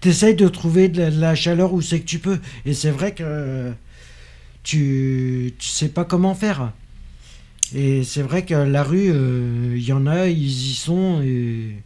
[0.00, 2.38] t'essayes de trouver de la, de la chaleur où c'est que tu peux.
[2.66, 3.72] Et c'est vrai que euh,
[4.62, 6.72] tu, tu sais pas comment faire.
[7.74, 11.76] Et c'est vrai que la rue, euh, il y en a, ils y sont et,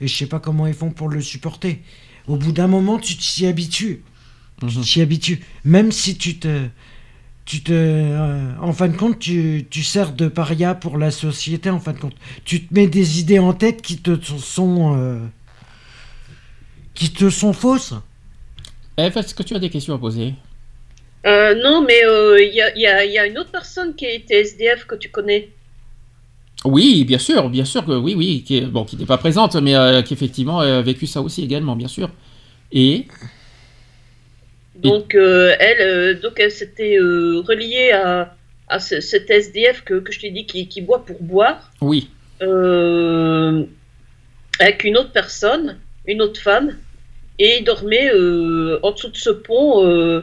[0.00, 1.82] et je sais pas comment ils font pour le supporter.
[2.28, 4.02] au bout d'un moment, tu t'y habitues.
[4.60, 4.82] Tu Mhm.
[4.82, 5.40] t'y habitues.
[5.64, 6.68] Même si tu te.
[7.44, 11.70] Tu te, euh, en fin de compte, tu, tu sers de paria pour la société.
[11.70, 15.20] En fin de compte, tu te mets des idées en tête qui te sont, euh,
[16.94, 17.94] qui te sont fausses.
[18.96, 20.34] Eve, est-ce que tu as des questions à poser?
[21.26, 23.50] Euh, non, mais euh, il y, a, il y a- il y a une autre
[23.52, 25.50] personne qui a été SDF que tu connais?
[26.64, 29.54] Oui, bien sûr, bien sûr que oui, oui, qui est- bon, qui n'est pas présente,
[29.56, 32.10] mais euh, qui effectivement a vécu ça aussi également, bien sûr.
[32.72, 33.06] Et?
[34.82, 38.34] Donc, euh, elle, euh, donc elle s'était euh, reliée à,
[38.68, 42.10] à ce- cet SDF que, que je t'ai dit qui, qui boit pour boire, oui,
[42.42, 43.64] euh,
[44.58, 46.76] avec une autre personne, une autre femme,
[47.38, 49.84] et ils dormaient euh, en dessous de ce pont.
[49.84, 50.22] euh,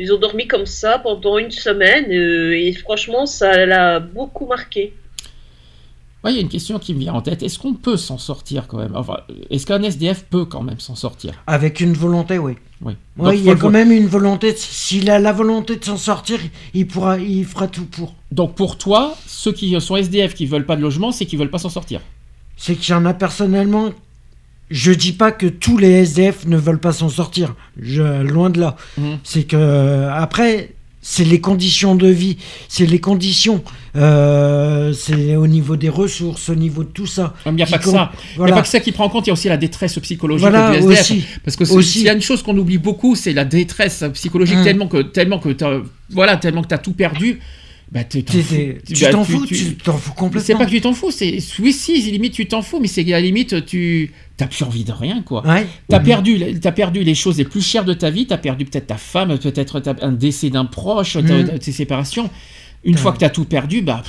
[0.00, 4.92] ils ont dormi comme ça pendant une semaine, euh, et franchement, ça l'a beaucoup marqué.
[6.22, 7.42] Ouais, il y a une question qui me vient en tête.
[7.42, 8.94] Est-ce qu'on peut s'en sortir quand même?
[8.94, 9.18] Enfin,
[9.50, 11.42] est-ce qu'un SDF peut quand même s'en sortir?
[11.48, 12.54] Avec une volonté, oui.
[12.80, 12.94] Oui.
[13.34, 14.54] Il y a quand même une volonté.
[14.56, 16.38] S'il a la volonté de s'en sortir,
[16.74, 18.14] il pourra, il fera tout pour.
[18.30, 21.50] Donc pour toi, ceux qui sont SDF qui veulent pas de logement, c'est qu'ils veulent
[21.50, 22.00] pas s'en sortir.
[22.56, 23.90] C'est qu'il y en a personnellement.
[24.70, 27.54] Je dis pas que tous les SDF ne veulent pas s'en sortir.
[27.80, 28.76] Je, loin de là.
[28.98, 29.18] Mhm.
[29.24, 30.74] C'est que après,
[31.10, 32.36] c'est les conditions de vie,
[32.68, 33.64] c'est les conditions,
[33.96, 37.34] euh, c'est au niveau des ressources, au niveau de tout ça.
[37.46, 38.12] Il n'y a pas que ça.
[38.34, 38.52] Il Voilà.
[38.52, 40.42] a pas que ça qui prend en compte, il y a aussi la détresse psychologique
[40.42, 41.00] Voilà, du SDF.
[41.00, 41.24] aussi.
[41.42, 41.90] Parce que c'est- Aussi.
[42.00, 44.64] s'il y a une chose qu'on oublie beaucoup, c'est la détresse psychologique Hum.
[44.64, 45.56] tellement que tellement que
[46.10, 47.40] voilà tellement que t'as tout perdu.
[47.90, 48.76] Bah, t'en fous.
[48.86, 50.58] Tu t'en fous, tu t'en fous C'est complètement.
[50.58, 53.16] pas que tu t'en fous, c'est oui si limite tu t'en fous, mais c'est à
[53.16, 55.46] la limite tu t'as plus envie de rien quoi.
[55.46, 55.66] Ouais.
[55.88, 58.26] T'as perdu, t'as perdu les choses les plus chères de ta vie.
[58.26, 61.58] T'as perdu peut-être ta femme, peut-être un décès d'un proche, Mhm.
[61.58, 62.30] tes séparations.
[62.84, 64.02] Une fois que t'as tout perdu, bah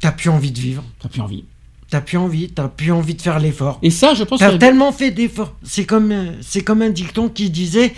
[0.00, 0.84] T'as plus envie de vivre.
[1.00, 1.44] t'as plus envie.
[1.88, 2.48] T'as plus envie.
[2.50, 3.78] T'as plus envie de faire l'effort.
[3.82, 5.54] Et ça, je pense T'as que tellement fait d'efforts.
[5.62, 7.92] C'est comme, euh, c'est comme un dicton qui disait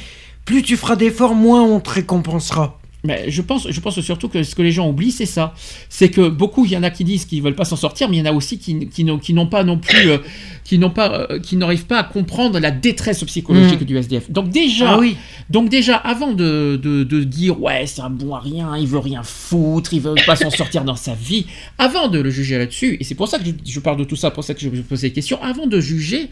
[0.44, 2.78] plus tu feras d'efforts, moins on te récompensera.
[3.04, 5.54] Mais je pense, je pense surtout que ce que les gens oublient, c'est ça.
[5.90, 8.16] C'est que beaucoup, il y en a qui disent qu'ils veulent pas s'en sortir, mais
[8.16, 10.18] il y en a aussi qui, qui n'ont pas non plus, euh,
[10.64, 13.84] qui n'ont pas, euh, qui n'arrivent pas à comprendre la détresse psychologique Mm.
[13.84, 14.30] du SDF.
[14.30, 15.16] Donc déjà, Ah oui.
[15.50, 18.98] donc déjà, avant de, de, de dire ouais, c'est un bon à rien, il veut
[19.00, 21.44] rien foutre, il veut pas s'en sortir dans sa vie,
[21.76, 24.16] avant de le juger là-dessus, et c'est pour ça que je, je parle de tout
[24.16, 26.30] ça, pour ça que je me pose des questions, avant de juger,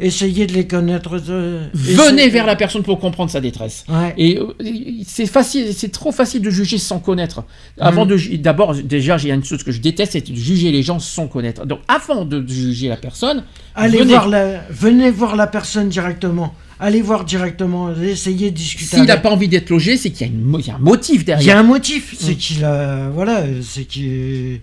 [0.00, 1.20] Essayez de les connaître.
[1.28, 3.84] euh, venez essayez- vers la personne pour comprendre sa détresse.
[3.88, 4.14] Ouais.
[4.16, 4.54] Et euh,
[5.04, 7.42] c'est facile, c'est trop facile de juger sans connaître.
[7.80, 8.10] Avant Mhm.
[8.16, 11.26] de, d'abord, déjà, j'ai une chose que je déteste, c'est de juger les gens sans
[11.26, 11.66] connaître.
[11.66, 13.42] Donc, avant de juger la personne,
[13.74, 14.10] Allez venez.
[14.12, 16.54] voir la, venez voir la personne directement.
[16.78, 17.92] Allez voir directement.
[18.00, 18.96] Essayez de discuter.
[18.98, 20.78] S'il n'a pas envie d'être logé, c'est qu'il y a, mo- il y a un
[20.78, 21.58] motif Il y a derrière.
[21.58, 22.14] un motif.
[22.16, 22.36] C'est Mm.
[22.36, 24.60] qu'il a, voilà, c'est qu'il,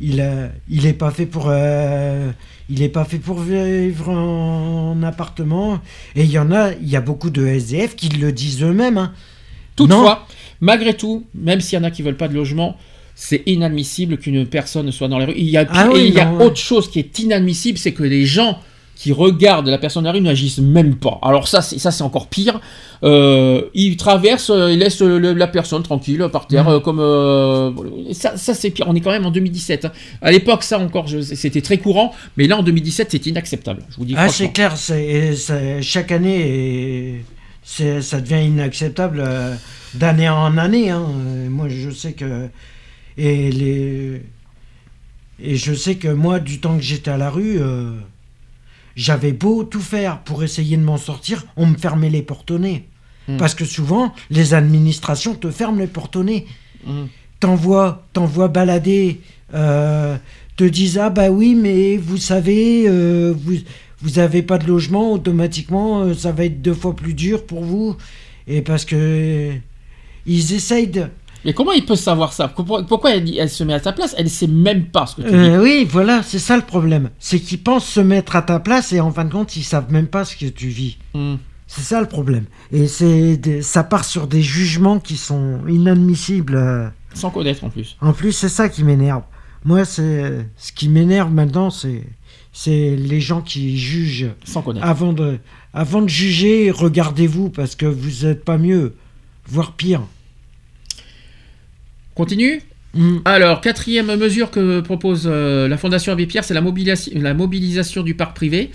[0.00, 2.30] il a, il est pas fait pour, euh,
[2.70, 5.80] il est pas fait pour vivre en appartement.
[6.14, 8.98] Et il y en a, il y a beaucoup de SDF qui le disent eux-mêmes.
[8.98, 9.12] hein.
[9.76, 10.26] Toutefois,
[10.60, 12.76] malgré tout, même s'il y en a qui veulent pas de logement,
[13.14, 15.34] c'est inadmissible qu'une personne soit dans la rue.
[15.36, 16.44] Il y a, Ah oui, il y a ouais.
[16.44, 18.58] autre chose qui est inadmissible, c'est que les gens
[19.00, 21.18] qui regardent la personne rue n'agissent même pas.
[21.22, 22.60] Alors ça, c'est ça, c'est encore pire.
[23.02, 27.00] Euh, ils traversent, euh, ils laissent euh, le- la personne tranquille par terre, euh, comme
[27.00, 27.70] euh,
[28.12, 28.84] ça, ça c'est pire.
[28.88, 29.86] On est quand même en 2017.
[29.86, 29.92] hein.
[30.20, 33.84] À l'époque, ça encore, c'était très courant, mais là en 2017, c'est inacceptable.
[33.90, 34.76] Je vous dis Ah, c'est clair.
[34.76, 37.24] C'est, chaque année, et
[38.02, 39.54] ça devient inacceptable euh,
[39.94, 40.90] d'année en année.
[40.90, 41.06] hein.
[41.48, 42.48] Moi, je sais que
[43.16, 44.22] et les
[45.42, 47.58] et je sais que moi, du temps que j'étais à la rue,
[49.00, 52.58] j'avais beau tout faire pour essayer de m'en sortir, on me fermait les portes au
[52.58, 52.86] nez.
[53.28, 53.38] Mm.
[53.38, 56.46] Parce que souvent, les administrations te ferment les portes au nez.
[57.40, 59.20] T'envoies, t'envoies balader,
[59.54, 60.16] euh,
[60.56, 63.56] te disent ah bah oui mais vous savez euh, vous
[64.02, 67.62] vous avez pas de logement automatiquement euh, ça va être deux fois plus dur pour
[67.62, 67.96] vous
[68.46, 69.52] et parce que
[70.26, 71.04] ils essayent de
[71.44, 72.48] Mais comment il peut savoir ça?
[72.48, 74.14] Pourquoi, elle, se met à ta place?
[74.18, 75.34] Elle sait même pas ce que tu dis.
[75.34, 78.92] Euh, oui voilà c'est ça le problème c'est qu'ils pensent se mettre à ta place
[78.92, 81.38] et en fin de compte ils savent même pas ce que tu vis Mhm.
[81.66, 86.88] c'est ça le problème et c'est ça part sur des jugements qui sont inadmissibles euh.
[87.14, 87.96] Sans connaître en plus.
[88.00, 89.22] En plus, c'est ça qui m'énerve.
[89.64, 92.04] Moi, c'est ce qui m'énerve maintenant, c'est
[92.52, 94.86] c'est les gens qui jugent Sans connaître.
[94.86, 95.38] avant de
[95.74, 96.70] avant de juger.
[96.70, 98.94] Regardez-vous parce que vous n'êtes pas mieux,
[99.48, 100.02] voire pire.
[102.20, 102.60] Continue
[102.92, 103.18] Mm.
[103.24, 108.02] Alors, quatrième mesure que propose euh, la Fondation Abbé Pierre, c'est la, mobilisation- la mobilisation
[108.02, 108.70] du parc privé.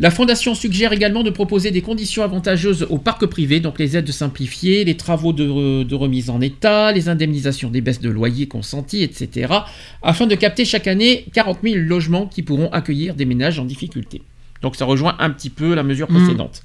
[0.00, 4.10] La Fondation suggère également de proposer des conditions avantageuses au parc privé, donc les aides
[4.10, 8.48] simplifiées, les travaux de, re- de remise en état, les indemnisations des baisses de loyers
[8.48, 9.52] consenties, etc.,
[10.02, 14.20] afin de capter chaque année 40 000 logements qui pourront accueillir des ménages en difficulté.
[14.62, 16.14] Donc ça rejoint un petit peu la mesure Mm.
[16.16, 16.62] précédente.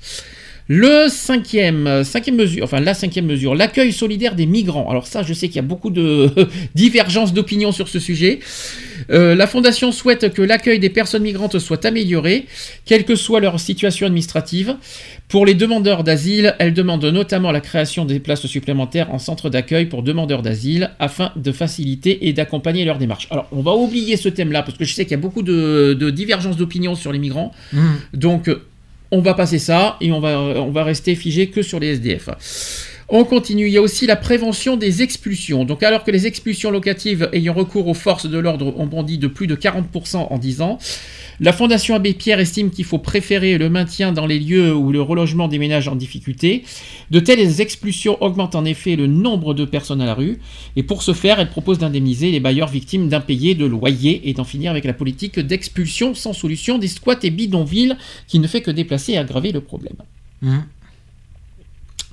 [0.68, 4.90] Le cinquième, cinquième mesure, enfin la cinquième mesure, l'accueil solidaire des migrants.
[4.90, 6.32] Alors ça, je sais qu'il y a beaucoup de
[6.76, 8.40] divergences d'opinion sur ce sujet.
[9.12, 12.48] Euh, la Fondation souhaite que l'accueil des personnes migrantes soit amélioré,
[12.86, 14.76] quelle que soit leur situation administrative.
[15.28, 19.86] Pour les demandeurs d'asile, elle demande notamment la création des places supplémentaires en centre d'accueil
[19.86, 23.28] pour demandeurs d'asile afin de faciliter et d'accompagner leur démarche.
[23.30, 25.96] Alors, on va oublier ce thème-là parce que je sais qu'il y a beaucoup de,
[26.00, 27.52] de divergences d'opinion sur les migrants.
[27.74, 27.82] Mmh.
[28.14, 28.50] Donc,
[29.16, 32.30] on va passer ça et on va, rester figé que sur les SDF.
[33.08, 35.64] On continue, il y a aussi la prévention des expulsions.
[35.64, 39.28] Donc alors que les expulsions locatives ayant recours aux forces de l'ordre ont bondi de
[39.28, 40.80] plus de 40% en 10 ans,
[41.40, 45.02] la Fondation Abbé Pierre estime qu'il faut préférer le maintien dans les lieux où le
[45.02, 46.64] relogement des ménages en difficulté.
[47.12, 50.40] De telles expulsions augmentent en effet le nombre de personnes à la rue,
[50.76, 54.44] et pour ce faire, elle propose d'indemniser les bailleurs victimes d'impayés de loyers et d'en
[54.44, 57.96] finir avec la politique d'expulsion sans solution des squats et bidonvilles
[58.28, 59.98] qui ne fait que déplacer et aggraver le problème.
[60.42, 60.60] Mmh.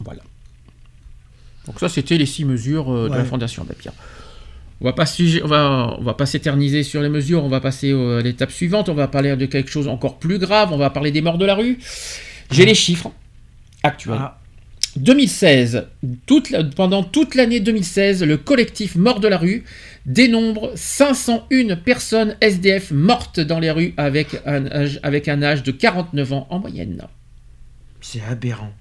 [0.00, 0.22] Voilà.
[1.66, 3.24] Donc ça, c'était les six mesures euh, de la.
[3.24, 3.94] Fondation Abbé Pierre.
[4.82, 5.04] On va pas
[5.44, 7.44] on va, on va pas s'éterniser sur les mesures.
[7.44, 8.88] On va passer à l'étape suivante.
[8.88, 10.72] On va parler de quelque chose encore plus grave.
[10.72, 11.78] On va parler des morts de la rue.
[12.50, 13.12] J'ai les chiffres
[13.84, 14.16] actuels.
[14.18, 14.38] Ah.
[14.96, 15.86] 2016,
[16.26, 19.64] toute la- pendant toute l'année 2016, le collectif Mort de la rue
[20.04, 25.70] dénombre 501 personnes SDF mortes dans les rues avec un âge, avec un âge de
[25.70, 27.06] 49 ans en moyenne.
[28.00, 28.72] C'est aberrant.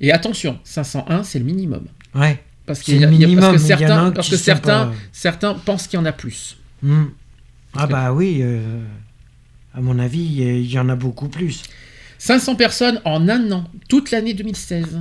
[0.00, 1.86] Et attention, 501, c'est le minimum.
[2.14, 2.38] Ouais.
[2.66, 5.86] Parce, qu'il y a- minimum, parce que certains, parce que sont certains, pas- certains pensent
[5.86, 6.56] qu'il y en a plus.
[6.82, 7.04] Mmh.
[7.76, 8.80] Ah bah oui, euh,
[9.74, 11.62] à mon avis, il y- en a beaucoup plus.
[12.18, 15.00] 500 personnes en un an, toute l'année 2016.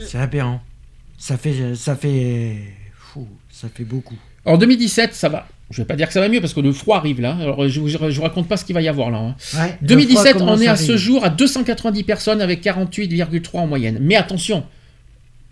[0.00, 0.60] C'est aberrant.
[1.16, 2.56] Ça fait, ça fait,
[2.96, 4.16] fou, ça fait beaucoup.
[4.44, 5.46] En 2017, ça va.
[5.70, 7.34] Je vais pas dire que ça va mieux parce que le froid arrive là.
[7.40, 9.18] Alors je vous, je vous raconte pas ce qu'il va y avoir là.
[9.18, 9.36] hein.
[9.54, 13.66] Ouais, le 2017, froid on est à ce jour à 290 personnes avec 48,3 en
[13.66, 13.98] moyenne.
[14.02, 14.66] Mais attention,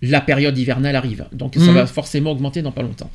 [0.02, 1.74] la période hivernale arrive, donc ça Mhm.
[1.74, 3.10] va forcément augmenter dans pas longtemps.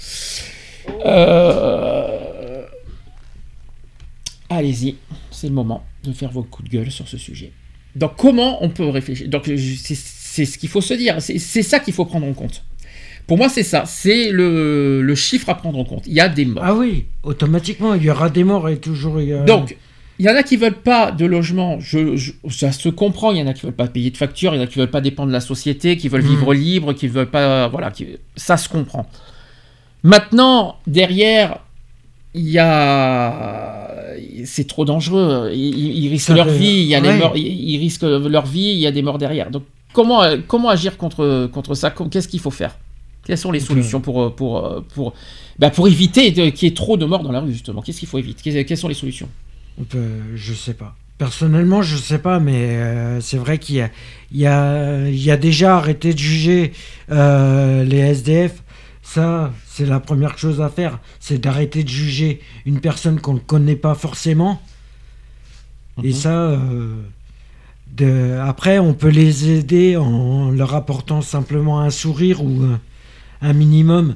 [1.06, 2.64] Euh,
[4.50, 4.96] Allez-y,
[5.30, 7.52] c'est le moment de faire vos coups de gueule sur ce sujet.
[7.98, 9.28] Donc comment on peut réfléchir?
[9.28, 12.64] Donc c'est ce qu'il faut se dire, c'est c'est ça qu'il faut prendre en compte.
[13.26, 16.08] Pour moi, c'est ça, c'est le, le chiffre à prendre en compte.
[16.08, 16.64] Il y a des morts.
[16.66, 19.20] Ah oui, automatiquement, il y aura des morts et toujours.
[19.20, 19.76] il y a- Donc,
[20.20, 23.32] il y en a qui veulent pas de logement, je, je- ça se comprend.
[23.32, 24.80] Il y en a qui veulent pas payer de facture, il y en a qui
[24.80, 26.30] veulent pas dépendre de la société, qui veulent Mhm.
[26.30, 29.06] vivre libre, qui veulent pas, voilà, qui- ça se comprend.
[30.04, 31.60] Maintenant, derrière,
[32.34, 34.14] il y a,
[34.46, 35.52] c'est trop dangereux.
[35.54, 36.66] Ils, risquent Ça leur vie.
[36.82, 37.18] Il y a des ouais.
[37.18, 38.72] morts, ils, risquent leur vie.
[38.72, 39.50] Il y a des morts derrière.
[39.52, 39.64] Donc,
[39.94, 41.94] comment, comment agir contre contre ça?
[42.12, 42.78] Qu'est-ce qu'il faut faire?
[43.26, 45.14] Quelles sont les solutions pour pour pour
[45.60, 47.82] bah, pour éviter qu'il y ait trop de morts dans la rue justement?
[47.82, 48.64] Qu'est-ce qu'il faut éviter?
[48.64, 49.28] Quelles- sont les solutions?
[49.28, 49.47] On
[49.84, 50.96] peut, je sais pas.
[51.18, 53.90] Personnellement, je sais pas, mais euh, c'est vrai qu'il y a,
[54.32, 56.74] il y, a, il y a déjà arrêté de juger
[57.12, 58.62] euh, les SDF.
[59.02, 63.40] Ça, c'est la première chose à faire, c'est d'arrêter de juger une personne qu'on ne
[63.40, 64.62] connaît pas forcément.
[66.04, 66.14] Et Mhm.
[66.14, 66.94] ça, euh,
[67.96, 72.80] de, après, on peut les aider en leur apportant simplement un sourire ou un,
[73.42, 74.16] un minimum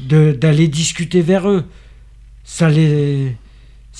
[0.00, 1.64] d'aller discuter vers eux.
[2.44, 3.36] Ça les,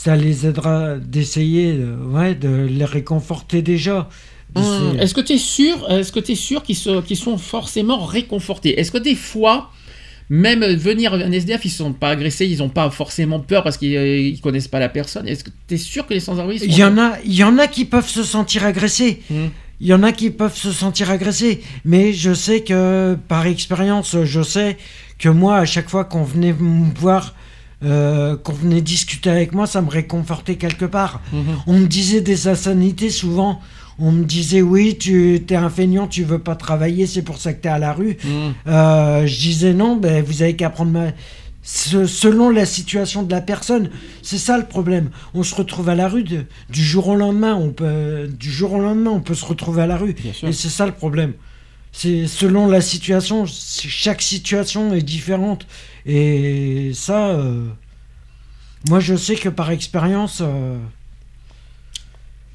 [0.02, 4.08] ça les aidera d'essayer euh, ouais, de les réconforter déjà.
[4.56, 8.78] C'est- Est-ce que tu es sûr, est-ce que es sûr qu'ils se- sont forcément réconfortés?
[8.78, 9.70] Est-ce que des fois,
[10.30, 13.76] même venir un SDF, ils ne sont pas agressés, ils n'ont pas forcément peur parce
[13.76, 13.92] qu'ils
[14.34, 15.26] ne connaissent pas la personne?
[15.28, 17.42] Est-ce que tu es sûr que les sans-abri sont- Il y, en a, il y
[17.44, 19.20] en a qui peuvent se sentir agressés.
[19.32, 19.50] Hum.
[19.80, 21.60] Il y en a qui peuvent se sentir agressés.
[21.84, 24.76] Mais je sais que, par expérience, je sais
[25.18, 27.34] que moi, à chaque fois qu'on venait me voir,
[27.84, 31.20] euh, qu'on venait discuter avec moi, ça me réconfortait quelque part.
[31.32, 31.40] Mhm.
[31.66, 33.60] On me disait des insanités souvent.
[34.00, 37.52] On me disait, oui, tu es un feignant, tu veux pas travailler, c'est pour ça
[37.52, 38.16] que tu es à la rue.
[38.24, 38.54] Hum.
[38.68, 41.06] Euh, je disais non, ben, vous avez qu'à prendre ma...
[41.64, 43.90] Ce- selon la situation de la personne,
[44.22, 45.10] c'est ça le problème.
[45.34, 47.56] On se retrouve à la rue de- du jour au lendemain.
[47.56, 50.14] On peut, du jour au lendemain, on peut se retrouver à la rue.
[50.48, 51.32] Et c'est ça le problème.
[52.00, 53.44] C'est selon la situation.
[53.44, 55.66] Chaque situation est différente.
[56.06, 57.64] Et ça, euh,
[58.88, 60.76] moi, je sais que par expérience, euh,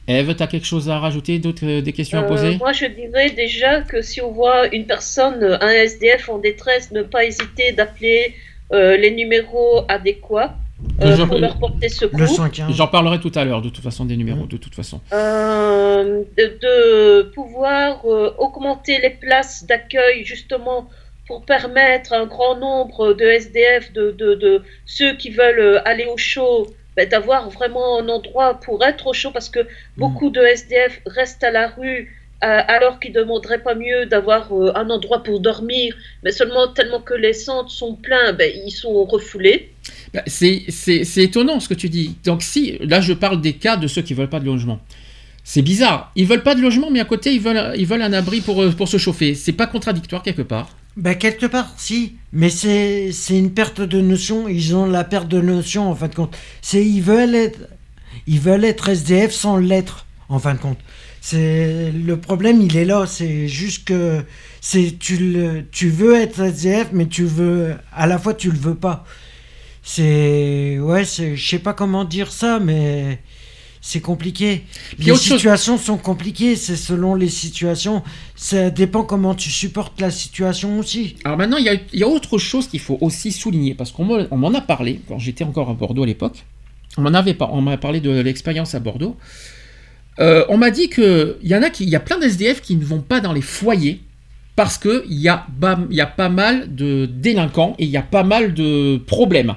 [0.07, 2.55] Eve, tu as quelque chose à rajouter, d'autres euh, des questions à poser?
[2.55, 7.01] moi, je dirais déjà que si on voit une personne, un SDF en détresse, ne
[7.01, 8.35] pas hésiter d'appeler
[8.71, 10.55] euh, les numéros adéquats
[11.01, 12.19] euh, Je- pour leur porter secours.
[12.19, 12.71] le 115.
[12.75, 15.01] J'en parlerai tout à l'heure, de toute façon, des numéros, de toute façon.
[15.13, 20.89] Euh, de, de pouvoir euh, augmenter les places d'accueil justement
[21.27, 25.87] pour permettre à un grand nombre de SDF, de, de, de ceux qui veulent euh,
[25.87, 29.61] aller au chaud, ben, d'avoir vraiment un endroit pour être au chaud parce que
[29.97, 34.51] beaucoup de SDF restent à la rue Euh, alors qu'ils ne demanderaient pas mieux d'avoir
[34.51, 38.71] euh, un endroit pour dormir, mais seulement tellement que les centres sont pleins, ben, ils
[38.71, 39.71] sont refoulés.
[40.13, 40.65] Bah, c'est
[41.17, 42.17] étonnant ce que tu dis.
[42.23, 44.79] Donc si, là je parle des cas de ceux qui veulent pas de logement.
[45.45, 46.11] C'est bizarre.
[46.15, 48.61] Ils veulent pas de logement, mais à côté ils veulent, ils veulent un abri pour,
[48.61, 49.35] euh, pour se chauffer.
[49.35, 50.69] C'est pas contradictoire quelque part.
[50.95, 52.15] Ben, quelque part, si.
[52.33, 54.47] Mais c'est c'est une perte de notion.
[54.47, 56.37] Ils ont la perte de notion, en fin de compte.
[56.61, 57.59] C'est Ils veulent être,
[58.27, 60.77] ils veulent être SDF sans l'être, en fin de compte.
[61.25, 63.05] C'est Le problème, il est là.
[63.07, 64.25] C'est juste que
[64.59, 67.75] c'est tu, le, tu veux être SDF, mais tu veux.
[67.93, 69.05] À la fois, tu le veux pas.
[69.83, 70.79] C'est.
[70.81, 73.19] Ouais, c'est- je sais pas comment dire ça, mais.
[73.85, 74.63] C'est compliqué.
[74.97, 78.01] Puis les chose- situations sont compliquées, c'est selon les situations.
[78.35, 81.15] Ça dépend comment tu supportes la situation aussi.
[81.25, 84.25] Alors maintenant, il y y a autre chose qu'il faut aussi souligner, parce qu'on m'en
[84.31, 86.43] on m'en a parlé quand j'étais encore à Bordeaux à l'époque.
[86.97, 89.17] On m'en avait pas, on m'a parlé de l'expérience à Bordeaux.
[90.19, 92.61] Euh, on m'a dit que il y en a qui, il y a plein d'SDF
[92.61, 94.01] qui ne vont pas dans les foyers
[94.55, 95.47] parce que il y a,
[95.89, 99.55] y a pas mal de délinquants et il y a pas mal de problèmes.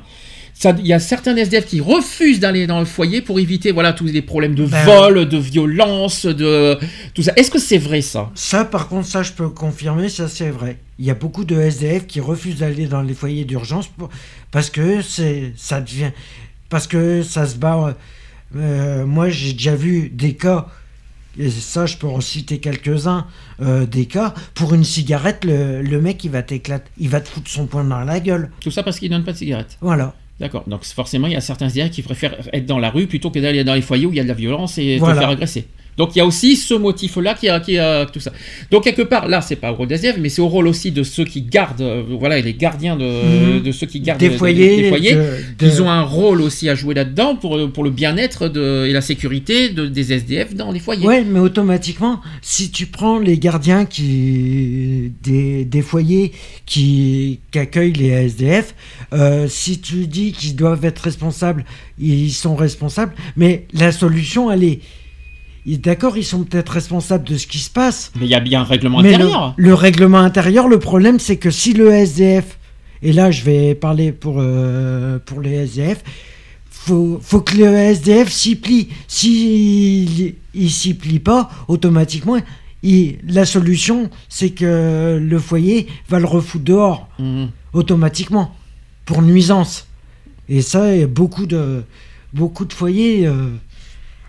[0.65, 4.07] Il y a certains SDF qui refusent d'aller dans le foyer pour éviter voilà tous
[4.07, 6.79] les problèmes de Ben- vol, de violence, de
[7.13, 7.33] tout ça.
[7.37, 8.31] Est-ce que c'est vrai ça?
[8.35, 10.79] Ça, par contre, ça, je peux confirmer, ça, c'est vrai.
[10.99, 13.91] Il y a beaucoup de SDF qui refusent d'aller dans les foyers d'urgence
[14.51, 16.13] parce que c'est, ça devient,
[16.71, 17.95] parce que ça se bat.
[18.55, 20.69] Euh, moi, j'ai déjà vu des cas,
[21.39, 23.27] et ça, je peux en citer quelques-uns,
[23.61, 27.29] euh, des cas, pour une cigarette, le, le mec, il va t'éclater, il va te
[27.29, 28.51] foutre son poing dans la gueule.
[28.61, 29.77] Tout ça parce qu'ils donnent pas de cigarettes.
[29.81, 30.15] Voilà.
[30.39, 30.65] D'accord.
[30.67, 33.39] Donc forcément, il y a certains SDF qui préfèrent être dans la rue plutôt que
[33.39, 35.15] d'aller dans les foyers où il y a de la violence et Voilà.
[35.15, 35.67] se faire agresser.
[35.97, 38.33] Donc il y a aussi ce motif-là qui a, qui a tout ça.
[38.71, 40.91] Donc quelque part, là, c'est pas au rôle des SDF, mais c'est au rôle aussi
[40.93, 43.05] de ceux qui gardent, euh, voilà, les gardiens de,
[43.57, 43.63] Mhm.
[43.63, 45.15] de ceux qui gardent Des foyers, des foyers.
[45.15, 45.21] de-
[45.59, 48.53] de- Ils ont un rôle aussi à jouer là-dedans pour, pour le bien-être
[48.87, 51.07] et la sécurité de- des SDF dans les foyers.
[51.07, 56.33] Ouais, mais automatiquement, si tu prends les gardiens qui des, des foyers
[56.67, 58.75] qui, qui accueillent les SDF,
[59.13, 61.65] euh, si tu dis qu'ils doivent être responsables,
[61.99, 63.15] ils sont responsables.
[63.37, 64.81] Mais la solution, elle est,
[65.67, 68.13] d'accord, ils sont peut-être responsables de ce qui se passe.
[68.19, 69.55] Mais il y a bien un règlement Mais intérieur.
[69.57, 72.59] le règlement intérieur, le problème, c'est que si le SDF,
[73.03, 76.03] et là, je vais parler pour euh, pour les SDF.
[76.71, 78.89] Faut, faut que le SDF s'y plie.
[79.09, 82.37] S'il il s'y plie pas, automatiquement,
[82.83, 87.49] il- la solution, c'est que le foyer va le refoutre dehors, Mhm.
[87.73, 88.55] automatiquement,
[89.05, 89.87] pour nuisance.
[90.49, 91.83] Et ça, il y a beaucoup de,
[92.33, 93.27] beaucoup de foyers.
[93.27, 93.49] euh,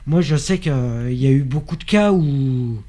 [0.08, 0.72] moi, je sais qu'il
[1.12, 2.80] y a eu beaucoup de cas où.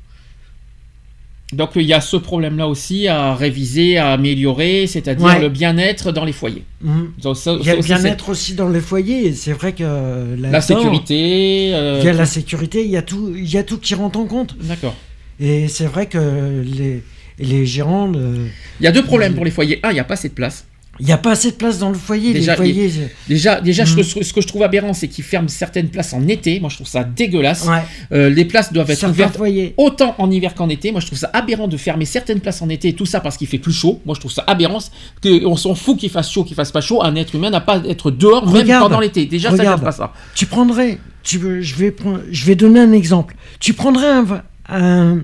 [1.55, 5.41] Donc il y a ce problème-là aussi à réviser, à améliorer, c'est-à-dire Ouais.
[5.41, 6.65] le bien-être dans les foyers.
[6.83, 7.13] Mhm.
[7.23, 9.83] Donc, ça- Il y a le bien-être aussi dans les foyers, et c'est vrai que
[9.83, 11.71] La là-dedans, sécurité.
[11.75, 13.95] euh, Il y a la sécurité, il y a tout, il y a tout qui
[13.95, 14.57] rentre en compte.
[14.63, 14.95] D'accord.
[15.41, 17.03] Et c'est vrai que les,
[17.39, 18.47] les gérants, euh,
[18.81, 19.81] Il y a deux problèmes pour les foyers.
[19.85, 20.67] Un, il n'y a pas assez de place.
[21.01, 22.33] Il n'y a pas assez de place dans le foyer.
[22.33, 25.25] Déjà, les foyers, c'est- Déjà, déjà je trouve- ce que je trouve aberrant, c'est qu'ils
[25.25, 26.59] ferment certaines places en été.
[26.61, 27.67] Moi, je trouve ça dégueulasse.
[27.67, 27.83] Ouais.
[28.13, 29.75] Euh, les places doivent être Certains ouvertes foyers.
[29.77, 30.91] autant en hiver qu'en été.
[30.91, 32.93] Moi, je trouve ça aberrant de fermer certaines places en été.
[32.95, 34.01] Tout ça parce qu'il fait plus chaud.
[34.07, 34.79] Moi, je trouve ça aberrant.
[35.23, 37.03] Que on s'en fout qu'il fasse chaud, qu'il fasse pas chaud.
[37.05, 39.27] Un être humain n'a pas à être dehors même pendant l'été.
[39.27, 39.81] Déjà, ça Regarde.
[39.81, 40.13] ne pas ça.
[40.35, 43.37] Tu prendrais, tu je vais prendre, je vais donner un exemple.
[43.61, 44.27] Tu prendrais un,
[44.69, 45.19] un,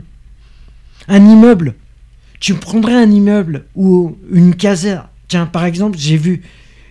[1.09, 1.75] un immeuble,
[2.41, 5.05] tu prendrais un immeuble ou une caserne.
[5.29, 6.43] Tiens, par exemple, j'ai vu,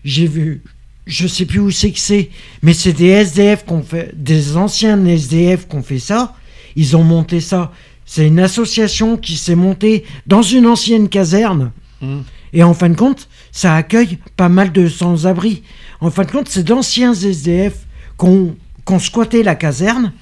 [0.03, 0.61] j'ai vu,
[1.05, 2.29] je sais plus où c'est que c'est,
[2.61, 6.35] mais c'est des SDF qu'on fait, des anciens SDF qu'on fait ça.
[6.75, 7.71] Ils ont monté ça.
[8.05, 11.71] C'est une association qui s'est montée dans une ancienne caserne.
[12.01, 12.23] Mhm.
[12.53, 15.63] Et en fin de compte, ça accueille pas mal de sans-abri.
[16.01, 17.73] En fin de compte, c'est d'anciens SDF
[18.19, 18.55] qui ont,
[18.85, 20.13] qui ont squatté la caserne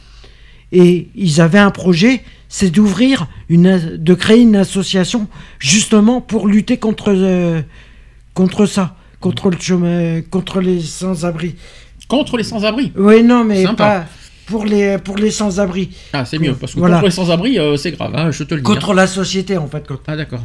[0.71, 5.27] et ils avaient un projet, c'est d'ouvrir une, de créer une association
[5.59, 7.61] justement pour lutter contre, euh,
[8.33, 11.55] contre ça, contre le chômage, contre les sans-abri.
[12.07, 12.91] Contre les sans-abri.
[12.97, 13.75] Oui, non, mais Sympa.
[14.01, 14.05] pas
[14.45, 15.91] pour les, pour les sans-abri.
[16.13, 16.53] Ah, c'est mieux.
[16.55, 16.95] Parce que Voilà.
[16.95, 18.11] contre les sans-abri, euh, c'est grave.
[18.15, 18.65] hein, je te le dis.
[18.65, 18.95] Contre hein.
[18.95, 19.85] la société, en fait.
[20.07, 20.41] Ah, d'accord.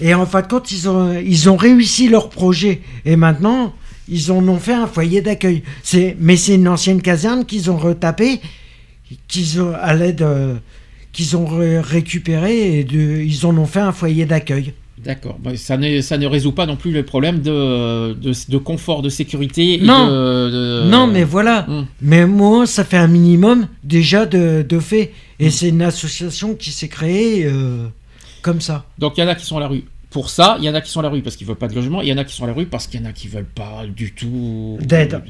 [0.00, 2.80] Et en fin de compte, ils ont, ils ont réussi leur projet.
[3.04, 3.72] Et maintenant,
[4.08, 5.62] ils en ont fait un foyer d'accueil.
[5.84, 8.40] C'est, mais c'est une ancienne caserne qu'ils ont retapé,
[9.28, 10.56] qu'ils ont, à l'aide, euh,
[11.12, 14.74] qu'ils ont ré- récupéré et de, ils en ont fait un foyer d'accueil.
[15.04, 15.36] D'accord.
[15.38, 19.02] Bah, ça, ne, ça ne résout pas non plus le problème de, de, de confort,
[19.02, 19.74] de sécurité.
[19.74, 20.06] et Non.
[20.06, 21.66] de- de- Non, mais voilà.
[21.68, 21.86] Hum.
[22.00, 25.12] Mais moi, ça fait un minimum déjà de, de fait.
[25.38, 27.86] Et c'est une association qui s'est créée euh,
[28.42, 28.86] comme ça.
[28.98, 30.74] Donc il y en a qui sont à la rue pour ça, il y en
[30.74, 32.18] a qui sont à la rue parce qu'ils veulent pas de logement, il y en
[32.18, 34.14] a qui sont à la rue parce qu'il y en a qui veulent pas du
[34.14, 35.20] tout D'aide.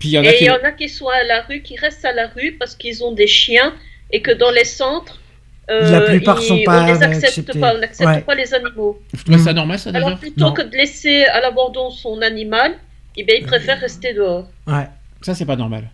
[0.00, 1.42] Puis il y en a Et qui il y en a qui sont à la
[1.42, 3.72] rue, qui restent à la rue parce qu'ils ont des chiens
[4.10, 5.20] et que dans les centres,
[5.68, 8.20] La plupart ils- sont pas On les accepte pas, on n'accepte Ouais.
[8.20, 9.00] pas les animaux.
[9.38, 10.52] Ça normal, ça, déjà Alors plutôt Non.
[10.52, 12.74] que de laisser à l'abandon son animal,
[13.16, 14.46] eh bien, il préfère rester dehors.
[14.66, 14.86] Ouais.
[15.22, 15.88] Ça, c'est pas normal.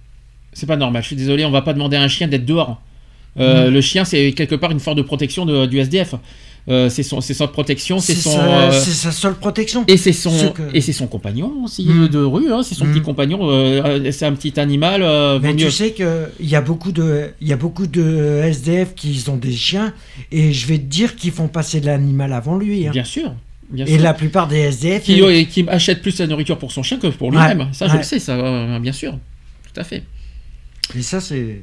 [0.52, 1.02] C'est pas normal.
[1.02, 2.80] Je suis désolé, on va pas demander à un chien d'être dehors.
[3.40, 3.70] Euh.
[3.70, 6.14] Le chien, c'est quelque part une forme de protection de- du SDF.
[6.68, 8.30] Euh, c'est son, c'est sa protection, c'est C'est son.
[8.36, 9.84] sa, euh, c'est sa seule protection.
[9.88, 12.06] et c'est son, Ce que- et c'est son compagnon aussi Mm.
[12.08, 12.52] de rue.
[12.52, 12.92] hein, c'est son Mm.
[12.92, 13.50] petit compagnon.
[13.50, 15.02] euh, euh, c'est un petit animal.
[15.02, 15.64] euh, Mais mieux.
[15.66, 19.24] tu sais que il y a beaucoup de, il y a beaucoup de SDF qui
[19.28, 19.92] ont des chiens
[20.30, 22.86] et je vais te dire qu'ils font passer l'animal avant lui.
[22.86, 22.92] hein.
[22.92, 23.34] Bien sûr.
[23.70, 24.02] Bien Et sûr.
[24.02, 27.08] la plupart des SDF, qui, et qui achète plus la nourriture pour son chien que
[27.08, 27.58] pour lui-même.
[27.58, 29.12] Ouais, Ça, je le sais, ça, euh, bien sûr.
[29.72, 30.02] Tout à fait.
[30.96, 31.62] et ça c'est.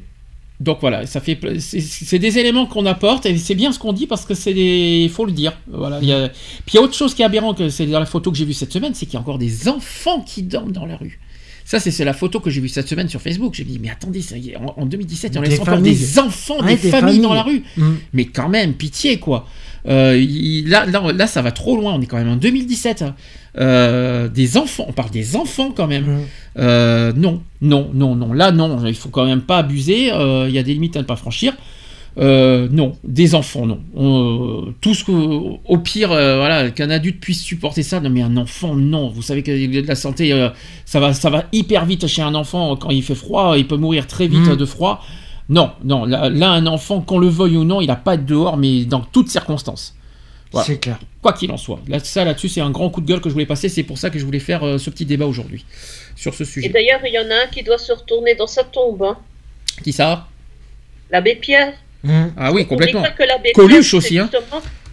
[0.59, 4.07] Donc voilà, ça fait, c'est- des éléments qu'on apporte et c'est bien ce qu'on dit
[4.07, 5.53] parce que c'est des, il faut le dire.
[5.71, 5.99] Voilà.
[6.01, 7.99] il y a- Puis il y a autre chose qui est aberrant que c'est dans
[7.99, 10.43] la photo que j'ai vue cette semaine, c'est qu'il y a encore des enfants qui
[10.43, 11.19] dorment dans la rue.
[11.63, 13.53] Ça, c'est c'est la photo que j'ai vue cette semaine sur Facebook.
[13.53, 16.59] J'ai dit, mais attendez, ça y est, en, en 2017, on laisse encore des enfants,
[16.61, 17.63] Ouais, des, des familles, dans la rue.
[17.77, 17.91] Mm.
[18.13, 19.47] Mais quand même, pitié, quoi.
[19.87, 21.93] Euh, il- là, là, là, ça va trop loin.
[21.95, 23.01] On est quand même en 2017.
[23.01, 23.15] hein.
[23.57, 26.05] Euh, des enfants, on parle des enfants quand même.
[26.57, 28.33] Euh, non, non, non, non.
[28.33, 30.07] Là, non, il faut quand même pas abuser.
[30.47, 31.53] Il y a des limites à ne pas franchir.
[32.17, 33.79] Non, des enfants, non.
[33.95, 38.35] On- tout ce que, au pire, voilà, qu'un adulte puisse supporter ça, non, mais un
[38.37, 39.09] enfant, non.
[39.09, 39.51] Vous savez que
[39.81, 40.49] de la santé,
[40.85, 43.77] ça va, ça va hyper vite chez un enfant quand il fait froid, il peut
[43.77, 44.55] mourir très vite Mm.
[44.57, 45.01] de froid.
[45.49, 46.05] Non, non.
[46.05, 48.85] Là, là, un enfant, qu'on le veuille ou non, il n'a pas de dehors, mais
[48.85, 49.95] dans toutes circonstances.
[50.51, 50.65] Voilà.
[50.67, 50.99] C'est clair.
[51.21, 51.79] Quoi qu'il en soit.
[51.87, 53.69] Là, ça, là-dessus, c'est un grand coup de gueule que je voulais passer.
[53.69, 55.65] C'est pour ça que je voulais faire euh, ce petit débat aujourd'hui
[56.15, 56.69] sur ce Et sujet.
[56.69, 59.03] d'ailleurs, il y en a un qui doit se retourner dans sa tombe.
[59.03, 59.17] hein.
[59.83, 60.27] Qui ça?
[61.11, 61.73] L'abbé Pierre.
[62.03, 62.27] Mm.
[62.37, 63.01] Ah oui, complètement.
[63.01, 64.29] pas que l'abbé Coluche Pierre, aussi, hein.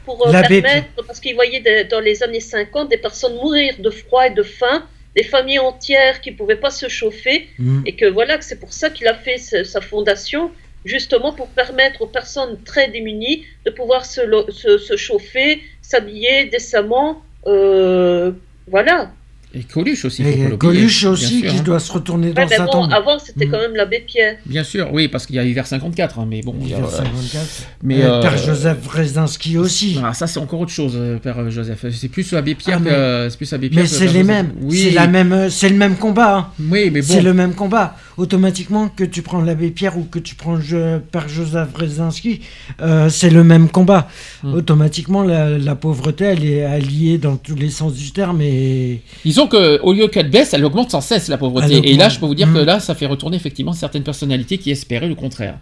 [0.04, 4.26] Pour euh, permettre, parce qu'il voyait dans les années 50 des personnes mourir de froid
[4.26, 4.84] et de faim,
[5.16, 7.82] des familles entières qui ne pouvaient pas se chauffer, Mm.
[7.86, 10.50] et que voilà, que c'est pour ça qu'il a fait ce- sa fondation,
[10.84, 16.44] justement pour permettre aux personnes très démunies de pouvoir se, lo- se- se chauffer, s'habiller
[16.46, 17.22] décemment.
[17.48, 18.32] euh,
[18.66, 19.12] voilà.
[19.54, 20.22] Et Coluche aussi.
[20.22, 21.62] faut Et l'oublier, Coluche bien aussi sûr, qui hein.
[21.62, 22.92] doit se retourner Ouais, dans mais sa bon, tombe.
[22.92, 23.50] avant, c'était Mm.
[23.50, 24.36] quand même l'abbé Pierre.
[24.44, 26.54] Bien sûr, oui, parce qu'il y a eu vers 54, hein, mais bon.
[26.60, 27.46] il y a- Vers 54.
[27.82, 29.98] Mais, Mais euh, Père Joseph Brzezinski aussi.
[30.04, 31.86] Ah, ça c'est encore autre chose, euh, Père euh, Joseph.
[31.90, 34.00] C'est plus Abbé Pierre Ah, que mais- euh, c'est plus Abbé Pierre Mais que c'est
[34.06, 34.26] les Joseph.
[34.26, 34.52] mêmes.
[34.60, 35.32] Oui, C'est la même.
[35.32, 36.36] euh, C'est le même combat.
[36.36, 36.48] hein.
[36.60, 37.06] Oui, mais bon.
[37.08, 37.96] C'est le même combat.
[38.18, 42.40] Automatiquement que tu prends l'abbé Pierre ou que tu prends je, Père Joseph Brzezinski,
[42.80, 44.08] euh, c'est le même combat.
[44.42, 44.54] Hmm.
[44.54, 48.40] Automatiquement, la, la pauvreté, elle est alliée dans tous les sens du terme.
[48.40, 51.90] Et Disons que au lieu qu'elle baisse, elle augmente sans cesse la pauvreté.
[51.90, 52.64] Et là, je peux vous dire que Mm.
[52.64, 55.58] là, ça fait retourner effectivement certaines personnalités qui espéraient le contraire.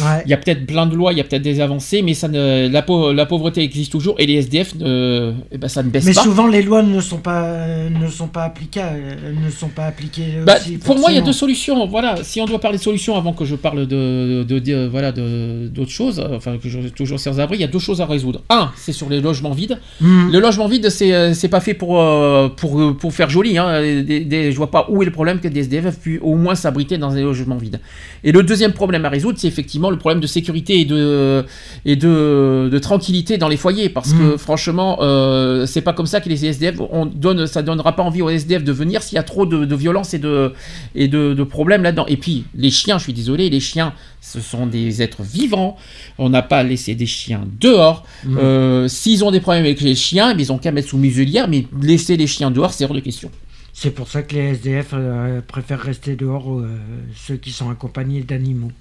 [0.00, 0.22] ouais.
[0.24, 2.28] Il y a peut-être plein de lois, il y a peut-être des avancées, mais ça
[2.28, 6.04] ne, la, pau- la pauvreté existe toujours et les SDF, eh ben, ça ne baisse
[6.04, 6.22] Mais pas.
[6.22, 7.56] souvent, les lois ne sont pas,
[7.88, 8.80] ne sont pas appliquées.
[8.84, 11.86] euh, Ne sont pas appliquées Bah, aussi, pour moi, il y a deux solutions.
[11.98, 15.12] Voilà, si on doit parler de solutions avant que je parle de, de, de- voilà
[15.12, 18.02] de d'autres choses, euh, enfin que je toujours sans abri, il y a deux choses
[18.02, 18.42] à résoudre.
[18.50, 19.78] Un, c'est sur les logements vides.
[20.02, 20.30] Mm.
[20.30, 23.56] Le logement vide, c'est euh, c'est pas fait pour euh, pour pour faire joli.
[23.56, 23.80] Hein.
[23.80, 26.54] Des, des- je vois pas où est le problème que des SDF puissent au moins
[26.54, 27.80] s'abriter dans des logements vides.
[28.24, 31.46] Et le deuxième problème à résoudre, c'est effectivement le problème de sécurité et de
[31.86, 34.38] et de, de tranquillité dans les foyers, parce que Mm.
[34.38, 38.20] franchement, euh, c'est pas comme ça que les SDF on donne, ça donnera pas envie
[38.20, 40.52] aux SDF de venir s'il y a trop de, de violence et de
[40.94, 42.06] et de, de problèmes là-dedans.
[42.06, 45.76] Et puis les chiens, je suis désolé, les chiens, ce sont des êtres vivants.
[46.18, 48.04] On n'a pas laissé des chiens dehors.
[48.24, 48.38] Mm.
[48.38, 51.66] Euh, S'ils ont des problèmes avec les chiens, ils ont qu'à mettre sous muselière, mais
[51.80, 53.30] laisser les chiens dehors, c'est hors de question.
[53.72, 56.66] C'est pour ça que les SDF euh, préfèrent rester dehors, euh,
[57.14, 58.72] ceux qui sont accompagnés d'animaux.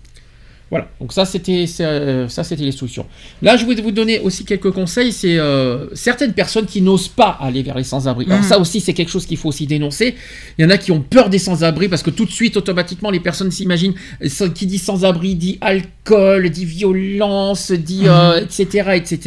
[0.71, 3.05] Voilà, donc ça c'était euh, ça c'était les solutions.
[3.43, 5.11] Là, je voulais vous donner aussi quelques conseils.
[5.11, 8.25] C'est euh, certaines personnes qui n'osent pas aller vers les sans-abri.
[8.25, 8.43] Alors Mhm.
[8.45, 10.15] ça aussi c'est quelque chose qu'il faut aussi dénoncer.
[10.57, 13.11] Il y en a qui ont peur des sans-abri parce que tout de suite automatiquement
[13.11, 19.19] les personnes s'imaginent euh, qui dit sans-abri dit alcool, dit violence, dit euh, etc etc.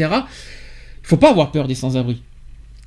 [1.03, 2.21] Il faut pas avoir peur des sans-abri.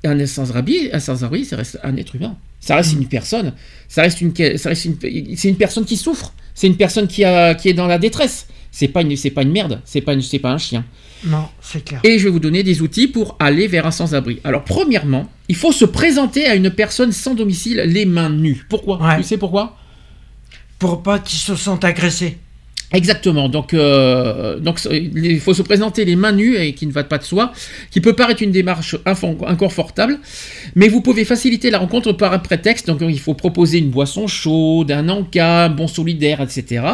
[0.04, 2.36] Un sans-abri, un sans-abri, ça reste un être humain.
[2.60, 3.52] Ça reste une personne.
[3.88, 4.96] Ça reste une, ça reste une,
[5.36, 6.32] c'est une personne qui souffre.
[6.54, 8.46] C'est une personne qui a, qui est dans la détresse.
[8.70, 9.80] C'est pas une, c'est pas une merde.
[9.84, 10.84] C'est pas, une- c'est pas un chien.
[11.24, 12.00] Non, c'est clair.
[12.04, 14.40] Et je vais vous donner des outils pour aller vers un sans-abri.
[14.44, 18.64] Alors, premièrement, il faut se présenter à une personne sans domicile les mains nues.
[18.68, 19.00] Pourquoi?
[19.00, 19.18] Ouais.
[19.18, 19.76] Tu sais pourquoi?
[20.78, 22.38] Pour pas qu'ils se sentent agressés.
[22.92, 23.48] Exactement.
[23.48, 27.18] Donc, euh, donc, il faut se présenter les mains nues et qui ne va pas
[27.18, 27.52] de soi,
[27.90, 30.18] qui peut paraître une démarche inconfortable,
[30.74, 32.88] mais vous pouvez faciliter la rencontre par un prétexte.
[32.88, 36.84] Donc, il faut proposer une boisson chaude, un encas, un bon solidaire, etc.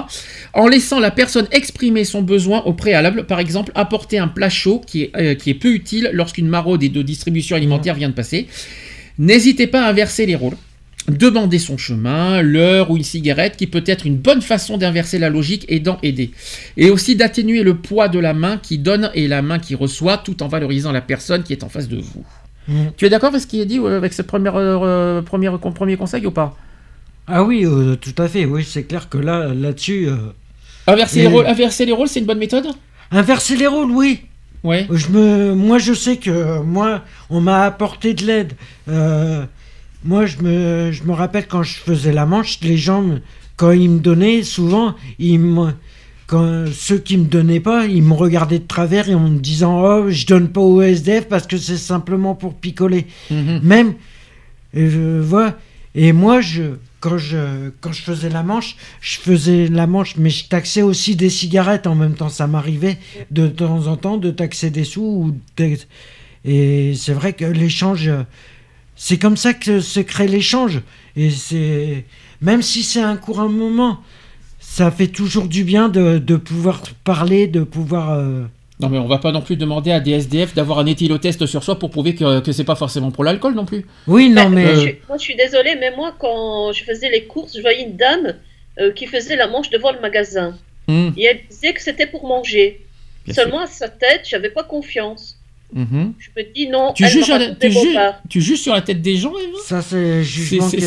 [0.54, 3.26] En laissant la personne exprimer son besoin au préalable.
[3.26, 6.82] Par exemple, apporter un plat chaud qui est, euh, qui est peu utile lorsqu'une maraude
[6.82, 8.46] et de distribution alimentaire vient de passer.
[9.18, 10.56] N'hésitez pas à inverser les rôles.
[11.08, 15.30] Demander son chemin, l'heure ou une cigarette, qui peut être une bonne façon d'inverser la
[15.30, 16.30] logique et d'en aider.
[16.76, 20.18] Et aussi d'atténuer le poids de la main qui donne et la main qui reçoit,
[20.18, 22.24] tout en valorisant la personne qui est en face de vous.
[22.68, 22.88] Mm.
[22.96, 25.96] Tu es d'accord avec ce qui est dit euh, avec ce premier, euh, premier, premier
[25.96, 26.56] conseil ou pas?
[27.26, 28.44] Ah oui, euh, tout à fait.
[28.44, 30.08] Oui, c'est clair que là, là-dessus.
[30.08, 30.16] euh,
[30.86, 32.66] Inverser Et- les rôles, inverser les rôles, c'est une bonne méthode?
[33.10, 34.20] Inverser les rôles, oui.
[34.64, 34.86] Ouais.
[34.90, 38.52] Je me, moi, je sais que moi, on m'a apporté de l'aide.
[38.88, 39.44] Euh,
[40.04, 43.04] moi, je me, je me rappelle quand je faisais la manche, les gens,
[43.56, 45.72] quand ils me donnaient, souvent, ils me,
[46.26, 49.82] quand ceux qui me donnaient pas, ils me regardaient de travers et en me disant,
[49.82, 53.06] oh, je donne pas au SDF parce que c'est simplement pour picoler.
[53.30, 53.60] Mhm.
[53.62, 53.94] Même,
[54.74, 55.54] et je vois,
[55.94, 60.30] et moi, je, quand je, quand je faisais la manche, je faisais la manche, mais
[60.30, 62.28] je taxais aussi des cigarettes en même temps.
[62.28, 62.98] Ça m'arrivait
[63.30, 65.00] de temps en temps de taxer des sous.
[65.02, 65.36] Ou
[66.44, 68.22] Et c'est vrai que l'échange, euh,
[68.98, 70.82] c'est comme ça que se crée l'échange.
[71.16, 72.04] Et c'est,
[72.42, 74.00] même si c'est un court moment,
[74.60, 78.12] ça fait toujours du bien de, de pouvoir parler, de pouvoir.
[78.12, 78.42] euh,
[78.80, 81.62] Non mais on va pas non plus demander à des SDF d'avoir un éthylotest sur
[81.64, 83.86] soi pour prouver que, que c'est pas forcément pour l'alcool non plus.
[84.06, 84.64] Oui, non, Ben, mais.
[84.64, 87.60] moi, je, suis- moi, je suis désolée, mais moi, quand je faisais les courses, je
[87.62, 88.34] voyais une dame
[88.80, 90.56] euh, qui faisait la manche devant le magasin.
[90.88, 91.14] Mhm.
[91.16, 92.84] Et elle disait que c'était pour manger.
[93.24, 95.37] Bien Seulement à sa tête, j'avais pas confiance.
[95.72, 96.14] Mhm.
[96.18, 97.26] Je me dis non, Tu, juges,
[98.28, 99.58] tu, tu sur la tête des gens, Eva?
[99.64, 100.22] Ça, c'est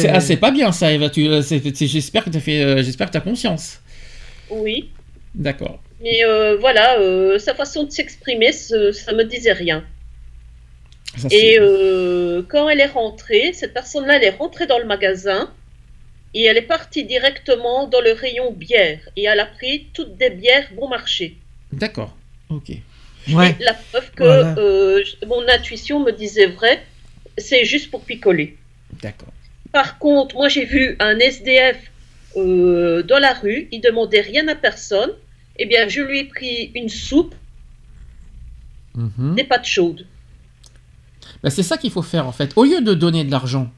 [0.09, 1.09] ah, c'est pas bien ça, Eva.
[1.17, 3.79] Euh, J'espère que tu fait, euh, que as conscience.
[4.49, 4.89] Oui.
[5.35, 5.79] D'accord.
[6.01, 9.85] Mais euh, voilà, euh, sa façon de s'exprimer, ça me disait rien.
[11.15, 15.51] Ça, Et euh, quand elle est rentrée, cette personne-là, elle est rentrée dans le magasin
[16.33, 20.29] et elle est partie directement dans le rayon bière et elle a pris toutes des
[20.29, 21.37] bières bon marché.
[21.71, 22.15] D'accord.
[22.49, 22.71] Ok.
[23.29, 23.55] Ouais.
[23.59, 24.55] La preuve que Voilà.
[24.57, 26.83] euh, mon intuition me disait vrai,
[27.37, 28.57] c'est juste pour picoler.
[29.01, 29.29] D'accord.
[29.71, 31.77] Par contre, moi j'ai vu un SDF
[32.37, 35.11] euh, dans la rue, il demandait rien à personne.
[35.57, 37.35] Eh bien, je lui ai pris une soupe,
[38.95, 39.35] Mhm.
[39.35, 40.05] des pâtes chaudes.
[41.43, 42.51] Bah, c'est ça qu'il faut faire en fait.
[42.55, 43.71] Au lieu de donner de l'argent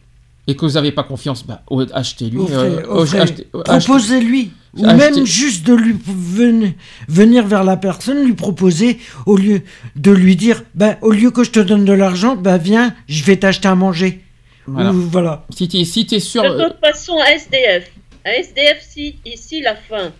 [0.47, 1.61] et que vous n'avez pas confiance, bah,
[1.93, 2.39] achetez-lui.
[2.39, 4.51] Offrez- euh, offrez- achetez- euh, achetez- Proposez-lui.
[4.75, 6.73] Ou même juste de lui ven-
[7.07, 9.61] venir vers la personne, lui proposer, au lieu
[9.95, 13.23] de lui dire, bah, au lieu que je te donne de l'argent, bah, viens, je
[13.23, 14.21] vais t'acheter à manger.
[14.65, 14.91] Voilà.
[14.91, 15.45] Ou voilà.
[15.55, 16.41] Si tu si es sûr.
[16.41, 17.91] De euh, toute façon, à SDF,
[18.25, 20.11] à SDF, si ici la fin,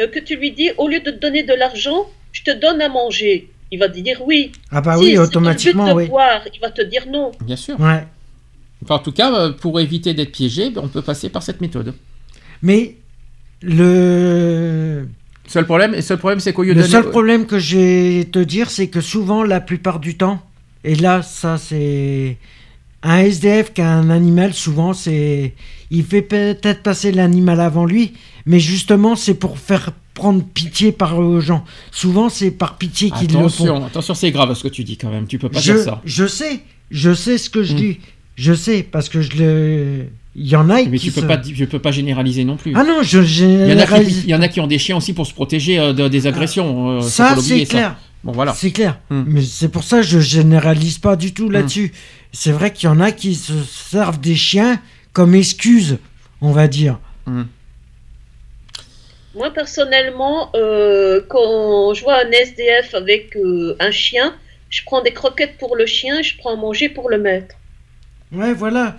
[0.00, 2.80] euh, que tu lui dis, au lieu de te donner de l'argent, je te donne
[2.80, 3.50] à manger.
[3.70, 4.50] Il va te dire oui.
[4.72, 6.04] Ah bah Si oui, c'est automatiquement, dans le but oui.
[6.06, 7.30] de boire, il va te dire non.
[7.44, 7.78] Bien sûr.
[7.78, 8.04] Ouais.
[8.82, 11.94] Enfin, en tout cas, euh, pour éviter d'être piégé, on peut passer par cette méthode.
[12.62, 12.96] Mais
[13.62, 15.08] le,
[15.46, 18.70] Seul problème, et seul problème, c'est qu'au lieu le seul problème que j'ai te dire,
[18.70, 20.40] c'est que souvent, la plupart du temps,
[20.84, 22.36] et là, ça, c'est
[23.02, 25.54] un SDF qui a un animal, souvent, c'est,
[25.90, 28.12] il fait peut-être passer l'animal avant lui,
[28.46, 31.64] mais justement, c'est pour faire prendre pitié par aux gens.
[31.90, 33.64] Souvent, c'est par pitié qu'ils le font.
[33.64, 35.26] Attention, attention, c'est grave ce que tu dis quand même.
[35.26, 36.00] Tu peux pas je, dire ça.
[36.04, 37.76] je sais, je sais ce que je Mm.
[37.76, 38.00] dis.
[38.36, 40.06] Je sais, parce que je le.
[40.36, 42.56] Il y en a Mais qui tu peux se- pas, tu peux pas généraliser non
[42.56, 42.72] plus.
[42.76, 44.24] Ah non, je il, y en a qui, généralise.
[44.24, 46.26] il y en a qui ont des chiens aussi pour se protéger euh, de- des
[46.28, 46.98] agressions.
[46.98, 47.96] euh, Ça, c'est clair.
[48.22, 48.52] Bon, voilà.
[48.54, 48.98] C'est clair.
[49.10, 49.22] Mm.
[49.26, 51.92] Mais c'est pour ça que je généralise pas du tout là-dessus.
[52.32, 54.80] C'est vrai qu'il y en a qui se servent des chiens
[55.12, 55.98] comme excuse,
[56.40, 56.98] on va dire.
[57.26, 57.42] Mm.
[59.34, 64.34] Moi, personnellement, euh, quand je vois un SDF avec euh, un chien,
[64.70, 67.54] je prends des croquettes pour le chien, je prends à manger pour le maître.
[68.32, 68.96] Ouais, voilà.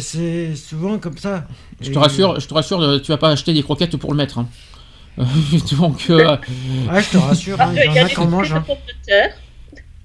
[0.00, 1.46] C'est souvent comme ça.
[1.80, 4.10] Je Et- te rassure, je te rassure, euh, tu vas pas acheter des croquettes pour
[4.12, 4.38] le mettre.
[4.38, 4.48] hein.
[5.78, 6.36] Donc, euh,
[6.90, 8.50] Ouais, je te rassure, Ah, hein, il il y y en a qui en mangent.
[8.54, 9.28] de hein.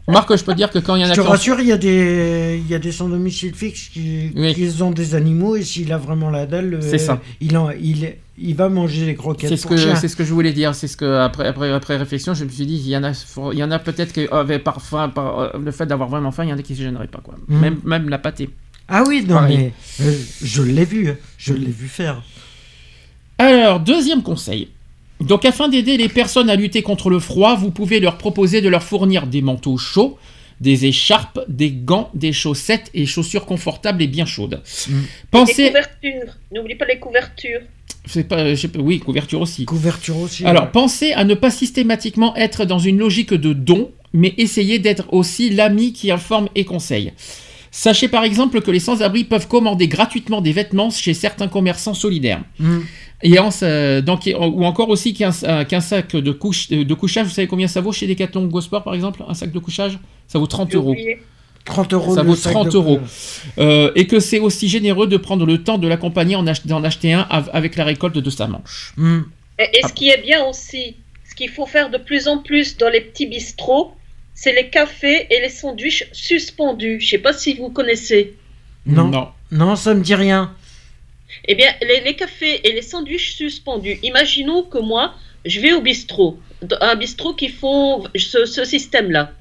[0.07, 1.67] Marc, je peux te dire que quand il y en a Je te rassure, il
[1.67, 4.53] y a des, il y a des sans domicile fixe qui, Oui.
[4.53, 7.19] qui ont des animaux et s'il a vraiment la dalle, euh, C'est ça.
[7.41, 9.49] Il, en, il, il va manger les croquettes.
[9.49, 10.75] C'est ce pour que c'est ce que je voulais dire.
[10.75, 13.13] C'est ce que après après après réflexion, je me suis dit il y en a
[13.53, 16.31] il y en a peut-être qui avaient par faim par euh, le fait d'avoir vraiment
[16.31, 17.33] faim, il y en a qui se gêneraient pas quoi.
[17.47, 17.59] Mhm.
[17.59, 18.49] Même même la pâtée.
[18.87, 19.57] Ah oui, non Pareil.
[19.57, 22.21] mais euh, je l'ai vu, je l'ai vu faire.
[23.37, 24.69] Alors, deuxième conseil.
[25.21, 28.69] Donc, afin d'aider les personnes à lutter contre le froid, vous pouvez leur proposer de
[28.69, 30.17] leur fournir des manteaux chauds,
[30.61, 34.61] des écharpes, des gants, des chaussettes et chaussures confortables et bien chaudes.
[34.87, 34.93] Mm.
[34.93, 34.99] Les
[35.31, 36.33] Pensez, couvertures.
[36.53, 37.61] N'oublie pas les couvertures.
[38.29, 38.43] pas-
[38.79, 39.65] oui, couverture aussi.
[39.65, 40.45] Couverture aussi.
[40.45, 40.69] Alors, ouais.
[40.71, 45.49] pensez à ne pas systématiquement être dans une logique de don, mais essayez d'être aussi
[45.49, 47.13] l'ami qui informe et conseille.
[47.77, 52.41] Sachez par exemple que les sans-abri peuvent commander gratuitement des vêtements chez certains commerçants solidaires.
[52.57, 52.79] Mm.
[53.23, 57.33] Et en, euh, donc, ou encore aussi qu'un euh, sac de, couche, de couchage, vous
[57.33, 59.99] savez combien ça vaut chez Decathlon ou Go Sport par exemple Un sac de couchage?
[60.27, 60.91] Ça vaut 30 J'ai euros.
[60.91, 61.19] oublié.
[61.65, 62.15] 30 euros.
[62.15, 62.99] Ça vaut sac 30 de- euros.
[63.57, 66.81] Euh, et que c'est aussi généreux de prendre le temps de l'accompagner en ach- d'en
[66.85, 68.93] acheter un av- avec la récolte de sa manche.
[68.95, 69.21] Hmm.
[69.59, 70.95] Et, et ce qui est bien aussi,
[71.29, 73.93] ce qu'il faut faire de plus en plus dans les petits bistrots,
[74.35, 76.99] c'est les cafés et les sandwichs suspendus.
[77.01, 78.35] Je sais pas si vous connaissez.
[78.85, 79.07] Non.
[79.07, 79.29] Non.
[79.51, 80.53] Non, ça me dit rien.
[81.47, 83.97] Eh bien, les, les cafés et les sandwichs suspendus.
[84.03, 85.15] Imaginons que moi,
[85.45, 86.39] je vais au bistrot,
[86.81, 89.31] un bistrot qui font ce, ce système-là.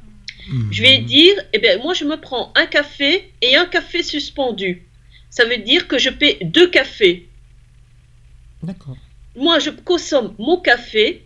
[0.70, 4.82] Je vais dire, eh bien, moi, je me prends un café et un café suspendu.
[5.30, 7.26] Ça veut dire que je paie deux cafés.
[8.62, 8.98] D'accord.
[9.34, 11.22] Moi, je consomme mon café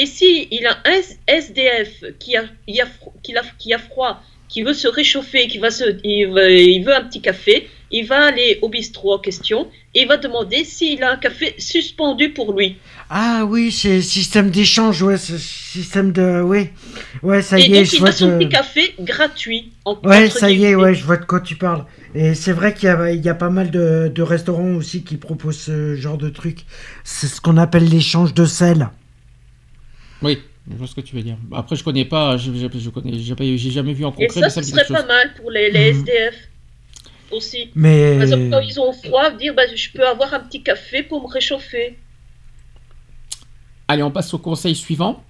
[0.00, 2.86] et si il a un SDF qui a, a
[3.22, 6.82] qui, a, qui a froid, qui veut se réchauffer, qui va se, il, veut, il
[6.84, 10.64] veut un petit café, il va aller au bistrot en question et il va demander
[10.64, 12.76] s'il a un café suspendu pour lui.
[13.10, 16.42] Ah oui, c'est système d'échange, ouais, ce système de.
[16.42, 16.68] Oui.
[17.22, 18.08] Ouais, ça et y est, donc, je il vois.
[18.10, 19.72] a son de- petit café gratuit.
[19.86, 21.84] en- Ouais, ça y est, ouais, je vois de quoi tu parles.
[22.14, 25.02] Et c'est vrai qu'il y a, il y a pas mal de, de restaurants aussi
[25.04, 26.58] qui proposent ce genre de truc.
[27.04, 28.88] C'est ce qu'on appelle l'échange de sel.
[30.22, 30.38] Oui,
[30.70, 31.36] je vois ce que tu veux dire.
[31.52, 34.26] Après, je connais pas, je, je, je connais, j'ai pas- j'ai jamais vu en Et
[34.26, 35.06] concret, ça, mais ça ce serait pas chose.
[35.06, 35.98] mal pour les, les Mhm.
[36.00, 36.34] SDF
[37.30, 37.70] aussi.
[37.74, 38.14] Mais.
[38.14, 41.22] Par exemple, quand ils ont froid, dire bah, je peux avoir un petit café pour
[41.26, 41.96] me réchauffer.
[43.88, 45.22] Allez, on passe au conseil suivant.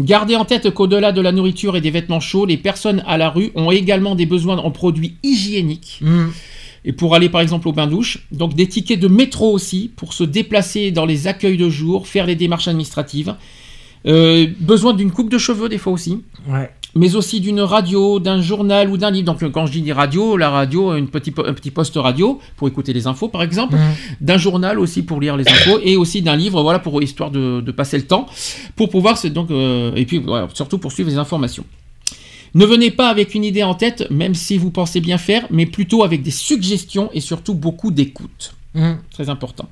[0.00, 3.28] Gardez en tête qu'au-delà de la nourriture et des vêtements chauds, les personnes à la
[3.28, 5.98] rue ont également des besoins en produits hygiéniques.
[6.00, 6.30] Hmm.
[6.84, 10.24] Et pour aller par exemple au bain-douche, donc des tickets de métro aussi pour se
[10.24, 13.36] déplacer dans les accueils de jour, faire les démarches administratives.
[14.06, 16.70] Euh, besoin d'une coupe de cheveux des fois aussi, Ouais.
[16.96, 19.26] mais aussi d'une radio, d'un journal ou d'un livre.
[19.26, 22.66] Donc euh, quand je dis radio, la radio, une petit, un petit poste radio pour
[22.66, 23.92] écouter les infos par exemple, Hmm.
[24.20, 27.60] d'un journal aussi pour lire les infos et aussi d'un livre, voilà pour histoire de,
[27.60, 28.26] de passer le temps,
[28.74, 31.64] pour pouvoir se- donc euh, et puis voilà, surtout pour suivre les informations.
[32.54, 35.64] Ne venez pas avec une idée en tête, même si vous pensez bien faire, mais
[35.64, 38.54] plutôt avec des suggestions et surtout beaucoup d'écoute.
[38.74, 38.94] Hmm.
[39.12, 39.68] Très important.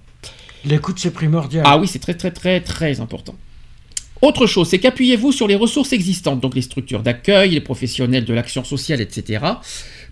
[0.65, 1.65] L'écoute, c'est primordial.
[1.67, 3.35] Ah oui, c'est très très très très important.
[4.23, 8.35] Autre chose, c'est qu'appuyez-vous sur les ressources existantes, donc les structures d'accueil, les professionnels de
[8.35, 9.45] l'action sociale, etc.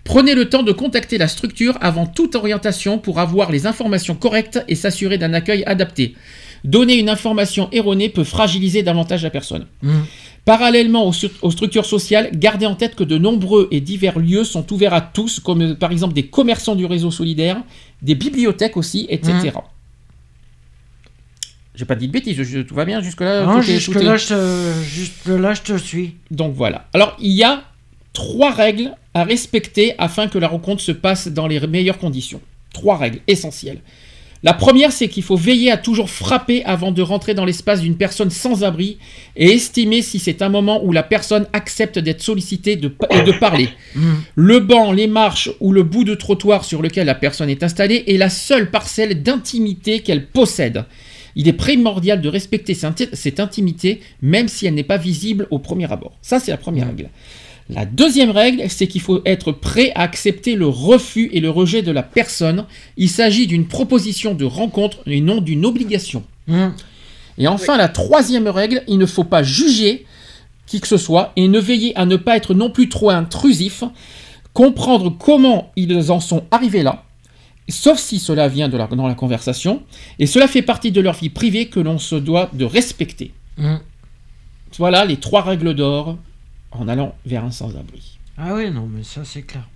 [0.03, 4.63] Prenez le temps de contacter la structure avant toute orientation pour avoir les informations correctes
[4.67, 6.15] et s'assurer d'un accueil adapté.
[6.63, 9.67] Donner une information erronée peut fragiliser davantage la personne.
[9.81, 10.01] Hmm.
[10.45, 11.07] Parallèlement
[11.41, 15.01] aux structures sociales, gardez en tête que de nombreux et divers lieux sont ouverts à
[15.01, 17.61] tous, comme euh, par exemple des commerçants du réseau solidaire,
[18.01, 19.51] des bibliothèques aussi, etc.
[21.79, 23.99] J'ai pas dit de bêtises, je- tout va bien jusque-là Non, tout est- jusque tout
[23.99, 26.15] est- là, je te, suis.
[26.29, 26.89] Donc voilà.
[26.93, 27.63] Alors il y a
[28.11, 32.41] trois règles à respecter afin que la rencontre se passe dans les meilleures conditions.
[32.73, 33.79] Trois règles essentielles.
[34.43, 37.95] La première, c'est qu'il faut veiller à toujours frapper avant de rentrer dans l'espace d'une
[37.95, 38.97] personne sans abri
[39.37, 43.31] et estimer si c'est un moment où la personne accepte d'être sollicitée de et de
[43.33, 43.69] parler.
[43.95, 44.15] Hmm.
[44.35, 48.03] Le banc, les marches ou le bout de trottoir sur lequel la personne est installée
[48.07, 50.83] est la seule parcelle d'intimité qu'elle possède.
[51.35, 55.91] Il est primordial de respecter cette intimité, même si elle n'est pas visible au premier
[55.91, 56.13] abord.
[56.21, 57.09] Ça, c'est la première règle.
[57.69, 61.83] La deuxième règle, c'est qu'il faut être prêt à accepter le refus et le rejet
[61.83, 62.65] de la personne.
[62.97, 66.23] Il s'agit d'une proposition de rencontre et non d'une obligation.
[66.47, 66.69] Hmm.
[67.37, 70.05] Et enfin, la troisième règle, il ne faut pas juger
[70.65, 73.83] qui que ce soit et ne veiller à ne pas être non plus trop intrusif,
[74.53, 77.05] comprendre comment ils en sont arrivés là,
[77.71, 79.83] sauf si cela vient de la- dans la conversation,
[80.19, 83.33] et cela fait partie de leur vie privée que l'on se doit de respecter.
[83.57, 83.77] Hmm.
[84.77, 86.17] Voilà les trois règles d'or
[86.71, 88.17] en allant vers un sans-abri.
[88.37, 89.67] Ah oui, non, mais ça, c'est clair.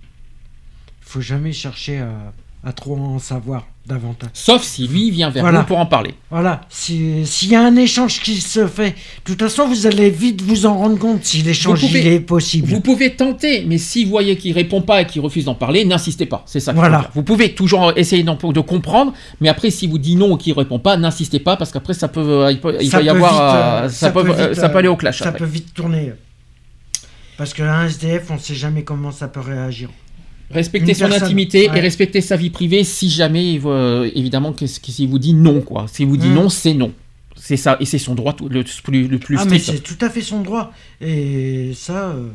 [1.02, 2.32] Il faut jamais chercher à,
[2.62, 4.30] à trop en savoir davantage.
[4.32, 5.58] Sauf si lui vient vers Voilà.
[5.60, 6.14] nous pour en parler.
[6.30, 10.08] Voilà, si- s'il y a un échange qui se fait, de toute façon, vous allez
[10.10, 12.68] vite vous en rendre compte si l'échange est possible.
[12.68, 15.84] Vous pouvez tenter, mais si vous voyez qu'il répond pas et qu'il refuse d'en parler,
[15.84, 16.42] n'insistez pas.
[16.46, 16.72] C'est ça.
[16.72, 16.98] faut Voilà.
[17.00, 17.10] dire.
[17.14, 20.78] Vous pouvez toujours essayer de comprendre, mais après, si vous dit non ou qu'il répond
[20.78, 23.10] pas, n'insistez pas parce qu'après, ça peut, euh, il peut, il Ça va y peut
[23.12, 25.18] avoir, vite, euh, euh, ça, peut, euh, vite, ça peut euh, aller au clash.
[25.18, 25.40] Ça après.
[25.40, 26.12] peut vite tourner.
[27.36, 29.90] Parce qu'un SDF, on sait jamais comment ça peut réagir.
[30.50, 31.78] Respecter Une son personne, intimité ouais.
[31.78, 32.84] et respecter sa vie privée.
[32.84, 35.86] Si jamais, euh, évidemment, que, que s'il vous dit non, quoi.
[35.90, 36.34] S'il vous dit Mm.
[36.34, 36.92] non, c'est non.
[37.36, 39.86] C'est ça, et c'est son droit le plus, le plus ah, mais strict.
[39.86, 40.72] c'est tout à fait son droit.
[41.00, 42.10] Et ça.
[42.10, 42.28] euh,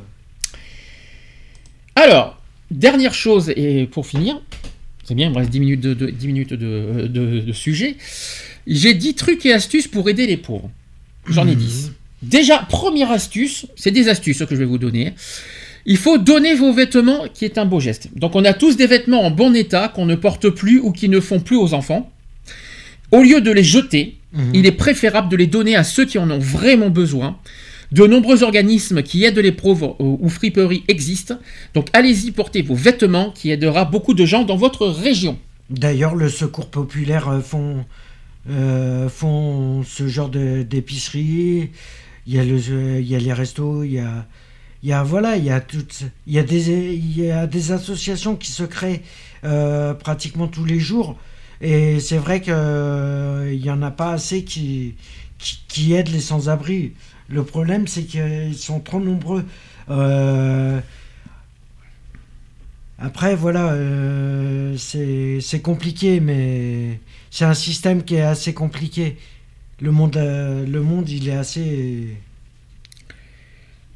[1.96, 2.38] Alors,
[2.72, 4.42] dernière chose, et pour finir,
[5.04, 7.96] c'est bien, il me reste 10 minutes de, de- 10 minutes de, de- de sujet.
[8.68, 10.70] J'ai 10 trucs et astuces pour aider les pauvres.
[11.28, 11.92] J'en ai 10.
[12.22, 15.14] Déjà, première astuce, c'est des astuces que je vais vous donner.
[15.92, 18.10] Il faut donner vos vêtements, qui est un beau geste.
[18.16, 21.10] Donc, on a tous des vêtements en bon état qu'on ne porte plus ou qui
[21.10, 22.10] ne font plus aux enfants.
[23.12, 24.52] Au lieu de les jeter, Mhm.
[24.54, 27.38] il est préférable de les donner à ceux qui en ont vraiment besoin.
[27.92, 31.40] De nombreux organismes qui aident les pauvres ou friperies existent.
[31.74, 35.40] Donc allez-y porter vos vêtements qui aidera beaucoup de gens dans votre région.
[35.72, 37.84] D'ailleurs, le secours populaire euh, font,
[38.52, 41.70] euh, font ce genre de- d'épicerie.
[42.28, 42.40] Il y
[43.16, 44.28] a les restos, il y a,
[44.84, 47.48] il y a, voilà, il y a toutes, il y a des, il y a
[47.48, 49.04] des associations qui se créent
[49.44, 51.18] euh, pratiquement tous les jours.
[51.62, 54.96] Et c'est vrai qu'il n'y en a pas assez qui,
[55.38, 56.94] qui, aident les sans-abri.
[57.28, 59.46] Le problème, c'est qu'ils sont trop nombreux.
[59.90, 60.80] Euh,
[62.98, 67.00] après, voilà, euh, c'est compliqué, mais
[67.32, 69.18] c'est un système qui est assez compliqué.
[69.80, 72.18] Le monde, euh, le monde il est assez...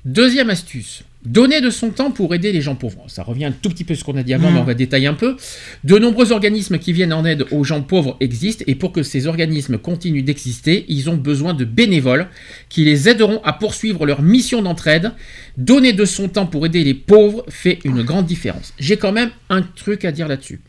[0.05, 1.03] Deuxième astuce.
[1.25, 3.05] Donner de son temps pour aider les gens pauvres.
[3.07, 4.55] Ça revient un tout petit peu à ce qu'on a dit avant, Mm.
[4.55, 5.37] mais on va détailler un peu.
[5.85, 9.25] De nombreux organismes qui viennent en aide aux gens pauvres existent, et pour que ces
[9.27, 12.27] organismes continuent d'exister, ils ont besoin de bénévoles
[12.67, 15.11] qui les aideront à poursuivre leur mission d'entraide.
[15.55, 18.73] Donner de son temps pour aider les pauvres fait une grande différence.
[18.77, 20.59] J'ai quand même un truc à dire là-dessus.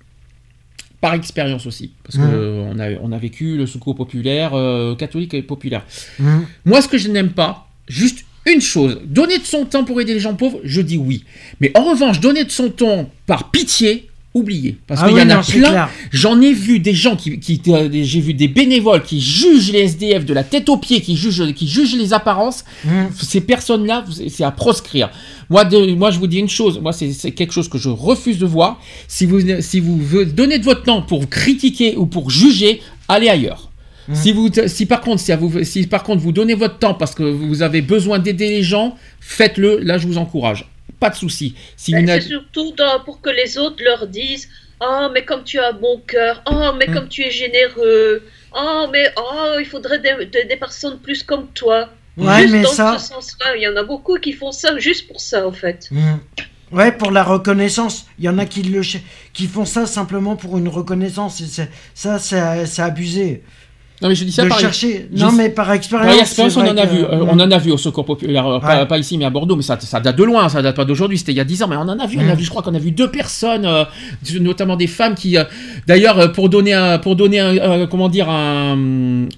[1.01, 5.43] Par expérience aussi, parce qu'on a, on a vécu le secours populaire, euh, catholique et
[5.43, 5.85] populaire.
[6.21, 6.47] Mhm.
[6.65, 10.15] Moi, ce que je n'aime pas, juste une chose, donner de son temps pour aider
[10.15, 11.25] les gens pauvres, je dis oui.
[11.61, 14.77] Mais en revanche, donner de son temps par pitié, oubliez.
[14.87, 15.89] Parce Ah qu'il oui, y en a plein.
[16.13, 19.81] J'en ai vu des gens qui, qui- euh, j'ai vu des bénévoles qui jugent les
[19.85, 22.65] SDF de la tête aux pieds, qui jugent, qui jugent les apparences.
[22.85, 23.11] Mhm.
[23.23, 25.11] Ces personnes-là, c'est à proscrire.
[25.49, 26.81] Moi, de- moi, je vous dis une chose.
[26.81, 28.81] Moi, c'est quelque chose que je refuse de voir.
[29.09, 33.29] Si vous, si vous veux donner de votre temps pour critiquer ou pour juger, allez
[33.29, 33.71] ailleurs.
[34.09, 34.15] Mhm.
[34.15, 36.95] Si, vous, si, par contre, si, à vous, si par contre vous donnez votre temps
[36.95, 39.79] parce que vous avez besoin d'aider les gens, faites-le.
[39.79, 40.69] Là, je vous encourage.
[41.01, 41.55] Pas de souci.
[41.77, 44.49] Si Ben, c'est surtout dans- pour que les autres leur disent
[44.81, 46.95] Oh, mais comme tu as un bon cœur, oh, mais Mm.
[46.95, 48.23] comme tu es généreux,
[48.55, 51.89] oh, mais oh, il faudrait des, des- des personnes plus comme toi.
[52.17, 54.77] Ouais, juste mais dans ça- ce sens-là, il y en a beaucoup qui font ça
[54.79, 55.89] juste pour ça, en fait.
[55.91, 56.19] Mhm.
[56.73, 58.07] Ouais, pour la reconnaissance.
[58.19, 58.83] Il y en a qui, le,
[59.33, 61.41] qui font ça simplement pour une reconnaissance.
[61.41, 61.47] Et
[61.95, 63.43] ça, c'est c'est abusé.
[64.03, 65.09] Non, mais je dis ça de par chercher.
[65.13, 66.11] Non, mais par expérience.
[66.13, 67.05] Par expérience, on en a que- vu.
[67.05, 68.87] euh, on en a vu au secours populaire, euh, pas, Ouais.
[68.87, 69.55] pas ici, mais à Bordeaux.
[69.55, 71.17] Mais ça, ça date de loin, ça date pas d'aujourd'hui.
[71.17, 72.19] C'était il y a 10 ans, mais on en a vu.
[72.21, 73.85] On a vu, je crois qu'on a vu deux personnes, euh,
[74.41, 75.45] notamment des femmes qui, euh,
[75.87, 78.75] d'ailleurs, pour donner, un, pour donner, un, comment dire, un,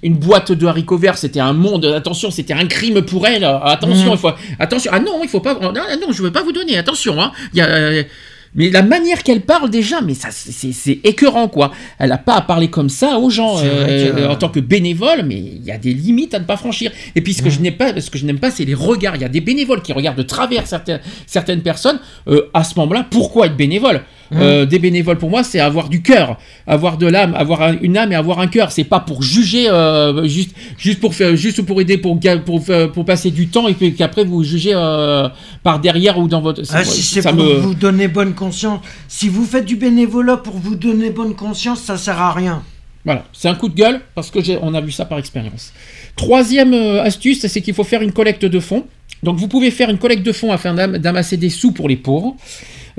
[0.03, 1.85] une boîte de haricots verts, c'était un monde.
[1.85, 3.45] Attention, c'était un crime pour elles.
[3.45, 4.91] Attention, il faut, attention.
[4.95, 5.59] Ah non, il faut pas.
[5.63, 5.71] Ah
[6.01, 6.79] non, je veux pas vous donner.
[6.79, 7.31] Attention, hein.
[7.53, 8.03] Il y a,
[8.57, 11.73] mais la manière qu'elle parle déjà, mais ça, c'est- écœurant, quoi.
[11.99, 15.37] Elle n'a pas à parler comme ça aux gens euh, en tant que bénévole, mais
[15.37, 16.91] il y a des limites à ne pas franchir.
[17.15, 19.15] Et puis ce que je n'aime pas, ce que je n'aime pas, c'est les regards.
[19.17, 22.01] Il y a des bénévoles qui regardent de travers certaines, certaines personnes.
[22.29, 24.03] Euh, à ce moment-là, pourquoi être bénévole?
[24.33, 27.97] Euh, Des bénévoles pour moi, c'est avoir du cœur, avoir de l'âme, avoir un- une
[27.97, 28.73] âme et avoir un cœur.
[28.73, 33.31] C'est pas pour juger, euh, juste, juste pour faire, juste pour aider, pour pour, passer
[33.31, 35.29] du temps et puis qu'après vous jugez euh,
[35.63, 36.63] par derrière ou dans votre.
[36.73, 38.81] Ah, si c'est pour me- vous donner bonne conscience.
[39.07, 42.63] Si vous faites du bénévolat pour vous donner bonne conscience, ça sert à rien.
[43.05, 45.73] Voilà, c'est un coup de gueule parce que on a vu ça par expérience.
[46.17, 48.85] Troisième astuce, c'est qu'il faut faire une collecte de fonds.
[49.23, 51.97] Donc vous pouvez faire une collecte de fonds afin d'am- d'amasser des sous pour les
[51.97, 52.35] pauvres.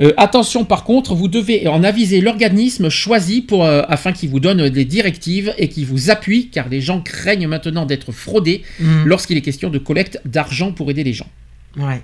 [0.00, 4.38] Euh, attention par contre, vous devez en aviser l'organisme choisi pour, euh, afin qu'il vous
[4.40, 9.04] donne des directives et qu'il vous appuie car les gens craignent maintenant d'être fraudés Mhm.
[9.06, 11.28] lorsqu'il est question de collecte d'argent pour aider les gens.
[11.76, 12.00] Ouais.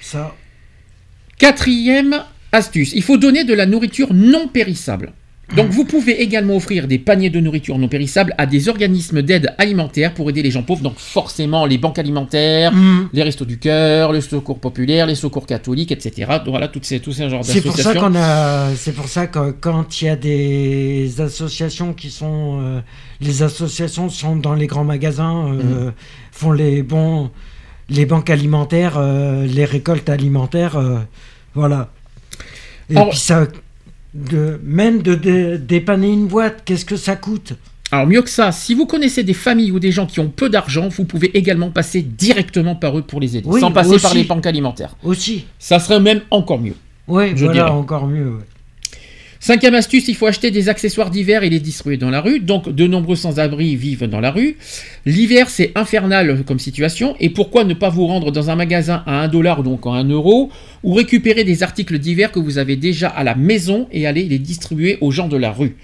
[0.00, 0.34] Ça.
[1.38, 5.12] Quatrième astuce, il faut donner de la nourriture non périssable.
[5.56, 9.54] Donc vous pouvez également offrir des paniers de nourriture non périssable à des organismes d'aide
[9.58, 10.82] alimentaire pour aider les gens pauvres.
[10.82, 13.08] Donc forcément les banques alimentaires, Mhm.
[13.12, 16.26] les restos du cœur, le secours populaire, les secours catholiques, etc.
[16.44, 18.00] Donc voilà, toutes ces, tous ces genres C'est pour ça d'associations.
[18.12, 18.74] qu'on a.
[18.76, 22.80] C'est pour ça que quand il y a des associations qui sont, euh,
[23.20, 25.92] les associations sont dans les grands magasins, euh, Mhm.
[26.32, 27.30] font les bons,
[27.90, 30.80] les banques alimentaires, euh, les récoltes alimentaires,
[31.54, 31.90] voilà.
[32.88, 33.46] Et Alors- puis ça,
[34.14, 37.54] de, même de, dé- dépanner une boîte, qu'est-ce que ça coûte?
[37.90, 40.48] Alors mieux que ça, si vous connaissez des familles ou des gens qui ont peu
[40.48, 44.02] d'argent, vous pouvez également passer directement par eux pour les aider, Oui, sans passer aussi.
[44.02, 44.96] par les banques alimentaires.
[45.02, 45.44] Aussi.
[45.58, 46.74] Ça serait même encore mieux.
[47.08, 47.70] Oui, Je voilà, dirais.
[47.70, 48.30] encore mieux.
[48.36, 48.42] ouais.
[49.42, 52.38] Cinquième astuce, il faut acheter des accessoires d'hiver et les distribuer dans la rue.
[52.38, 54.56] Donc, de nombreux sans-abri vivent dans la rue.
[55.04, 57.16] L'hiver, c'est infernal comme situation.
[57.18, 60.08] Et pourquoi ne pas vous rendre dans un magasin à 1 dollar, donc à 1
[60.10, 60.52] euro,
[60.84, 64.38] ou récupérer des articles d'hiver que vous avez déjà à la maison et aller les
[64.38, 65.74] distribuer aux gens de la rue?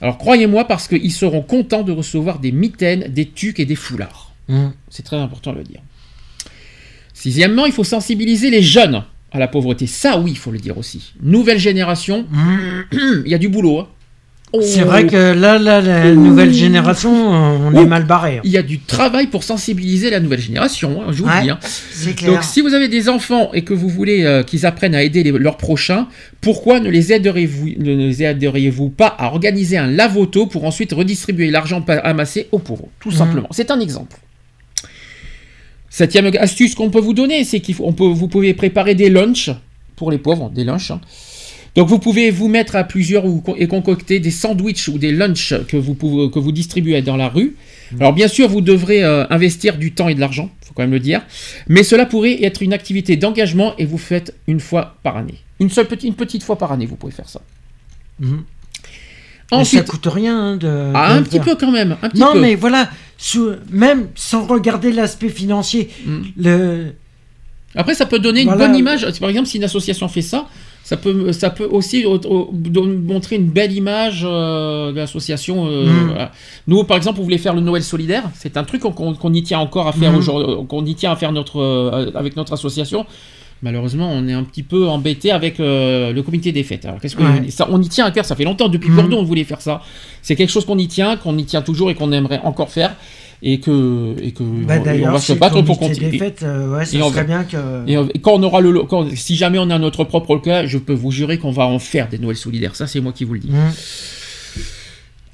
[0.00, 4.32] Alors, croyez-moi, parce qu'ils seront contents de recevoir des mitaines, des tuques et des foulards.
[4.48, 4.72] Mhm.
[4.90, 5.82] C'est très important de le dire.
[7.14, 9.86] Sixièmement, il faut sensibiliser les jeunes à la pauvreté.
[9.86, 11.12] Ça, oui, il faut le dire aussi.
[11.22, 13.22] Nouvelle génération, Mhm.
[13.26, 13.80] il y a du boulot.
[13.80, 13.88] hein.
[14.62, 17.86] C'est vrai que là, là, la nouvelle génération, on est Oh.
[17.86, 18.40] mal barré.
[18.44, 21.50] Il y a du travail pour sensibiliser la nouvelle génération, hein, je vous le dis.
[21.50, 21.58] hein.
[22.16, 22.32] clair.
[22.32, 25.22] Donc si vous avez des enfants et que vous voulez euh, qu'ils apprennent à aider
[25.22, 26.08] les- leurs prochains,
[26.40, 32.58] pourquoi ne les aideriez-vous pas à organiser un lavoto pour ensuite redistribuer l'argent amassé aux
[32.58, 33.14] pauvres Tout Mhm.
[33.16, 33.48] simplement.
[33.50, 34.16] C'est un exemple.
[35.98, 39.10] Septième astuce qu'on peut vous donner, c'est qu'il faut, on peut, vous pouvez préparer des
[39.10, 39.50] lunchs
[39.96, 40.92] pour les pauvres, des lunchs.
[40.92, 41.00] hein.
[41.74, 45.54] Donc vous pouvez vous mettre à plusieurs ou, et concocter des sandwichs ou des lunchs
[45.66, 47.56] que vous, pouvez, que vous distribuez dans la rue.
[47.98, 50.92] Alors bien sûr, vous devrez euh, investir du temps et de l'argent, faut quand même
[50.92, 51.22] le dire.
[51.66, 55.38] Mais cela pourrait être une activité d'engagement et vous faites une fois par année.
[55.58, 57.40] Une seule petite, une petite fois par année, vous pouvez faire ça.
[59.52, 60.90] Mais ça coûte rien hein, de.
[60.94, 61.44] ah, de un petit faire.
[61.44, 62.40] peu quand même, un petit Non, peu.
[62.40, 66.18] mais voilà, sous- même sans regarder l'aspect financier, Mm.
[66.36, 66.84] le.
[67.74, 68.64] Après, ça peut donner Voilà.
[68.64, 69.06] une bonne image.
[69.20, 70.46] Par exemple, si une association fait ça,
[70.84, 75.66] ça peut, ça peut aussi au- au- don- montrer une belle image euh, de l'association.
[75.66, 76.06] euh, Mm.
[76.08, 76.32] voilà.
[76.66, 78.24] Nous, par exemple, on voulait faire le Noël solidaire.
[78.34, 80.16] C'est un truc qu'on qu'on y tient encore à faire Mm.
[80.16, 83.06] aujourd'hui, qu'on y tient à faire notre, euh, avec notre association.
[83.62, 86.84] Malheureusement, on est un petit peu embêté avec euh, le comité des fêtes.
[86.84, 87.50] Alors, qu'est-ce que Ouais.
[87.50, 88.24] ça, on y tient à cœur.
[88.24, 88.96] Ça fait longtemps depuis Mhm.
[88.96, 89.82] Bordeaux, on voulait faire ça.
[90.22, 92.94] C'est quelque chose qu'on y tient, qu'on y tient toujours et qu'on aimerait encore faire.
[93.40, 96.10] Et que, et que Bah, on- et on D'ailleurs, va se battre pour continuer.
[96.10, 97.56] des fêtes, euh, ouais, ça Et serait bien que.
[97.88, 100.92] Et, quand on aura le, quand- si jamais on a notre propre local, je peux
[100.92, 102.74] vous jurer qu'on va en faire des Noëls solidaires.
[102.74, 103.50] Ça, c'est moi qui vous le dis.
[103.50, 103.70] Mm.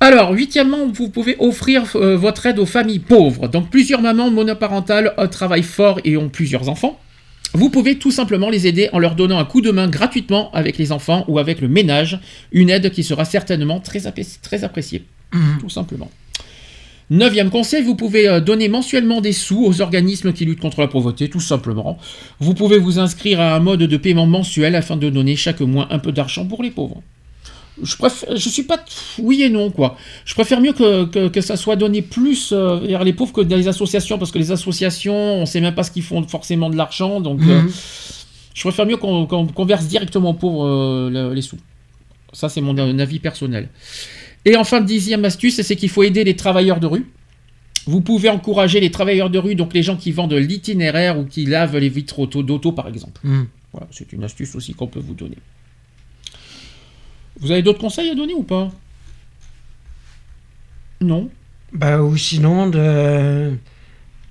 [0.01, 3.49] Alors, huitièmement, vous pouvez offrir euh, votre aide aux familles pauvres.
[3.49, 6.99] Donc, plusieurs mamans monoparentales travaillent fort et ont plusieurs enfants.
[7.57, 10.77] Vous pouvez tout simplement les aider en leur donnant un coup de main gratuitement avec
[10.77, 12.19] les enfants ou avec le ménage.
[12.51, 15.05] Une aide qui sera certainement très, appréciée.
[15.33, 15.59] Mhm.
[15.61, 16.11] Tout simplement.
[17.11, 20.89] Neuvième conseil, vous pouvez euh, donner mensuellement des sous aux organismes qui luttent contre la
[20.89, 21.97] pauvreté, tout simplement.
[22.41, 25.87] Vous pouvez vous inscrire à un mode de paiement mensuel afin de donner chaque mois
[25.91, 27.03] un peu d'argent pour les pauvres.
[27.83, 28.79] Je préfère, je suis pas
[29.19, 29.97] oui et non quoi.
[30.25, 33.41] Je préfère mieux que, que, que ça soit donné plus euh, vers les pauvres que
[33.41, 36.71] dans les associations parce que les associations, on sait même pas ce qu'ils font forcément
[36.71, 37.71] de l'argent donc euh, Mhm.
[38.55, 41.57] je préfère mieux qu'on verse directement aux pauvres euh, le- les sous.
[42.33, 43.69] Ça, c'est mon avis personnel.
[44.45, 47.07] Et enfin, dixième astuce, c'est qu'il faut aider les travailleurs de rue.
[47.87, 51.45] Vous pouvez encourager les travailleurs de rue, donc les gens qui vendent l'itinéraire ou qui
[51.47, 53.21] lavent les vitres auto- d'auto, par exemple.
[53.25, 53.43] Mm.
[53.73, 55.37] Voilà, c'est une astuce aussi qu'on peut vous donner.
[57.37, 58.71] Vous avez d'autres conseils à donner ou pas?
[61.01, 61.31] Non?
[61.73, 63.57] Bah, ou sinon, de.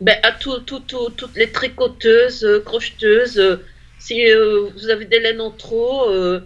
[0.02, 3.58] Ben, à tout- tout- tout- toutes les tricoteuses, euh, crocheteuses, euh,
[4.00, 6.40] si euh, vous avez des laines en trop, euh,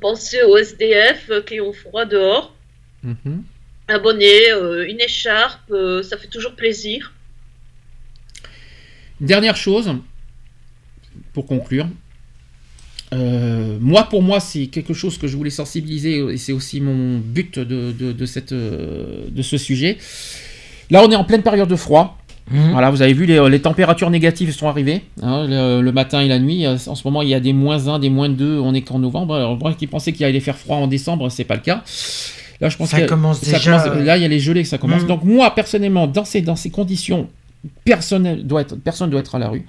[0.00, 2.54] pensez aux SDF euh, qui ont froid dehors.
[3.90, 7.12] Un bonnet, euh, une écharpe, euh, ça fait toujours plaisir.
[9.20, 9.94] Dernière chose,
[11.32, 11.86] pour conclure.
[13.14, 17.18] Euh, moi, pour moi, c'est quelque chose que je voulais sensibiliser et c'est aussi mon
[17.18, 19.96] but de, de, de cette, euh, de ce sujet.
[20.90, 22.18] Là, on est en pleine période de froid.
[22.50, 22.72] Mhm.
[22.72, 26.28] Voilà, vous avez vu, les, les températures négatives sont arrivées hein, le, le matin et
[26.28, 26.64] la nuit.
[26.66, 28.80] Euh, En ce moment, il y a des moins 1, des moins 2, on est
[28.82, 29.34] qu'en novembre.
[29.36, 31.82] Alors, moi qui pensais qu'il allait faire froid en décembre, c'est pas le cas.
[32.60, 34.62] Là, je pense Ça que commence ça déjà, commence- là, il y a les gelées
[34.62, 35.02] que ça commence.
[35.02, 35.08] Mhm.
[35.08, 37.28] Donc, moi, personnellement, dans ces, dans ces conditions,
[37.84, 39.64] personne doit être, personne doit être à la rue.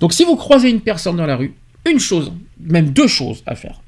[0.00, 1.54] Donc, si vous croisez une personne dans la rue,
[1.90, 3.80] une chose, même deux choses à faire.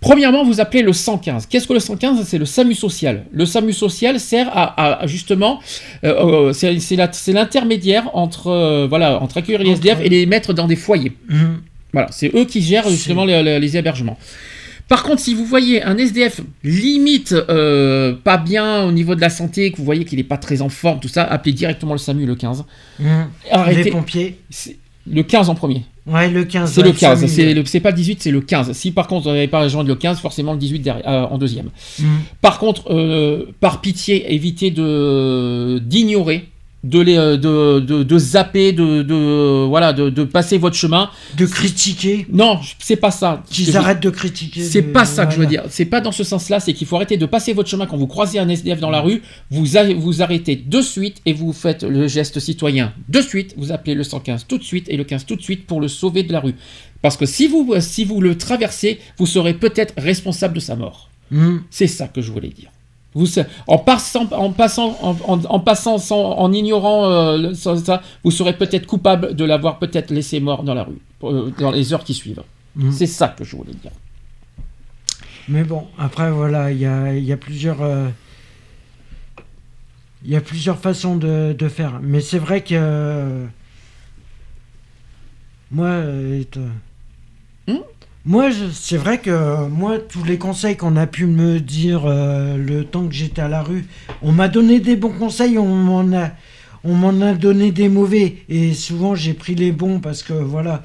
[0.00, 1.46] Premièrement, vous appelez le 115.
[1.46, 3.24] Qu'est-ce que le 115 C'est le SAMU social.
[3.32, 5.60] Le SAMU social sert à, justement,
[6.04, 10.66] euh, euh, c'est l'intermédiaire entre, euh, voilà, entre accueillir les SDF et les mettre dans
[10.66, 11.12] des foyers.
[11.28, 11.62] Mhm.
[11.92, 14.18] Voilà, c'est eux qui gèrent justement les, les- les hébergements.
[14.86, 19.30] Par contre, si vous voyez un SDF limite euh, pas bien au niveau de la
[19.30, 21.98] santé, que vous voyez qu'il n'est pas très en forme, tout ça, appelez directement le
[21.98, 22.64] SAMU le 15.
[23.00, 23.08] Mhm.
[23.50, 23.82] Arrêtez.
[23.84, 24.38] Les pompiers.
[25.10, 25.82] Le 15 en premier.
[26.06, 26.70] Ouais, le 15.
[26.72, 27.28] C'est ouais, le 15, SAMU.
[27.32, 28.72] c'est le- c'est pas le 18, c'est le 15.
[28.72, 31.36] Si par contre vous n'avez pas rejoint le 15, forcément le 18 derrière, euh, en
[31.38, 31.70] deuxième.
[31.98, 32.06] Mhm.
[32.40, 36.44] Par contre, euh, par pitié, évitez de d'ignorer,
[36.84, 41.10] de, les, euh, de, de, de zapper, de, de voilà, de, de passer votre chemin.
[41.36, 42.26] De critiquer.
[42.32, 43.42] Non, c'est pas ça.
[43.50, 44.62] Qu'ils arrêtent de critiquer.
[44.62, 45.64] C'est pas ça que je veux dire.
[45.68, 46.60] C'est pas dans ce sens-là.
[46.60, 49.00] C'est qu'il faut arrêter de passer votre chemin quand vous croisez un SDF dans la
[49.00, 49.22] rue.
[49.50, 49.64] Vous,
[49.96, 53.54] vous arrêtez de suite et vous faites le geste citoyen de suite.
[53.56, 55.88] Vous appelez le 115 tout de suite et le 15 tout de suite pour le
[55.88, 56.54] sauver de la rue.
[57.02, 61.10] Parce que si vous, si vous le traversez, vous serez peut-être responsable de sa mort.
[61.30, 61.62] Mhm.
[61.70, 62.70] C'est ça que je voulais dire.
[63.16, 63.26] Vous,
[63.66, 68.02] en passant, en passant, en, en- en passant, sans- en ignorant euh, le- ça, ça,
[68.22, 71.92] vous serez peut-être coupable de l'avoir peut-être laissé mort dans la rue euh, dans les
[71.94, 72.42] heures qui suivent.
[72.76, 72.92] Mhm.
[72.92, 73.92] C'est ça que je voulais dire.
[75.48, 77.80] Mais bon, après, voilà, il y a, il y a plusieurs.
[77.80, 78.08] euh,
[80.24, 82.00] Il y a plusieurs façons de, de faire.
[82.02, 82.74] Mais c'est vrai que.
[82.74, 83.46] euh,
[85.70, 85.86] Moi.
[85.88, 86.42] euh,
[87.68, 87.78] Hmm?
[88.26, 92.84] Moi, c'est vrai que moi, tous les conseils qu'on a pu me dire euh, le
[92.84, 93.86] temps que j'étais à la rue,
[94.20, 98.38] on m'a donné des bons conseils, on m'en a, donné des mauvais.
[98.48, 100.82] Et souvent, j'ai pris les bons parce que voilà,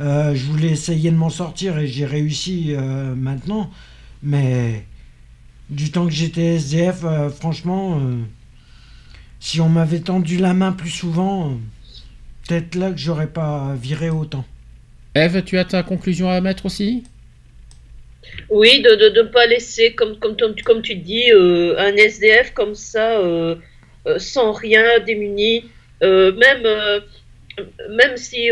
[0.00, 3.70] euh, je voulais essayer de m'en sortir et j'ai réussi euh, maintenant.
[4.22, 4.84] Mais
[5.70, 8.22] du temps que j'étais SDF, euh, franchement, euh,
[9.40, 11.54] si on m'avait tendu la main plus souvent, euh,
[12.46, 14.44] peut-être là que j'aurais pas viré autant.
[15.18, 17.04] Eve, tu as ta conclusion à mettre aussi?
[18.50, 22.74] Oui, de ne de, pas laisser, comme, comme, comme, tu- dis, euh, un SDF comme
[22.74, 23.56] ça, euh,
[24.06, 25.64] euh, sans rien, démuni.
[26.00, 26.64] Même,
[27.90, 28.48] même si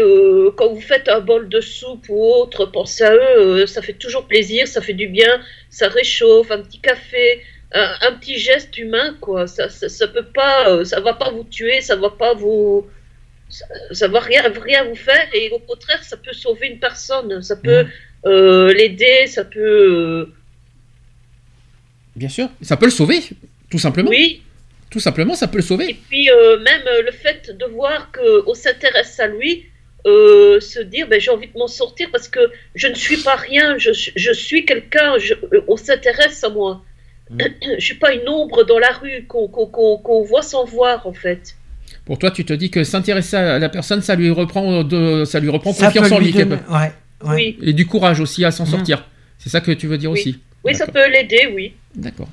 [0.56, 4.26] quand vous faites un bol de soupe ou autre, pensez à eux, ça fait toujours
[4.26, 7.40] plaisir, ça fait du bien, ça réchauffe, un petit café,
[7.72, 9.46] un, petit geste humain, quoi.
[9.46, 12.86] Ça, ça, ça peut pas, ça va pas vous tuer, ça va pas vous.
[13.49, 17.42] Ça, ça va rien, rien vous faire et au contraire, ça peut sauver une personne,
[17.42, 17.86] ça peut
[18.26, 19.60] euh, l'aider, ça peut.
[19.60, 20.34] euh,
[22.16, 22.49] Bien sûr.
[22.62, 23.20] Ça peut le sauver,
[23.70, 24.10] tout simplement.
[24.10, 24.42] Oui.
[24.91, 25.91] Tout simplement, ça peut le sauver.
[25.91, 29.66] Et puis euh, même le fait de voir qu'on s'intéresse à lui,
[30.07, 32.41] euh, se dire ben, j'ai envie de m'en sortir parce que
[32.75, 35.15] je ne suis pas rien, je, suis- je suis quelqu'un,
[35.68, 36.83] on s'intéresse à moi.
[37.39, 41.57] je suis pas une ombre dans la rue qu'on voit sans voir en fait.
[42.07, 45.39] Pour toi, tu te dis que s'intéresser à la personne, ça lui reprend, de, ça
[45.41, 46.33] lui reprend Ça confiance en lui lui.
[46.33, 46.93] donner- quelque- ouais,
[47.25, 47.35] ouais.
[47.35, 47.59] Oui.
[47.62, 48.70] Et du courage aussi à s'en Mhm.
[48.70, 49.05] sortir.
[49.39, 50.20] C'est ça que tu veux dire Oui.
[50.20, 51.73] aussi Oui, ça peut l'aider, oui.
[51.94, 52.28] D'accord.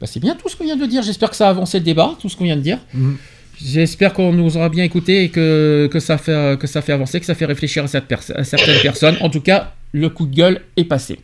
[0.00, 1.02] Bah, c'est bien tout ce qu'on vient de dire.
[1.02, 2.78] J'espère que ça a avancé le débat, tout ce qu'on vient de dire.
[2.94, 3.16] Mhm.
[3.64, 7.20] J'espère qu'on nous aura bien écouté et que, que, ça fait, que ça fait avancer,
[7.20, 9.16] que ça fait réfléchir à, cette perso- à certaines personnes.
[9.20, 11.20] En tout cas, le coup de gueule est passé.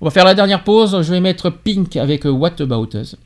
[0.00, 1.00] On va faire la dernière pause.
[1.02, 3.16] Je vais mettre Pink avec What About Us.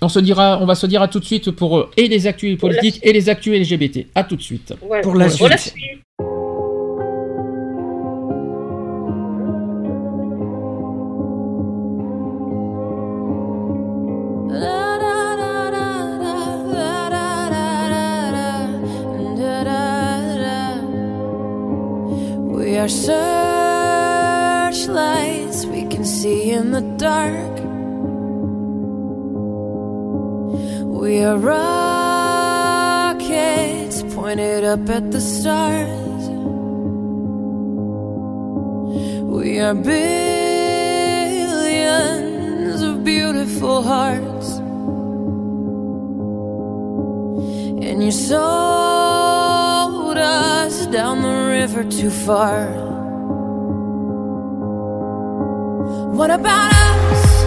[0.00, 2.26] On, se dira, on va se dire à tout de suite pour euh, et les
[2.26, 4.06] actus politiques et les actus LGBT.
[4.14, 4.74] À tout de suite.
[4.86, 5.02] Voilà.
[5.02, 5.74] Pour la Pour la suite.
[5.74, 5.98] suite.
[22.46, 27.57] We are searchlights we can see in the dark.
[30.98, 32.82] We are rockets
[34.14, 36.28] pointed up at the stars.
[39.22, 40.02] We are billions
[42.82, 44.58] of beautiful hearts.
[47.86, 48.48] And you sold
[50.18, 52.72] us down the river too far.
[56.18, 57.44] What about us?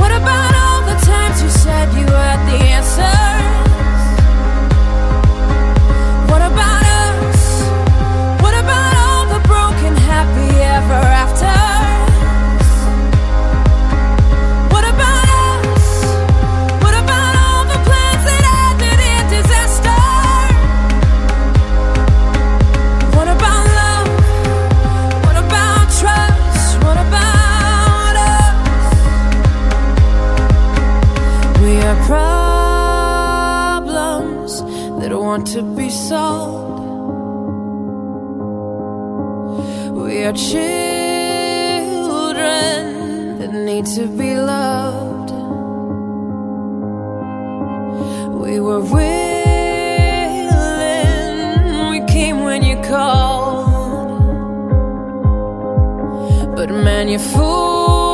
[0.00, 0.55] What about you
[1.98, 4.02] you had the answers?
[6.30, 7.42] What about us?
[8.42, 11.75] What about all the broken happy ever after?
[35.36, 36.80] Want to be sold.
[39.94, 40.56] We are children
[43.38, 45.30] that need to be loved.
[48.42, 49.10] We were willing,
[51.90, 53.66] we came when you called.
[56.56, 58.05] But man, you fooled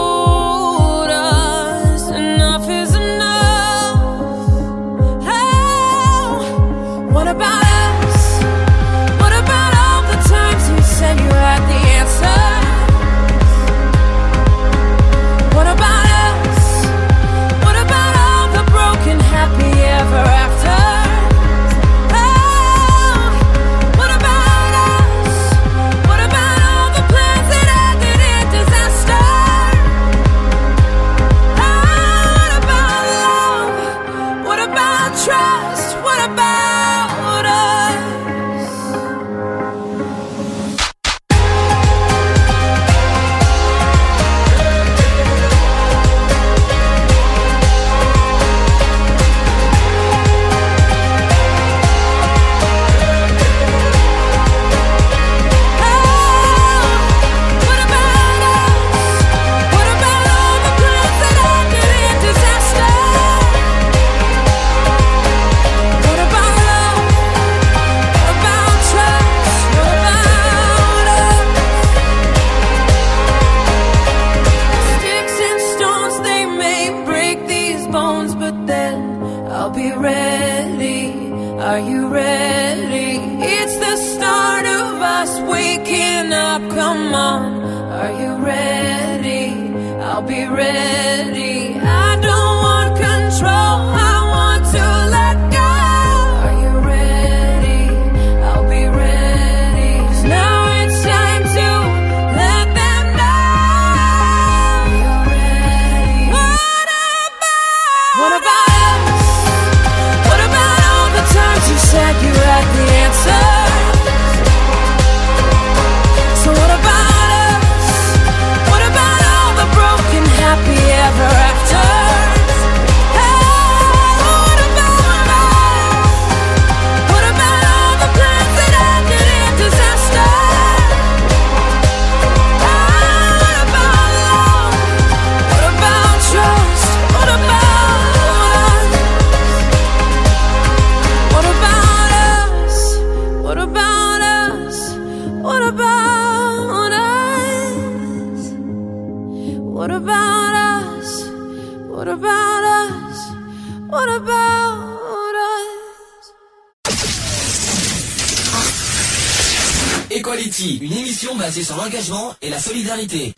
[161.23, 163.33] émission basée sur l'engagement et la solidarité.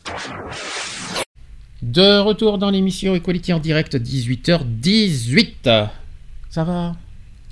[1.82, 5.88] De retour dans l'émission Equality en direct, 18h18.
[6.48, 6.94] Ça va?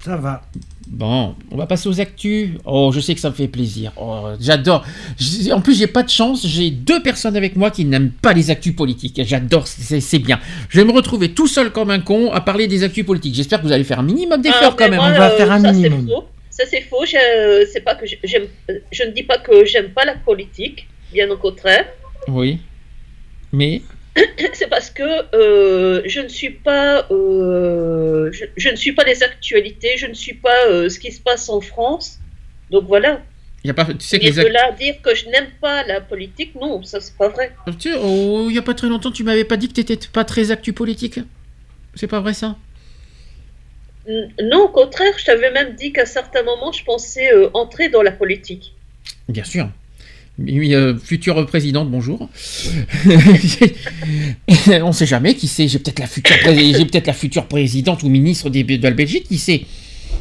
[0.02, 0.40] Ça va.
[0.88, 2.50] Bon, on va passer aux actus.
[2.64, 3.92] Oh, je sais que ça me fait plaisir.
[4.00, 4.84] Oh, j'adore.
[5.18, 6.46] J'ai- En plus, j'ai pas de chance.
[6.46, 9.20] J'ai deux personnes avec moi qui n'aiment pas les actus politiques.
[9.24, 10.40] J'adore, c'est c'est bien.
[10.70, 13.34] Je vais me retrouver tout seul comme un con à parler des actus politiques.
[13.34, 14.96] J'espère que vous allez faire un minimum d'efforts Ah, quand même.
[14.98, 16.08] moi, on va euh, faire un ça, minimum.
[16.52, 17.04] Ça c'est faux.
[17.06, 18.46] Je, pas que j'aime.
[18.92, 20.86] Je ne dis pas que j'aime pas la politique.
[21.10, 21.86] Bien au contraire.
[22.28, 22.60] Oui.
[23.52, 23.82] Mais
[24.52, 29.22] c'est parce que euh, je ne suis pas, euh, je, je ne suis pas les
[29.22, 32.18] actualités, je ne suis pas euh, ce qui se passe en France.
[32.70, 33.22] Donc voilà.
[33.64, 33.86] il y a pas.
[33.86, 37.00] Tu sais que les de là dire que je n'aime pas la politique, non, ça
[37.00, 37.54] c'est pas vrai.
[37.78, 39.98] Tu sais, oh, il y a pas très longtemps, tu m'avais pas dit que t'étais
[40.12, 41.18] pas très actu politique.
[41.94, 42.56] C'est pas vrai ça?
[44.42, 48.02] Non, au contraire, je t'avais même dit qu'à certains moments, je pensais euh, entrer dans
[48.02, 48.74] la politique.
[49.28, 49.68] Bien sûr.
[50.38, 52.28] Oui, euh, future présidente, bonjour.
[54.68, 58.02] On sait jamais, qui sait, j'ai peut-être la future pré- j'ai peut-être la future présidente
[58.02, 59.64] ou ministre des- de la Belgique, qui sait,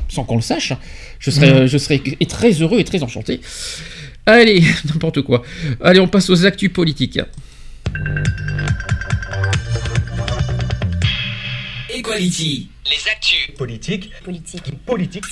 [0.09, 0.73] sans qu'on le sache.
[1.19, 3.39] Je serais, euh, je serais très heureux et très enchanté.
[4.25, 4.61] Allez,
[4.93, 5.41] n'importe quoi.
[5.81, 7.19] Allez, on passe aux actus politiques.
[12.05, 13.55] Equality, les actus.
[13.55, 14.09] Politique.
[14.25, 14.63] Politique.
[14.87, 15.23] Politique.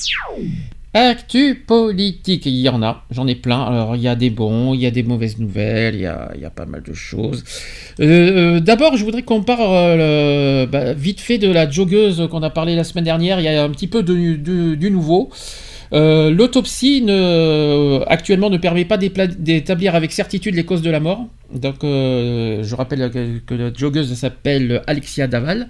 [0.93, 3.64] Actu politique, il y en a, j'en ai plein.
[3.64, 6.31] Alors, il y a des bons, il y a des mauvaises nouvelles, il y a,
[6.35, 7.43] il y a pas mal de choses.
[7.99, 9.61] Euh, euh, D'abord, je voudrais qu'on parle
[9.99, 13.39] euh, bah, vite fait de la joggeuse qu'on a parlé la semaine dernière.
[13.39, 15.31] Il y a un petit peu de, de- du nouveau.
[15.91, 17.03] Euh, L'autopsie
[18.07, 21.25] actuellement ne permet pas d'établir avec certitude les causes de la mort.
[21.51, 25.67] Donc, euh, je rappelle que, que la joggeuse s'appelle Alexia Daval.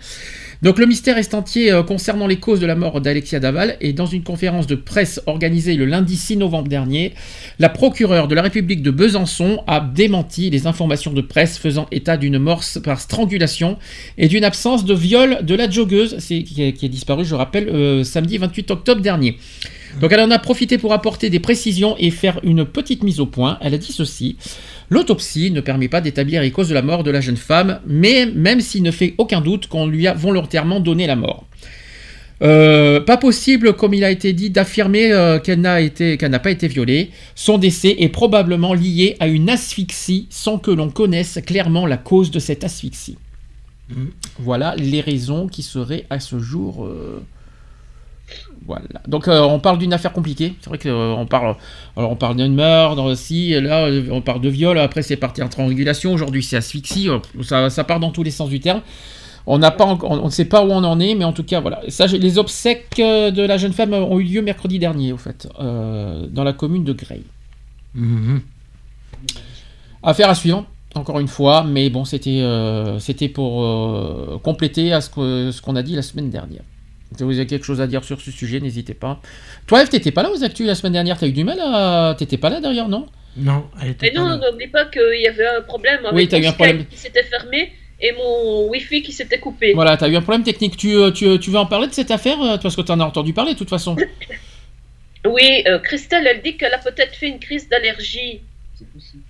[0.61, 3.93] Donc le mystère est entier euh, concernant les causes de la mort d'Alexia Daval et
[3.93, 7.13] dans une conférence de presse organisée le lundi 6 novembre dernier,
[7.59, 12.17] la procureure de la République de Besançon a démenti les informations de presse faisant état
[12.17, 13.77] d'une mort par strangulation
[14.17, 18.03] et d'une absence de viol de la joggeuse qui, est, qui disparue, je rappelle, euh,
[18.03, 19.37] samedi 28 octobre dernier.
[20.01, 23.25] Donc elle en a profité pour apporter des précisions et faire une petite mise au
[23.25, 23.57] point.
[23.61, 24.37] Elle a dit ceci.
[24.89, 28.25] L'autopsie ne permet pas d'établir les causes de la mort de la jeune femme, mais
[28.25, 31.45] même s'il ne fait aucun doute qu'on lui a volontairement donné la mort.
[32.41, 37.11] Euh, pas possible, comme il a été dit, d'affirmer euh, qu'elle n'a pas été violée.
[37.35, 42.31] Son décès est probablement lié à une asphyxie sans que l'on connaisse clairement la cause
[42.31, 43.17] de cette asphyxie.
[44.37, 46.85] Voilà les raisons qui seraient à ce jour.
[46.85, 47.21] euh,
[48.65, 48.83] Voilà.
[49.07, 50.53] Donc euh, on parle d'une affaire compliquée.
[50.61, 51.55] C'est vrai qu'on parle,
[51.97, 53.51] alors on parle d'un meurtre aussi.
[53.59, 54.77] Là, euh, on parle de viol.
[54.77, 56.13] Après, c'est parti en triangulation.
[56.13, 57.09] Aujourd'hui, c'est asphyxie.
[57.09, 58.81] euh, Ça, ça part dans tous les sens du terme.
[59.47, 61.33] On n'a pas, enc- on on ne sait pas où on en est, mais en
[61.33, 61.81] tout cas, voilà.
[61.87, 65.47] Ça, les obsèques euh, de la jeune femme ont eu lieu mercredi dernier, au fait,
[65.59, 67.21] euh, dans la commune de Grey.
[70.03, 72.99] Affaire à suivre, encore une fois, mais bon, c'était euh,
[73.33, 76.61] pour euh, compléter à ce que- ce qu'on a dit la semaine dernière.
[77.17, 79.19] Si vous avez quelque chose à dire sur ce sujet, n'hésitez pas.
[79.67, 82.15] Toi, Eve, t'étais pas là aux actus la semaine dernière, t'as eu du mal à...
[82.17, 83.07] T'étais pas là d'ailleurs, non?
[83.35, 86.37] Non, elle était Mais non, n'oublie pas qu'il y avait un problème avec Oui, t'as
[86.37, 86.85] mon eu un problème.
[86.85, 87.71] qui s'était fermé
[88.01, 89.73] et mon Wi-Fi qui s'était coupé.
[89.73, 90.77] Voilà, t'as eu un problème technique.
[90.77, 93.03] Tu, euh, tu, tu veux en parler de cette affaire euh, Parce que t'en as
[93.05, 93.95] entendu parler de toute façon?
[95.27, 98.39] Oui, euh, Christelle, elle dit qu'elle a peut-être fait une crise d'allergie.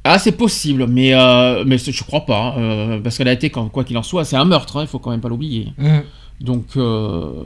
[0.04, 2.54] Ah, c'est possible, mais, euh, mais je crois pas.
[2.56, 4.82] hein, euh, parce qu'elle a été, quand- quoi qu'il en soit, c'est un meurtre, hein,
[4.84, 5.74] il faut quand même pas l'oublier.
[5.80, 6.00] Mm.
[6.42, 7.44] Donc, euh,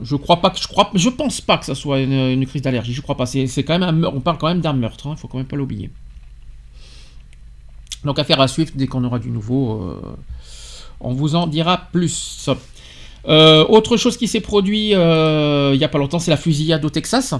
[0.00, 0.58] je crois pas que.
[0.58, 3.26] Je, crois, je pense pas que ça soit une, crise d'allergie, je crois pas.
[3.26, 5.56] C'est quand même un on parle quand même d'un meurtre, il faut quand même pas
[5.56, 5.90] l'oublier.
[8.04, 9.82] Donc affaire à suivre dès qu'on aura du nouveau.
[9.82, 10.16] euh,
[11.00, 12.48] on vous en dira plus.
[13.26, 16.90] Euh, autre chose qui s'est produit il n'y a pas longtemps, c'est la fusillade au
[16.90, 17.34] Texas.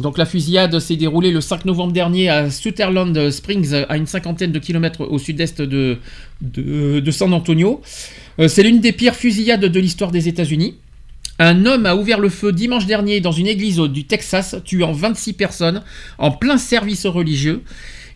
[0.00, 4.52] Donc la fusillade s'est déroulée le 5 novembre dernier à Sutherland Springs, à une cinquantaine
[4.52, 5.98] de kilomètres au sud-est de,
[6.40, 7.82] de, de San Antonio.
[8.40, 10.76] Euh, c'est l'une des pires fusillades de l'histoire des États-Unis.
[11.40, 15.34] Un homme a ouvert le feu dimanche dernier dans une église du Texas, tuant 26
[15.34, 15.82] personnes
[16.18, 17.62] en plein service religieux.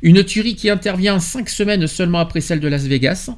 [0.03, 3.31] Une tuerie qui intervient cinq semaines seulement après celle de Las Vegas.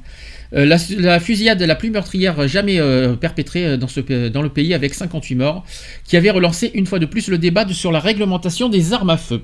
[0.53, 4.73] Euh, la, la fusillade la plus meurtrière jamais euh, perpétrée dans, ce, dans le pays
[4.73, 5.65] avec 58 morts,
[6.05, 9.09] qui avait relancé une fois de plus le débat de- sur la réglementation des armes
[9.09, 9.41] à feu.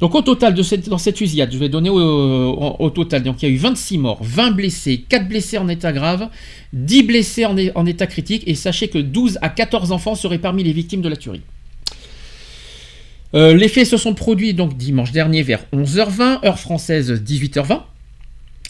[0.00, 3.22] Donc au total, de cette, dans cette fusillade, je vais donner au, au- au total,
[3.22, 6.28] donc il y a eu 26 morts, 20 blessés, 4 blessés en état grave,
[6.72, 10.62] 10 blessés en, en état critique, et sachez que 12 à 14 enfants seraient parmi
[10.62, 11.40] les victimes de la tuerie.
[13.34, 17.80] Euh, les faits se sont produits donc dimanche dernier vers 11h20, heure française 18h20.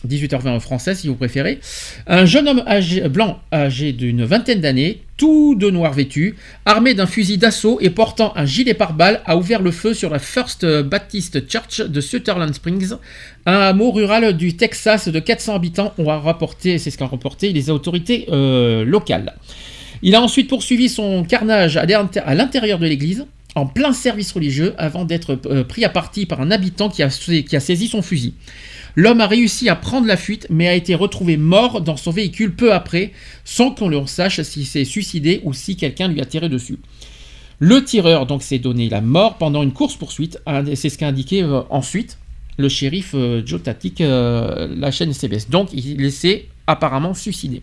[0.06, 1.60] 18h20 heure française si vous préférez.
[2.06, 6.34] Un jeune homme âgé- blanc âgé d'une vingtaine d'années, tout de noir vêtu,
[6.66, 10.18] armé d'un fusil d'assaut et portant un gilet pare-balles, a ouvert le feu sur la
[10.18, 12.94] First Baptist Church de Sutherland Springs,
[13.46, 17.70] un hameau rural du Texas de 400 habitants, ont rapporté, c'est ce qu'ont rapporté les
[17.70, 19.34] autorités euh, locales.
[20.02, 23.24] Il a ensuite poursuivi son carnage à l'intérieur de l'église,
[23.54, 27.10] en plein service religieux, avant d'être euh, pris à partie par un habitant qui a
[27.10, 28.34] saisi son fusil.
[28.96, 32.54] L'homme a réussi à prendre la fuite, mais a été retrouvé mort dans son véhicule
[32.54, 33.12] peu après,
[33.44, 36.78] sans qu'on le sache s'il s'est suicidé ou si quelqu'un lui a tiré dessus.
[37.58, 40.38] Le tireur donc s'est donné la mort pendant une course-poursuite,
[40.74, 42.18] c'est ce qu'a indiqué euh, ensuite
[42.56, 45.48] le shérif euh, Joe Tatic, euh, la chaîne CBS.
[45.50, 47.62] Donc il s'est apparemment suicidé.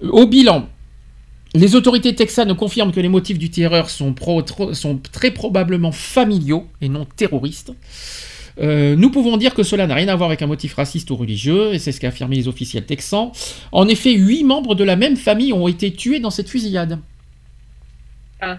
[0.00, 0.68] Au bilan,
[1.54, 4.14] les autorités texanes confirment que les motifs du tireur sont
[5.12, 7.72] très probablement familiaux et non terroristes.
[8.60, 11.16] Euh, nous pouvons dire que cela n'a rien à voir avec un motif raciste ou
[11.16, 13.30] religieux, et c'est ce qu'a affirmé les officiels texans.
[13.72, 16.98] En effet, huit membres de la même famille ont été tués dans cette fusillade.
[18.40, 18.58] Ah.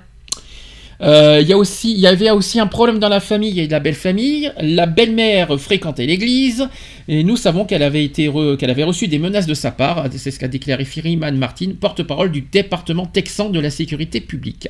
[1.02, 4.52] Euh, Il y, avait aussi un problème dans la famille et la belle-famille.
[4.60, 6.68] La belle-mère fréquentait l'église
[7.08, 10.08] et nous savons qu'elle avait, été re- qu'elle avait reçu des menaces de sa part.
[10.16, 14.70] C'est ce qu'a déclaré Freeman Martin, porte-parole du département texan de la sécurité publique.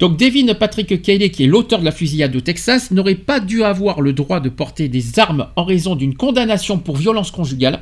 [0.00, 3.62] Donc Devin Patrick Kelly, qui est l'auteur de la fusillade au Texas, n'aurait pas dû
[3.62, 7.80] avoir le droit de porter des armes en raison d'une condamnation pour violence conjugale.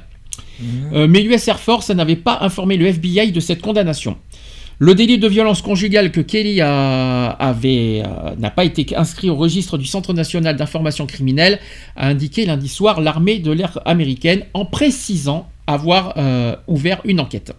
[0.92, 4.16] Euh, mais l'US Air Force n'avait pas informé le FBI de cette condamnation.
[4.80, 9.36] Le délit de violence conjugale que Kelly a- avait euh, n'a pas été inscrit au
[9.36, 11.58] registre du Centre national d'information criminelle,
[11.96, 17.52] a indiqué lundi soir l'armée de l'air américaine en précisant avoir euh, ouvert une enquête.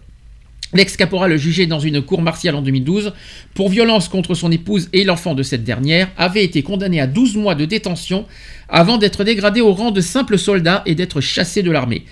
[0.72, 3.12] L'ex-caporal jugé dans une cour martiale en 2012
[3.54, 7.36] pour violence contre son épouse et l'enfant de cette dernière avait été condamné à 12
[7.36, 8.24] mois de détention
[8.68, 12.04] avant d'être dégradé au rang de simple soldat et d'être chassé de l'armée.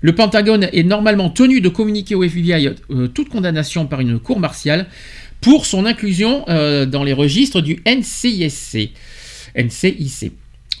[0.00, 4.40] Le Pentagone est normalement tenu de communiquer au FBI euh, toute condamnation par une cour
[4.40, 4.86] martiale
[5.40, 8.92] pour son inclusion euh, dans les registres du NCIC.
[9.56, 10.32] NCIC.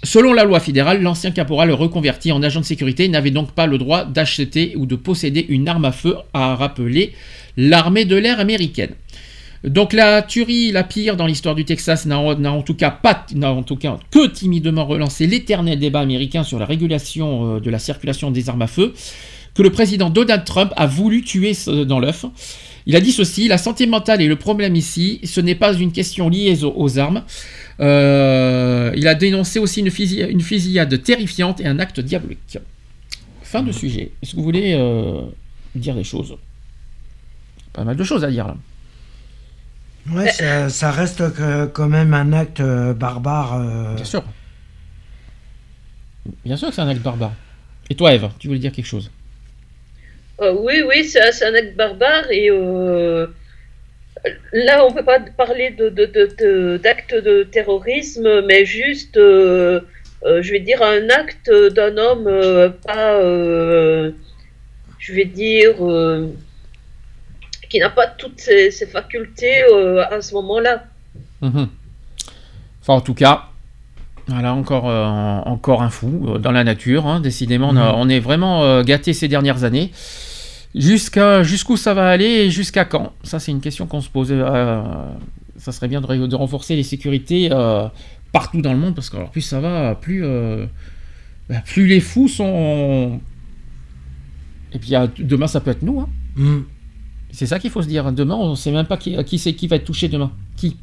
[0.02, 3.76] Selon la loi fédérale, l'ancien caporal reconverti en agent de sécurité n'avait donc pas le
[3.76, 7.12] droit d'acheter ou de posséder une arme à feu, a rappelé
[7.58, 8.94] l'armée de l'air américaine.
[9.62, 12.98] Donc la tuerie la pire dans l'histoire du Texas n'a en, tout cas
[13.42, 17.78] en tout cas que timidement relancé l'éternel débat américain sur la régulation euh, de la
[17.78, 18.94] circulation des armes à feu
[19.54, 22.24] que le président Donald Trump a voulu tuer ce- dans l'œuf.
[22.86, 25.20] Il a dit ceci la santé mentale est le problème ici.
[25.24, 27.22] Ce n'est pas une question liée aux, aux armes.
[27.80, 32.58] Euh, il a dénoncé aussi une, fusil- une fusillade terrifiante et un acte diabolique.
[33.42, 34.12] Fin de sujet.
[34.22, 35.22] Est-ce que vous voulez euh,
[35.74, 36.36] dire des choses?
[37.72, 38.56] Pas mal de choses à dire là.
[40.12, 43.54] Ouais, ça, ça reste que- quand même un acte euh, barbare.
[43.60, 44.24] euh, Bien sûr.
[46.44, 47.32] Bien sûr que c'est un acte barbare.
[47.90, 49.10] Et toi, Eve, tu voulais dire quelque chose?
[50.40, 53.26] Euh, oui, oui, c'est un, acte barbare et euh,
[54.52, 59.80] là, on peut pas parler de, de, de- de- d'acte de terrorisme, mais juste, euh,
[60.24, 64.12] euh, je vais dire, un acte d'un homme euh, pas, euh,
[64.98, 66.28] je vais dire, euh,
[67.68, 70.84] qui n'a pas toutes ses, ses facultés euh, à ce moment-là.
[71.42, 71.68] Mhm.
[72.80, 73.44] Enfin, en tout cas,
[74.26, 75.04] voilà, encore, euh,
[75.44, 77.06] encore un fou euh, dans la nature.
[77.06, 77.20] hein.
[77.20, 77.98] Décidément, on, a- Mhm.
[77.98, 79.90] on est vraiment euh, gâté ces dernières années.
[80.74, 83.12] Jusqu'à, jusqu'où ça va aller et jusqu'à quand?
[83.22, 84.28] Ça, c'est une question qu'on se pose.
[84.30, 84.82] euh,
[85.56, 87.88] ça serait bien de, renforcer les sécurités euh,
[88.32, 90.66] partout dans le monde parce que alors, plus ça va, plus, euh,
[91.48, 93.20] bah, plus les fous sont.
[94.72, 96.00] Et puis ah, demain, ça peut être nous.
[96.00, 96.08] hein.
[96.36, 96.60] hmm.
[97.32, 98.12] C'est ça qu'il faut se dire.
[98.12, 100.32] Demain, on ne sait même pas qui, qui c'est qui va être touché demain.
[100.56, 100.76] Qui?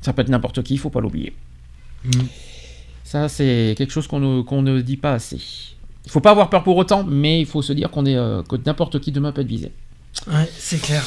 [0.00, 1.34] Ça peut être n'importe qui, il faut pas l'oublier.
[2.04, 2.10] Mm.
[3.04, 5.40] Ça, c'est quelque chose qu'on ne, qu'on ne dit pas assez.
[6.06, 8.42] Il faut pas avoir peur pour autant, mais il faut se dire qu'on est euh,
[8.48, 9.72] que n'importe qui demain peut être visé.
[10.28, 11.04] Ouais, c'est clair.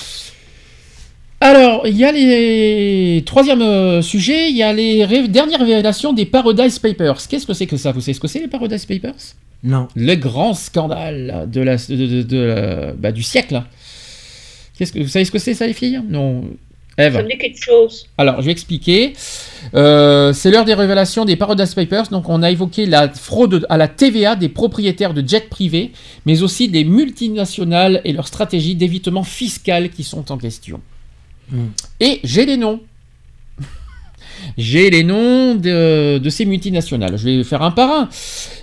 [1.41, 6.11] Alors, il y a les troisième euh, sujet, il y a les ré- dernières révélations
[6.11, 7.15] des Paradise Papers.
[7.29, 7.93] Qu'est-ce que c'est que ça?
[7.93, 9.13] Vous savez ce que c'est les Paradise Papers?
[9.63, 9.87] Non.
[9.95, 13.63] Le grand scandale de la, de, de- de la- bah, du siècle.
[14.77, 16.01] Qu'est-ce que vous savez ce que c'est ça les filles?
[16.09, 16.43] Non.
[16.97, 17.13] Eve.
[17.13, 18.07] Ça me dit quelque chose.
[18.17, 19.13] Alors, je vais expliquer.
[19.73, 22.09] Euh, c'est l'heure des révélations des Paradise Papers.
[22.09, 25.91] Donc, on a évoqué la fraude à la TVA des propriétaires de jets privés,
[26.25, 30.81] mais aussi des multinationales et leur stratégie d'évitement fiscal qui sont en question.
[31.99, 32.81] Et j'ai les noms.
[34.57, 37.17] J'ai les noms de, de ces multinationales.
[37.17, 38.09] Je vais faire un par un.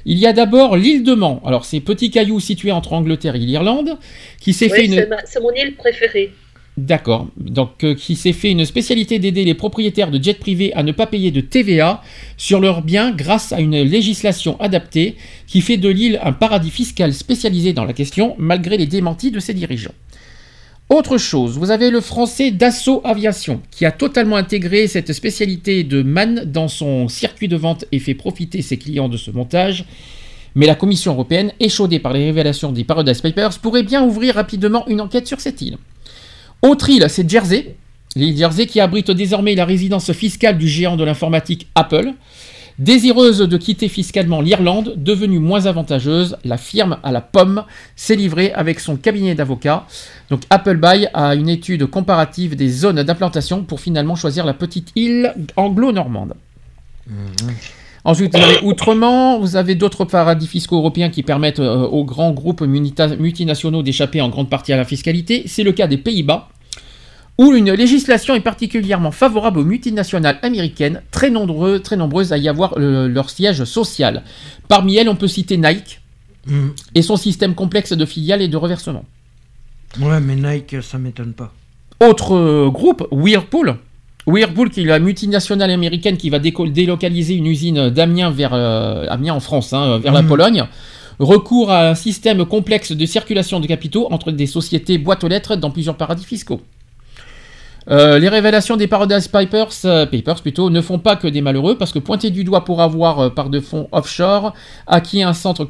[0.05, 1.41] Il y a d'abord l'île de Man.
[1.45, 3.99] Alors, c'est petit caillou situé entre Angleterre et l'Irlande,
[4.41, 5.07] qui s'est fait une.
[5.27, 6.33] c'est mon île préférée.
[6.77, 7.29] D'accord.
[7.39, 10.93] Donc, euh, qui s'est fait une spécialité d'aider les propriétaires de jets privés à ne
[10.93, 12.03] pas payer de TVA
[12.37, 17.15] sur leurs biens grâce à une législation adaptée qui fait de l'île un paradis fiscal
[17.15, 19.95] spécialisé dans la question, malgré les démentis de ses dirigeants.
[20.91, 26.03] Autre chose, vous avez le français Dassault Aviation, qui a totalement intégré cette spécialité de
[26.03, 29.87] MAN dans son circuit de vente et fait profiter ses clients de ce montage.
[30.55, 34.87] Mais la Commission européenne, échaudée par les révélations des Paradise Papers, pourrait bien ouvrir rapidement
[34.89, 35.79] une enquête sur cette île.
[36.67, 37.77] Autre île, c'est Jersey.
[38.17, 42.13] L'île Jersey qui abrite désormais la résidence fiscale du géant de l'informatique Apple.
[42.81, 47.63] Désireuse de quitter fiscalement l'Irlande, devenue moins avantageuse, la firme à la pomme
[47.95, 49.87] s'est livrée avec son cabinet d'avocats.
[50.29, 54.91] Donc Apple Buy a une étude comparative des zones d'implantation pour finalement choisir la petite
[54.97, 56.35] île anglo-normande.
[58.05, 62.33] Ensuite, vous avez Outrement, vous avez d'autres paradis fiscaux européens qui permettent euh, aux grands
[62.33, 65.45] groupes multinationaux d'échapper en grande partie à la fiscalité.
[65.47, 66.49] C'est le cas des Pays-Bas,
[67.39, 72.49] où une législation est particulièrement favorable aux multinationales américaines, très, nombreux, très nombreuses à y
[72.49, 74.23] avoir euh, leur siège social.
[74.69, 76.01] Parmi elles, on peut citer Nike
[76.49, 76.69] Mm.
[76.95, 79.05] et son système complexe de filiales et de reversement.
[80.01, 81.53] Ouais, mais Nike, ça m'étonne pas.
[82.01, 83.77] Autre euh, groupe, Whirlpool.
[84.29, 89.35] Whirlpool, qui est la multinationale américaine qui va délocaliser une usine d'Amiens vers euh, Amiens
[89.35, 90.29] en France, hein, vers la Mhm.
[90.29, 90.65] Pologne.
[91.19, 95.57] Recours à un système complexe de circulation de capitaux entre des sociétés boîtes aux lettres
[95.57, 96.61] dans plusieurs paradis fiscaux.
[97.89, 100.07] Euh, les révélations des Paradise Papers, euh,
[100.71, 103.49] ne font pas que des malheureux parce que pointé du doigt pour avoir euh, par
[103.49, 104.55] de fonds offshore
[104.89, 105.65] acquis un centre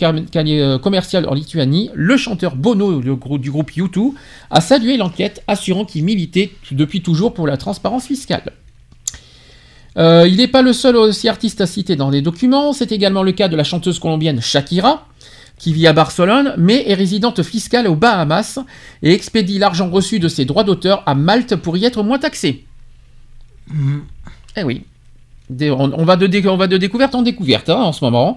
[0.78, 4.12] commercial en Lituanie, le chanteur Bono du groupe U2
[4.50, 8.52] a salué l'enquête, assurant qu'il militait depuis toujours pour la transparence fiscale.
[9.98, 13.32] Il n'est pas le seul aussi artiste à citer dans les documents, c'est également le
[13.32, 15.06] cas de la chanteuse colombienne Shakira,
[15.58, 18.58] qui vit à Barcelone, mais est résidente fiscale aux Bahamas
[19.02, 22.64] et expédie l'argent reçu de ses droits d'auteur à Malte pour y être moins taxé.
[23.68, 23.98] Mm.
[24.58, 24.82] Eh oui.
[25.48, 28.04] Des- on, on va de dé- on va de découverte en découverte hein, en ce
[28.04, 28.34] moment.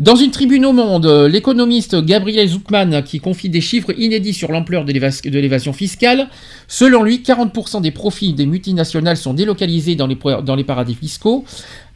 [0.00, 4.84] Dans une tribune au monde, l'économiste Gabriel Zuckman, qui confie des chiffres inédits sur l'ampleur
[4.84, 6.28] de l'évas- de l'évasion fiscale,
[6.66, 10.94] selon lui, 40% des profits des multinationales sont délocalisés dans les, pro- dans les paradis
[10.96, 11.44] fiscaux,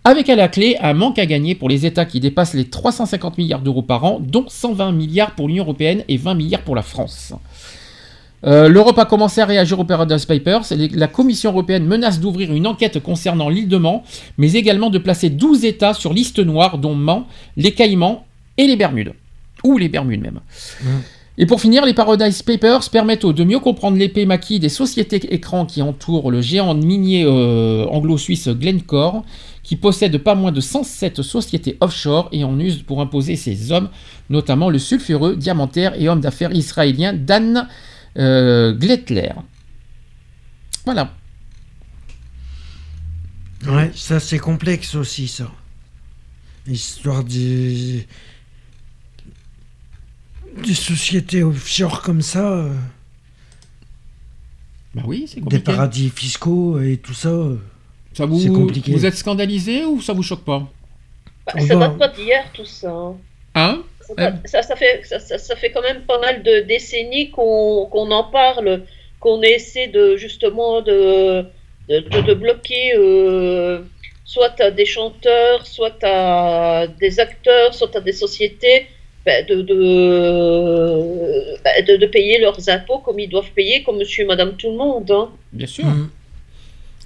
[0.04, 3.38] avec à la clé un manque à gagner pour les États qui dépassent les 350
[3.38, 6.82] milliards d'euros par an, dont 120 milliards pour l'Union européenne et 20 milliards pour la
[6.82, 7.34] France.
[8.44, 10.64] Euh, L'Europe a commencé à réagir aux Paradise Papers.
[10.92, 14.00] La Commission européenne menace d'ouvrir une enquête concernant l'île de Man,
[14.38, 17.22] mais également de placer 12 États sur liste noire, dont Man,
[17.56, 18.24] les Caïmans
[18.58, 19.12] et les Bermudes.
[19.62, 20.40] Ou les Bermudes même.
[21.38, 25.64] Et pour finir, les Paradise Papers permettent de mieux comprendre l'épée maquis des sociétés écrans
[25.64, 29.24] qui entourent le géant minier euh, anglo-suisse Glencore,
[29.62, 33.90] qui possède pas moins de 107 sociétés offshore et en use pour imposer ses hommes,
[34.28, 37.68] notamment le sulfureux, diamantaire et homme d'affaires israélien Dan
[38.18, 39.32] euh, Gletler.
[40.84, 41.14] Voilà.
[43.66, 45.50] Ouais, ça c'est complexe aussi, ça.
[46.66, 48.06] Histoire des.
[50.64, 52.74] des sociétés offshore comme ça, euh,
[54.94, 55.62] Bah oui, c'est des compliqué.
[55.62, 57.28] paradis fiscaux et tout ça.
[57.30, 57.56] euh,
[58.14, 58.92] Ça vous, c'est compliqué.
[58.92, 60.62] vous êtes scandalisé ou ça vous choque pas?
[61.46, 62.90] Bah, ça va- date pas d'hier tout ça.
[62.90, 63.16] hein.
[63.54, 63.82] Hein?
[64.00, 68.10] Ça, date- ça, ça fait, ça, fait quand même pas mal de décennies qu'on qu'on
[68.10, 68.82] en parle,
[69.20, 71.44] qu'on essaie de justement de,
[71.88, 73.80] de, de- de bloquer euh,
[74.24, 78.86] soit à des chanteurs, soit à des acteurs, soit à des sociétés
[79.24, 84.24] bah, de, de, bah, de, de payer leurs impôts comme ils doivent payer, comme monsieur
[84.24, 85.10] et madame tout le monde.
[85.10, 85.30] hein.
[85.52, 85.84] Bien sûr.
[85.86, 86.10] Mm.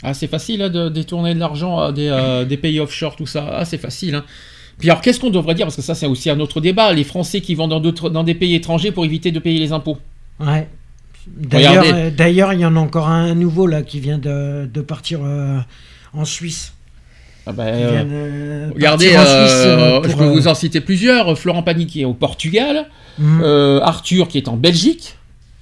[0.02, 3.26] Ah, c'est facile hein, de détourner de l'argent à des, euh, des pays offshore, tout
[3.26, 3.46] ça.
[3.52, 4.14] Ah, c'est facile.
[4.16, 4.24] hein.
[4.78, 5.64] Puis alors, qu'est-ce qu'on devrait dire?
[5.66, 6.92] Parce que ça, c'est aussi un autre débat.
[6.92, 9.96] Les Français qui vont dans, dans des pays étrangers pour éviter de payer les impôts.
[10.38, 10.68] Ouais.
[11.26, 12.10] D'ailleurs, euh,
[12.54, 15.58] il y en a encore un nouveau là qui vient de, de partir euh,
[16.12, 16.74] en Suisse.
[17.48, 21.38] Ah euh, euh, regardez, en Suisse, euh, euh, je peux euh, vous en citer plusieurs.
[21.38, 22.86] Florent Pagny qui est au Portugal,
[23.18, 23.40] Mhm.
[23.42, 25.16] euh, Arthur qui est en Belgique.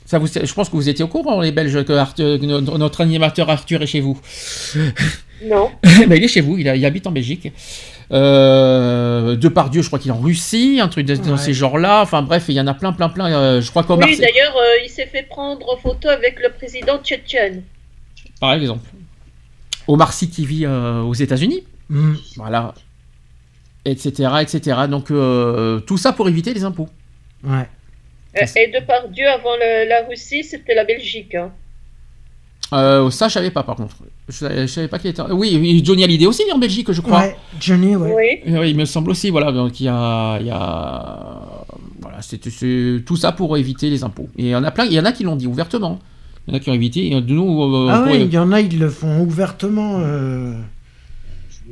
[0.07, 2.77] Ça vous, je pense que vous étiez au courant, les Belges, que, Arthur- que notre,
[2.79, 4.19] notre animateur Arthur est chez vous.
[5.45, 5.71] Non.
[6.09, 7.53] Ben, il est chez vous, il, a- il habite en Belgique.
[8.13, 11.37] Euh, Depardieu, je crois qu'il est en Russie, un truc de- dans Ouais.
[11.39, 12.01] ces genres-là.
[12.03, 13.27] Enfin bref, il y en a plein, plein, plein.
[13.33, 16.51] euh, je crois qu'au Oui, d'ailleurs, euh, il s'est fait prendre en photo avec le
[16.51, 17.63] président tchétchène.
[18.41, 18.89] par exemple.
[19.87, 21.65] Omar Sy qui vit euh, aux États-Unis.
[21.91, 22.17] Mhm.
[22.37, 22.73] Voilà.
[23.85, 24.11] Etc.
[24.41, 24.79] etc.
[24.89, 26.89] Donc euh, tout ça pour éviter les impôts.
[27.43, 27.69] Ouais.
[28.41, 31.35] Et de par Dieu, avant le- la Russie, c'était la Belgique.
[31.35, 31.51] hein.
[32.73, 33.97] Euh, ça, je savais pas par contre.
[34.29, 35.23] Je, savais- je savais pas qu'il était.
[35.31, 37.21] Oui, Johnny Hallyday aussi en Belgique, je crois.
[37.21, 38.41] Ouais, Johnny, ouais.
[38.47, 38.53] Oui.
[38.59, 39.31] Oui, il me semble aussi.
[39.31, 41.41] Voilà, donc il y a, il y a...
[42.01, 42.41] voilà, c'est
[43.05, 44.29] tout ça pour éviter les impôts.
[44.39, 44.87] Et il y en a plein.
[44.87, 46.01] Il y en a qui l'ont dit ouvertement.
[46.49, 47.07] Il y en a qui ont évité.
[47.13, 50.01] Et de nous, euh, Ah oui, il y en a, ils le font ouvertement.
[50.01, 50.55] euh,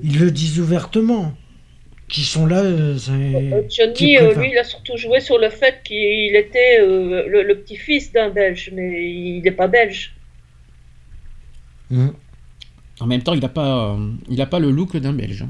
[0.02, 1.32] Ils le disent ouvertement.
[2.12, 4.42] Qui sont là, euh, c'est- Euh, Johnny, euh, préfèrent.
[4.42, 8.28] lui, il a surtout joué sur le fait qu'il était euh, le, le petit-fils d'un
[8.28, 10.12] Belge, mais il n'est pas belge.
[11.90, 12.12] Mhm.
[13.00, 15.46] En même temps, il n'a pas, euh, il a pas le look d'un Belge.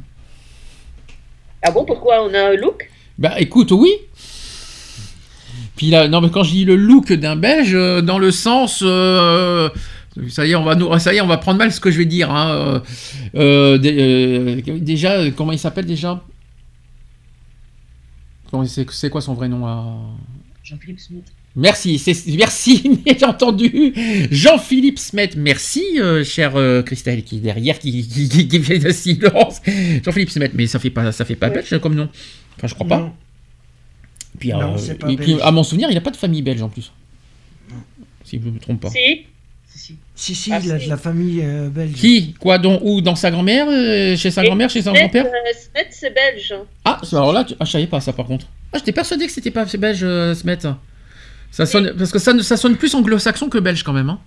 [1.62, 2.88] Ah bon, pourquoi on a un look?
[3.18, 3.90] Bah écoute, oui.
[5.76, 8.84] Puis là, non, mais quand je dis le look d'un Belge, euh, dans le sens,
[8.86, 9.68] euh,
[10.28, 11.90] ça y est, on va nous, ça y est, on va prendre mal ce que
[11.90, 12.30] je vais dire.
[12.30, 12.80] hein, euh,
[13.34, 16.22] euh, dé- euh, déjà, comment il s'appelle déjà?
[18.66, 19.96] C'est c'est quoi son vrai nom à...
[20.62, 21.24] Jean-Philippe Smith.
[21.56, 23.92] Merci, c'est- merci, j'ai entendu.
[24.30, 28.78] Jean-Philippe Smet, merci, euh, chère euh, Christelle, qui est derrière, qui, qui, qui- qui fait
[28.78, 29.60] le silence.
[30.04, 31.54] Jean-Philippe Smet, mais ça fait pas, ça fait pas Ouais.
[31.56, 32.08] belge comme nom.
[32.56, 32.98] Enfin, je crois pas.
[33.00, 33.12] Non.
[34.38, 36.62] Puis, Non, euh, pas et puis, à mon souvenir, il n'a pas de famille belge
[36.62, 36.90] en plus.
[38.24, 38.90] Si je ne me trompe pas.
[38.90, 39.26] Si
[40.14, 40.52] Si, si.
[40.52, 40.84] Ah, il a si.
[40.86, 41.94] de la famille euh, belge.
[41.94, 42.34] Qui?
[42.34, 45.26] Quoi donc Où Dans sa grand-mère euh, Chez sa grand-mère Chez son Smet, grand-père?
[45.26, 46.52] euh, Smet, c'est belge.
[46.56, 46.64] hein.
[46.84, 47.54] Ah, alors là, tu...
[47.58, 48.46] ah, je savais pas ça par contre.
[48.72, 50.58] Ah, j'étais persuadé que c'était pas belge, euh, Smet.
[51.50, 51.94] Ça sonne...
[51.98, 54.10] Parce que ça, ça sonne plus anglo-saxon que belge quand même.
[54.10, 54.20] Hein.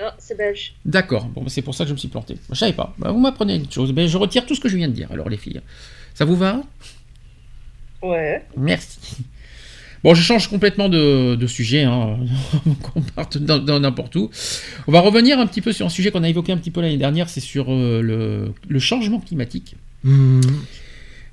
[0.00, 0.74] Non, c'est belge.
[0.84, 2.36] D'accord, bon, bah, c'est pour ça que je me suis planté.
[2.50, 2.94] Je savais pas.
[2.98, 3.92] Bah, vous m'apprenez une chose.
[3.92, 5.60] Ben, je retire tout ce que je viens de dire, alors les filles.
[6.14, 6.62] Ça vous va?
[8.02, 8.44] Ouais.
[8.56, 8.98] Merci.
[10.04, 12.16] Bon, je change complètement de, de sujet, hein,
[12.82, 14.30] qu'on parte dans n'importe où.
[14.88, 16.80] On va revenir un petit peu sur un sujet qu'on a évoqué un petit peu
[16.80, 19.76] l'année dernière, c'est sur euh, le, le changement climatique.
[20.02, 20.40] Mhm.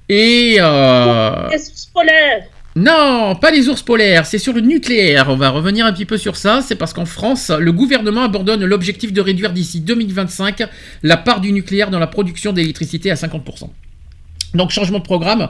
[0.10, 0.58] Et...
[0.60, 2.44] euh, Les ours polaires.
[2.76, 5.26] Non, pas les ours polaires, c'est sur le nucléaire.
[5.30, 6.62] On va revenir un petit peu sur ça.
[6.62, 10.64] C'est parce qu'en France, le gouvernement abandonne l'objectif de réduire d'ici 2025
[11.02, 13.70] la part du nucléaire dans la production d'électricité à 50%.
[14.54, 15.50] Donc changement de programme.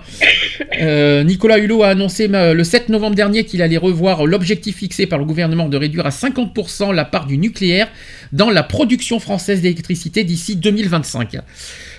[0.81, 5.19] Euh, Nicolas Hulot a annoncé le 7 novembre dernier qu'il allait revoir l'objectif fixé par
[5.19, 7.87] le gouvernement de réduire à 50% la part du nucléaire
[8.33, 11.37] dans la production française d'électricité d'ici 2025.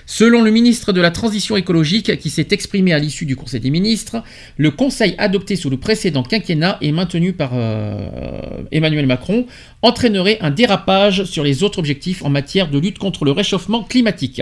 [0.05, 3.69] Selon le ministre de la Transition écologique qui s'est exprimé à l'issue du Conseil des
[3.69, 4.23] ministres,
[4.57, 9.45] le conseil adopté sous le précédent quinquennat et maintenu par euh, Emmanuel Macron
[9.81, 14.41] entraînerait un dérapage sur les autres objectifs en matière de lutte contre le réchauffement climatique.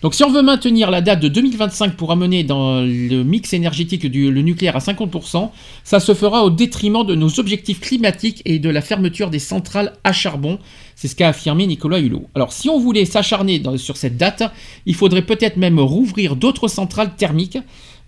[0.00, 4.06] Donc si on veut maintenir la date de 2025 pour amener dans le mix énergétique
[4.06, 5.50] du le nucléaire à 50%,
[5.82, 9.94] ça se fera au détriment de nos objectifs climatiques et de la fermeture des centrales
[10.04, 10.60] à charbon.
[10.94, 12.28] C'est ce qu'a affirmé Nicolas Hulot.
[12.36, 14.44] Alors si on voulait s'acharner sur cette date,
[14.86, 17.58] il faudrait peut-être même rouvrir d'autres centrales thermiques,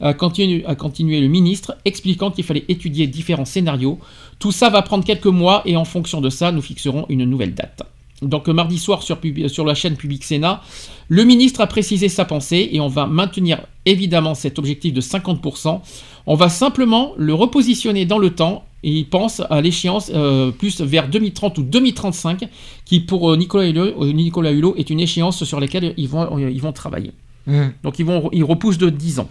[0.00, 3.98] a continué, a continué le ministre, expliquant qu'il fallait étudier différents scénarios.
[4.38, 7.54] Tout ça va prendre quelques mois et en fonction de ça, nous fixerons une nouvelle
[7.54, 7.82] date.
[8.23, 9.18] Donc euh, mardi soir sur,
[9.65, 10.62] la chaîne Public Sénat,
[11.08, 15.81] le ministre a précisé sa pensée et on va maintenir évidemment cet objectif de 50%.
[16.26, 20.81] On va simplement le repositionner dans le temps et il pense à l'échéance euh, plus
[20.81, 22.49] vers 2030 ou 2035
[22.84, 26.60] qui pour euh, Nicolas, Hulot, Nicolas Hulot est une échéance sur laquelle ils vont, ils
[26.60, 27.12] vont travailler.
[27.47, 27.73] Mhm.
[27.82, 29.28] Donc ils, vont, ils repoussent de 10 ans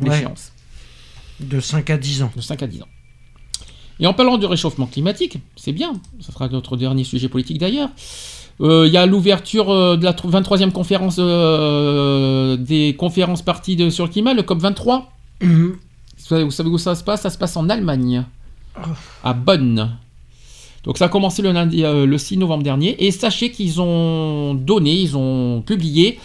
[0.00, 0.10] Ouais.
[0.10, 0.52] l'échéance.
[1.40, 2.32] De 5 à 10 ans.
[2.36, 2.88] De 5 à 10 ans.
[4.00, 7.88] Et en parlant de réchauffement climatique, c'est bien, ça sera notre dernier sujet politique d'ailleurs.
[8.60, 13.76] Euh, Il y a l'ouverture euh, de la tr- 23e conférence euh, des conférences parties
[13.76, 15.04] de- sur le climat, le COP23.
[15.42, 15.76] Mhm.
[16.28, 17.22] Vous savez- où ça se passe?
[17.22, 18.24] Ça se passe en Allemagne,
[18.76, 18.88] Oh.
[19.24, 19.96] à Bonn.
[20.84, 23.04] Donc ça a commencé le, lundi, le 6 novembre dernier.
[23.04, 26.18] Et sachez qu'ils ont donné, ils ont publié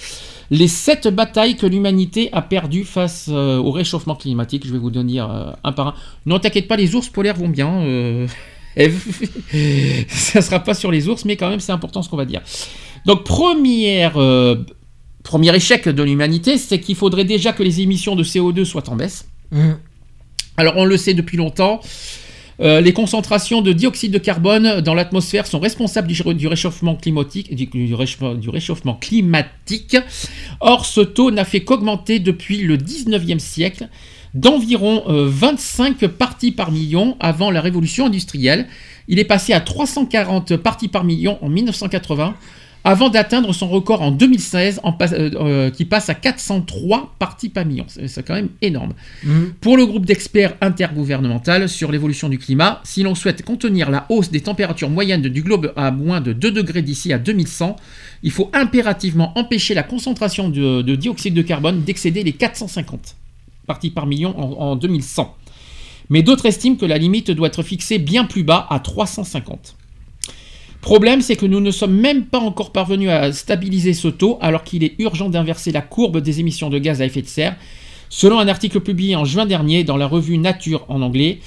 [0.53, 4.67] les sept batailles que l'humanité a perdues face euh, au réchauffement climatique.
[4.67, 5.93] Je vais vous donner euh, un par un.
[6.27, 7.82] Non, t'inquiète pas, les ours polaires vont bien.
[7.82, 8.27] euh,
[10.07, 12.41] ça sera pas sur les ours, mais quand même c'est important ce qu'on va dire.
[13.07, 14.57] Donc première, euh,
[15.23, 18.95] premier échec de l'humanité, c'est qu'il faudrait déjà que les émissions de CO2 soient en
[18.95, 19.27] baisse.
[19.51, 19.77] Mhm.
[20.57, 21.82] Alors on le sait depuis longtemps,
[22.59, 26.95] Euh, les concentrations de dioxyde de carbone dans l'atmosphère sont responsables du, réchauffement
[28.95, 29.98] climatique.
[30.59, 33.88] Or, ce taux n'a fait qu'augmenter depuis le 19e siècle
[34.33, 38.67] d'environ euh, 25 parties par million avant la révolution industrielle.
[39.07, 42.35] Il est passé à 340 parties par million en 1980
[42.85, 47.49] avant d'atteindre son record en 2016 en pas- euh, euh, qui passe à 403 parties
[47.49, 47.85] par million.
[47.87, 48.93] C'est quand même énorme.
[49.61, 54.31] Pour le groupe d'experts intergouvernemental sur l'évolution du climat, si l'on souhaite contenir la hausse
[54.31, 57.77] des températures moyennes du globe à moins de 2 degrés d'ici à 2100,
[58.21, 63.15] il faut impérativement empêcher la concentration de, de dioxyde de carbone d'excéder les 450
[63.65, 65.35] parties par million en, en 2100.
[66.09, 69.77] Mais d'autres estiment que la limite doit être fixée bien plus bas à 350.
[70.83, 74.63] Problème, c'est que nous ne sommes même pas encore parvenus à stabiliser ce taux alors
[74.65, 77.55] qu'il est urgent d'inverser la courbe des émissions de gaz à effet de serre.
[78.09, 81.39] Selon un article publié en juin dernier dans la revue Nature en anglais,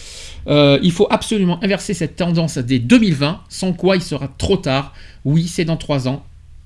[0.48, 4.94] euh, il faut absolument inverser cette tendance dès 2020, sans quoi il sera trop tard.
[5.26, 6.24] Oui, c'est dans 3 ans.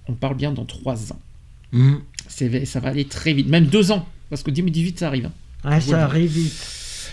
[0.08, 1.18] On parle bien dans 3 ans.
[2.28, 5.26] C'est- Ça va aller très vite, même 2 ans, parce que 2018 ça arrive.
[5.26, 5.32] hein.
[5.68, 7.10] Ouais, ça arrive vite.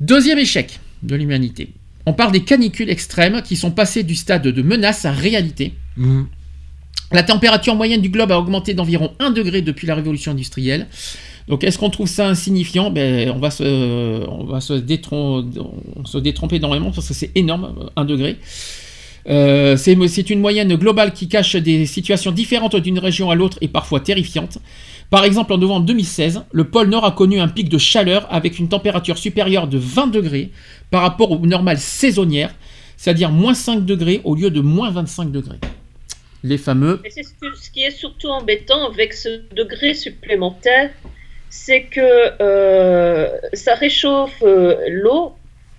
[0.00, 1.70] Deuxième échec de l'humanité.
[2.08, 5.74] On parle des canicules extrêmes qui sont passées du stade de menace à réalité.
[5.98, 6.26] Mhm.
[7.12, 10.86] La température moyenne du globe a augmenté d'environ 1 degré depuis la révolution industrielle.
[11.48, 12.90] Donc est-ce qu'on trouve ça insignifiant?
[12.90, 15.50] Ben, on, va se, on va se, détrom-
[15.96, 18.38] on se détromper énormément parce que c'est énorme, 1 degré.
[19.28, 23.68] Euh, c'est une moyenne globale qui cache des situations différentes d'une région à l'autre et
[23.68, 24.58] parfois terrifiantes.
[25.10, 28.58] Par exemple, en novembre 2016, le pôle Nord a connu un pic de chaleur avec
[28.58, 30.50] une température supérieure de 20 degrés
[30.90, 32.54] par rapport aux normales saisonnières,
[32.96, 35.58] c'est-à-dire moins 5 degrés au lieu de moins 25 degrés.
[36.44, 40.90] Les fameux c'est ce, qui est surtout embêtant avec ce degré supplémentaire,
[41.50, 42.00] c'est que
[42.40, 45.32] euh, ça réchauffe euh, l'eau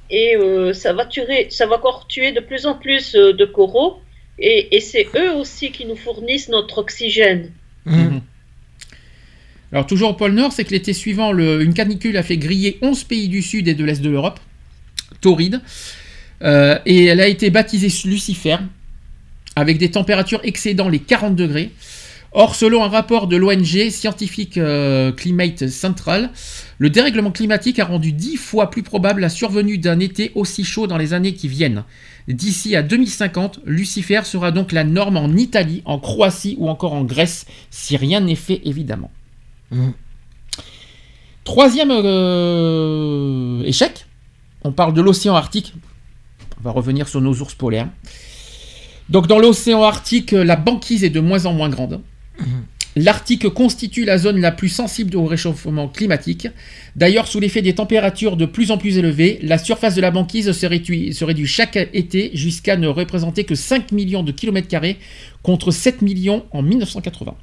[0.09, 3.45] et euh, ça va tuer, ça va encore tuer de plus en plus euh, de
[3.45, 3.99] coraux.
[4.41, 7.51] Et, et c'est eux aussi qui nous fournissent notre oxygène.
[7.85, 8.21] Mhm.
[9.71, 12.79] Alors toujours au pôle Nord, c'est que l'été suivant, le- une canicule a fait griller
[12.81, 14.39] 11 pays du Sud et de l'Est de l'Europe,
[15.21, 15.61] torride,
[16.41, 18.57] Euh, et elle a été baptisée Lucifer,
[19.55, 21.71] avec des températures excédant les 40 degrés.
[22.31, 26.29] Or, selon un rapport de l'ONG scientifique euh, Climate Central,
[26.77, 30.85] le dérèglement climatique a rendu 10 fois plus probable la survenue d'un été aussi chaud
[30.85, 31.83] dans les années qui viennent.
[32.27, 37.03] D'ici à 2050, Lucifer sera donc la norme en Italie, en Croatie ou encore en
[37.03, 39.09] Grèce, si rien n'est fait évidemment.
[39.71, 39.93] Mhm.
[41.45, 44.05] Troisième euh, échec,
[44.63, 45.73] on parle de l'océan Arctique.
[46.59, 47.87] On va revenir sur nos ours polaires.
[49.09, 52.01] Donc dans l'océan Arctique, la banquise est de moins en moins grande.
[52.95, 56.47] L'Arctique constitue la zone la plus sensible au réchauffement climatique.
[56.95, 60.51] D'ailleurs, sous l'effet des températures de plus en plus élevées, la surface de la banquise
[60.51, 64.97] se réduit, se réduit chaque été jusqu'à ne représenter que 5 millions de kilomètres carrés
[65.43, 67.35] contre 7 millions en 1980.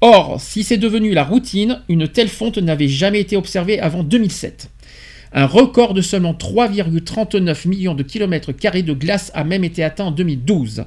[0.00, 4.70] Or, si c'est devenu la routine, une telle fonte n'avait jamais été observée avant 2007.
[5.32, 10.06] Un record de seulement 3,39 millions de kilomètres carrés de glace a même été atteint
[10.06, 10.84] en 2012.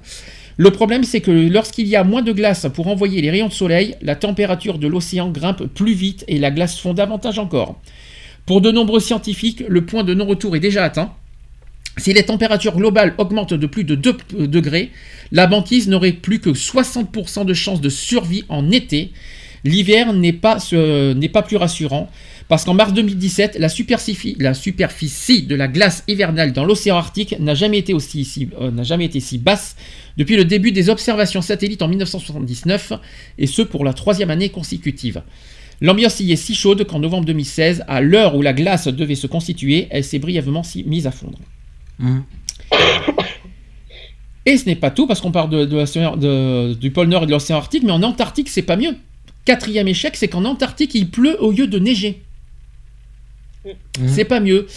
[0.58, 3.54] Le problème, c'est que lorsqu'il y a moins de glace pour envoyer les rayons de
[3.54, 7.80] soleil, la température de l'océan grimpe plus vite et la glace fond davantage encore.
[8.46, 11.14] Pour de nombreux scientifiques, le point de non-retour est déjà atteint.
[11.98, 14.92] Si les températures globales augmentent de plus de 2 degrés,
[15.32, 19.12] la banquise n'aurait plus que 60% de chances de survie en été.
[19.64, 22.10] L'hiver n'est pas, n'est pas plus rassurant,
[22.52, 27.34] parce qu'en mars 2017, la superficie, la superficie de la glace hivernale dans l'océan Arctique
[27.40, 29.78] n'a jamais, été aussi- si- euh, n'a jamais été si basse
[30.18, 32.92] depuis le début des observations satellites en 1979,
[33.38, 35.22] et ce pour la troisième année consécutive.
[35.80, 39.28] L'ambiance y est si chaude qu'en novembre 2016, à l'heure où la glace devait se
[39.28, 41.40] constituer, elle s'est brièvement mise à fondre.
[42.00, 42.24] Mhm.
[44.46, 47.24] Et ce n'est pas tout, parce qu'on parle de, de l'océan- de- du pôle Nord
[47.24, 48.98] et de l'océan Arctique, mais en Antarctique, c'est pas mieux.
[49.46, 52.22] Quatrième échec, c'est qu'en Antarctique, il pleut au lieu de neiger.
[54.08, 54.68] C'est pas mieux.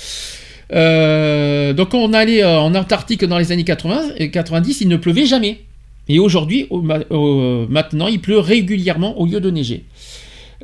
[0.73, 4.89] Euh, donc quand on allait euh, en Antarctique dans les années 80 et 90, il
[4.89, 5.61] ne pleuvait jamais.
[6.09, 9.85] Et aujourd'hui, au- ma- au- maintenant, il pleut régulièrement au lieu de neiger.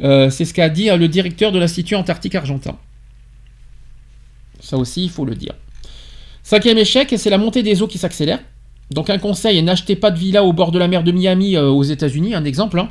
[0.03, 2.77] Euh, c'est ce qu'a dit euh, le directeur de l'Institut Antarctique Argentin.
[4.61, 5.55] Ça aussi, il faut le dire.
[6.43, 8.41] Cinquième échec, c'est la montée des eaux qui s'accélère.
[8.93, 11.69] Donc un conseil, n'achetez pas de villa au bord de la mer de Miami euh,
[11.69, 12.81] aux États-Unis, un exemple.
[12.81, 12.89] hein.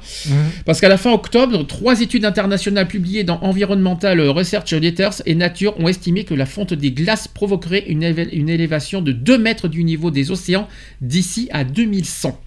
[0.66, 5.78] Parce qu'à la fin octobre, trois études internationales publiées dans Environmental Research Letters et Nature
[5.78, 9.68] ont estimé que la fonte des glaces provoquerait une, éve- une élévation de 2 mètres
[9.68, 10.70] du niveau des océans
[11.02, 12.40] d'ici à 2100.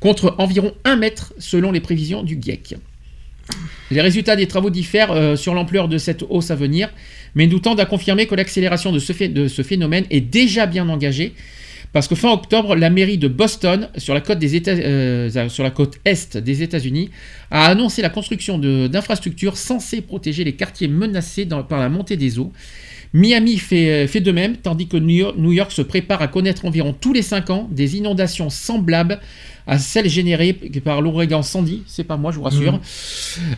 [0.00, 2.76] Contre environ 1 mètre selon les prévisions du GIEC.
[3.90, 6.88] Les résultats des travaux diffèrent euh, sur l'ampleur de cette hausse à venir,
[7.34, 10.64] mais nous tendent à confirmer que l'accélération de, ce phé- de ce phénomène est déjà
[10.64, 11.34] bien engagée,
[11.94, 15.62] parce que fin octobre, la mairie de Boston, sur la côte, des États, euh, sur
[15.64, 17.10] la côte est des États-Unis,
[17.50, 22.38] a annoncé la construction d'infrastructures censées protéger les quartiers menacés dans- par la montée des
[22.38, 22.52] eaux.
[23.14, 26.64] Miami fait, fait de même, tandis que New York, New York se prépare à connaître
[26.64, 29.20] environ tous les 5 ans des inondations semblables
[29.68, 30.52] à celles générées
[30.84, 32.80] par l'ouragan Sandy, c'est pas moi, je vous rassure, Mhm.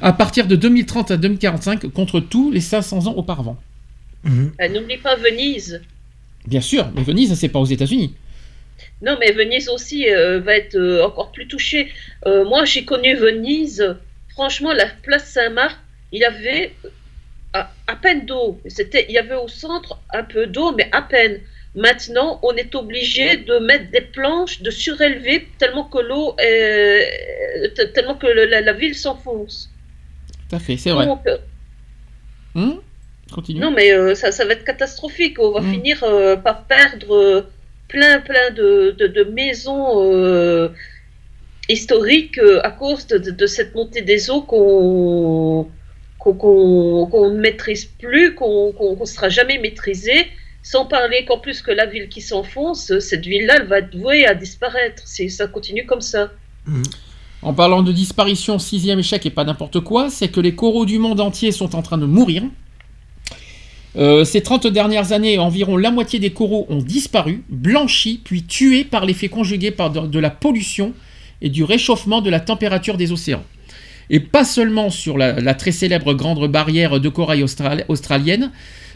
[0.02, 3.56] à partir de 2030 à 2045 contre tous les 500 ans auparavant.
[4.26, 5.81] Euh, N'oublie pas Venise.
[6.47, 8.12] Bien sûr, mais Venise, c'est pas aux États-Unis.
[9.02, 11.92] Non, mais Venise aussi euh, va être euh, encore plus touchée.
[12.26, 13.97] Euh, moi, j'ai connu Venise.
[14.31, 15.76] Franchement, la place Saint-Marc,
[16.12, 16.73] il y avait
[17.52, 18.60] à, à peine d'eau.
[18.66, 21.41] C'était, il y avait au centre un peu d'eau, mais à peine.
[21.75, 26.34] Maintenant, on est obligé de mettre des planches, de surélever tellement que l'eau,
[27.94, 29.70] tellement que le- la, la ville s'enfonce.
[30.49, 31.07] Tout à fait, c'est vrai.
[32.55, 32.81] Hum?
[33.33, 33.60] Continue.
[33.60, 35.39] non, mais ça, ça va être catastrophique.
[35.39, 35.73] On va Mm.
[35.73, 36.00] finir
[36.44, 37.47] par perdre
[37.89, 40.68] plein, plein de, de- maisons euh,
[41.68, 45.68] historiques euh, à cause de, cette montée des eaux qu'on
[46.18, 50.26] qu'on qu'on ne maîtrise plus, qu'on qu'on ne sera jamais maîtrisé.
[50.62, 54.34] Sans parler qu'en plus que la ville qui s'enfonce, cette ville-là, elle va vouée à
[54.34, 55.06] disparaître.
[55.06, 56.32] Si ça continue comme ça.
[57.40, 60.98] En parlant de disparition, sixième échec et pas n'importe quoi, c'est que les coraux du
[60.98, 62.42] monde entier sont en train de mourir.
[63.97, 68.84] Euh, ces 30 dernières années, environ la moitié des coraux ont disparu, blanchis, puis tués
[68.84, 70.92] par l'effet conjugué de, la pollution
[71.41, 73.44] et du réchauffement de la température des océans.
[74.10, 78.52] Et pas seulement sur la, très célèbre grande barrière de corail austral- australienne,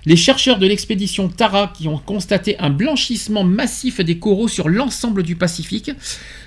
[0.06, 5.22] les chercheurs de l'expédition Tara qui ont constaté un blanchissement massif des coraux sur l'ensemble
[5.22, 5.90] du Pacifique.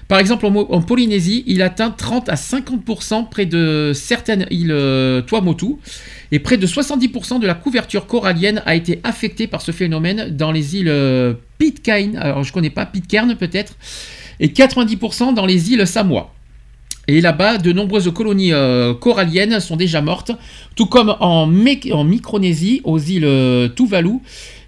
[0.08, 5.76] Par exemple, en, Polynésie, il atteint 30 à 50% près de certaines îles euh, Tuamotu,
[6.32, 10.52] et près de 70% de la couverture corallienne a été affectée par ce phénomène dans
[10.52, 13.76] les îles euh, Pitcairn, alors je connais pas, Pitcairn peut-être,
[14.40, 16.32] et 90% dans les îles Samoa.
[17.08, 20.32] Et là-bas, de nombreuses colonies euh, coralliennes sont déjà mortes,
[20.76, 24.20] tout comme en, Micronésie, aux îles euh, Tuvalu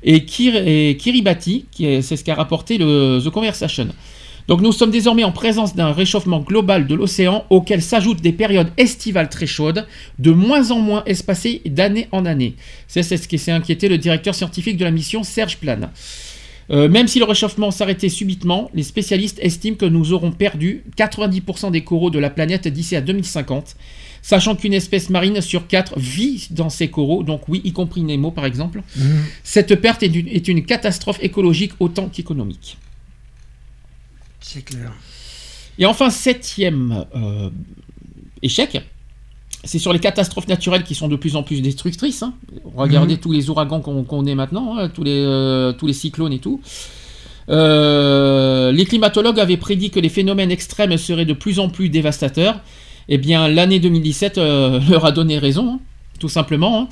[0.03, 3.87] et, Kir- et Kiribati, c'est ce qu'a rapporté le The Conversation.
[4.47, 8.71] Donc nous sommes désormais en présence d'un réchauffement global de l'océan auquel s'ajoutent des périodes
[8.77, 9.87] estivales très chaudes,
[10.19, 12.55] de moins en moins espacées d'année en année.
[12.87, 15.89] C'est ce qui s'est inquiété le directeur scientifique de la mission Serge Plane.
[16.71, 21.71] Euh, même si le réchauffement s'arrêtait subitement, les spécialistes estiment que nous aurons perdu 90%
[21.71, 23.75] des coraux de la planète d'ici à 2050,
[24.23, 28.31] sachant qu'une espèce marine sur quatre vit dans ces coraux, donc oui, y compris Nemo
[28.31, 28.81] par exemple.
[29.43, 32.77] Cette perte est une, est une catastrophe écologique autant qu'économique.
[34.47, 34.91] C'est clair.
[35.79, 37.49] Et enfin, septième euh,
[38.43, 38.79] échec,
[39.63, 42.21] c'est sur les catastrophes naturelles qui sont de plus en plus destructrices.
[42.23, 42.33] hein.
[42.75, 43.19] Regardez Mhm.
[43.19, 46.39] tous les ouragans qu'on qu'on ait maintenant, hein, tous, les, euh, tous les cyclones et
[46.39, 46.61] tout.
[47.49, 52.61] Euh, les climatologues avaient prédit que les phénomènes extrêmes seraient de plus en plus dévastateurs.
[53.09, 55.79] Eh bien, l'année 2017 euh, leur a donné raison, hein,
[56.19, 56.87] tout simplement.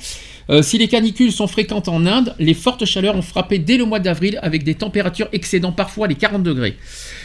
[0.60, 3.98] si les canicules sont fréquentes en Inde, les fortes chaleurs ont frappé dès le mois
[4.00, 6.76] d'avril avec des températures excédant parfois les 40 degrés.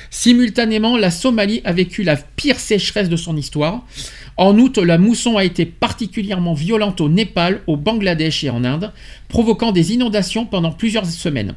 [0.09, 3.83] Simultanément, la Somalie a vécu la pire sécheresse de son histoire.
[4.37, 8.91] En août, la mousson a été particulièrement violente au Népal, au Bangladesh et en Inde,
[9.27, 11.55] provoquant des inondations pendant plusieurs semaines.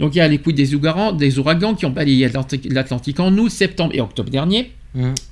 [0.00, 2.28] Donc il y a les coups des ouragans, des ouragans qui ont balayé
[2.70, 4.72] l'Atlantique en août, septembre et octobre dernier.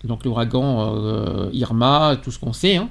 [0.05, 2.77] Donc l'ouragan euh, Irma, tout ce qu'on sait.
[2.77, 2.89] hein.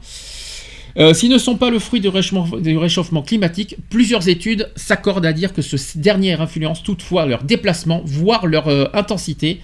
[1.00, 5.54] Euh, S'ils ne sont pas le fruit du réchauffement, climatique, plusieurs études s'accordent à dire
[5.54, 9.62] que ce dernier influence toutefois leur déplacement, voire leur euh, intensité.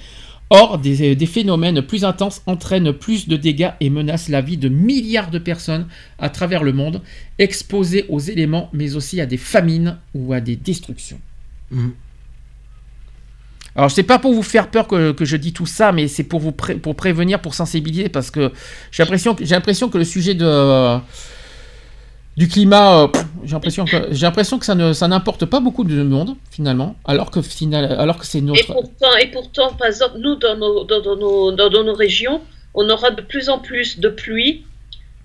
[0.49, 4.69] Or, des, des phénomènes plus intenses entraînent plus de dégâts et menacent la vie de
[4.69, 5.87] milliards de personnes
[6.19, 7.01] à travers le monde,
[7.39, 11.19] exposées aux éléments, mais aussi à des famines ou à des destructions.
[13.75, 16.23] Alors, c'est pas pour vous faire peur que, que je dis tout ça, mais c'est
[16.23, 18.51] pour vous pré- pour prévenir, pour sensibiliser, parce que
[18.91, 20.97] j'ai l'impression que j'ai l'impression que le sujet de
[22.37, 23.07] du climat, euh,
[23.45, 26.95] j'ai l'impression que j'ai l'impression que ça ne ça n'importe pas beaucoup de monde finalement,
[27.05, 30.57] alors que final, alors que c'est Et notre pourtant, et pourtant, par exemple, nous, dans
[30.57, 32.41] nos, dans, dans nos, dans, dans nos régions,
[32.73, 34.65] on aura de plus en plus de pluie,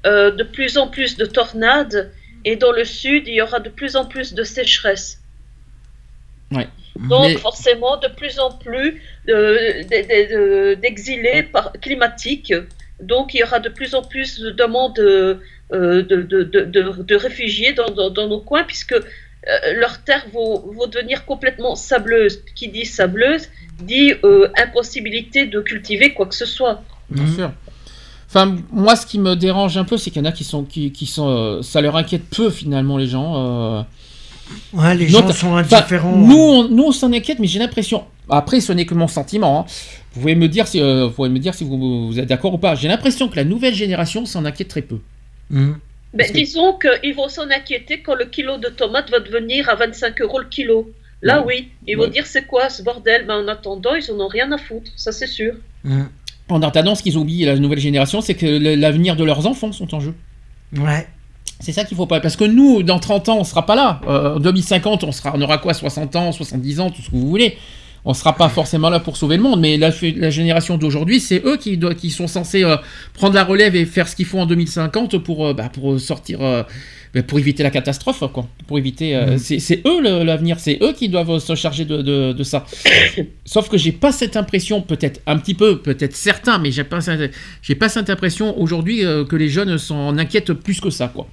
[0.06, 2.12] euh, de plus en plus de tornades,
[2.44, 5.20] et dans le sud, il y aura de plus en plus de sécheresse.
[6.52, 6.68] Ouais.
[7.08, 9.84] Donc, Mais- forcément, de plus en plus euh,
[10.76, 12.52] d'exilés par- climatiques.
[13.00, 15.36] Donc, il y aura de plus en plus de demandes euh,
[15.72, 19.00] de, de, de, de- de réfugiés dans, dans, dans nos coins, puisque euh,
[19.76, 22.42] leurs terres vont, vont devenir complètement sableuses.
[22.54, 23.48] Qui dit sableuse
[23.80, 26.82] dit euh, impossibilité de cultiver quoi que ce soit.
[27.08, 27.50] Bien sûr.
[28.28, 30.64] Enfin, moi, ce qui me dérange un peu, c'est qu'il y en a qui sont,
[30.64, 33.78] qui, qui sont, euh, ça leur inquiète peu finalement les gens.
[33.78, 33.82] euh.
[34.72, 36.16] Ouais, les gens sont indifférents.
[36.16, 38.04] nous, on, nous, on s'en inquiète, mais j'ai l'impression.
[38.28, 39.60] Après, ce n'est que mon sentiment.
[39.60, 39.64] hein.
[40.12, 42.54] Vous pouvez me dire si, euh, vous pouvez me dire si vous, vous êtes d'accord
[42.54, 42.74] ou pas.
[42.74, 44.98] J'ai l'impression que la nouvelle génération s'en inquiète très peu.
[45.50, 45.76] Mhm.
[46.14, 50.20] Ben, disons qu'ils vont s'en inquiéter quand le kilo de tomates va devenir à 25
[50.22, 50.90] euros le kilo.
[51.22, 51.46] Là, Ouais.
[51.46, 52.06] oui, ils Ouais.
[52.06, 53.24] vont dire c'est quoi ce bordel?
[53.26, 55.54] Mais en attendant, ils en ont rien à foutre, ça c'est sûr.
[55.84, 56.08] Mhm.
[56.48, 58.46] En attendant, ce qu'ils oublient, la nouvelle génération, c'est que
[58.76, 60.14] l'avenir de leurs enfants sont en jeu.
[60.76, 61.06] Ouais.
[61.60, 62.20] C'est ça qu'il faut pas.
[62.20, 64.00] Parce que nous, dans 30 ans, on sera pas là.
[64.08, 67.16] Euh, en 2050, on, sera, on aura quoi 60 ans, 70 ans, tout ce que
[67.16, 67.56] vous voulez.
[68.04, 69.60] On sera pas forcément là pour sauver le monde.
[69.60, 72.76] Mais la, la génération d'aujourd'hui, c'est eux qui, sont censés euh,
[73.14, 76.40] prendre la relève et faire ce qu'il faut en 2050 pour, euh, bah, pour sortir.
[76.42, 76.62] euh,
[77.12, 78.46] bah, pour éviter la catastrophe, quoi.
[78.68, 79.16] Pour éviter.
[79.16, 79.38] euh, Mhm.
[79.38, 82.64] c'est- eux l'avenir, c'est eux qui doivent se charger de, de- de ça.
[83.44, 87.00] Sauf que j'ai pas cette impression, peut-être un petit peu, peut-être certain, mais j'ai pas,
[87.62, 91.26] j'ai pas cette impression aujourd'hui euh, que les jeunes s'en inquiètent plus que ça, quoi.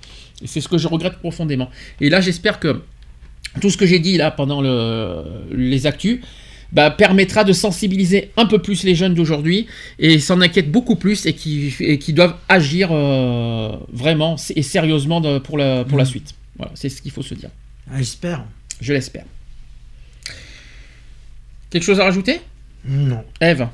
[0.46, 1.70] C'est ce que je regrette profondément.
[2.02, 2.82] Et là, j'espère que
[3.62, 6.22] tout ce que j'ai dit là pendant le, les actus
[6.72, 9.68] bah, permettra de sensibiliser un peu plus les jeunes d'aujourd'hui
[10.00, 15.22] et s'en inquiètent beaucoup plus et qui, et qui doivent agir euh, vraiment et sérieusement
[15.22, 16.10] de- pour, la, pour la Mhm.
[16.10, 16.34] suite.
[16.58, 17.50] Voilà, c'est ce qu'il faut se dire.
[17.90, 18.44] Ah, J'espère.
[18.82, 19.26] Je l'espère.
[21.70, 22.42] Quelque chose à rajouter?
[22.86, 23.24] Non.
[23.42, 23.68] Eve?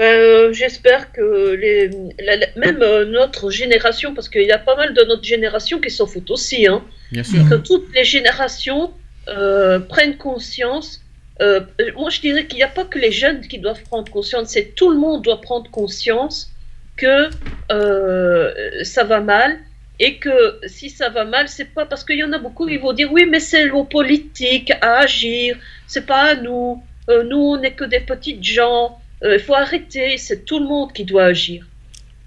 [0.00, 1.88] Euh, J'espère que les,
[2.24, 5.80] la- la- même euh, notre génération, parce qu'il y a pas mal de notre génération
[5.80, 7.48] qui s'en foutent aussi, hein, Bien sûr.
[7.48, 8.92] que toutes les générations
[9.28, 11.02] euh, prennent conscience.
[11.40, 11.60] Euh,
[11.96, 14.74] moi, je dirais qu'il n'y a pas que les jeunes qui doivent prendre conscience, c'est
[14.74, 16.52] tout le monde doit prendre conscience
[16.96, 17.30] que
[17.70, 18.52] euh,
[18.82, 19.58] ça va mal
[20.00, 22.76] et que si ça va mal, c'est pas parce qu'il y en a beaucoup qui
[22.76, 26.82] vont dire oui, mais c'est aux politiques à agir, c'est pas à nous.
[27.08, 28.98] Euh, nous, on n'est que des petites gens.
[29.22, 31.66] Il faut arrêter, c'est tout le monde qui doit agir.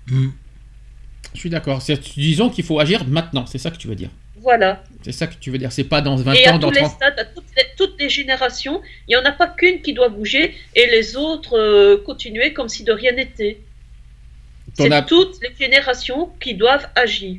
[0.10, 0.34] Mhm.
[1.34, 1.82] Je suis d'accord.
[2.18, 4.10] Disons qu'il faut agir maintenant, c'est ça que tu veux dire.
[4.42, 4.84] Voilà.
[5.04, 5.72] C'est ça que tu veux dire.
[5.72, 7.64] C'est pas dans 20 Et à ans, dans tous les 30 stades, à toutes les,
[7.78, 11.58] toutes les générations, il n'y en a pas qu'une qui doit bouger et les autres
[11.58, 13.60] euh, continuer comme si de rien n'était.
[14.74, 17.38] C'est as- toutes les générations qui doivent agir.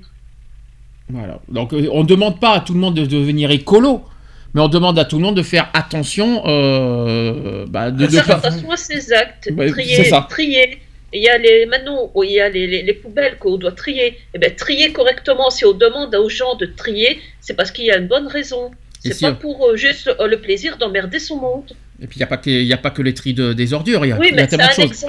[1.08, 1.40] Voilà.
[1.48, 4.04] Donc euh, on ne demande pas à tout le monde de devenir écolo,
[4.54, 6.42] mais on demande à tout le monde de faire attention.
[6.46, 10.81] euh, bah, de, de Faire attention à ses actes, trier, trier.
[11.12, 13.72] Il y a les maintenant, où il y a les, les- les poubelles qu'on doit
[13.72, 14.18] trier.
[14.34, 15.50] Eh ben, trier correctement.
[15.50, 18.70] Si on demande aux gens de trier, c'est parce qu'il y a une bonne raison.
[19.04, 21.72] C'est si, pas euh, pour euh, juste euh, le plaisir d'emmerder son monde.
[22.00, 23.52] Et puis il n'y a, pas que- il y a pas que les tris de-
[23.52, 25.06] des ordures, il y a, Oui, y a mais c'est tellement de un choses.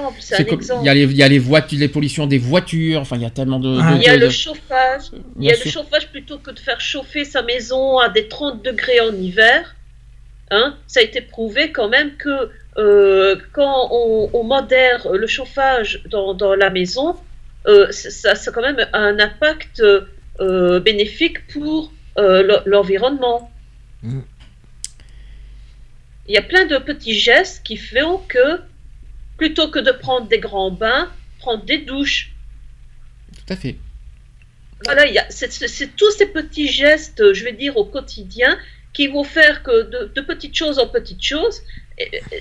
[0.82, 3.22] Il y a les, il y a les voitures, les pollutions des voitures, enfin il
[3.22, 3.78] y a tellement de.
[3.82, 3.94] Ah.
[3.94, 5.04] de- Il y a de- le de- chauffage.
[5.40, 8.28] Il y Bien a le chauffage plutôt que de faire chauffer sa maison à des
[8.28, 9.76] 30 degrés en hiver.
[10.52, 16.02] Hein, ça a été prouvé quand même que euh, quand on, on modère le chauffage
[16.10, 17.16] dans, dans la maison,
[17.68, 19.82] euh, ça, ça a quand même un impact
[20.40, 23.52] euh, bénéfique pour l'e- l'environnement.
[24.02, 24.22] Mm.
[26.28, 28.60] Il y a plein de petits gestes qui font que
[29.38, 32.32] plutôt que de prendre des grands bains, prendre des douches.
[33.36, 33.76] Tout à fait.
[34.86, 38.58] Voilà, c'est tous ces petits gestes, je vais dire, au quotidien,
[38.94, 41.62] qui vont faire que de, de petites choses en petites choses,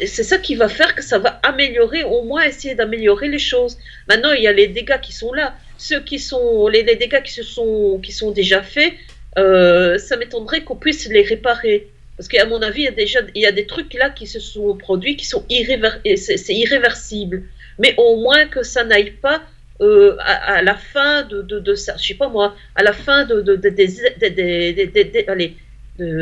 [0.07, 3.79] c'est ça qui va faire que ça va améliorer, au moins essayer d'améliorer les choses.
[4.09, 5.55] Maintenant, il y a les dégâts qui sont là.
[5.79, 8.95] Ceux qui sont, les, les dégâts qui, se sont, qui sont déjà faits,
[9.39, 11.89] euh, ça m'étonnerait qu'on puisse les réparer.
[12.17, 14.27] Parce qu'à mon avis, il y a déjà il y a des trucs là qui
[14.27, 17.45] se sont produits qui sont irréver- c'est irréversible.
[17.79, 19.43] Mais au moins que ça n'aille pas
[19.81, 23.41] euh, à, la fin de, de, de je sais pas moi, à la fin de,
[23.41, 25.57] de, de- des,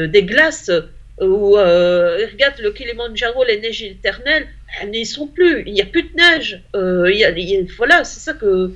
[0.08, 0.70] des glaces
[1.20, 4.48] où, euh, regarde le Kilimanjaro, les neiges éternelles,
[4.80, 6.62] elles n'y sont plus, il n'y a plus de neige.
[6.74, 8.72] Euh, il y a- il y a- voilà, c'est ça que.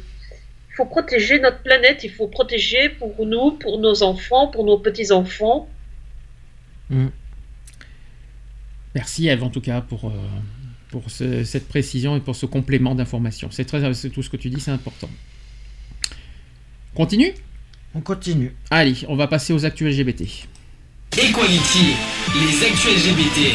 [0.70, 4.76] Il faut protéger notre planète, il faut protéger pour nous, pour nos enfants, pour nos
[4.78, 5.68] petits-enfants.
[8.94, 10.12] Merci Eve en tout cas pour, euh,
[10.90, 13.50] pour ce- cette précision et pour ce complément d'information.
[13.52, 15.08] C'est très, c'est tout ce que tu dis, c'est important.
[16.94, 17.34] Continue?
[17.94, 18.54] On continue.
[18.70, 20.48] Allez, on va passer aux actus LGBT.
[21.16, 21.94] Equality,
[22.34, 23.54] les actus LGBT.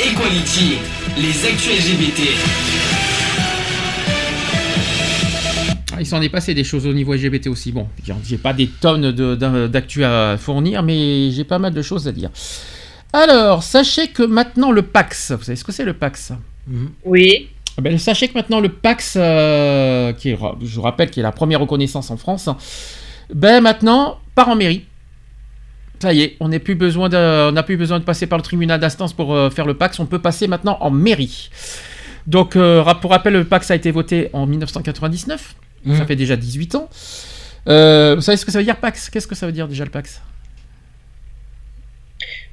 [0.00, 0.78] Equality,
[1.18, 2.20] les actus LGBT.
[5.98, 7.72] Il s'en est passé des choses au niveau LGBT aussi.
[7.72, 7.86] Bon,
[8.26, 12.12] j'ai- pas des tonnes de- d'actu à fournir, mais j'ai pas mal de choses à
[12.12, 12.30] dire.
[13.12, 16.32] Alors, sachez que maintenant le PAX, vous savez ce que c'est le PAX?
[17.04, 17.48] Oui.
[17.98, 21.60] Sachez que maintenant le PAX, euh, qui est, je vous rappelle, qui est la première
[21.60, 22.48] reconnaissance en France,
[23.32, 24.84] ben maintenant part en mairie.
[26.02, 28.38] Ça y est, on n'a plus besoin de, on n'a plus besoin de passer par
[28.38, 29.98] le tribunal d'instance pour euh, faire le Pax.
[30.00, 31.50] On peut passer maintenant en mairie.
[32.26, 35.54] Donc, euh, pour rappel, le Pax a été voté en 1999.
[35.86, 36.06] Ça Mhm.
[36.06, 36.88] fait déjà 18 ans.
[37.68, 39.10] Euh, vous savez ce que ça veut dire Pax?
[39.10, 40.22] Qu'est-ce que ça veut dire déjà le Pax?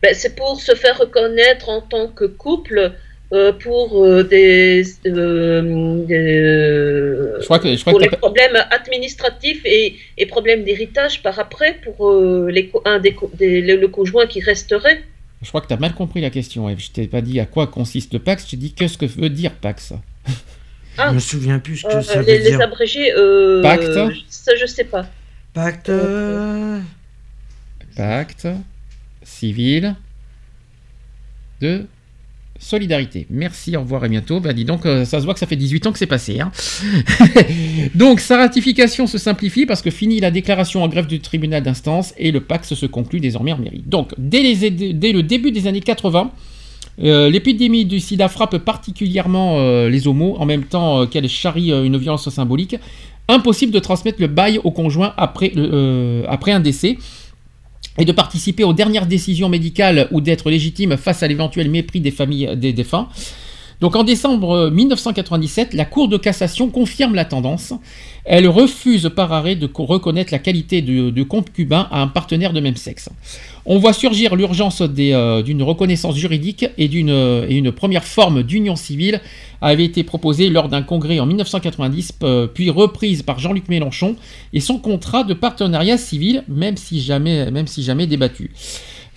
[0.01, 2.93] Ben, c'est pour se faire reconnaître en tant que couple
[3.33, 8.55] euh, pour euh, des, euh, des- Je crois que, je crois pour que les problèmes
[8.71, 13.61] administratifs et, et problèmes d'héritage par après pour euh, les, co- un des, co- des-
[13.61, 15.03] le, le conjoint qui resterait.
[15.41, 16.69] je crois que t'as mal compris la question.
[16.69, 16.79] Eve.
[16.79, 18.45] Je t'ai pas dit à quoi consiste le Pax.
[18.45, 19.93] Je t'ai dit qu'est-ce que veut dire Pax.
[20.97, 21.09] Ah.
[21.09, 22.61] Je me souviens plus ce que Euh, ça les, veut les dire.
[22.61, 23.93] abrégés, euh, Pacte
[24.29, 25.05] ça je sais pas.
[25.53, 25.89] Pacte.
[25.89, 26.79] euh,
[27.95, 28.47] Pacte
[29.23, 29.95] civil
[31.61, 31.85] de
[32.59, 33.27] solidarité.
[33.29, 34.39] Merci, au revoir et bientôt.
[34.39, 36.39] Ben dis donc, euh, ça se voit que ça fait 18 ans que c'est passé.
[36.39, 36.51] hein.
[37.95, 42.13] donc, sa ratification se simplifie parce que finit la déclaration en greffe du tribunal d'instance
[42.17, 43.83] et le pacte se conclut désormais en mairie.
[43.85, 46.31] Donc, dès, le début des années 80,
[47.03, 51.97] euh, l'épidémie du sida frappe particulièrement euh, les homos en même temps qu'elle charrie une
[51.97, 52.75] violence symbolique.
[53.29, 55.51] Impossible de transmettre le bail au conjoint après,
[56.29, 56.97] après un décès
[57.97, 62.11] et de participer aux dernières décisions médicales ou d'être légitime face à l'éventuel mépris des
[62.11, 63.09] familles des défunts.
[63.79, 67.73] Donc en décembre euh, 1997, la Cour de cassation confirme la tendance.
[68.25, 72.53] Elle refuse par arrêt de co- reconnaître la qualité de, de concubin à un partenaire
[72.53, 73.09] de même sexe.
[73.65, 78.75] On voit surgir l'urgence euh, d'une reconnaissance juridique et d'une euh, une première forme d'union
[78.75, 79.21] civile
[79.61, 84.15] avait été proposée lors d'un congrès en 1990, euh, puis reprise par Jean-Luc Mélenchon
[84.53, 88.51] et son contrat de partenariat civil, même si jamais débattu.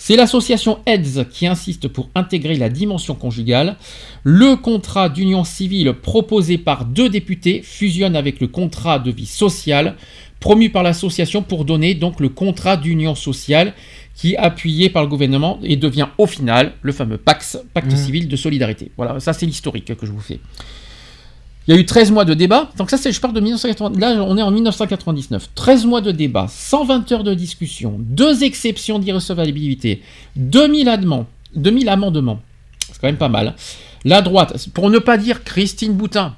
[0.02, 3.76] C'est l'association AIDS qui insiste pour intégrer la dimension conjugale.
[4.24, 9.96] Le contrat d'union civile proposé par deux députés fusionne avec le contrat de vie sociale
[10.40, 13.74] promu par l'association pour donner donc le contrat d'union sociale
[14.14, 17.96] qui est appuyé par le gouvernement et devient au final le fameux PAX, Pacte Mmh.
[17.96, 18.90] civil de solidarité.
[18.96, 20.40] Voilà, ça c'est l'historique que je vous fais.
[21.70, 22.68] Il y a eu 13 mois de débat.
[22.78, 23.96] Donc ça, c'est, je parle de 1980.
[24.00, 25.50] Là, on est en 1999.
[25.54, 30.02] 13 mois de débat, 120 heures de discussion, deux exceptions d'irrecevabilité,
[30.34, 31.26] 2000 amendements.
[31.54, 32.40] 2000 amendements.
[32.88, 33.54] C'est quand même pas mal.
[34.04, 36.34] La droite, pour ne pas dire Christine Boutin,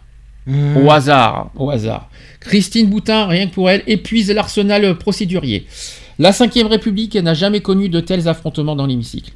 [0.47, 0.77] hmm.
[0.77, 2.11] au hasard, au hasard.
[2.41, 5.67] Christine Boutin, rien que pour elle, épuise l'arsenal procédurier.
[6.19, 9.33] La Ve République n'a jamais connu de tels affrontements dans l'hémicycle.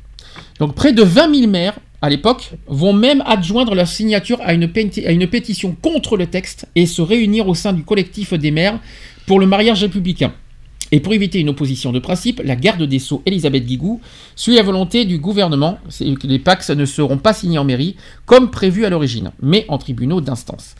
[0.58, 4.68] Donc près de 20 000 maires, à l'époque, vont même adjoindre leur signature à une,
[4.68, 8.78] pétition contre le texte et se réunir au sein du collectif des maires
[9.26, 10.32] pour le mariage républicain.
[10.92, 14.00] Et pour éviter une opposition de principe, la garde des Sceaux, Elisabeth Guigou,
[14.36, 18.50] suit la volonté du gouvernement, que les PAX ne seront pas signés en mairie, comme
[18.50, 20.76] prévu à l'origine, mais en tribunaux d'instance.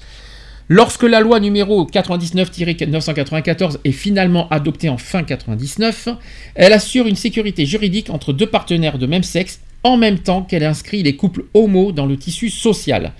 [0.69, 6.09] Lorsque la loi numéro 99-994 est finalement adoptée en fin 99,
[6.57, 10.65] elle assure une sécurité juridique entre deux partenaires de même sexe en même temps qu'elle
[10.65, 13.13] inscrit les couples homo dans le tissu social.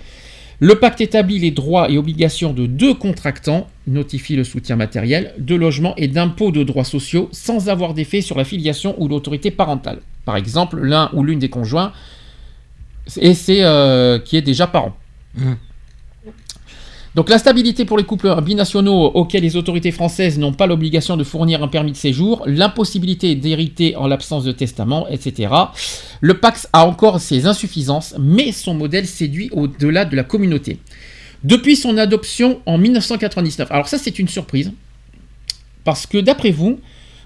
[0.59, 5.55] Le pacte établit les droits et obligations de deux contractants, notifie le soutien matériel, de
[5.55, 9.99] logement et d'impôts de droits sociaux sans avoir d'effet sur la filiation ou l'autorité parentale.
[10.25, 11.93] Par exemple, l'un ou l'une des conjoints,
[13.21, 14.97] et c'est euh, qui est déjà parent.
[15.35, 15.53] Mmh.
[17.17, 21.23] Donc la stabilité pour les couples binationaux auxquels les autorités françaises n'ont pas l'obligation de
[21.23, 25.51] fournir un permis de séjour, l'impossibilité d'hériter en l'absence de testament, etc.
[26.21, 30.77] Le Pax a encore ses insuffisances, mais son modèle séduit au-delà de la communauté.
[31.43, 34.71] Depuis son adoption en 1999, alors ça c'est une surprise,
[35.85, 36.79] parce que d'après vous,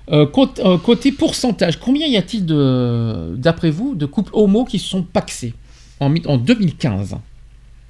[0.09, 5.03] euh, côté, euh, côté pourcentage, combien y a-t-il d'après vous, de couples homo qui sont
[5.03, 5.53] paxés
[5.99, 7.17] en 2015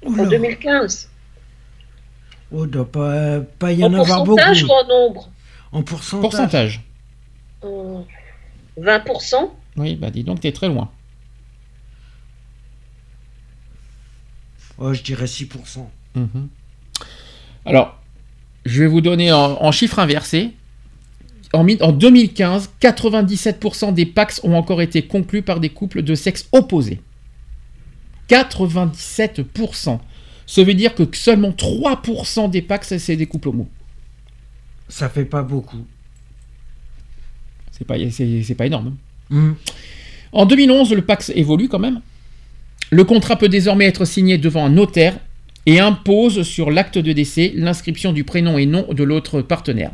[0.04, 1.11] En 2015.
[2.52, 4.36] Oh, doit pas, pas y En en avoir beaucoup.
[4.36, 5.30] pourcentage ou en nombre
[5.72, 6.20] En pourcentage.
[6.22, 6.82] Pourcentage.
[7.64, 8.00] Euh,
[8.80, 10.90] 20% Oui, bah dis donc, t'es très loin.
[14.78, 15.86] Oh, je dirais 6%.
[16.14, 16.48] Mhm.
[17.64, 17.96] Alors,
[18.64, 20.52] je vais vous donner en, en chiffre inversé.
[21.52, 26.14] En, mi- en 2015, 97% des PAX ont encore été conclus par des couples de
[26.14, 27.00] sexe opposé.
[28.28, 30.00] 97%.
[30.52, 33.66] Ça veut dire que seulement 3% des PAX, c'est des couples homo.
[34.86, 35.78] Ça fait pas beaucoup.
[37.70, 38.94] C'est pas, c'est, pas énorme.
[39.30, 39.34] hein.
[39.34, 39.54] Hmm.
[40.30, 42.02] En 2011, le Pax évolue quand même.
[42.90, 45.16] Le contrat peut désormais être signé devant un notaire
[45.64, 49.92] et impose sur l'acte de décès l'inscription du prénom et nom de l'autre partenaire.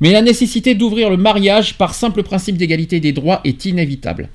[0.00, 4.30] Mais la nécessité d'ouvrir le mariage par simple principe d'égalité des droits est inévitable.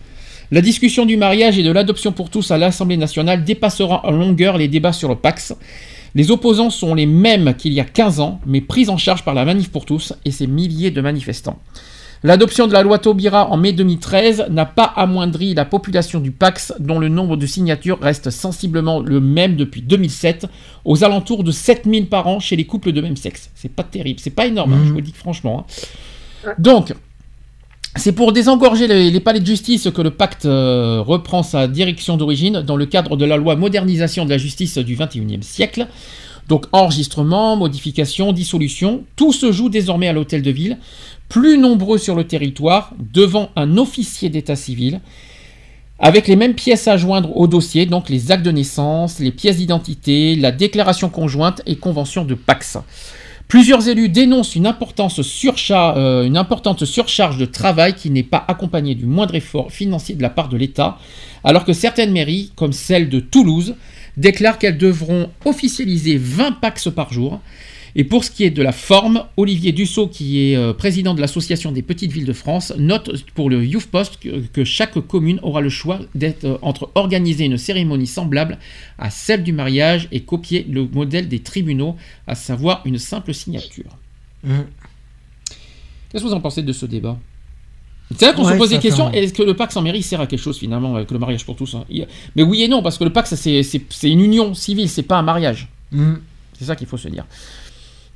[0.51, 4.57] La discussion du mariage et de l'adoption pour tous à l'Assemblée nationale dépassera en longueur
[4.57, 5.53] les débats sur le Pax.
[6.15, 9.33] Les opposants sont les mêmes qu'il y a 15 ans, mais pris en charge par
[9.33, 11.59] la Manif pour tous et ses milliers de manifestants.
[12.23, 16.73] L'adoption de la loi Taubira en mai 2013 n'a pas amoindri la population du Pax,
[16.79, 20.47] dont le nombre de signatures reste sensiblement le même depuis 2007,
[20.85, 23.51] aux alentours de 7000 par an chez les couples de même sexe.
[23.53, 25.67] C'est pas terrible, c'est pas énorme, hein, je vous le dis franchement.
[26.45, 26.53] hein.
[26.57, 26.93] Donc,
[27.95, 32.61] c'est pour désengorger les, palais de justice que le pacte euh, reprend sa direction d'origine
[32.61, 35.87] dans le cadre de la loi modernisation de la justice du XXIe siècle.
[36.47, 40.77] Donc enregistrement, modification, dissolution, tout se joue désormais à l'hôtel de ville,
[41.27, 45.01] plus nombreux sur le territoire, devant un officier d'état civil,
[45.99, 49.57] avec les mêmes pièces à joindre au dossier, donc les actes de naissance, les pièces
[49.57, 52.77] d'identité, la déclaration conjointe et convention de Pax.
[53.47, 59.35] Plusieurs élus dénoncent euh, une importante surcharge de travail qui n'est pas accompagnée du moindre
[59.35, 60.97] effort financier de la part de l'État,
[61.45, 63.75] alors que certaines mairies, comme celle de Toulouse,
[64.17, 67.39] déclarent qu'elles devront officialiser 20 pax par jour.
[67.95, 71.21] Et pour ce qui est de la forme, Olivier Dussault, qui est euh, président de
[71.21, 75.39] l'Association des petites villes de France, note pour le Youth Post que, que chaque commune
[75.41, 78.57] aura le choix d'être euh, entre organiser une cérémonie semblable
[78.99, 81.95] à celle du mariage et copier le modèle des tribunaux,
[82.27, 83.97] à savoir une simple signature.
[84.43, 84.65] Mhm.
[86.11, 87.17] Qu'est-ce que vous en pensez de ce débat?
[88.17, 89.11] C'est là qu'on se pose des questions.
[89.11, 91.57] Est-ce que le Pax en mairie sert à quelque chose finalement avec le mariage pour
[91.57, 91.83] tous hein?
[91.89, 92.07] Il-
[92.37, 93.61] Mais oui et non, parce que le Pax c'est-
[94.03, 95.67] une union civile, c'est pas un mariage.
[95.91, 96.21] Mhm.
[96.57, 97.25] C'est ça qu'il faut se dire.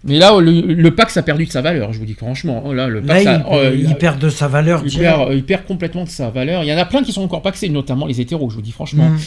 [0.04, 2.64] Mais là, le, le Pax a perdu de sa valeur, je vous dis franchement.
[2.66, 4.82] Oh Là, le Là, Pax il, oh, il perd de sa valeur.
[4.86, 6.64] il perd, il perd complètement de sa valeur.
[6.64, 8.72] Il y en a plein qui sont encore paxés, notamment les hétéros, je vous dis
[8.72, 9.10] franchement.
[9.10, 9.20] Mhm.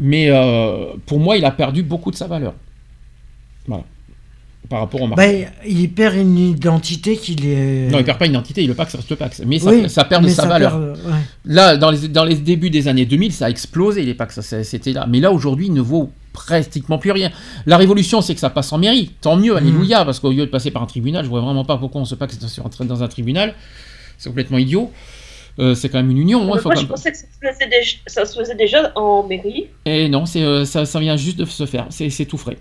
[0.00, 2.54] Mais euh, pour moi, il a perdu beaucoup de sa valeur.
[3.66, 3.84] Voilà.
[4.68, 5.48] Par rapport au Bah, mariage.
[5.66, 7.88] il perd une identité qu'il est.
[7.90, 9.42] Non, il perd pas une identité, le Pax reste Pax.
[9.46, 10.72] Mais ça, Oui, ça perd de mais sa ça valeur.
[10.72, 11.18] perd, euh, ouais.
[11.44, 14.64] Là, dans les, dans les débuts des années 2000, ça a explosé les Pax, ça,
[14.64, 15.06] c'était là.
[15.08, 17.30] Mais là, aujourd'hui, il ne vaut pratiquement plus rien.
[17.64, 19.12] La révolution, c'est que ça passe en mairie.
[19.20, 21.78] Tant mieux, alléluia, parce qu'au lieu de passer par un tribunal, je vois vraiment pas
[21.78, 22.38] pourquoi on se Pax
[22.80, 23.54] dans un tribunal.
[24.18, 24.90] C'est complètement idiot.
[25.58, 26.42] Euh, c'est quand même une union.
[26.42, 28.92] hein, Moi, faut je même- pensais que ça se, faisait déjà, ça se faisait déjà
[28.94, 29.66] en mairie.
[29.86, 31.86] Et non, c'est, euh, ça, ça vient juste de se faire.
[31.88, 32.58] C'est tout frais.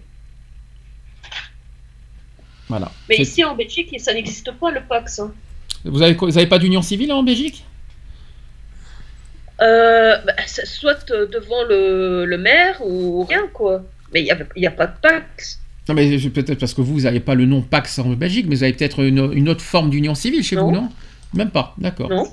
[2.69, 2.91] Voilà.
[3.09, 5.19] Mais ici en Belgique, ça n'existe pas le Pax.
[5.19, 5.31] hein.
[5.83, 7.63] Vous avez, quoi- vous avez pas d'union civile en Belgique?
[9.61, 13.83] Euh, bah, soit euh, devant le, le maire ou rien, quoi.
[14.13, 15.59] Mais il n'y a, pas de Pax.
[15.87, 18.55] Non, mais peut-être parce que vous, vous n'avez pas le nom Pax en Belgique, mais
[18.55, 20.81] vous avez peut-être une, une autre forme d'union civile chez vous, Non.
[20.83, 20.89] non?
[21.33, 22.09] Même pas, d'accord.
[22.09, 22.27] Non.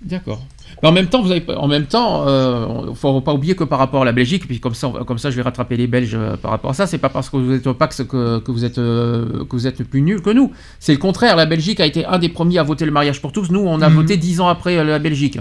[0.00, 0.44] D'accord.
[0.82, 3.78] Mais en même temps, vous avez, en même temps, euh, faut pas oublier que par
[3.78, 6.36] rapport à la Belgique, puis comme ça, comme ça, je vais rattraper les Belges euh,
[6.36, 6.86] par rapport à ça.
[6.86, 9.66] C'est pas parce que vous êtes au Pax que, que vous êtes euh, que vous
[9.66, 10.52] êtes plus nul que nous.
[10.78, 11.34] C'est le contraire.
[11.36, 13.50] La Belgique a été un des premiers à voter le mariage pour tous.
[13.50, 13.94] Nous, on a Mhm.
[13.96, 15.38] voté dix ans après la Belgique.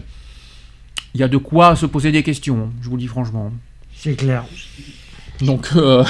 [1.14, 2.70] Il y a de quoi se poser des questions.
[2.82, 3.52] Je vous le dis franchement.
[3.96, 4.44] C'est clair.
[5.42, 6.04] Donc, euh,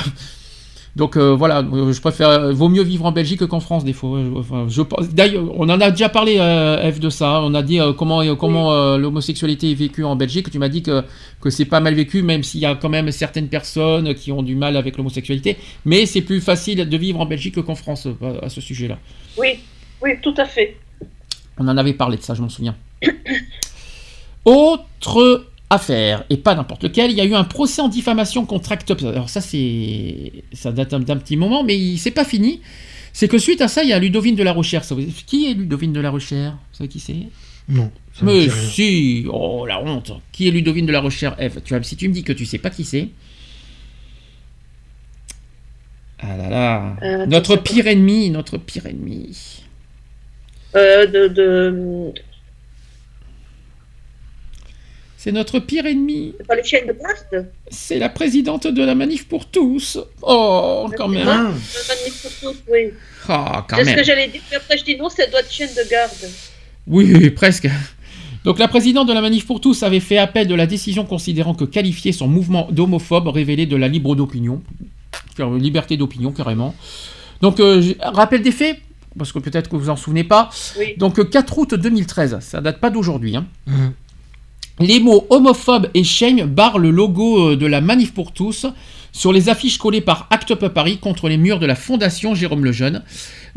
[0.98, 2.28] donc euh, voilà, euh, je préfère.
[2.30, 4.20] euh, Vaut mieux vivre en Belgique qu'en France des fois.
[4.36, 7.42] Enfin, je pense- D'ailleurs, on en a déjà parlé, euh, F, de ça.
[7.44, 10.50] On a dit euh, comment comment l'homosexualité est vécue en Belgique.
[10.52, 11.04] Tu m'as dit que
[11.40, 14.44] que c'est pas mal vécu, même s'il y a quand même certaines personnes qui ont
[14.44, 15.56] du mal avec l'homosexualité.
[15.86, 18.98] Mais c'est plus facile de vivre en Belgique qu'en France euh, à ce sujet-là.
[19.38, 19.60] Oui,
[20.04, 20.78] oui, tout à fait.
[21.60, 22.76] On en avait parlé de ça, je m'en souviens.
[24.46, 28.72] Autre affaire, et pas n'importe lequel, il y a eu un procès en diffamation contre
[28.72, 29.02] Act Up.
[29.04, 32.62] Alors ça, c'est, ça date d'un petit moment, mais il- c'est pas fini.
[33.14, 34.84] C'est que suite à ça, il y a Ludovine de la Rochère.
[35.26, 36.52] Qui est Ludovine de la Rochère?
[36.52, 37.28] Vous savez qui c'est?
[37.68, 37.92] Non.
[38.14, 41.36] ça Mais si Oh la honte Qui est Ludovine de la Rochère?
[41.40, 43.10] Eve tu vois, Si tu me dis que tu sais pas qui c'est.
[46.20, 49.64] Ah là là Euh, Notre pire ennemi, notre pire ennemi.
[50.76, 52.14] Euh, de, de...
[55.28, 56.34] C'est notre pire ennemi.
[56.38, 60.00] c'est pas les chaînes de garde C'est la présidente de la manif pour tous.
[60.22, 61.26] Oh, quand même.
[61.26, 62.92] Le manif pour tous, oui.
[63.28, 63.98] Ah, quand C'est ce même.
[63.98, 66.14] que j'allais dire, puis après je dis non, ça doit être chaîne de garde.
[66.88, 67.68] Oui, oui, presque.
[68.46, 71.54] Donc la présidente de la Manif pour tous avait fait appel de la décision considérant
[71.54, 74.62] que qualifier son mouvement d'homophobe révélait de la libre d'opinion.
[75.60, 76.74] Liberté d'opinion, carrément.
[77.42, 78.80] Donc, euh, je- rappel des faits,
[79.18, 80.50] parce que peut-être que vous en souvenez pas.
[80.80, 80.94] Oui.
[80.96, 83.36] Donc, euh, 4 août 2013, ça date pas d'aujourd'hui.
[83.36, 83.46] hein.
[83.66, 83.92] Mhm.
[84.80, 88.68] Les mots homophobe et shame barrent le logo euh, de la Manif pour tous
[89.12, 92.64] sur les affiches collées par Act Up Paris contre les murs de la Fondation Jérôme
[92.64, 93.04] Lejeune.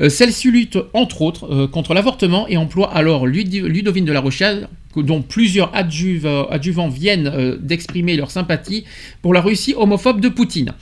[0.00, 4.68] Euh, Celle-ci lutte entre autres euh, contre l'avortement et emploie alors Ludovine de la Rochelle,
[4.96, 8.84] dont plusieurs adjuv- adjuvants viennent d'exprimer leur sympathie
[9.20, 10.72] pour la Russie homophobe de Poutine.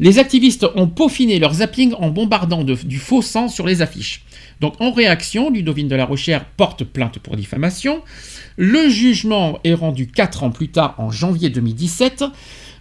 [0.00, 4.24] Les activistes ont peaufiné leur zapping en bombardant du faux sang sur les affiches.
[4.60, 8.02] Donc en réaction, Ludovine de la Rochère porte plainte pour diffamation.
[8.56, 12.24] Le jugement est rendu 4 ans plus tard, en janvier 2017.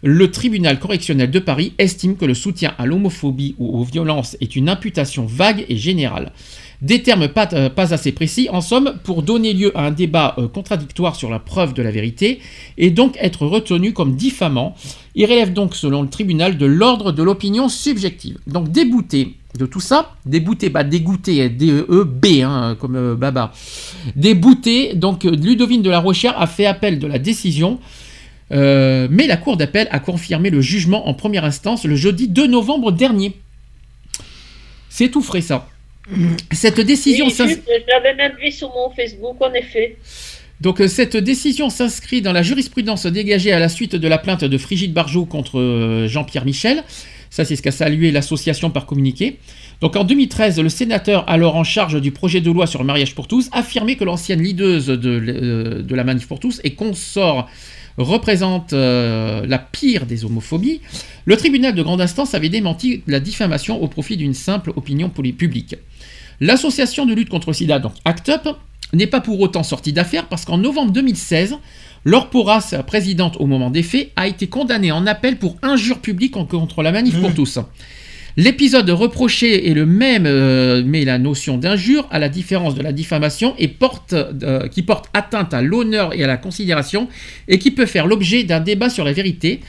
[0.04, 4.56] Le tribunal correctionnel de Paris estime que le soutien à l'homophobie ou aux violences est
[4.56, 6.34] une imputation vague et générale.
[6.82, 10.48] Des termes pas, euh, assez précis, en somme, pour donner lieu à un débat euh,
[10.48, 12.40] contradictoire sur la preuve de la vérité,
[12.78, 14.76] et donc être retenu comme diffamant.
[15.16, 18.38] Il relève donc, selon le tribunal, de l'ordre de l'opinion subjective.
[18.46, 23.54] Donc débouté de tout ça, débouté, bah dégoûté, D-E-B, hein, comme euh, Baba.
[24.16, 27.80] Débouté, donc euh, Ludovine de la Rochère a fait appel de la décision,
[28.52, 32.48] euh, mais la Cour d'appel a confirmé le jugement en première instance le jeudi 2
[32.48, 33.34] novembre dernier.
[34.90, 35.68] C'est tout frais ça.
[36.52, 37.58] Cette décision Oui,
[37.88, 39.98] l'avais même vu sur mon Facebook, en effet.
[40.62, 44.44] Donc euh, cette décision s'inscrit dans la jurisprudence dégagée à la suite de la plainte
[44.46, 46.84] de Frigide Barjot contre euh, Jean-Pierre Michel.
[47.34, 49.40] Ça, c'est ce qu'a salué l'association par communiqué.
[49.82, 53.16] Donc en 2013, le sénateur alors en charge du projet de loi sur le mariage
[53.16, 57.50] pour tous affirmait que l'ancienne leaduse de, euh, la Manif pour tous et consort
[57.98, 60.82] représente euh, la pire des homophobies.
[61.26, 65.76] Le tribunal de grande instance avait démenti la diffamation au profit d'une simple opinion publique.
[66.40, 68.58] L'association de lutte contre le sida, donc ACT UP,
[68.94, 71.56] n'est pas pour autant sortie d'affaire parce qu'en novembre 2016,
[72.06, 76.36] Laure Porras, présidente au moment des faits, a été condamnée en appel pour injure publique
[76.38, 77.60] en- contre la manif pour tous.
[78.36, 82.92] L'épisode reproché est le même, euh, mais la notion d'injure, à la différence de la
[82.92, 87.08] diffamation, et porte, euh, qui porte atteinte à l'honneur et à la considération,
[87.48, 89.60] et qui peut faire l'objet d'un débat sur la vérité,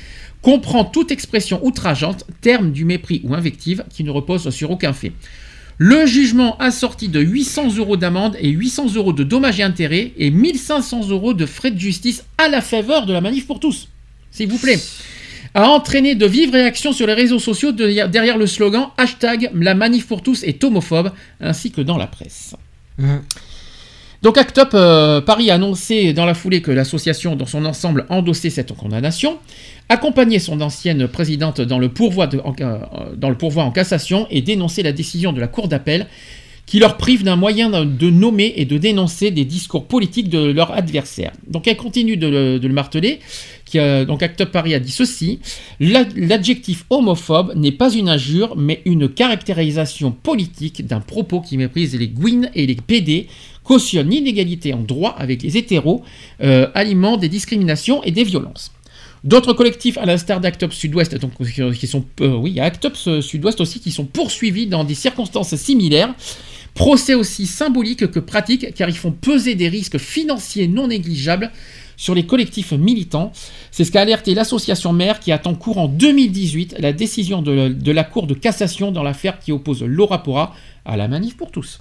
[0.40, 5.12] comprend toute expression outrageante, terme du mépris ou invective, qui ne repose sur aucun fait.
[5.78, 10.30] Le jugement assorti de 800 euros d'amende et 800 euros de dommages et intérêts et
[10.30, 13.88] 1500 euros de frais de justice à la faveur de la manif pour tous.
[14.30, 14.78] S'il vous plaît.
[15.54, 19.74] A entraîné de vives réactions sur les réseaux sociaux de- derrière le slogan hashtag la
[19.74, 22.54] manif pour tous est homophobe, ainsi que dans la presse.
[24.24, 28.06] Donc Act Up euh, Paris a annoncé dans la foulée que l'association dans son ensemble
[28.08, 29.36] endossait cette condamnation,
[29.90, 35.34] accompagnait son ancienne présidente dans le pourvoi, euh, pourvoi en cassation et dénonçait la décision
[35.34, 36.06] de la Cour d'appel
[36.64, 40.72] qui leur prive d'un moyen de- nommer et de dénoncer des discours politiques de leurs
[40.72, 41.32] adversaires.
[41.46, 43.20] Donc elle continue de le, marteler.
[43.66, 45.40] Qui a- donc Act Up Paris a dit ceci
[45.78, 51.94] La- l'adjectif homophobe n'est pas une injure, mais une caractérisation politique d'un propos qui méprise
[51.98, 53.26] les Gwyn et les PD,
[53.64, 56.04] cautionne l'inégalité en droit avec les hétéros,
[56.42, 58.70] euh, alimente des discriminations et des violences.
[59.24, 61.32] D'autres collectifs, à l'instar d'Act Up Sud-Ouest, donc,
[61.74, 66.14] qui sont, euh, oui, euh, Sud-Ouest aussi, qui sont poursuivis dans des circonstances similaires.
[66.74, 71.50] Procès aussi symboliques que pratiques, car ils font peser des risques financiers non négligeables
[71.96, 73.32] sur les collectifs militants.
[73.70, 78.26] C'est ce qu'a alerté l'association mère qui attend courant 2018 la décision de, la Cour
[78.26, 80.22] de cassation dans l'affaire qui oppose Laura
[80.84, 81.80] à la manif pour tous.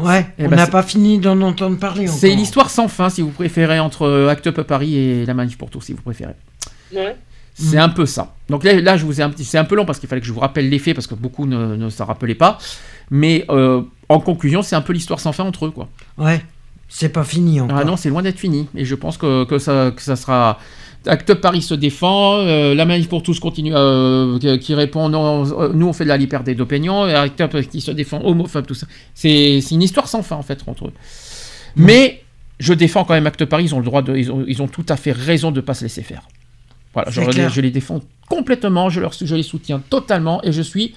[0.00, 2.06] Ouais, Eh on ben, n'a pas fini d'en entendre parler.
[2.06, 5.58] C'est l'histoire sans fin, si vous préférez, entre euh, Act Up Paris et la manif
[5.58, 6.34] pour tous, si vous préférez.
[6.94, 7.16] Ouais.
[7.54, 8.34] C'est un peu ça.
[8.48, 10.20] Donc là, là je vous ai un petit, c'est un peu long parce qu'il fallait
[10.20, 12.58] que je vous rappelle les faits parce que beaucoup ne, ne s'en rappelaient pas.
[13.10, 15.88] Mais euh, en conclusion, c'est un peu l'histoire sans fin entre eux, quoi.
[16.16, 16.42] Ouais,
[16.88, 17.78] c'est pas fini encore.
[17.78, 18.68] Ah non, c'est loin d'être fini.
[18.74, 20.58] Et je pense que, que ça, que ça sera.
[21.06, 25.46] Act Up Paris se défend, euh, la manif pour tous continue, euh, qui- répond non,
[25.60, 28.66] euh, nous on fait de la liberté d'opinion, et Act Up qui se défend homophobe,
[28.66, 28.86] tout ça.
[29.14, 30.92] C'est une histoire sans fin en fait entre eux.
[31.76, 32.22] Mais
[32.58, 34.60] je défends quand même Act Up Paris, ils ont le droit de, ils ont, ils
[34.60, 36.22] ont tout à fait raison de ne pas se laisser faire.
[36.92, 40.94] Voilà, je, les défends complètement, je, leur, je les soutiens totalement et je suis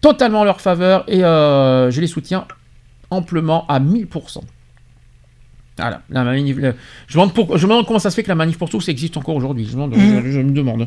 [0.00, 2.46] totalement en leur faveur et euh, je les soutiens
[3.10, 4.40] amplement à 1000%.
[5.78, 6.74] Voilà, la manif, le-
[7.06, 8.68] je, me demande pour- je me demande comment ça se fait que la manif pour
[8.70, 9.64] tous existe encore aujourd'hui.
[9.70, 10.22] Je, me demande- Mhm.
[10.24, 10.86] je- je me demande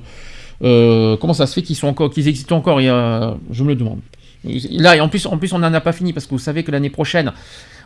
[0.63, 2.79] Euh, comment ça se fait qu'ils sont encore, qu'ils existent encore.
[2.81, 3.99] et, euh, je me le demande.
[4.71, 6.63] Là, et en plus, en plus, on n'en a pas fini parce que vous savez
[6.63, 7.31] que l'année prochaine,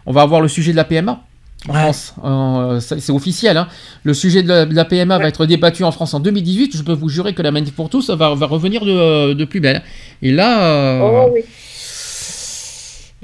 [0.06, 1.22] on va avoir le sujet de la PMA
[1.70, 1.80] en Ouais.
[1.82, 2.16] France.
[2.24, 3.56] Euh, c'est officiel.
[3.58, 3.68] hein.
[4.04, 6.76] Le sujet de la, de la PMA va être débattu en France en 2018.
[6.76, 9.60] Je peux vous jurer que la manif pour tous va, va revenir de, de plus
[9.62, 9.82] belle.
[10.22, 10.64] Et là.
[10.64, 11.42] euh, Oh oui.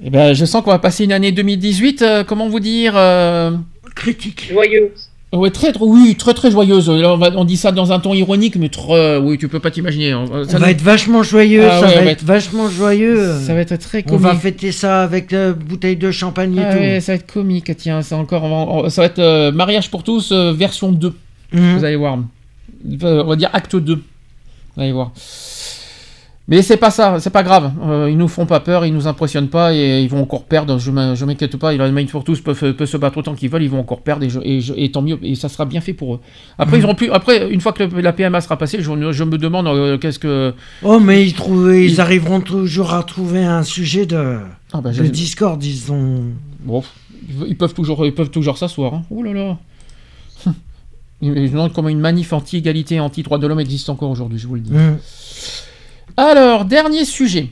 [0.03, 3.51] Eh ben, je sens qu'on va passer une année 2018, euh, comment vous dire euh,
[3.95, 4.49] Critique.
[4.51, 5.09] Joyeuse.
[5.33, 6.89] Ouais, très, très- oui, très très joyeuse.
[6.89, 9.61] Là, on, va- on dit ça dans un ton ironique, mais très, oui, tu peux
[9.61, 10.11] pas t'imaginer.
[10.11, 10.25] hein.
[10.29, 12.69] On Ça va nous- être vachement joyeux, Ah ça ouais, va on va être vachement
[12.69, 13.33] joyeux.
[13.45, 14.41] Ça va être très On va comique.
[14.41, 16.79] fêter ça avec la bouteille de champagne et Ah tout.
[16.79, 19.53] ouais, ça va être comique, tiens, c'est encore, on va- on- ça va être euh,
[19.53, 21.13] mariage pour tous euh, version 2.
[21.53, 21.77] Mhm.
[21.77, 22.17] Vous allez voir.
[23.03, 23.95] Euh, On va dire acte 2.
[24.75, 25.11] Vous allez voir.
[26.47, 27.71] Mais c'est pas ça, c'est pas grave.
[27.83, 30.79] Euh, ils nous font pas peur, ils nous impressionnent pas et ils vont encore perdre.
[30.79, 31.73] Je m'in- je m'inquiète pas.
[31.75, 34.29] Main pour tous peuvent, peuvent se battre autant qu'ils veulent, ils vont encore perdre et,
[34.29, 35.17] je- et je- et tant mieux.
[35.21, 36.19] Et ça sera bien fait pour eux.
[36.57, 36.81] Après, Mhm.
[36.81, 37.11] ils auront plus.
[37.11, 40.19] Après, une fois que le- la PMA sera passée, je, je me demande euh, qu'est-ce
[40.19, 40.53] que.
[40.83, 44.39] Oh, mais ils, trouvent, ils arriveront toujours à trouver un sujet de,
[44.73, 46.23] Ah bah, Discord, ils ont...
[46.61, 46.83] Bon,
[47.47, 48.95] ils peuvent toujours, ils peuvent toujours s'asseoir.
[48.95, 49.03] Hein.
[49.11, 49.57] Oh là là.
[51.21, 54.55] Je me demande comment une manif anti-égalité anti-droit de l'homme existe encore aujourd'hui, je vous
[54.55, 54.71] le dis.
[54.73, 54.97] Mm.
[56.17, 57.49] Alors, dernier sujet.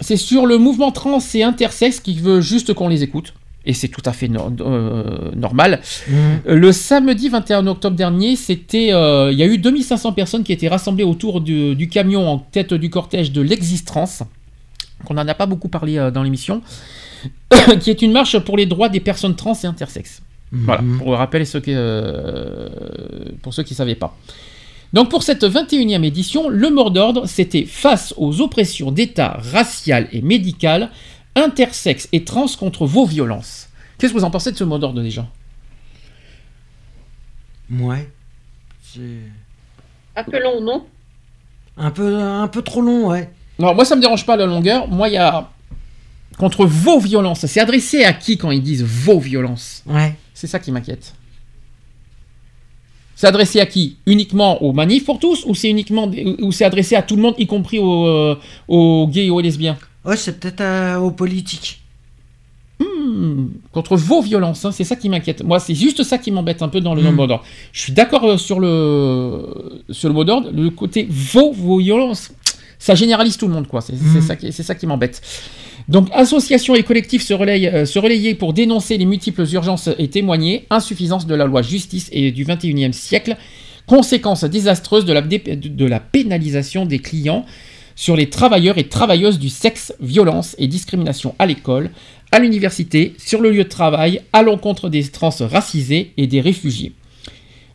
[0.00, 3.34] C'est sur le mouvement trans et intersexe qui veut juste qu'on les écoute.
[3.66, 5.80] Et c'est tout à fait no- euh, normal.
[6.10, 10.52] Euh, Le samedi 21 octobre dernier, c'était, euh, il y a eu 2500 personnes qui
[10.52, 14.22] étaient rassemblées autour du, du camion en tête du cortège de l'existence,
[15.04, 16.62] qu'on n'en a pas beaucoup parlé euh, dans l'émission,
[17.80, 20.22] qui est une marche pour les droits des personnes trans et intersexes.
[20.52, 21.72] Voilà, pour rappeler ceux qui,
[23.42, 24.16] pour ceux qui ne savaient pas.
[24.92, 30.20] Donc pour cette 21e édition, le mot d'ordre, c'était face aux oppressions d'État raciales et
[30.20, 30.90] médicales,
[31.36, 33.68] intersexes et trans contre vos violences.
[33.98, 35.26] Qu'est-ce que vous en pensez de ce mot d'ordre déjà?
[37.70, 38.10] Ouais.
[38.82, 39.00] C'est
[40.16, 40.86] Un peu long, non?
[41.76, 43.30] Un peu, un peu trop long, ouais.
[43.58, 44.88] Non, moi ça me dérange pas la longueur.
[44.88, 45.50] Moi, il y a
[46.38, 47.46] contre vos violences.
[47.46, 49.82] C'est adressé à qui quand ils disent vos violences?
[49.86, 50.16] Ouais.
[50.34, 51.14] C'est ça qui m'inquiète.
[53.20, 53.96] C'est adressé à qui?
[54.06, 57.20] Uniquement aux manifs pour tous ou c'est uniquement des- ou c'est adressé à tout le
[57.22, 58.34] monde, y compris aux, euh,
[58.66, 59.76] aux gays et aux lesbiens?
[60.06, 61.82] Ouais, c'est peut-être euh, aux politiques.
[62.78, 65.42] Hmm, contre vos violences, hein, c'est ça qui m'inquiète.
[65.44, 67.14] Moi, c'est juste ça qui m'embête un peu dans le Hmm.
[67.14, 67.44] mot d'ordre.
[67.72, 70.48] Je suis d'accord euh, sur le sur le mot d'ordre.
[70.50, 72.32] Le côté vos, vos violences,
[72.78, 73.82] ça généralise tout le monde, quoi.
[73.82, 74.22] C'est Hmm.
[74.22, 75.20] ça qui c'est ça qui m'embête.
[75.90, 80.64] Donc, associations et collectifs se, relayent, euh, relayer pour dénoncer les multiples urgences et témoigner
[80.70, 83.36] insuffisance de la loi justice et du 21e siècle,
[83.86, 87.44] conséquences désastreuses de la, de la pénalisation des clients
[87.96, 91.90] sur les travailleurs et travailleuses du sexe, violence et discrimination à l'école,
[92.30, 96.92] à l'université, sur le lieu de travail, à l'encontre des trans racisés et des réfugiés.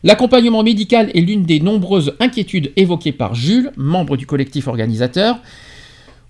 [0.04, 5.38] L'accompagnement médical est l'une des nombreuses inquiétudes évoquées par Jules, membre du collectif organisateur.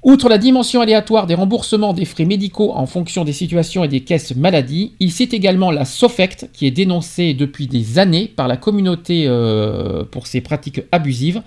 [0.07, 4.03] Outre la dimension aléatoire des remboursements des frais médicaux en fonction des situations et des
[4.05, 8.57] caisses maladie, il cite également la SOFECT qui est dénoncée depuis des années par la
[8.57, 11.43] communauté euh, pour ses pratiques abusives.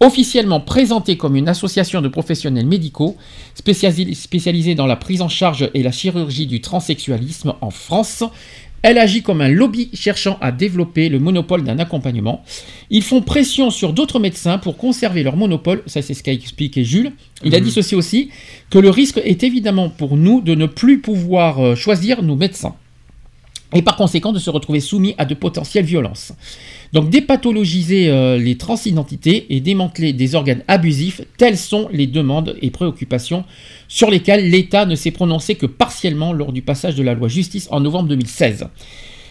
[0.00, 3.16] Officiellement présentée comme une association de professionnels médicaux
[3.54, 8.24] spécialis- spécialisée dans la prise en charge et la chirurgie du transsexualisme en France,
[8.82, 12.44] elle agit comme un lobby cherchant à développer le monopole d'un accompagnement.
[12.90, 16.84] Ils font pression sur d'autres médecins pour conserver leur monopole, ça c'est ce qu'a expliqué
[16.84, 17.12] Jules.
[17.44, 18.30] Il a dit ceci aussi,
[18.70, 22.74] que le risque est évidemment pour nous de ne plus pouvoir euh, choisir nos médecins
[23.74, 26.32] et par conséquent de se retrouver soumis à de potentielles violences.
[26.92, 32.70] Donc dépathologiser euh, les transidentités et démanteler des organes abusifs, telles sont les demandes et
[32.70, 33.44] préoccupations
[33.88, 37.68] sur lesquelles l'État ne s'est prononcé que partiellement lors du passage de la loi justice
[37.70, 38.66] en novembre 2016.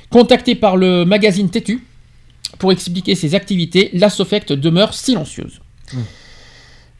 [0.10, 1.84] Contacté par le magazine Tétu
[2.60, 5.60] pour expliquer ses activités, la SOFECT demeure silencieuse.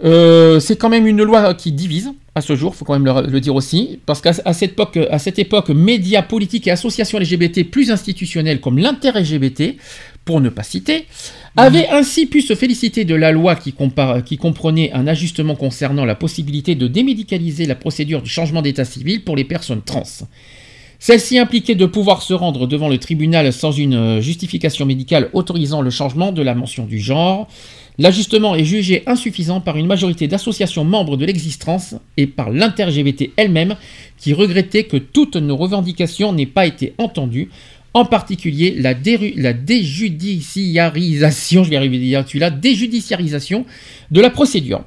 [0.04, 3.28] Euh, c'est quand même une loi qui divise à ce jour, faut quand même le,
[3.28, 7.18] le dire aussi, parce qu'à à cette époque, à cette époque, médias politiques et associations
[7.18, 9.78] LGBT plus institutionnelles comme l'inter-LGBT,
[10.28, 11.06] pour ne pas citer,
[11.56, 16.06] avaient ainsi pu se féliciter de la loi qui, compare- qui comprenait un ajustement concernant
[16.06, 20.04] la possibilité de démédicaliser la procédure du changement d'état civil pour les personnes trans.
[21.00, 25.82] Celle-ci impliquait de pouvoir se rendre devant le tribunal sans une euh, justification médicale autorisant
[25.82, 27.48] le changement de la mention du genre.
[28.00, 33.76] L'ajustement est jugé insuffisant par une majorité d'associations membres de l'existence et par l'inter-LGBT elle-même
[34.18, 37.50] qui regrettait que toutes nos revendications n'aient pas été entendues,
[37.94, 43.66] en particulier la, déjudiciarisation, je vais arriver à dire celui-là, déjudiciarisation
[44.12, 44.84] de la procédure.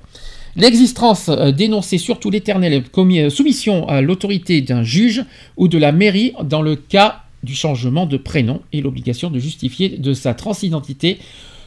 [0.56, 5.24] L'existence euh, dénonçait surtout l'éternelle euh, soumission à l'autorité d'un juge
[5.56, 9.90] ou de la mairie dans le cas du changement de prénom et l'obligation de justifier
[9.90, 11.18] de sa transidentité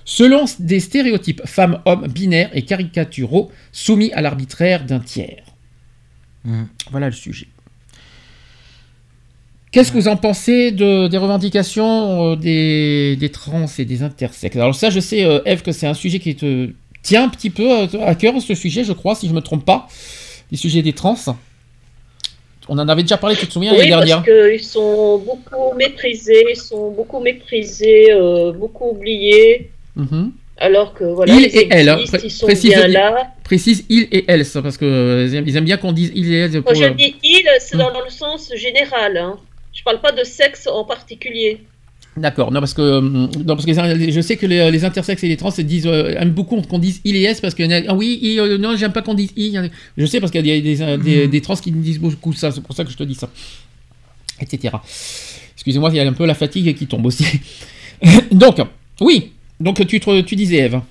[0.05, 5.43] selon des stéréotypes femmes-hommes binaires et caricaturaux soumis à l'arbitraire d'un tiers.
[6.91, 7.47] Voilà le sujet.
[9.73, 14.55] Qu'est-ce que vous en pensez de, des revendications euh, des, des trans et des intersexes?
[14.55, 16.69] Alors ça, je sais, euh, Eve, que c'est un sujet qui te
[17.01, 19.41] tient un petit peu euh, à cœur, ce sujet, je crois, si je ne me
[19.41, 19.87] trompe pas,
[20.51, 21.15] les sujets des trans.
[22.69, 24.23] On en avait déjà parlé, tu te souviens, l'année Oui, dernière?
[24.23, 30.31] parce qu'ils sont beaucoup méprisés, ils sont beaucoup méprisés, euh, beaucoup oubliés, Mhm.
[30.59, 33.27] alors que voilà, il les et elle, hein, ils sont précise, bien là.
[33.43, 36.51] précise il et elle, ça, parce que ils aiment- bien qu'on dise il et elle.
[36.61, 39.17] Quand pour, je euh, dis il, c'est dans le sens général.
[39.17, 39.37] Hein.
[39.73, 41.61] Je parle pas de sexe en particulier.
[42.15, 45.27] D'accord, non parce que euh, non, parce que je sais que les, les intersexes et
[45.27, 48.19] les trans disent euh, aiment beaucoup qu'on dise il et elle parce que ah oui
[48.21, 49.71] il, euh, non j'aime pas qu'on dise il.
[49.97, 52.31] Je sais parce qu'il y a des, des, des- des trans qui me disent beaucoup
[52.33, 53.29] ça, c'est pour ça que je te dis ça,
[54.39, 54.75] etc.
[55.55, 57.25] Excusez-moi, il y a un peu la fatigue qui tombe aussi.
[58.31, 58.57] Donc
[59.01, 60.81] oui, donc tu te- tu disais Eve.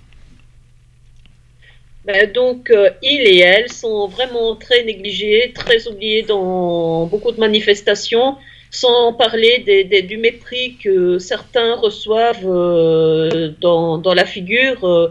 [2.05, 7.39] Ben, donc, euh, il et elle sont vraiment très négligés, très oubliés dans beaucoup de
[7.39, 8.37] manifestations,
[8.73, 14.83] sans parler des- du mépris que certains reçoivent euh, dans, la figure.
[14.85, 15.09] Euh,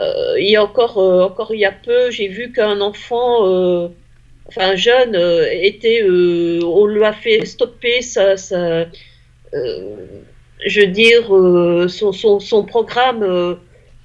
[0.00, 3.44] euh, il y a encore, encore il y a peu, j'ai vu qu'un enfant,
[4.48, 5.14] enfin un jeune,
[5.70, 8.36] était, on lui a fait stopper sa,
[9.52, 11.26] je dire,
[11.90, 13.58] son, son, son programme.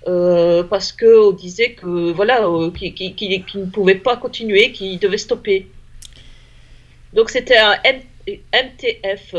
[0.07, 2.45] euh, parce qu'on disait que voilà
[2.75, 3.15] qu'il
[3.55, 5.67] ne pouvait pas continuer, qu'il devait stopper.
[7.13, 7.75] Donc c'était un
[8.27, 9.35] MTF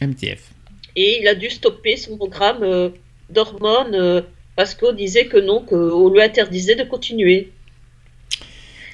[0.00, 0.50] MTF.
[0.96, 2.90] et il a dû stopper son programme euh,
[3.30, 4.22] d'hormones euh,
[4.56, 7.50] parce qu'on disait que non, qu'on lui interdisait de continuer.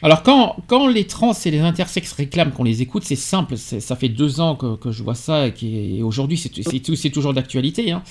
[0.03, 3.97] Alors quand, quand les trans et les intersexes réclament qu'on les écoute, c'est simple, ça
[3.97, 7.91] fait deux ans que, que je vois ça et, aujourd'hui c'est toujours d'actualité.
[7.91, 8.03] hein.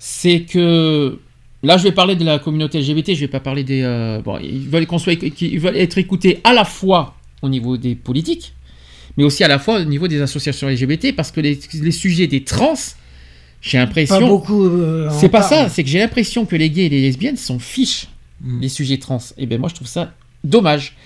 [0.00, 1.20] C'est que
[1.62, 3.82] là je vais parler de la communauté LGBT, je vais pas parler des...
[3.82, 7.76] euh, bon, ils veulent qu'on soit, qu'ils veulent être écoutés à la fois au niveau
[7.76, 8.54] des politiques,
[9.16, 12.26] mais aussi à la fois au niveau des associations LGBT parce que les, les sujets
[12.26, 12.74] des trans,
[13.60, 14.18] j'ai l'impression...
[14.20, 14.64] Pas beaucoup.
[14.66, 17.58] euh, C'est pas ça, c'est que j'ai l'impression que les gays et les lesbiennes s'en
[17.58, 18.08] fichent
[18.60, 19.20] les sujets trans.
[19.38, 20.12] Et ben moi je trouve ça
[20.42, 20.96] dommage.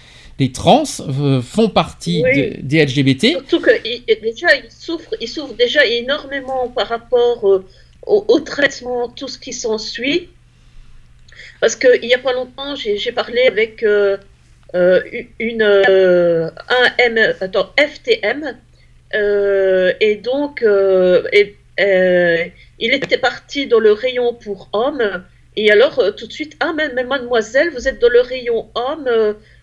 [0.41, 2.37] Les trans euh, font partie Oui.
[2.37, 3.27] de- des LGBT.
[3.33, 7.65] Surtout que il- déjà, il souffre, il souffre déjà énormément par rapport euh,
[8.07, 10.29] au, au traitement, tout ce qui s'ensuit.
[11.61, 13.83] Parce qu'il n'y a pas longtemps, j'ai j'ai parlé avec
[14.75, 15.01] euh,
[15.39, 18.57] une, euh, un M, attends, FTM.
[19.15, 20.63] euh, et donc,
[21.33, 21.57] et,
[22.81, 25.25] il était parti dans le rayon pour hommes.
[25.57, 29.09] Et alors, tout de suite, ah, mais, mais mademoiselle, vous êtes dans le rayon homme,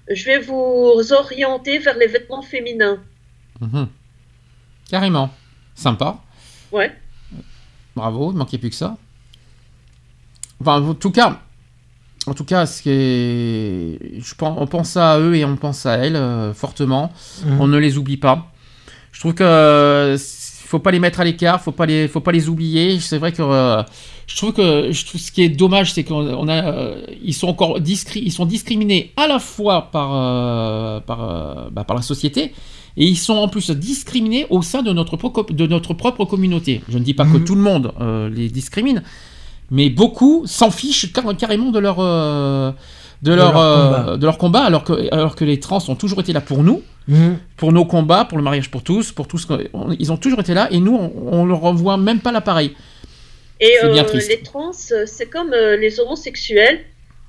[0.10, 3.02] je vais vous orienter vers les vêtements féminins.
[3.62, 3.88] Mhm.
[4.90, 5.30] Carrément.
[5.76, 6.18] Sympa.
[6.72, 6.92] Ouais.
[7.96, 8.98] Bravo, il manquait plus que ça.
[10.60, 11.42] Enfin, en tout cas,
[12.28, 15.86] en tout cas, ce qui est- je pense, on pense à eux et on pense
[15.86, 17.12] à elles euh, fortement.
[17.46, 17.62] Mhm.
[17.62, 18.52] On ne les oublie pas.
[19.12, 22.32] Je trouve que euh, faut pas les mettre à l'écart, faut pas les, faut pas
[22.32, 23.00] les oublier.
[23.00, 23.82] C'est vrai que euh,
[24.28, 27.34] je trouve que je trouve ce qui est dommage, c'est qu'on on a, euh, ils
[27.34, 30.10] sont encore discri- ils sont discriminés à la fois par
[31.04, 32.54] par, bah, par la société.
[32.98, 36.82] Et ils sont en plus discriminés au sein de notre, pro- de notre propre communauté.
[36.88, 39.04] Je ne dis pas que tout le monde euh, les discrimine,
[39.72, 42.72] mais beaucoup s'en fichent car- carrément de leur, euh,
[43.22, 44.18] de, De leur, leur euh, combat.
[44.18, 46.82] de leur combat, alors que, alors que les trans ont toujours été là pour nous,
[47.08, 47.38] Mhm.
[47.58, 50.40] pour nos combats, pour le mariage pour tous, pour tout ce on- ils ont toujours
[50.40, 52.74] été là, et nous, on, on leur envoie même pas l'appareil.
[53.60, 54.30] Et C'est bien euh, triste.
[54.30, 56.80] les trans, c'est comme euh, les homosexuels.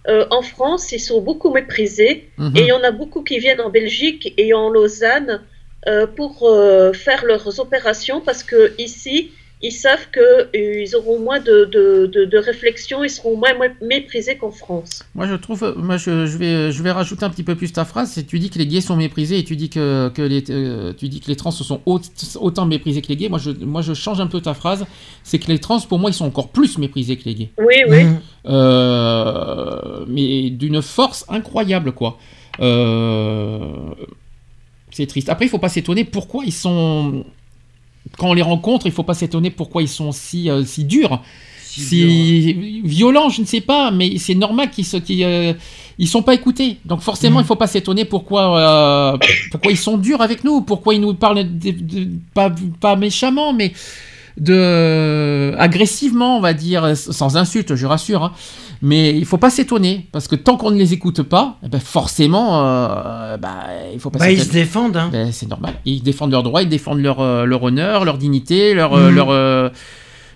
[0.08, 2.28] Euh, en France, ils sont beaucoup méprisés.
[2.38, 2.52] Mhm.
[2.56, 5.40] Et il y en a beaucoup qui viennent en Belgique et en Lausanne
[5.88, 9.30] euh, pour euh, faire leurs opérations parce que ici,
[9.62, 14.36] ils savent qu'ils auront moins de, de, de, de réflexion, ils seront moins mé- méprisés
[14.36, 15.02] qu'en France.
[15.14, 17.84] Moi, je trouve, moi, je, je vais, je vais rajouter un petit peu plus ta
[17.86, 18.10] phrase.
[18.12, 20.92] C'est tu dis que les gays sont méprisés et tu dis que, que les, euh,
[20.96, 22.00] tu dis que les trans sont au-
[22.38, 23.28] autant méprisés que les gays.
[23.30, 24.84] Moi, je, moi, je change un peu ta phrase.
[25.22, 27.50] C'est que les trans, pour moi, ils sont encore plus méprisés que les gays.
[27.58, 28.04] Oui, oui.
[28.04, 28.20] Mhm.
[28.46, 32.18] Euh, mais d'une force incroyable, quoi.
[32.60, 33.68] Euh,
[34.90, 35.28] c'est triste.
[35.28, 37.24] Après, il faut pas s'étonner pourquoi ils sont.
[38.18, 41.22] Quand on les rencontre, il faut pas s'étonner pourquoi ils sont si, euh, si durs.
[41.60, 45.52] Si, violents, je ne sais pas, mais c'est normal qu'ils se, qu'ils, euh,
[45.98, 46.78] ils sont pas écoutés.
[46.86, 48.58] Donc forcément, il faut pas s'étonner pourquoi,
[49.14, 49.18] euh,
[49.50, 53.52] pourquoi ils sont durs avec nous, pourquoi ils nous parlent de- de- pas, pas méchamment,
[53.52, 53.72] mais
[54.38, 58.24] de agressivement, on va dire, sans insulte, je rassure.
[58.24, 58.32] hein.
[58.82, 61.80] Mais il faut pas s'étonner parce que tant qu'on ne les écoute pas, eh ben
[61.80, 63.54] forcément, euh, bah,
[63.94, 64.96] il faut pas Bah, ils se défendent.
[64.98, 65.08] Hein.
[65.10, 65.72] Ben, c'est normal.
[65.86, 68.92] Ils défendent leurs droits, ils défendent leur, euh, leur honneur, leur dignité, leur.
[68.94, 69.14] euh, Mhm.
[69.16, 69.70] leur euh,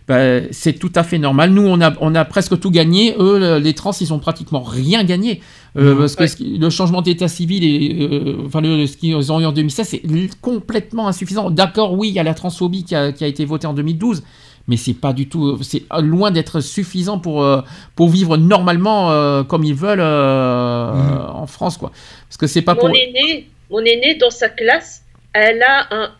[0.08, 1.50] ben, c'est tout à fait normal.
[1.50, 3.14] Nous, on a, on a presque tout gagné.
[3.18, 5.40] Eux, le- les trans, ils ont pratiquement rien gagné.
[5.76, 5.94] Euh.
[5.96, 9.46] Parce que qui- le changement d'état civil, et, euh, enfin, le, ce qu'ils ont eu
[9.46, 10.02] en 2016, c'est
[10.40, 11.50] complètement insuffisant.
[11.50, 14.22] D'accord, oui, il y a la transphobie qui a, qui a été votée en 2012.
[14.68, 17.60] Mais c'est pas du tout, c'est loin d'être suffisant pour, euh,
[17.96, 21.30] pour vivre normalement euh, comme ils veulent euh, Mhm.
[21.42, 21.90] en France, quoi.
[22.28, 22.88] Parce que c'est pas Mon pour.
[22.90, 26.10] aîné, mon aîné, dans sa classe, elle a un,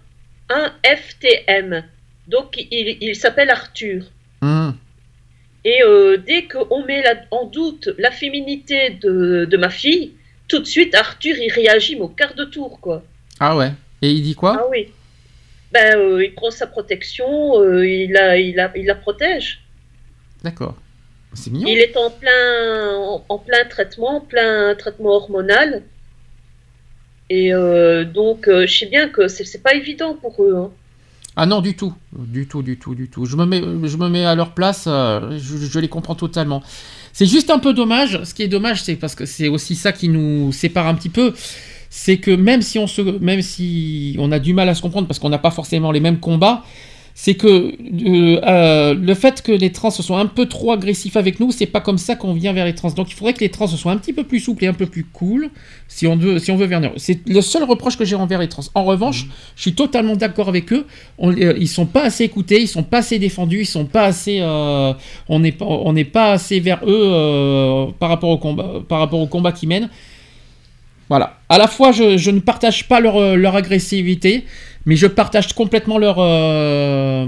[0.51, 1.85] un FTM.
[2.29, 4.05] Donc, il, il s'appelle Arthur.
[4.43, 4.75] Mhm.
[5.65, 10.13] Et euh, dès qu'on met la- en doute la féminité de, de ma fille,
[10.49, 13.03] tout de suite, Arthur, il réagit mais au quart de tour, quoi.
[13.39, 13.73] Ah ouais.
[14.03, 14.57] Et il dit quoi?
[14.59, 14.89] Ah oui.
[15.73, 19.61] Ben, euh, il prend sa protection, euh, il, la, il, la, il la protège.
[20.43, 20.75] D'accord.
[21.35, 21.69] C'est mignon.
[21.69, 25.83] Il est en plein, en, en plein traitement, plein traitement hormonal.
[27.29, 27.53] Et
[28.07, 30.57] donc, je sais bien que c'est c'est pas évident pour eux.
[30.57, 30.73] hein.
[31.37, 31.95] Ah non, du tout.
[32.13, 33.25] Du tout, du tout, du tout.
[33.25, 36.63] Je me mets, à leur place, euh, je, je les comprends totalement.
[37.13, 38.23] C'est juste un peu dommage.
[38.25, 41.09] Ce qui est dommage, c'est parce que c'est aussi ça qui nous sépare un petit
[41.09, 41.33] peu.
[41.89, 45.09] C'est que même si on se, même si on a du mal à se comprendre
[45.09, 46.65] parce qu'on n'a pas forcément les mêmes combats,
[47.15, 51.41] c'est que euh, euh, le fait que les trans soient un peu trop agressifs avec
[51.41, 52.91] nous, c'est pas comme ça qu'on vient vers les trans.
[52.91, 54.87] Donc il faudrait que les trans soient un petit peu plus souples et un peu
[54.87, 55.51] plus cool
[55.89, 56.93] si on veut, si on veut venir.
[56.97, 58.63] C'est le seul reproche que j'ai envers les trans.
[58.75, 60.87] En revanche, je suis totalement d'accord avec eux.
[61.19, 64.05] On, euh, ils sont pas assez écoutés, ils sont pas assez défendus, ils sont pas
[64.05, 64.93] assez, euh,
[65.29, 69.21] on n'est pas, on n'est pas assez vers eux par rapport au combat, par rapport
[69.21, 69.91] au combat qu'ils mènent.
[71.09, 71.40] Voilà.
[71.51, 74.45] À la fois, je, je ne partage pas leur, euh, leur agressivité,
[74.87, 77.27] mais je partage complètement leur euh,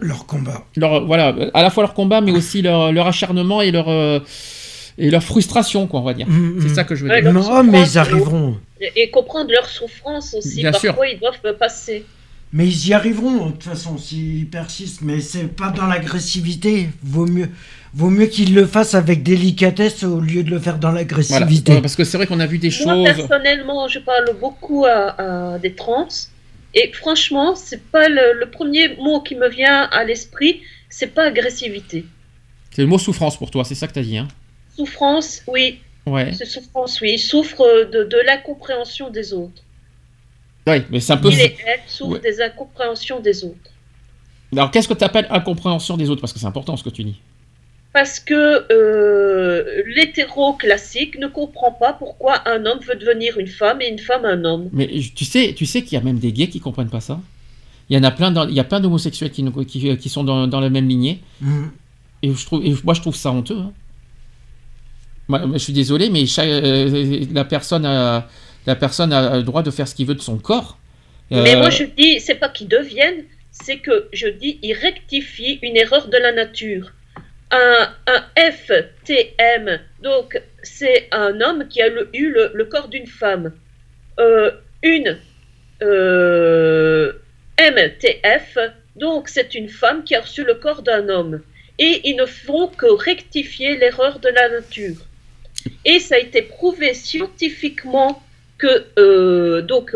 [0.00, 0.66] leur combat.
[0.76, 4.20] Leur, voilà, à la fois leur combat, mais aussi leur, leur acharnement et leur euh,
[4.98, 6.28] et leur frustration, quoi, on va dire.
[6.28, 6.74] Mm, C'est mm.
[6.74, 7.32] ça que je veux Ouais, dire.
[7.32, 8.58] Non, mais ils arriveront.
[8.80, 10.56] Et, et comprendre leur souffrance aussi.
[10.56, 11.04] Bien Parfois, sûr.
[11.12, 12.04] ils doivent passer.
[12.52, 15.02] Mais ils y arriveront, de toute façon, s'ils persistent.
[15.02, 16.88] Mais c'est pas dans l'agressivité.
[17.02, 17.48] Vaut mieux,
[17.94, 21.00] vaut mieux qu'ils le fassent avec délicatesse au lieu de le faire dans Voilà.
[21.02, 21.72] l'agressivité.
[21.72, 23.04] Ouais, parce que c'est vrai qu'on a vu des Moi, choses.
[23.16, 26.08] personnellement, je parle beaucoup à, à des trans.
[26.74, 30.60] Et franchement, c'est pas le, le premier mot qui me vient à l'esprit,
[30.90, 32.04] c'est pas agressivité.
[32.70, 34.28] C'est le mot souffrance pour toi, c'est ça que t'as dit, hein
[34.76, 35.80] Souffrance, oui.
[36.06, 36.32] Ouais.
[36.32, 37.12] C'est souffrance, oui.
[37.14, 39.62] Ils souffrent de, de l'incompréhension des autres.
[40.66, 41.30] Ouais, mais c'est un peu.
[41.30, 42.20] Il et elle souffrent Ouais.
[42.20, 43.70] des incompréhensions des autres.
[44.52, 46.20] Alors, qu'est-ce que tu appelles incompréhension des autres?
[46.20, 47.20] Parce que c'est important ce que tu dis.
[47.98, 53.80] Parce que euh, l'hétéro classique ne comprend pas pourquoi un homme veut devenir une femme
[53.82, 54.68] et une femme un homme.
[54.72, 54.86] Mais
[55.16, 57.20] tu sais, tu sais qu'il y a même des gays qui comprennent pas ça.
[57.90, 59.42] Il y en a plein, dans- il y a plein d'homosexuels qui,
[59.98, 61.18] qui sont dans, dans la même lignée.
[61.40, 61.72] Mhm.
[62.22, 63.58] Et, je trouve, et moi, je trouve ça honteux.
[63.58, 63.72] hein.
[65.26, 68.28] Moi, je suis désolé, mais chaque- euh, la personne a,
[68.66, 70.78] la personne a le droit de faire ce qu'il veut de son corps.
[71.32, 75.58] Mais Euh, moi je dis, c'est pas qu'ils deviennent, c'est que je dis, ils rectifient
[75.62, 76.92] une erreur de la nature.
[77.50, 77.94] Un,
[78.36, 83.52] FTM, donc c'est un homme qui a eu le, corps d'une femme.
[84.18, 84.50] Euh,
[84.82, 85.18] une
[85.82, 87.12] euh,
[87.58, 88.58] MTF,
[88.96, 91.40] donc c'est une femme qui a reçu le corps d'un homme.
[91.78, 94.96] Et ils ne font que rectifier l'erreur de la nature.
[95.84, 98.22] Et ça a été prouvé scientifiquement
[98.58, 99.94] que, euh, donc,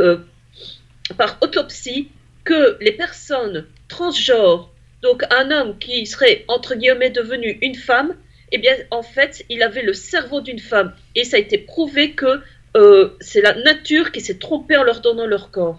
[1.16, 2.08] par autopsie,
[2.44, 4.71] que les personnes transgenres,
[5.02, 8.14] donc un homme qui serait entre guillemets devenu une femme,
[8.52, 10.92] eh bien, en fait, il avait le cerveau d'une femme.
[11.14, 12.40] Et ça a été prouvé que
[12.76, 15.78] euh, c'est la nature qui s'est trompée en leur donnant leur corps.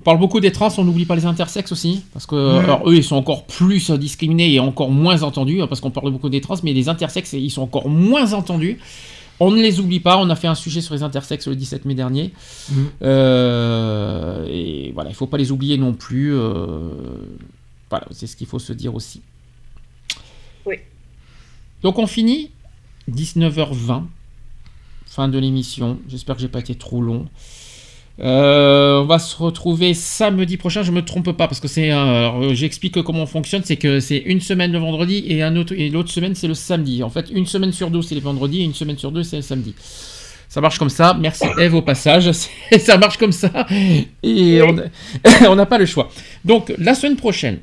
[0.00, 2.62] On parle beaucoup des trans, on n'oublie pas les intersexes aussi, parce que Ouais.
[2.64, 6.12] alors, eux ils sont encore plus discriminés et encore moins entendus, hein, parce qu'on parle
[6.12, 8.78] beaucoup des trans, mais les intersexes ils sont encore moins entendus.
[9.40, 11.84] On ne les oublie pas, on a fait un sujet sur les intersexes le 17
[11.86, 12.30] mai dernier.
[12.70, 12.86] Mhm.
[13.02, 16.34] Euh, et voilà, il faut pas les oublier non plus.
[16.34, 16.88] euh,
[17.96, 19.22] voilà, c'est ce qu'il faut se dire aussi.
[20.66, 20.76] Oui.
[21.82, 22.50] Donc on finit
[23.10, 24.04] 19h20,
[25.06, 25.98] fin de l'émission.
[26.08, 27.26] J'espère que j'ai pas été trop long.
[28.18, 32.54] Euh, on va se retrouver samedi prochain, je me trompe pas parce que c'est euh,
[32.54, 35.90] j'explique comment on fonctionne, c'est que c'est une semaine le vendredi et un autre et
[35.90, 37.02] l'autre semaine c'est le samedi.
[37.02, 39.36] En fait, une semaine sur deux c'est le vendredi et une semaine sur deux c'est
[39.36, 39.74] le samedi.
[40.48, 41.16] Ça marche comme ça.
[41.18, 42.30] Merci Eve au passage.
[42.78, 43.66] Ça marche comme ça
[44.22, 44.60] et
[45.48, 46.10] on n'a pas le choix.
[46.44, 47.58] Donc la semaine prochaine,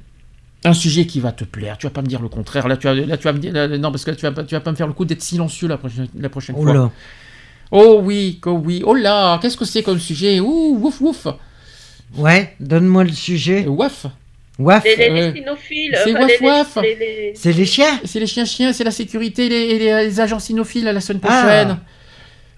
[0.66, 1.77] un sujet qui va te plaire.
[1.77, 2.67] Tu vas pas me dire le contraire.
[2.67, 4.32] Là tu vas, là, tu vas me dire là, non parce que là, tu vas
[4.32, 6.64] pas, tu vas pas me faire le coup d'être silencieux la prochaine, la prochaine Oh
[6.64, 6.74] fois.
[6.74, 6.92] là.
[7.72, 10.40] Oh oui, oh oui, oh là, qu'est-ce que c'est comme sujet?
[10.40, 11.27] Ouh, ouf, ouf.
[12.17, 13.66] Ouais, donne-moi le sujet.
[13.67, 14.06] Waf.
[14.59, 14.83] Waf.
[14.83, 16.77] Les, les, les cynophiles, C'est waf waf.
[17.33, 18.00] C'est les chiens?
[18.06, 21.01] C'est les chiens-chiens, c'est la sécurité et les, et les- les agents cynophiles à la
[21.01, 21.27] semaine Ah.
[21.27, 21.77] prochaine.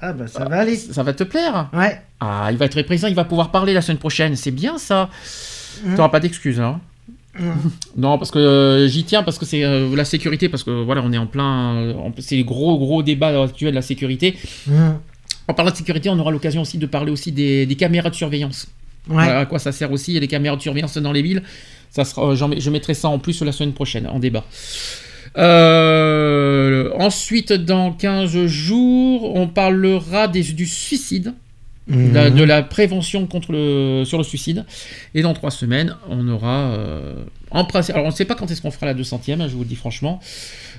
[0.01, 0.75] Ah bah ça va aller.
[0.75, 1.69] Ça va te plaire?
[1.73, 2.01] Ouais.
[2.19, 4.35] Ah, il va être présent, il va pouvoir parler la semaine prochaine.
[4.35, 5.09] C'est bien ça.
[5.85, 5.95] Mhm.
[5.95, 6.81] T'auras pas d'excuses, hein.
[7.97, 11.01] Non, parce que euh, j'y tiens, parce que c'est euh, la sécurité, parce que voilà,
[11.03, 11.91] on est en plein.
[11.93, 14.35] en- c'est les gros, gros débats actuels de la sécurité.
[15.47, 18.15] En parlant de sécurité, on aura l'occasion aussi de parler aussi des, des caméras de
[18.15, 18.67] surveillance.
[19.07, 21.43] Voilà, à quoi ça sert aussi, et les caméras de surveillance dans les villes.
[21.91, 24.43] Ça sera, euh, j'en mets- je mettrai ça en plus la semaine prochaine, en débat.
[25.37, 31.33] Euh, ensuite, dans 15 jours, on parlera des- du suicide,
[31.87, 32.13] Mhm.
[32.13, 34.65] la- de la prévention contre le, sur le suicide.
[35.13, 36.71] Et dans trois semaines, on aura...
[36.71, 39.47] euh, en principe, alors on ne sait pas quand est-ce qu'on fera la 200e, hein,
[39.47, 40.19] je vous le dis franchement.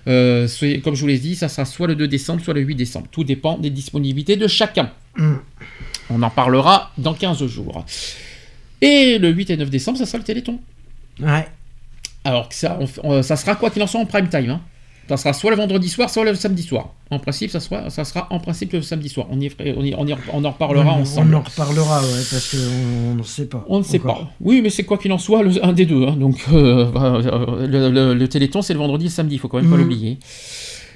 [0.09, 0.49] Euh,
[0.85, 3.07] comme je vous l'ai dit, ça sera soit le 2 décembre, soit le 8 décembre.
[3.11, 4.91] Tout dépend des disponibilités de chacun.
[5.17, 5.39] Mhm.
[6.11, 7.85] On en parlera dans 15 jours.
[8.81, 10.59] Et le 8 et 9 décembre, ça sera le Téléthon.
[11.21, 11.47] Ouais.
[12.25, 14.51] Alors, que ça, on- ça sera quoi qu'il en soit en prime time.
[14.51, 14.61] hein.
[15.09, 16.93] Ça sera soit le vendredi soir, soit le samedi soir.
[17.11, 19.29] En principe, ça sera, ça sera en principe le samedi soir.
[19.31, 21.35] On, y, on, y- on, y- on en reparlera ensemble.
[21.35, 23.65] On en reparlera, ouais, parce qu'on ne sait pas.
[23.69, 24.29] On ne sait pas.
[24.41, 26.05] Oui, mais c'est quoi qu'il en soit, le- un des deux.
[26.09, 26.17] hein.
[26.17, 29.47] Donc, euh, euh, le, le- le Téléthon, c'est le vendredi et le samedi, il faut
[29.47, 29.83] quand même pas Mhm.
[29.83, 30.19] l'oublier.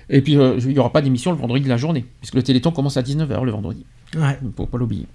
[0.08, 2.42] Et puis, euh, il n'y aura pas d'émission le vendredi de la journée, puisque le
[2.42, 3.84] Téléthon commence à 19h le vendredi.
[4.16, 4.36] Ouais.
[4.42, 5.06] Il ne faut pas l'oublier.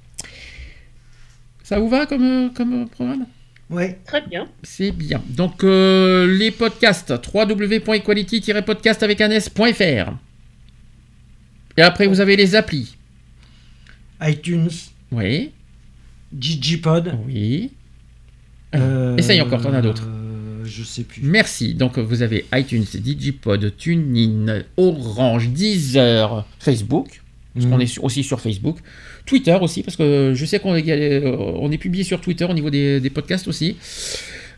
[1.64, 3.26] Ça vous va comme, comme programme?
[3.70, 4.00] Ouais.
[4.06, 4.48] Très bien.
[4.64, 5.24] C'est bien.
[5.30, 10.12] Donc, euh, les podcasts, www.equality-podcast avec un s.fr.
[11.78, 12.96] Et après, vous avez les applis.
[14.22, 14.70] iTunes,
[15.12, 15.52] Oui.
[16.32, 17.18] Digipod.
[17.28, 17.72] Oui.
[18.76, 20.06] Euh, Essaye encore, t'en as d'autres.
[20.08, 21.22] euh, je sais plus.
[21.24, 21.74] Merci.
[21.76, 27.22] Donc vous avez iTunes, Digipod, TuneIn, Orange, Deezer, Facebook,
[27.54, 27.72] parce Mhm.
[27.72, 28.80] qu'on est aussi sur Facebook,
[29.26, 32.54] Twitter aussi, parce que je sais qu'on est, euh, on est publié sur Twitter au
[32.54, 33.76] niveau des, des podcasts aussi.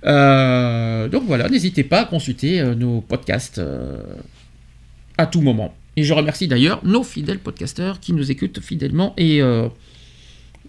[0.05, 4.03] Euh, donc voilà, n'hésitez pas à consulter euh, nos podcasts euh,
[5.17, 5.73] à tout moment.
[5.95, 9.67] Et je remercie d'ailleurs nos fidèles podcasteurs qui nous écoutent fidèlement et euh,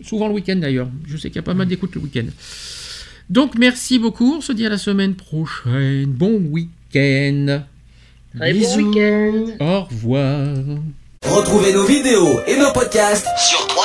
[0.03, 0.89] souvent le week-end d'ailleurs.
[1.07, 2.27] Je sais qu'il y a pas mal d'écoutes le week-end.
[3.29, 6.07] Donc merci beaucoup, on se dit à la semaine prochaine.
[6.07, 7.63] Bon week-end.
[8.39, 9.47] Très bon week-end.
[9.61, 10.57] Au revoir.
[11.23, 13.67] Retrouvez nos vidéos et nos podcasts sur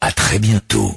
[0.00, 0.92] À très bientôt.